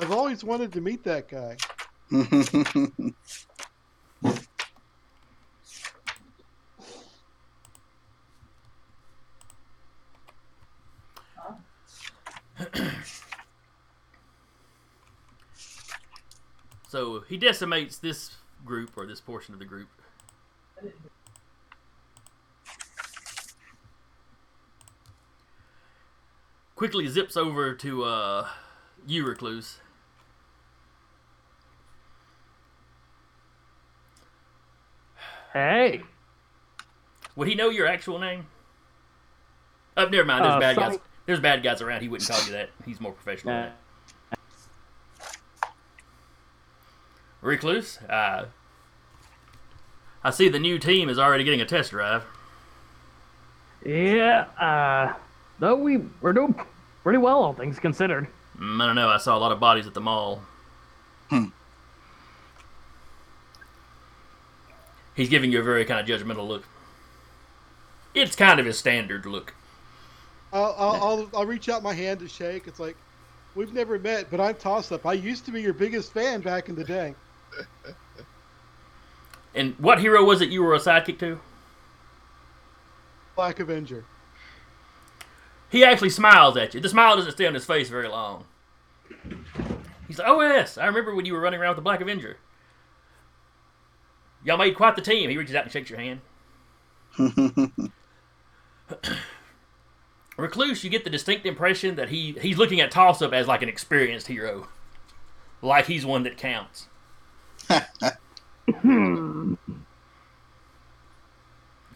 I've 0.00 0.10
always 0.10 0.42
wanted 0.42 0.72
to 0.72 0.80
meet 0.80 1.04
that 1.04 1.28
guy. 1.28 1.56
So 16.88 17.20
he 17.28 17.36
decimates 17.36 17.98
this 17.98 18.36
group 18.64 18.90
or 18.96 19.06
this 19.06 19.20
portion 19.20 19.54
of 19.54 19.58
the 19.58 19.64
group. 19.66 19.88
Quickly 26.82 27.06
zips 27.06 27.36
over 27.36 27.74
to 27.76 28.02
uh, 28.02 28.48
you, 29.06 29.24
Recluse. 29.24 29.78
Hey, 35.52 36.02
Would 37.36 37.46
he 37.46 37.54
know 37.54 37.68
your 37.68 37.86
actual 37.86 38.18
name? 38.18 38.46
Oh, 39.96 40.06
never 40.06 40.24
mind. 40.24 40.44
There's 40.44 40.54
Uh, 40.56 40.58
bad 40.58 40.76
guys. 40.76 40.98
There's 41.24 41.38
bad 41.38 41.62
guys 41.62 41.80
around. 41.80 42.00
He 42.02 42.08
wouldn't 42.08 42.28
call 42.28 42.44
you 42.46 42.50
that. 42.50 42.70
He's 42.84 43.00
more 43.00 43.12
professional. 43.12 43.54
than 43.54 43.72
that. 44.30 45.36
Recluse, 47.42 47.98
uh, 48.10 48.46
I 50.24 50.30
see 50.30 50.48
the 50.48 50.58
new 50.58 50.80
team 50.80 51.08
is 51.08 51.16
already 51.16 51.44
getting 51.44 51.60
a 51.60 51.64
test 51.64 51.92
drive. 51.92 52.24
yeah, 53.86 54.46
uh, 54.58 55.14
though 55.60 55.76
we 55.76 55.98
we're 56.20 56.32
doing 56.32 56.56
pretty 57.02 57.18
well, 57.18 57.42
all 57.42 57.52
things 57.52 57.78
considered. 57.78 58.28
Mm, 58.58 58.82
I 58.82 58.86
don't 58.86 58.96
know. 58.96 59.08
I 59.08 59.18
saw 59.18 59.36
a 59.36 59.40
lot 59.40 59.52
of 59.52 59.60
bodies 59.60 59.86
at 59.86 59.94
the 59.94 60.00
mall. 60.00 60.42
Hmm. 61.28 61.46
He's 65.14 65.28
giving 65.28 65.52
you 65.52 65.60
a 65.60 65.62
very 65.62 65.84
kind 65.84 66.00
of 66.00 66.06
judgmental 66.06 66.46
look. 66.46 66.64
It's 68.14 68.36
kind 68.36 68.60
of 68.60 68.66
his 68.66 68.78
standard 68.78 69.26
look. 69.26 69.54
I'll, 70.52 70.74
I'll, 70.78 70.94
I'll, 71.02 71.30
I'll 71.34 71.46
reach 71.46 71.68
out 71.68 71.82
my 71.82 71.94
hand 71.94 72.20
to 72.20 72.28
shake. 72.28 72.66
It's 72.66 72.80
like, 72.80 72.96
we've 73.54 73.72
never 73.72 73.98
met, 73.98 74.30
but 74.30 74.40
I'm 74.40 74.54
Toss 74.54 74.92
Up. 74.92 75.06
I 75.06 75.14
used 75.14 75.46
to 75.46 75.52
be 75.52 75.62
your 75.62 75.72
biggest 75.72 76.12
fan 76.12 76.40
back 76.40 76.68
in 76.68 76.74
the 76.74 76.84
day. 76.84 77.14
And 79.54 79.74
what 79.78 79.98
hero 80.00 80.24
was 80.24 80.40
it 80.40 80.48
you 80.50 80.62
were 80.62 80.74
a 80.74 80.78
sidekick 80.78 81.18
to? 81.20 81.38
Black 83.34 83.60
Avenger. 83.60 84.04
He 85.72 85.82
actually 85.82 86.10
smiles 86.10 86.54
at 86.58 86.74
you. 86.74 86.80
The 86.80 86.88
smile 86.90 87.16
doesn't 87.16 87.32
stay 87.32 87.46
on 87.46 87.54
his 87.54 87.64
face 87.64 87.88
very 87.88 88.06
long. 88.06 88.44
He's 90.06 90.18
like, 90.18 90.28
"Oh 90.28 90.42
yes, 90.42 90.76
I 90.76 90.84
remember 90.84 91.14
when 91.14 91.24
you 91.24 91.32
were 91.32 91.40
running 91.40 91.58
around 91.58 91.70
with 91.70 91.76
the 91.76 91.82
Black 91.82 92.02
Avenger. 92.02 92.36
Y'all 94.44 94.58
made 94.58 94.76
quite 94.76 94.96
the 94.96 95.02
team." 95.02 95.30
He 95.30 95.38
reaches 95.38 95.54
out 95.54 95.64
and 95.64 95.72
shakes 95.72 95.88
your 95.88 95.98
hand. 95.98 96.20
Recluse, 100.36 100.84
you 100.84 100.90
get 100.90 101.04
the 101.04 101.10
distinct 101.10 101.46
impression 101.46 101.96
that 101.96 102.10
he 102.10 102.32
he's 102.42 102.58
looking 102.58 102.82
at 102.82 102.90
Toss 102.90 103.22
Up 103.22 103.32
as 103.32 103.48
like 103.48 103.62
an 103.62 103.70
experienced 103.70 104.26
hero, 104.26 104.68
like 105.62 105.86
he's 105.86 106.04
one 106.04 106.22
that 106.24 106.36
counts. 106.36 106.88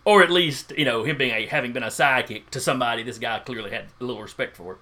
or 0.07 0.23
at 0.23 0.31
least 0.31 0.73
you 0.79 0.87
know 0.87 1.03
him 1.03 1.19
being 1.19 1.33
a 1.33 1.45
having 1.47 1.73
been 1.73 1.83
a 1.83 1.89
sidekick 1.89 2.49
to 2.51 2.61
somebody 2.61 3.03
this 3.03 3.19
guy 3.19 3.39
clearly 3.41 3.71
had 3.71 3.87
a 4.01 4.05
little 4.05 4.23
respect 4.23 4.57
for. 4.57 4.79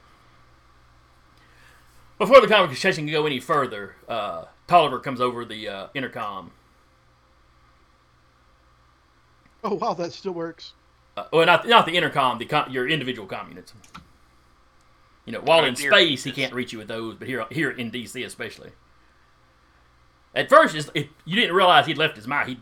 Before 2.19 2.41
the 2.41 2.47
conversation 2.47 3.07
can 3.07 3.13
go 3.13 3.27
any 3.27 3.41
further, 3.41 3.97
uh, 4.09 4.45
Tolliver 4.69 5.01
comes 5.01 5.21
over 5.21 5.45
the 5.45 5.69
uh, 5.69 5.87
intercom. 5.95 6.53
Oh, 9.65 9.75
wow, 9.75 9.95
that 9.95 10.13
still 10.13 10.33
works. 10.33 10.75
Uh, 11.17 11.25
well, 11.33 11.47
not 11.47 11.67
not 11.67 11.87
the 11.87 11.97
intercom, 11.97 12.39
the 12.39 12.45
com- 12.45 12.71
your 12.71 12.87
individual 12.87 13.27
communits. 13.27 13.73
You 15.25 15.33
know, 15.33 15.41
while 15.41 15.65
in 15.65 15.75
space 15.75 16.23
he 16.23 16.33
can't 16.33 16.53
reach 16.53 16.73
you 16.73 16.79
with 16.79 16.89
those, 16.89 17.17
but 17.17 17.27
here 17.27 17.47
here 17.51 17.71
in 17.71 17.91
DC 17.91 18.25
especially. 18.25 18.73
At 20.35 20.51
first, 20.51 20.75
it's, 20.75 20.91
it, 20.95 21.09
you 21.25 21.37
didn't 21.37 21.55
realize 21.55 21.87
he'd 21.87 21.97
left 21.97 22.17
his 22.17 22.27
mic. 22.27 22.49
He 22.49 22.59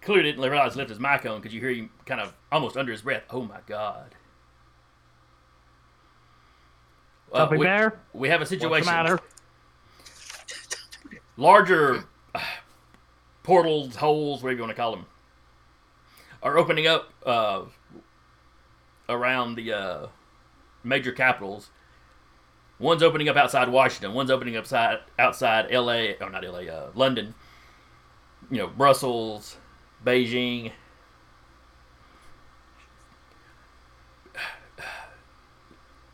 clearly 0.00 0.30
didn't 0.30 0.42
realize 0.42 0.74
he 0.74 0.78
left 0.78 0.90
his 0.90 1.00
mic 1.00 1.26
on 1.26 1.40
because 1.40 1.54
you 1.54 1.60
hear 1.60 1.70
him 1.70 1.90
kind 2.06 2.20
of 2.20 2.34
almost 2.50 2.76
under 2.76 2.92
his 2.92 3.02
breath. 3.02 3.24
Oh 3.30 3.42
my 3.42 3.58
god! 3.66 4.14
Uh, 7.32 7.48
we, 7.50 7.58
bear. 7.58 8.00
we 8.12 8.28
have 8.28 8.40
a 8.40 8.42
What's 8.42 8.50
the 8.50 8.56
situation. 8.56 8.86
matter? 8.86 9.18
larger 11.36 12.04
uh, 12.34 12.40
portals, 13.42 13.96
holes, 13.96 14.42
whatever 14.42 14.56
you 14.56 14.62
want 14.62 14.70
to 14.70 14.76
call 14.76 14.92
them, 14.92 15.06
are 16.42 16.56
opening 16.58 16.86
up 16.86 17.10
uh, 17.26 17.62
around 19.08 19.56
the 19.56 19.72
uh, 19.72 20.06
major 20.82 21.12
capitals. 21.12 21.70
One's 22.78 23.02
opening 23.02 23.28
up 23.28 23.36
outside 23.36 23.68
Washington. 23.68 24.14
One's 24.14 24.30
opening 24.30 24.56
up 24.56 24.64
outside, 24.64 24.98
outside 25.18 25.66
L.A. 25.70 26.16
or 26.18 26.30
not 26.30 26.44
L.A. 26.44 26.68
Uh, 26.68 26.90
London. 26.94 27.34
You 28.50 28.58
know, 28.58 28.66
Brussels, 28.66 29.56
Beijing. 30.04 30.72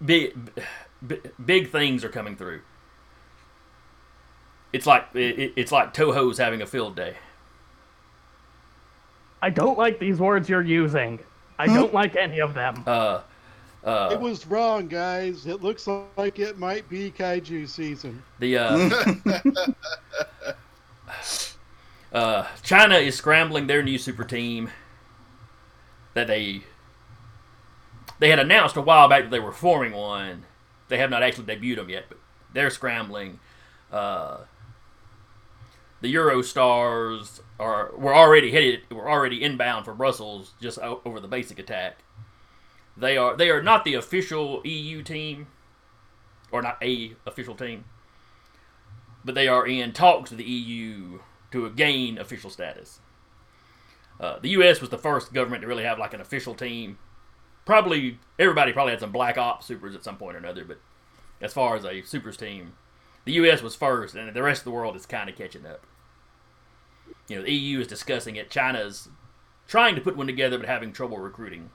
Big, 0.04 0.34
big, 1.06 1.30
big 1.44 1.70
things 1.70 2.04
are 2.04 2.08
coming 2.08 2.36
through. 2.36 2.62
It's 4.72 4.86
like 4.86 5.04
it, 5.14 5.52
it's 5.56 5.72
like 5.72 5.92
Toho's 5.92 6.38
having 6.38 6.62
a 6.62 6.66
field 6.66 6.96
day. 6.96 7.16
I 9.42 9.50
don't 9.50 9.78
like 9.78 9.98
these 9.98 10.18
words 10.18 10.48
you're 10.48 10.62
using. 10.62 11.18
I 11.58 11.66
don't 11.66 11.92
like 11.92 12.16
any 12.16 12.40
of 12.40 12.54
them. 12.54 12.82
Uh, 12.86 13.20
uh, 13.84 14.10
It 14.12 14.20
was 14.20 14.46
wrong, 14.46 14.86
guys. 14.86 15.46
It 15.46 15.62
looks 15.62 15.86
like 16.16 16.38
it 16.38 16.58
might 16.58 16.88
be 16.88 17.10
kaiju 17.10 17.68
season. 17.68 18.22
the 18.38 18.56
uh, 18.58 19.72
uh, 22.12 22.46
China 22.62 22.96
is 22.96 23.16
scrambling 23.16 23.66
their 23.66 23.82
new 23.82 23.98
super 23.98 24.24
team 24.24 24.70
that 26.14 26.26
they 26.26 26.62
they 28.18 28.30
had 28.30 28.38
announced 28.38 28.76
a 28.76 28.82
while 28.82 29.08
back 29.08 29.24
that 29.24 29.30
they 29.30 29.40
were 29.40 29.52
forming 29.52 29.92
one. 29.92 30.44
They 30.88 30.98
have 30.98 31.10
not 31.10 31.22
actually 31.22 31.44
debuted 31.44 31.76
them 31.76 31.88
yet, 31.88 32.04
but 32.08 32.18
they're 32.52 32.70
scrambling. 32.70 33.38
Uh, 33.90 34.38
the 36.00 36.12
Eurostars 36.14 37.40
are 37.58 37.92
were 37.96 38.14
already 38.14 38.50
headed 38.50 38.80
were 38.90 39.08
already 39.08 39.42
inbound 39.42 39.84
for 39.84 39.94
Brussels 39.94 40.54
just 40.60 40.78
over 40.78 41.20
the 41.20 41.28
basic 41.28 41.58
attack. 41.58 41.98
They 42.96 43.16
are 43.16 43.36
they 43.36 43.50
are 43.50 43.62
not 43.62 43.84
the 43.84 43.94
official 43.94 44.60
EU 44.64 45.02
team, 45.02 45.46
or 46.50 46.60
not 46.60 46.78
a 46.82 47.14
official 47.24 47.54
team, 47.54 47.84
but 49.24 49.34
they 49.34 49.46
are 49.46 49.66
in 49.66 49.92
talks 49.92 50.30
with 50.30 50.38
the 50.38 50.44
EU 50.44 51.20
to 51.52 51.68
gain 51.70 52.18
official 52.18 52.50
status. 52.50 53.00
Uh, 54.18 54.38
the 54.38 54.50
U.S. 54.50 54.80
was 54.80 54.90
the 54.90 54.98
first 54.98 55.32
government 55.32 55.62
to 55.62 55.68
really 55.68 55.84
have 55.84 55.98
like 55.98 56.12
an 56.12 56.20
official 56.20 56.54
team. 56.54 56.98
Probably 57.64 58.18
everybody 58.38 58.72
probably 58.72 58.92
had 58.92 59.00
some 59.00 59.12
black 59.12 59.38
ops 59.38 59.66
supers 59.66 59.94
at 59.94 60.04
some 60.04 60.16
point 60.16 60.36
or 60.36 60.38
another, 60.38 60.64
but 60.64 60.78
as 61.40 61.52
far 61.52 61.76
as 61.76 61.84
a 61.84 62.02
supers 62.02 62.36
team, 62.36 62.74
the 63.24 63.32
U.S. 63.32 63.62
was 63.62 63.74
first, 63.74 64.14
and 64.14 64.34
the 64.34 64.42
rest 64.42 64.60
of 64.60 64.64
the 64.64 64.70
world 64.70 64.96
is 64.96 65.06
kind 65.06 65.30
of 65.30 65.36
catching 65.36 65.66
up. 65.66 65.86
You 67.28 67.36
know, 67.36 67.42
the 67.42 67.52
EU 67.52 67.80
is 67.80 67.86
discussing 67.86 68.36
it. 68.36 68.50
China's 68.50 69.08
trying 69.66 69.94
to 69.94 70.00
put 70.00 70.16
one 70.16 70.26
together, 70.26 70.58
but 70.58 70.66
having 70.66 70.92
trouble 70.92 71.18
recruiting. 71.18 71.70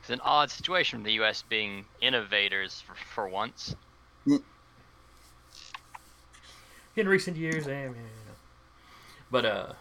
It's 0.00 0.10
an 0.10 0.20
odd 0.22 0.50
situation, 0.50 1.02
the 1.02 1.12
U.S. 1.14 1.42
being 1.48 1.84
innovators 2.00 2.80
for, 2.80 2.94
for 3.14 3.28
once. 3.28 3.74
In 6.96 7.08
recent 7.08 7.36
years, 7.36 7.66
eh, 7.66 7.70
yeah, 7.70 7.82
you 7.84 7.90
know. 7.90 8.34
but 9.30 9.44
uh, 9.44 9.72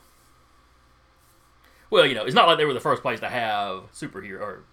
well, 1.90 2.06
you 2.06 2.16
know, 2.16 2.26
it's 2.26 2.36
not 2.36 2.48
like 2.48 2.58
they 2.58 2.66
were 2.66 2.74
the 2.74 2.80
first 2.80 3.02
place 3.02 3.20
to 3.20 3.30
have 3.30 3.92
superhero. 3.94 4.42
Or 4.42 4.64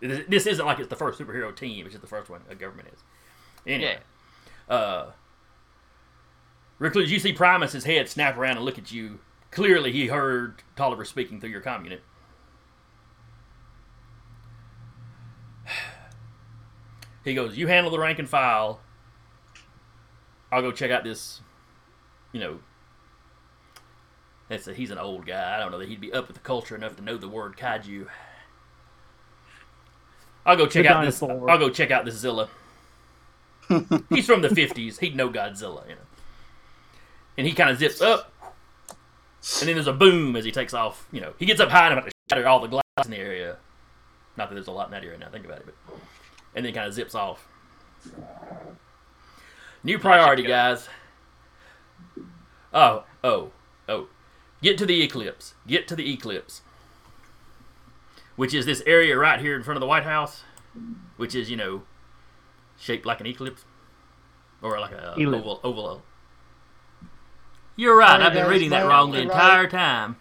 this 0.00 0.24
this 0.28 0.46
isn't 0.46 0.64
like 0.64 0.78
it's 0.78 0.88
the 0.88 0.96
first 0.96 1.18
superhero 1.18 1.54
team; 1.54 1.86
it's 1.86 1.94
just 1.94 2.02
the 2.02 2.08
first 2.08 2.30
one 2.30 2.42
a 2.48 2.54
government 2.54 2.88
is. 2.92 3.02
Anyway, 3.66 3.98
uh, 4.68 5.10
Recluse, 6.78 7.10
you 7.10 7.18
see 7.18 7.32
Primus's 7.32 7.84
head 7.84 8.08
snap 8.08 8.36
around 8.36 8.56
and 8.56 8.64
look 8.64 8.78
at 8.78 8.92
you. 8.92 9.18
Clearly, 9.50 9.90
he 9.90 10.06
heard 10.06 10.62
Tolliver 10.76 11.04
speaking 11.04 11.40
through 11.40 11.50
your 11.50 11.60
comm 11.62 11.84
unit. 11.84 12.02
He 17.24 17.34
goes, 17.34 17.58
"You 17.58 17.66
handle 17.66 17.90
the 17.90 17.98
rank 17.98 18.18
and 18.18 18.28
file. 18.28 18.80
I'll 20.50 20.62
go 20.62 20.72
check 20.72 20.90
out 20.90 21.04
this, 21.04 21.40
you 22.32 22.40
know. 22.40 22.58
That's 24.48 24.66
a, 24.66 24.72
he's 24.72 24.90
an 24.90 24.98
old 24.98 25.26
guy. 25.26 25.56
I 25.56 25.58
don't 25.58 25.70
know 25.70 25.78
that 25.78 25.88
he'd 25.88 26.00
be 26.00 26.12
up 26.12 26.26
with 26.26 26.36
the 26.36 26.42
culture 26.42 26.74
enough 26.74 26.96
to 26.96 27.02
know 27.02 27.18
the 27.18 27.28
word 27.28 27.56
kaiju. 27.56 28.06
I'll 30.46 30.56
go 30.56 30.66
check 30.66 30.84
The 30.84 30.92
out 30.92 31.04
this. 31.04 31.22
I'll 31.22 31.58
go 31.58 31.68
check 31.68 31.90
out 31.90 32.06
this 32.06 32.16
Zilla. 32.16 32.48
he's 34.08 34.24
from 34.24 34.40
the 34.40 34.48
fifties. 34.48 34.98
He'd 34.98 35.14
know 35.14 35.28
Godzilla, 35.28 35.86
you 35.86 35.94
know. 35.94 36.00
And 37.36 37.46
he 37.46 37.52
kind 37.52 37.68
of 37.68 37.78
zips 37.78 38.00
up, 38.00 38.32
and 39.60 39.68
then 39.68 39.76
there's 39.76 39.86
a 39.86 39.92
boom 39.92 40.34
as 40.36 40.44
he 40.46 40.50
takes 40.50 40.72
off. 40.72 41.06
You 41.12 41.20
know, 41.20 41.34
he 41.38 41.44
gets 41.44 41.60
up 41.60 41.68
high 41.68 41.92
enough 41.92 42.06
to 42.06 42.10
shatter 42.30 42.48
all 42.48 42.60
the 42.60 42.68
glass 42.68 42.82
in 43.04 43.10
the 43.10 43.18
area. 43.18 43.58
Not 44.36 44.48
that 44.48 44.54
there's 44.54 44.68
a 44.68 44.72
lot 44.72 44.86
in 44.86 44.92
that 44.92 45.04
area 45.04 45.18
now. 45.18 45.28
Think 45.28 45.44
about 45.44 45.58
it, 45.58 45.66
but 45.66 45.96
and 46.54 46.64
then 46.64 46.72
kind 46.72 46.88
of 46.88 46.94
zips 46.94 47.14
off. 47.14 47.46
New 49.84 49.98
priority, 49.98 50.42
guys. 50.42 50.88
Oh, 52.72 53.04
oh, 53.24 53.52
oh. 53.88 54.08
Get 54.62 54.76
to 54.78 54.86
the 54.86 55.02
eclipse. 55.02 55.54
Get 55.66 55.86
to 55.88 55.96
the 55.96 56.12
eclipse. 56.12 56.62
Which 58.36 58.54
is 58.54 58.66
this 58.66 58.82
area 58.86 59.16
right 59.16 59.40
here 59.40 59.56
in 59.56 59.62
front 59.62 59.76
of 59.76 59.80
the 59.80 59.86
White 59.86 60.04
House, 60.04 60.42
which 61.16 61.34
is, 61.34 61.50
you 61.50 61.56
know, 61.56 61.82
shaped 62.78 63.06
like 63.06 63.20
an 63.20 63.26
eclipse. 63.26 63.64
Or 64.62 64.78
like 64.80 64.92
a 64.92 65.14
Ellipse. 65.16 65.40
oval, 65.42 65.60
oval. 65.62 66.02
You're 67.76 67.96
right. 67.96 68.08
Sorry, 68.10 68.24
I've 68.24 68.32
been 68.32 68.42
guys, 68.42 68.50
reading 68.50 68.70
that 68.70 68.84
my- 68.84 68.90
wrong 68.90 69.12
the 69.12 69.20
entire 69.22 69.62
ride- 69.62 69.70
time. 69.70 70.16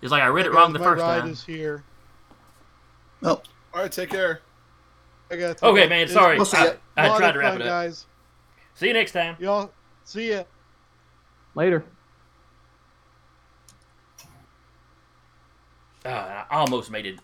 It's 0.00 0.10
like 0.10 0.22
I 0.22 0.26
read 0.26 0.46
it 0.46 0.50
Guys, 0.50 0.56
wrong 0.56 0.72
the 0.72 0.78
my 0.78 0.84
first 0.84 1.00
ride 1.02 1.20
time. 1.20 1.30
is 1.30 1.44
here. 1.44 1.84
Oh, 3.22 3.40
All 3.72 3.82
right, 3.82 3.92
take 3.92 4.10
care. 4.10 4.40
I 5.30 5.36
got 5.36 5.62
Okay, 5.62 5.88
man. 5.88 6.08
Sorry. 6.08 6.36
We'll 6.36 6.44
see 6.46 6.56
I. 6.58 6.76
I 6.96 7.16
tried 7.16 7.32
to 7.32 7.38
wrap 7.38 7.52
fun, 7.52 7.60
it 7.62 7.66
up. 7.66 7.70
guys. 7.70 8.06
See 8.74 8.88
you 8.88 8.92
next 8.92 9.12
time. 9.12 9.36
Y'all, 9.38 9.72
see 10.04 10.30
ya. 10.30 10.44
Later. 11.54 11.84
Ah, 16.04 16.46
I 16.50 16.56
almost 16.56 16.90
made 16.90 17.06
it 17.06 17.18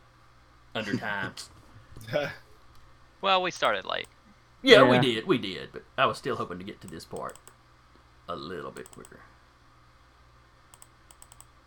under 0.74 0.96
time. 0.96 1.34
Well, 3.22 3.42
we 3.42 3.50
started 3.50 3.84
late. 3.84 4.06
Yeah, 4.62 4.82
we 4.82 4.98
did, 4.98 5.26
we 5.26 5.36
did, 5.36 5.68
but 5.72 5.82
I 5.98 6.06
was 6.06 6.16
still 6.16 6.36
hoping 6.36 6.58
to 6.58 6.64
get 6.64 6.80
to 6.80 6.86
this 6.86 7.04
part 7.04 7.36
a 8.28 8.34
little 8.34 8.70
bit 8.70 8.90
quicker. 8.90 9.20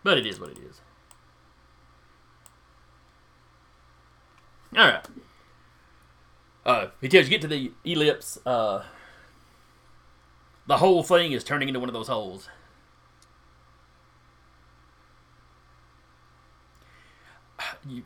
But 0.04 0.18
it 0.18 0.26
is 0.26 0.40
what 0.40 0.50
it 0.50 0.58
is. 0.58 0.82
All 4.76 4.88
right. 4.88 5.06
Uh, 6.66 6.88
he 7.02 7.10
tells 7.10 7.26
you 7.26 7.30
get 7.30 7.42
to 7.42 7.48
the 7.48 7.72
ellipse. 7.84 8.38
Uh, 8.46 8.84
the 10.68 10.78
whole 10.78 11.04
thing 11.04 11.34
is 11.34 11.44
turning 11.44 11.68
into 11.68 11.80
one 11.80 11.90
of 11.90 11.94
those 11.94 12.08
holes. 12.08 12.50
You, 17.88 18.04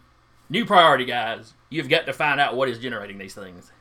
new 0.50 0.66
priority, 0.66 1.06
guys. 1.06 1.54
You've 1.70 1.90
got 1.90 2.06
to 2.08 2.14
find 2.14 2.40
out 2.40 2.56
what 2.56 2.68
is 2.70 2.80
generating 2.80 3.18
these 3.20 3.36
things. 3.36 3.72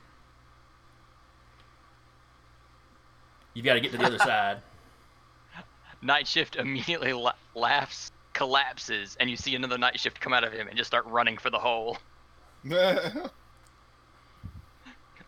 You've 3.55 3.65
got 3.65 3.75
to 3.75 3.81
get 3.81 3.93
to 3.93 3.99
the 3.99 4.05
other 4.05 4.19
side. 4.31 4.59
Night 6.03 6.29
shift 6.29 6.57
immediately 6.57 7.15
la- 7.15 7.33
laughs, 7.55 8.13
collapses, 8.35 9.17
and 9.19 9.31
you 9.31 9.37
see 9.37 9.55
another 9.55 9.79
night 9.79 9.99
shift 9.99 10.21
come 10.21 10.35
out 10.35 10.45
of 10.45 10.53
him 10.53 10.69
and 10.69 10.77
just 10.77 10.89
start 10.89 11.07
running 11.07 11.39
for 11.39 11.49
the 11.49 11.59
hole. 11.59 11.97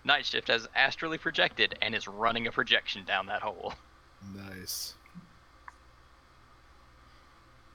Night 0.09 0.25
shift 0.25 0.49
has 0.49 0.67
astrally 0.75 1.19
projected 1.19 1.75
and 1.83 1.95
is 1.95 2.09
running 2.09 2.47
a 2.47 2.51
projection 2.51 3.05
down 3.05 3.27
that 3.27 3.43
hole, 3.43 3.75
nice. 4.35 4.95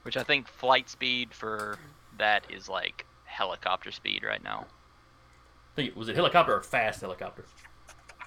which 0.02 0.16
I 0.16 0.24
think 0.24 0.48
flight 0.48 0.90
speed 0.90 1.32
for 1.32 1.78
that 2.18 2.44
is 2.50 2.68
like 2.68 3.06
helicopter 3.24 3.92
speed 3.92 4.24
right 4.24 4.42
now. 4.42 4.66
I 4.66 5.76
think 5.76 5.90
it 5.90 5.96
was 5.96 6.08
it 6.08 6.16
helicopter 6.16 6.56
or 6.56 6.60
fast 6.60 7.02
helicopter? 7.02 7.44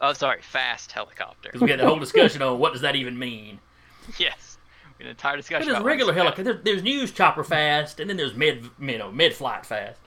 Oh, 0.01 0.13
sorry, 0.13 0.41
fast 0.41 0.93
helicopter. 0.93 1.49
Because 1.49 1.59
we 1.59 1.69
had 1.69 1.81
the 1.81 1.85
whole 1.85 1.99
discussion 1.99 2.41
on 2.41 2.59
what 2.59 2.71
does 2.71 2.83
that 2.83 2.95
even 2.95 3.19
mean. 3.19 3.59
yes, 4.17 4.57
we 4.97 5.03
had 5.03 5.07
an 5.07 5.17
entire 5.17 5.35
discussion. 5.35 5.67
There's 5.67 5.79
about 5.79 5.85
regular 5.85 6.13
helicopter. 6.13 6.43
There's, 6.43 6.63
there's 6.63 6.81
news 6.81 7.11
chopper 7.11 7.43
fast, 7.43 7.99
and 7.99 8.09
then 8.09 8.15
there's 8.15 8.35
mid, 8.35 8.69
you 8.79 8.97
know, 8.97 9.11
mid 9.11 9.33
flight 9.33 9.65
fast. 9.65 9.99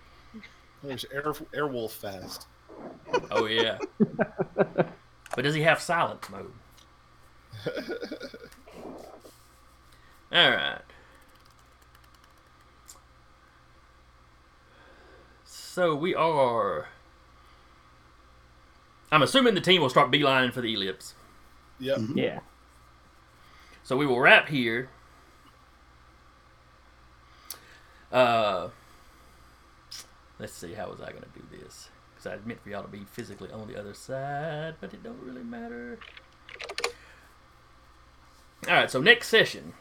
There's 0.82 1.04
Air 1.12 1.34
Airwolf 1.52 1.90
fast. 1.90 2.46
Oh 3.30 3.46
yeah. 3.46 3.78
but 3.98 5.42
does 5.42 5.54
he 5.54 5.62
have 5.62 5.80
silence 5.80 6.28
mode? 6.30 6.52
All 10.32 10.50
right. 10.50 10.82
so 15.80 15.94
we 15.94 16.14
are. 16.14 16.88
I'm 19.12 19.22
assuming 19.22 19.54
the 19.54 19.60
team 19.60 19.80
will 19.80 19.88
start 19.88 20.10
beelining 20.10 20.52
for 20.52 20.60
the 20.60 20.74
ellipse. 20.74 21.14
Yep. 21.78 21.98
Yeah. 22.14 22.40
So 23.84 23.96
we 23.96 24.04
will 24.04 24.20
wrap 24.20 24.48
here. 24.48 24.88
Uh, 28.12 28.68
let's 30.38 30.52
see. 30.52 30.74
How 30.74 30.90
was 30.90 31.00
I 31.00 31.10
going 31.10 31.22
to 31.22 31.38
do 31.38 31.44
this? 31.62 31.89
Because 32.20 32.32
I 32.32 32.34
admit 32.34 32.60
for 32.62 32.68
y'all 32.68 32.82
to 32.82 32.88
be 32.88 33.04
physically 33.10 33.50
on 33.50 33.66
the 33.66 33.78
other 33.78 33.94
side, 33.94 34.74
but 34.78 34.92
it 34.92 35.02
don't 35.02 35.22
really 35.22 35.42
matter. 35.42 35.98
All 38.68 38.74
right. 38.74 38.90
So 38.90 39.00
next 39.00 39.28
session. 39.28 39.72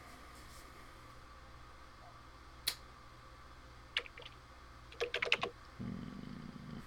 Hmm. 5.76 6.78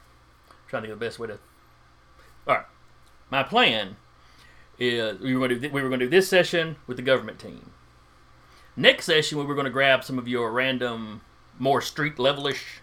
Trying 0.67 0.81
to 0.83 0.87
get 0.87 0.99
the 0.99 1.05
best 1.05 1.19
way 1.19 1.27
to. 1.27 1.33
All 2.47 2.55
right. 2.55 2.65
My 3.29 3.43
plan 3.43 3.97
is 4.79 5.19
we 5.19 5.35
were 5.35 5.47
going 5.47 5.61
to 5.61 5.67
do 5.67 5.69
we 5.71 5.83
were 5.83 5.89
going 5.89 5.99
to 5.99 6.07
do 6.07 6.09
this 6.09 6.27
session 6.27 6.77
with 6.87 6.97
the 6.97 7.03
government 7.03 7.37
team. 7.37 7.69
Next 8.75 9.05
session, 9.05 9.37
we 9.37 9.45
were 9.45 9.53
going 9.53 9.65
to 9.65 9.71
grab 9.71 10.03
some 10.03 10.17
of 10.17 10.27
your 10.27 10.51
random, 10.51 11.21
more 11.59 11.79
street 11.79 12.15
levelish. 12.15 12.79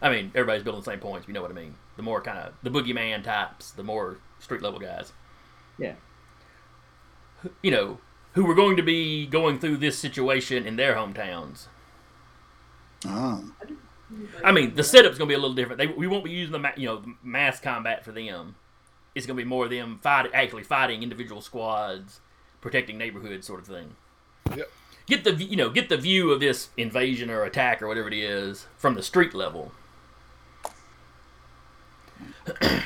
I 0.00 0.10
mean, 0.10 0.30
everybody's 0.34 0.62
building 0.62 0.82
the 0.82 0.90
same 0.90 1.00
points. 1.00 1.26
You 1.26 1.34
know 1.34 1.42
what 1.42 1.50
I 1.50 1.54
mean. 1.54 1.74
The 1.96 2.02
more 2.02 2.20
kind 2.20 2.38
of 2.38 2.54
the 2.62 2.70
boogeyman 2.70 3.24
types, 3.24 3.72
the 3.72 3.82
more 3.82 4.18
street 4.38 4.62
level 4.62 4.78
guys. 4.78 5.12
Yeah. 5.78 5.94
You 7.62 7.70
know, 7.70 7.98
who 8.32 8.44
were 8.44 8.54
going 8.54 8.76
to 8.76 8.82
be 8.82 9.26
going 9.26 9.58
through 9.58 9.78
this 9.78 9.98
situation 9.98 10.66
in 10.66 10.76
their 10.76 10.94
hometowns. 10.94 11.66
Oh. 13.06 13.52
I 14.44 14.52
mean, 14.52 14.74
the 14.74 14.84
setup's 14.84 15.18
going 15.18 15.28
to 15.28 15.32
be 15.32 15.34
a 15.34 15.38
little 15.38 15.54
different. 15.54 15.78
They, 15.78 15.86
we 15.86 16.06
won't 16.06 16.24
be 16.24 16.30
using 16.30 16.52
the 16.52 16.58
ma- 16.58 16.70
you 16.76 16.86
know 16.86 17.02
mass 17.22 17.60
combat 17.60 18.04
for 18.04 18.12
them. 18.12 18.56
It's 19.14 19.26
going 19.26 19.36
to 19.36 19.42
be 19.42 19.48
more 19.48 19.64
of 19.64 19.70
them 19.70 19.98
fight, 20.02 20.30
actually 20.32 20.62
fighting 20.62 21.02
individual 21.02 21.40
squads, 21.40 22.20
protecting 22.60 22.96
neighborhoods, 22.98 23.46
sort 23.46 23.60
of 23.60 23.66
thing. 23.66 23.96
Yep. 24.56 24.70
Get 25.06 25.24
the 25.24 25.32
you 25.34 25.56
know 25.56 25.70
get 25.70 25.88
the 25.88 25.96
view 25.96 26.30
of 26.30 26.40
this 26.40 26.68
invasion 26.76 27.30
or 27.30 27.44
attack 27.44 27.82
or 27.82 27.88
whatever 27.88 28.08
it 28.08 28.14
is 28.14 28.66
from 28.76 28.94
the 28.94 29.02
street 29.02 29.34
level. 29.34 29.72
but 32.60 32.82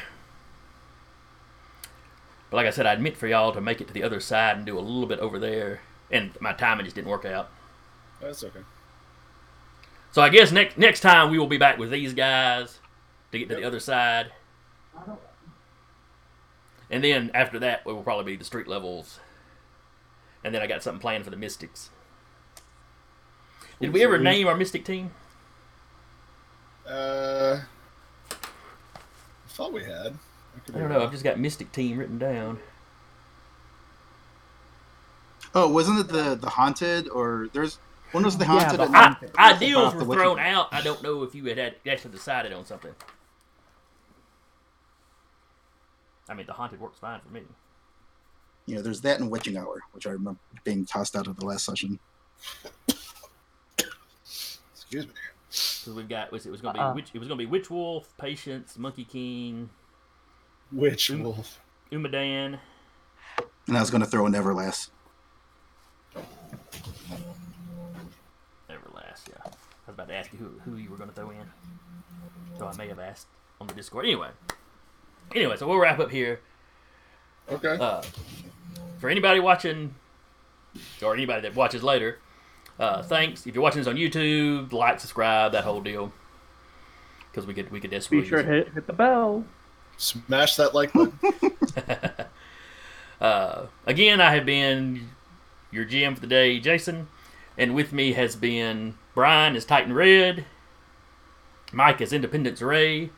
like 2.53 2.67
I 2.67 2.71
said, 2.71 2.87
I'd 2.87 3.01
meant 3.01 3.17
for 3.17 3.27
y'all 3.27 3.53
to 3.53 3.61
make 3.61 3.81
it 3.81 3.89
to 3.89 3.95
the 3.95 4.03
other 4.03 4.21
side 4.21 4.57
and 4.57 4.67
do 4.67 4.79
a 4.79 4.81
little 4.81 5.07
bit 5.07 5.19
over 5.21 5.39
there, 5.39 5.81
and 6.11 6.33
my 6.41 6.53
timing 6.53 6.85
just 6.85 6.97
didn't 6.97 7.11
work 7.11 7.25
out. 7.25 7.51
That's 8.21 8.45
okay. 8.45 8.61
So 10.13 10.21
I 10.23 10.29
guess 10.29 10.53
next 10.53 10.77
next 10.77 11.01
time 11.01 11.31
we 11.31 11.39
will 11.39 11.47
be 11.47 11.59
back 11.59 11.79
with 11.79 11.91
these 11.91 12.13
guys 12.13 12.79
to 13.33 13.39
get 13.39 13.49
to 13.49 13.57
the 13.57 13.65
other 13.65 13.81
side, 13.81 14.31
and 16.91 17.03
then 17.03 17.31
after 17.35 17.59
that 17.59 17.81
it 17.87 17.91
will 17.91 18.03
probably 18.03 18.33
be 18.33 18.37
the 18.37 18.45
street 18.45 18.69
levels, 18.69 19.21
and 20.45 20.55
then 20.55 20.61
I 20.61 20.67
got 20.67 20.83
something 20.83 21.01
planned 21.01 21.25
for 21.25 21.31
the 21.31 21.37
Mystics. 21.37 21.91
Did 23.81 23.93
we 23.93 24.05
ever 24.05 24.19
name 24.19 24.47
our 24.47 24.55
Mystic 24.55 24.85
team? 24.85 25.13
Uh, 26.87 27.61
thought 29.63 29.73
we 29.73 29.85
had. 29.85 29.93
I 29.93 30.77
I 30.77 30.79
don't 30.79 30.89
know. 30.89 30.97
wrong. 30.97 31.03
I've 31.07 31.13
just 31.13 31.23
got 31.25 31.39
Mystic 31.39 31.71
team 31.73 31.99
written 31.99 32.19
down. 32.19 32.59
Oh, 35.55 35.69
wasn't 35.71 36.01
it 36.01 36.09
the 36.09 36.35
the 36.35 36.49
haunted 36.49 37.09
or 37.09 37.49
there's 37.53 37.79
when 38.13 38.25
was 38.25 38.37
the 38.39 38.45
Yeah, 38.45 38.51
haunted 38.65 38.81
the 38.81 38.85
and 38.85 38.97
I, 38.97 39.17
then- 39.21 39.31
ideals 39.39 39.95
were 39.95 40.01
the 40.01 40.07
witching- 40.07 40.23
thrown 40.23 40.39
out. 40.41 40.69
I 40.73 40.81
don't 40.83 41.03
know 41.03 41.23
if 41.23 41.35
you 41.35 41.45
had, 41.47 41.59
had 41.59 41.75
actually 41.89 42.11
decided 42.13 42.53
on 42.53 42.65
something. 42.67 42.95
I 46.29 46.35
mean, 46.35 46.47
the 46.47 46.53
haunted 46.55 46.81
works 46.81 46.99
fine 46.99 47.21
for 47.21 47.29
me. 47.33 47.43
You 48.67 48.77
know, 48.77 48.83
there's 48.83 49.01
that 49.03 49.21
and 49.21 49.31
witching 49.31 49.57
hour, 49.57 49.81
which 49.93 50.07
I 50.07 50.11
remember 50.11 50.39
being 50.65 50.85
tossed 50.87 51.17
out 51.17 51.27
of 51.27 51.37
the 51.37 51.45
last 51.45 51.65
session. 51.67 51.99
Excuse 54.75 55.07
me. 55.07 55.13
So 55.55 55.93
we've 55.93 56.09
got 56.09 56.33
was 56.33 56.47
it 56.47 56.51
was 56.51 56.61
going 56.63 56.75
to 56.75 56.79
be 56.81 56.83
Uh-uh. 56.83 56.95
witch, 56.95 57.11
it 57.13 57.19
was 57.19 57.29
going 57.29 57.39
to 57.39 57.45
be 57.45 57.51
Witch 57.51 57.69
Wolf, 57.71 58.17
Patience, 58.17 58.79
Monkey 58.79 59.05
King, 59.05 59.69
Witch 60.73 61.11
Mm. 61.11 61.23
wolf. 61.25 61.61
Umadan. 61.91 62.59
And 63.67 63.77
I 63.77 63.81
was 63.81 63.91
going 63.91 64.01
to 64.03 64.09
throw 64.09 64.25
in 64.27 64.33
Everlast. 64.33 64.89
Everlast, 68.71 69.29
yeah. 69.29 69.43
I 69.45 69.49
was 69.87 69.95
about 69.95 70.09
to 70.09 70.15
ask 70.15 70.33
you 70.33 70.39
who, 70.39 70.71
who 70.71 70.77
you 70.79 70.91
were 70.91 70.97
going 70.97 71.11
to 71.11 71.15
throw 71.15 71.31
in. 71.31 71.47
So 72.59 72.67
I 72.67 72.75
may 72.77 72.89
have 72.89 72.99
asked 72.99 73.27
on 73.61 73.67
the 73.67 73.75
Discord. 73.75 74.05
Anyway. 74.07 74.29
Anyway, 75.35 75.57
so 75.57 75.67
we'll 75.69 75.79
wrap 75.79 75.99
up 75.99 76.11
here. 76.11 76.41
Okay. 77.51 77.77
Uh, 77.79 78.03
for 78.99 79.11
anybody 79.11 79.41
watching, 79.41 79.95
or 81.03 81.15
anybody 81.15 81.43
that 81.43 81.55
watches 81.55 81.83
later, 81.83 82.19
uh, 82.79 83.03
thanks. 83.03 83.47
If 83.47 83.55
you're 83.55 83.63
watching 83.63 83.81
this 83.81 83.89
on 83.89 83.97
YouTube, 83.97 84.73
like, 84.73 85.01
subscribe, 85.01 85.53
that 85.53 85.65
whole 85.65 85.81
deal. 85.81 86.13
Because 87.31 87.47
we 87.47 87.55
could 87.55 87.71
we 87.71 87.81
could 87.81 87.91
Be 87.91 87.97
desperately 87.97 88.29
sure 88.29 88.43
hit, 88.43 88.73
hit 88.73 88.87
the 88.87 88.93
bell. 88.93 89.45
Smash 89.97 90.57
that 90.57 90.75
like 90.75 90.93
button. 90.93 91.19
uh, 93.21 93.67
again, 93.87 94.21
I 94.21 94.35
have 94.35 94.45
been 94.45 95.09
your 95.71 95.87
GM 95.87 96.15
for 96.15 96.21
the 96.21 96.27
day, 96.27 96.61
Jason, 96.61 97.09
and 97.57 97.75
with 97.75 97.93
me 97.93 98.13
has 98.13 98.37
been 98.37 98.95
Brian 99.15 99.57
as 99.57 99.65
Titan 99.65 99.93
Red, 99.93 100.45
Mike 101.73 102.01
as 102.01 102.13
Independence 102.13 102.61
Ray, 102.61 103.11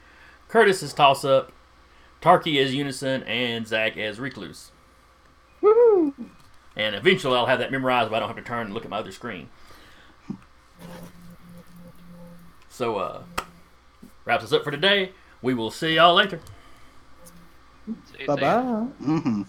Curtis 0.49 0.83
as 0.83 0.93
Toss 0.93 1.25
Up, 1.25 1.53
Tarky 2.23 2.63
as 2.63 2.75
Unison, 2.75 3.23
and 3.25 3.67
Zach 3.67 3.97
as 3.97 4.21
Recluse. 4.21 4.71
Woohoo! 5.63 6.13
And 6.77 6.95
eventually 6.95 7.37
I'll 7.37 7.47
have 7.47 7.61
that 7.61 7.71
memorized, 7.71 8.11
but 8.11 8.17
I 8.17 8.21
don't 8.21 8.29
have 8.29 8.37
to 8.37 8.43
turn 8.43 8.67
and 8.67 8.75
look 8.75 8.85
at 8.85 8.91
my 8.91 8.99
other 8.99 9.13
screen. 9.13 9.49
So, 12.69 12.97
uh, 12.97 13.23
wraps 14.25 14.45
us 14.45 14.53
up 14.53 14.65
for 14.65 14.71
today. 14.73 15.13
We 15.43 15.55
will 15.55 15.71
see 15.71 15.95
y'all 15.95 16.15
later. 16.15 16.41
See 17.87 18.23
you 18.23 18.27
Bye 18.27 18.37
soon. 18.37 18.41
bye. 18.41 18.87
hmm 19.05 19.43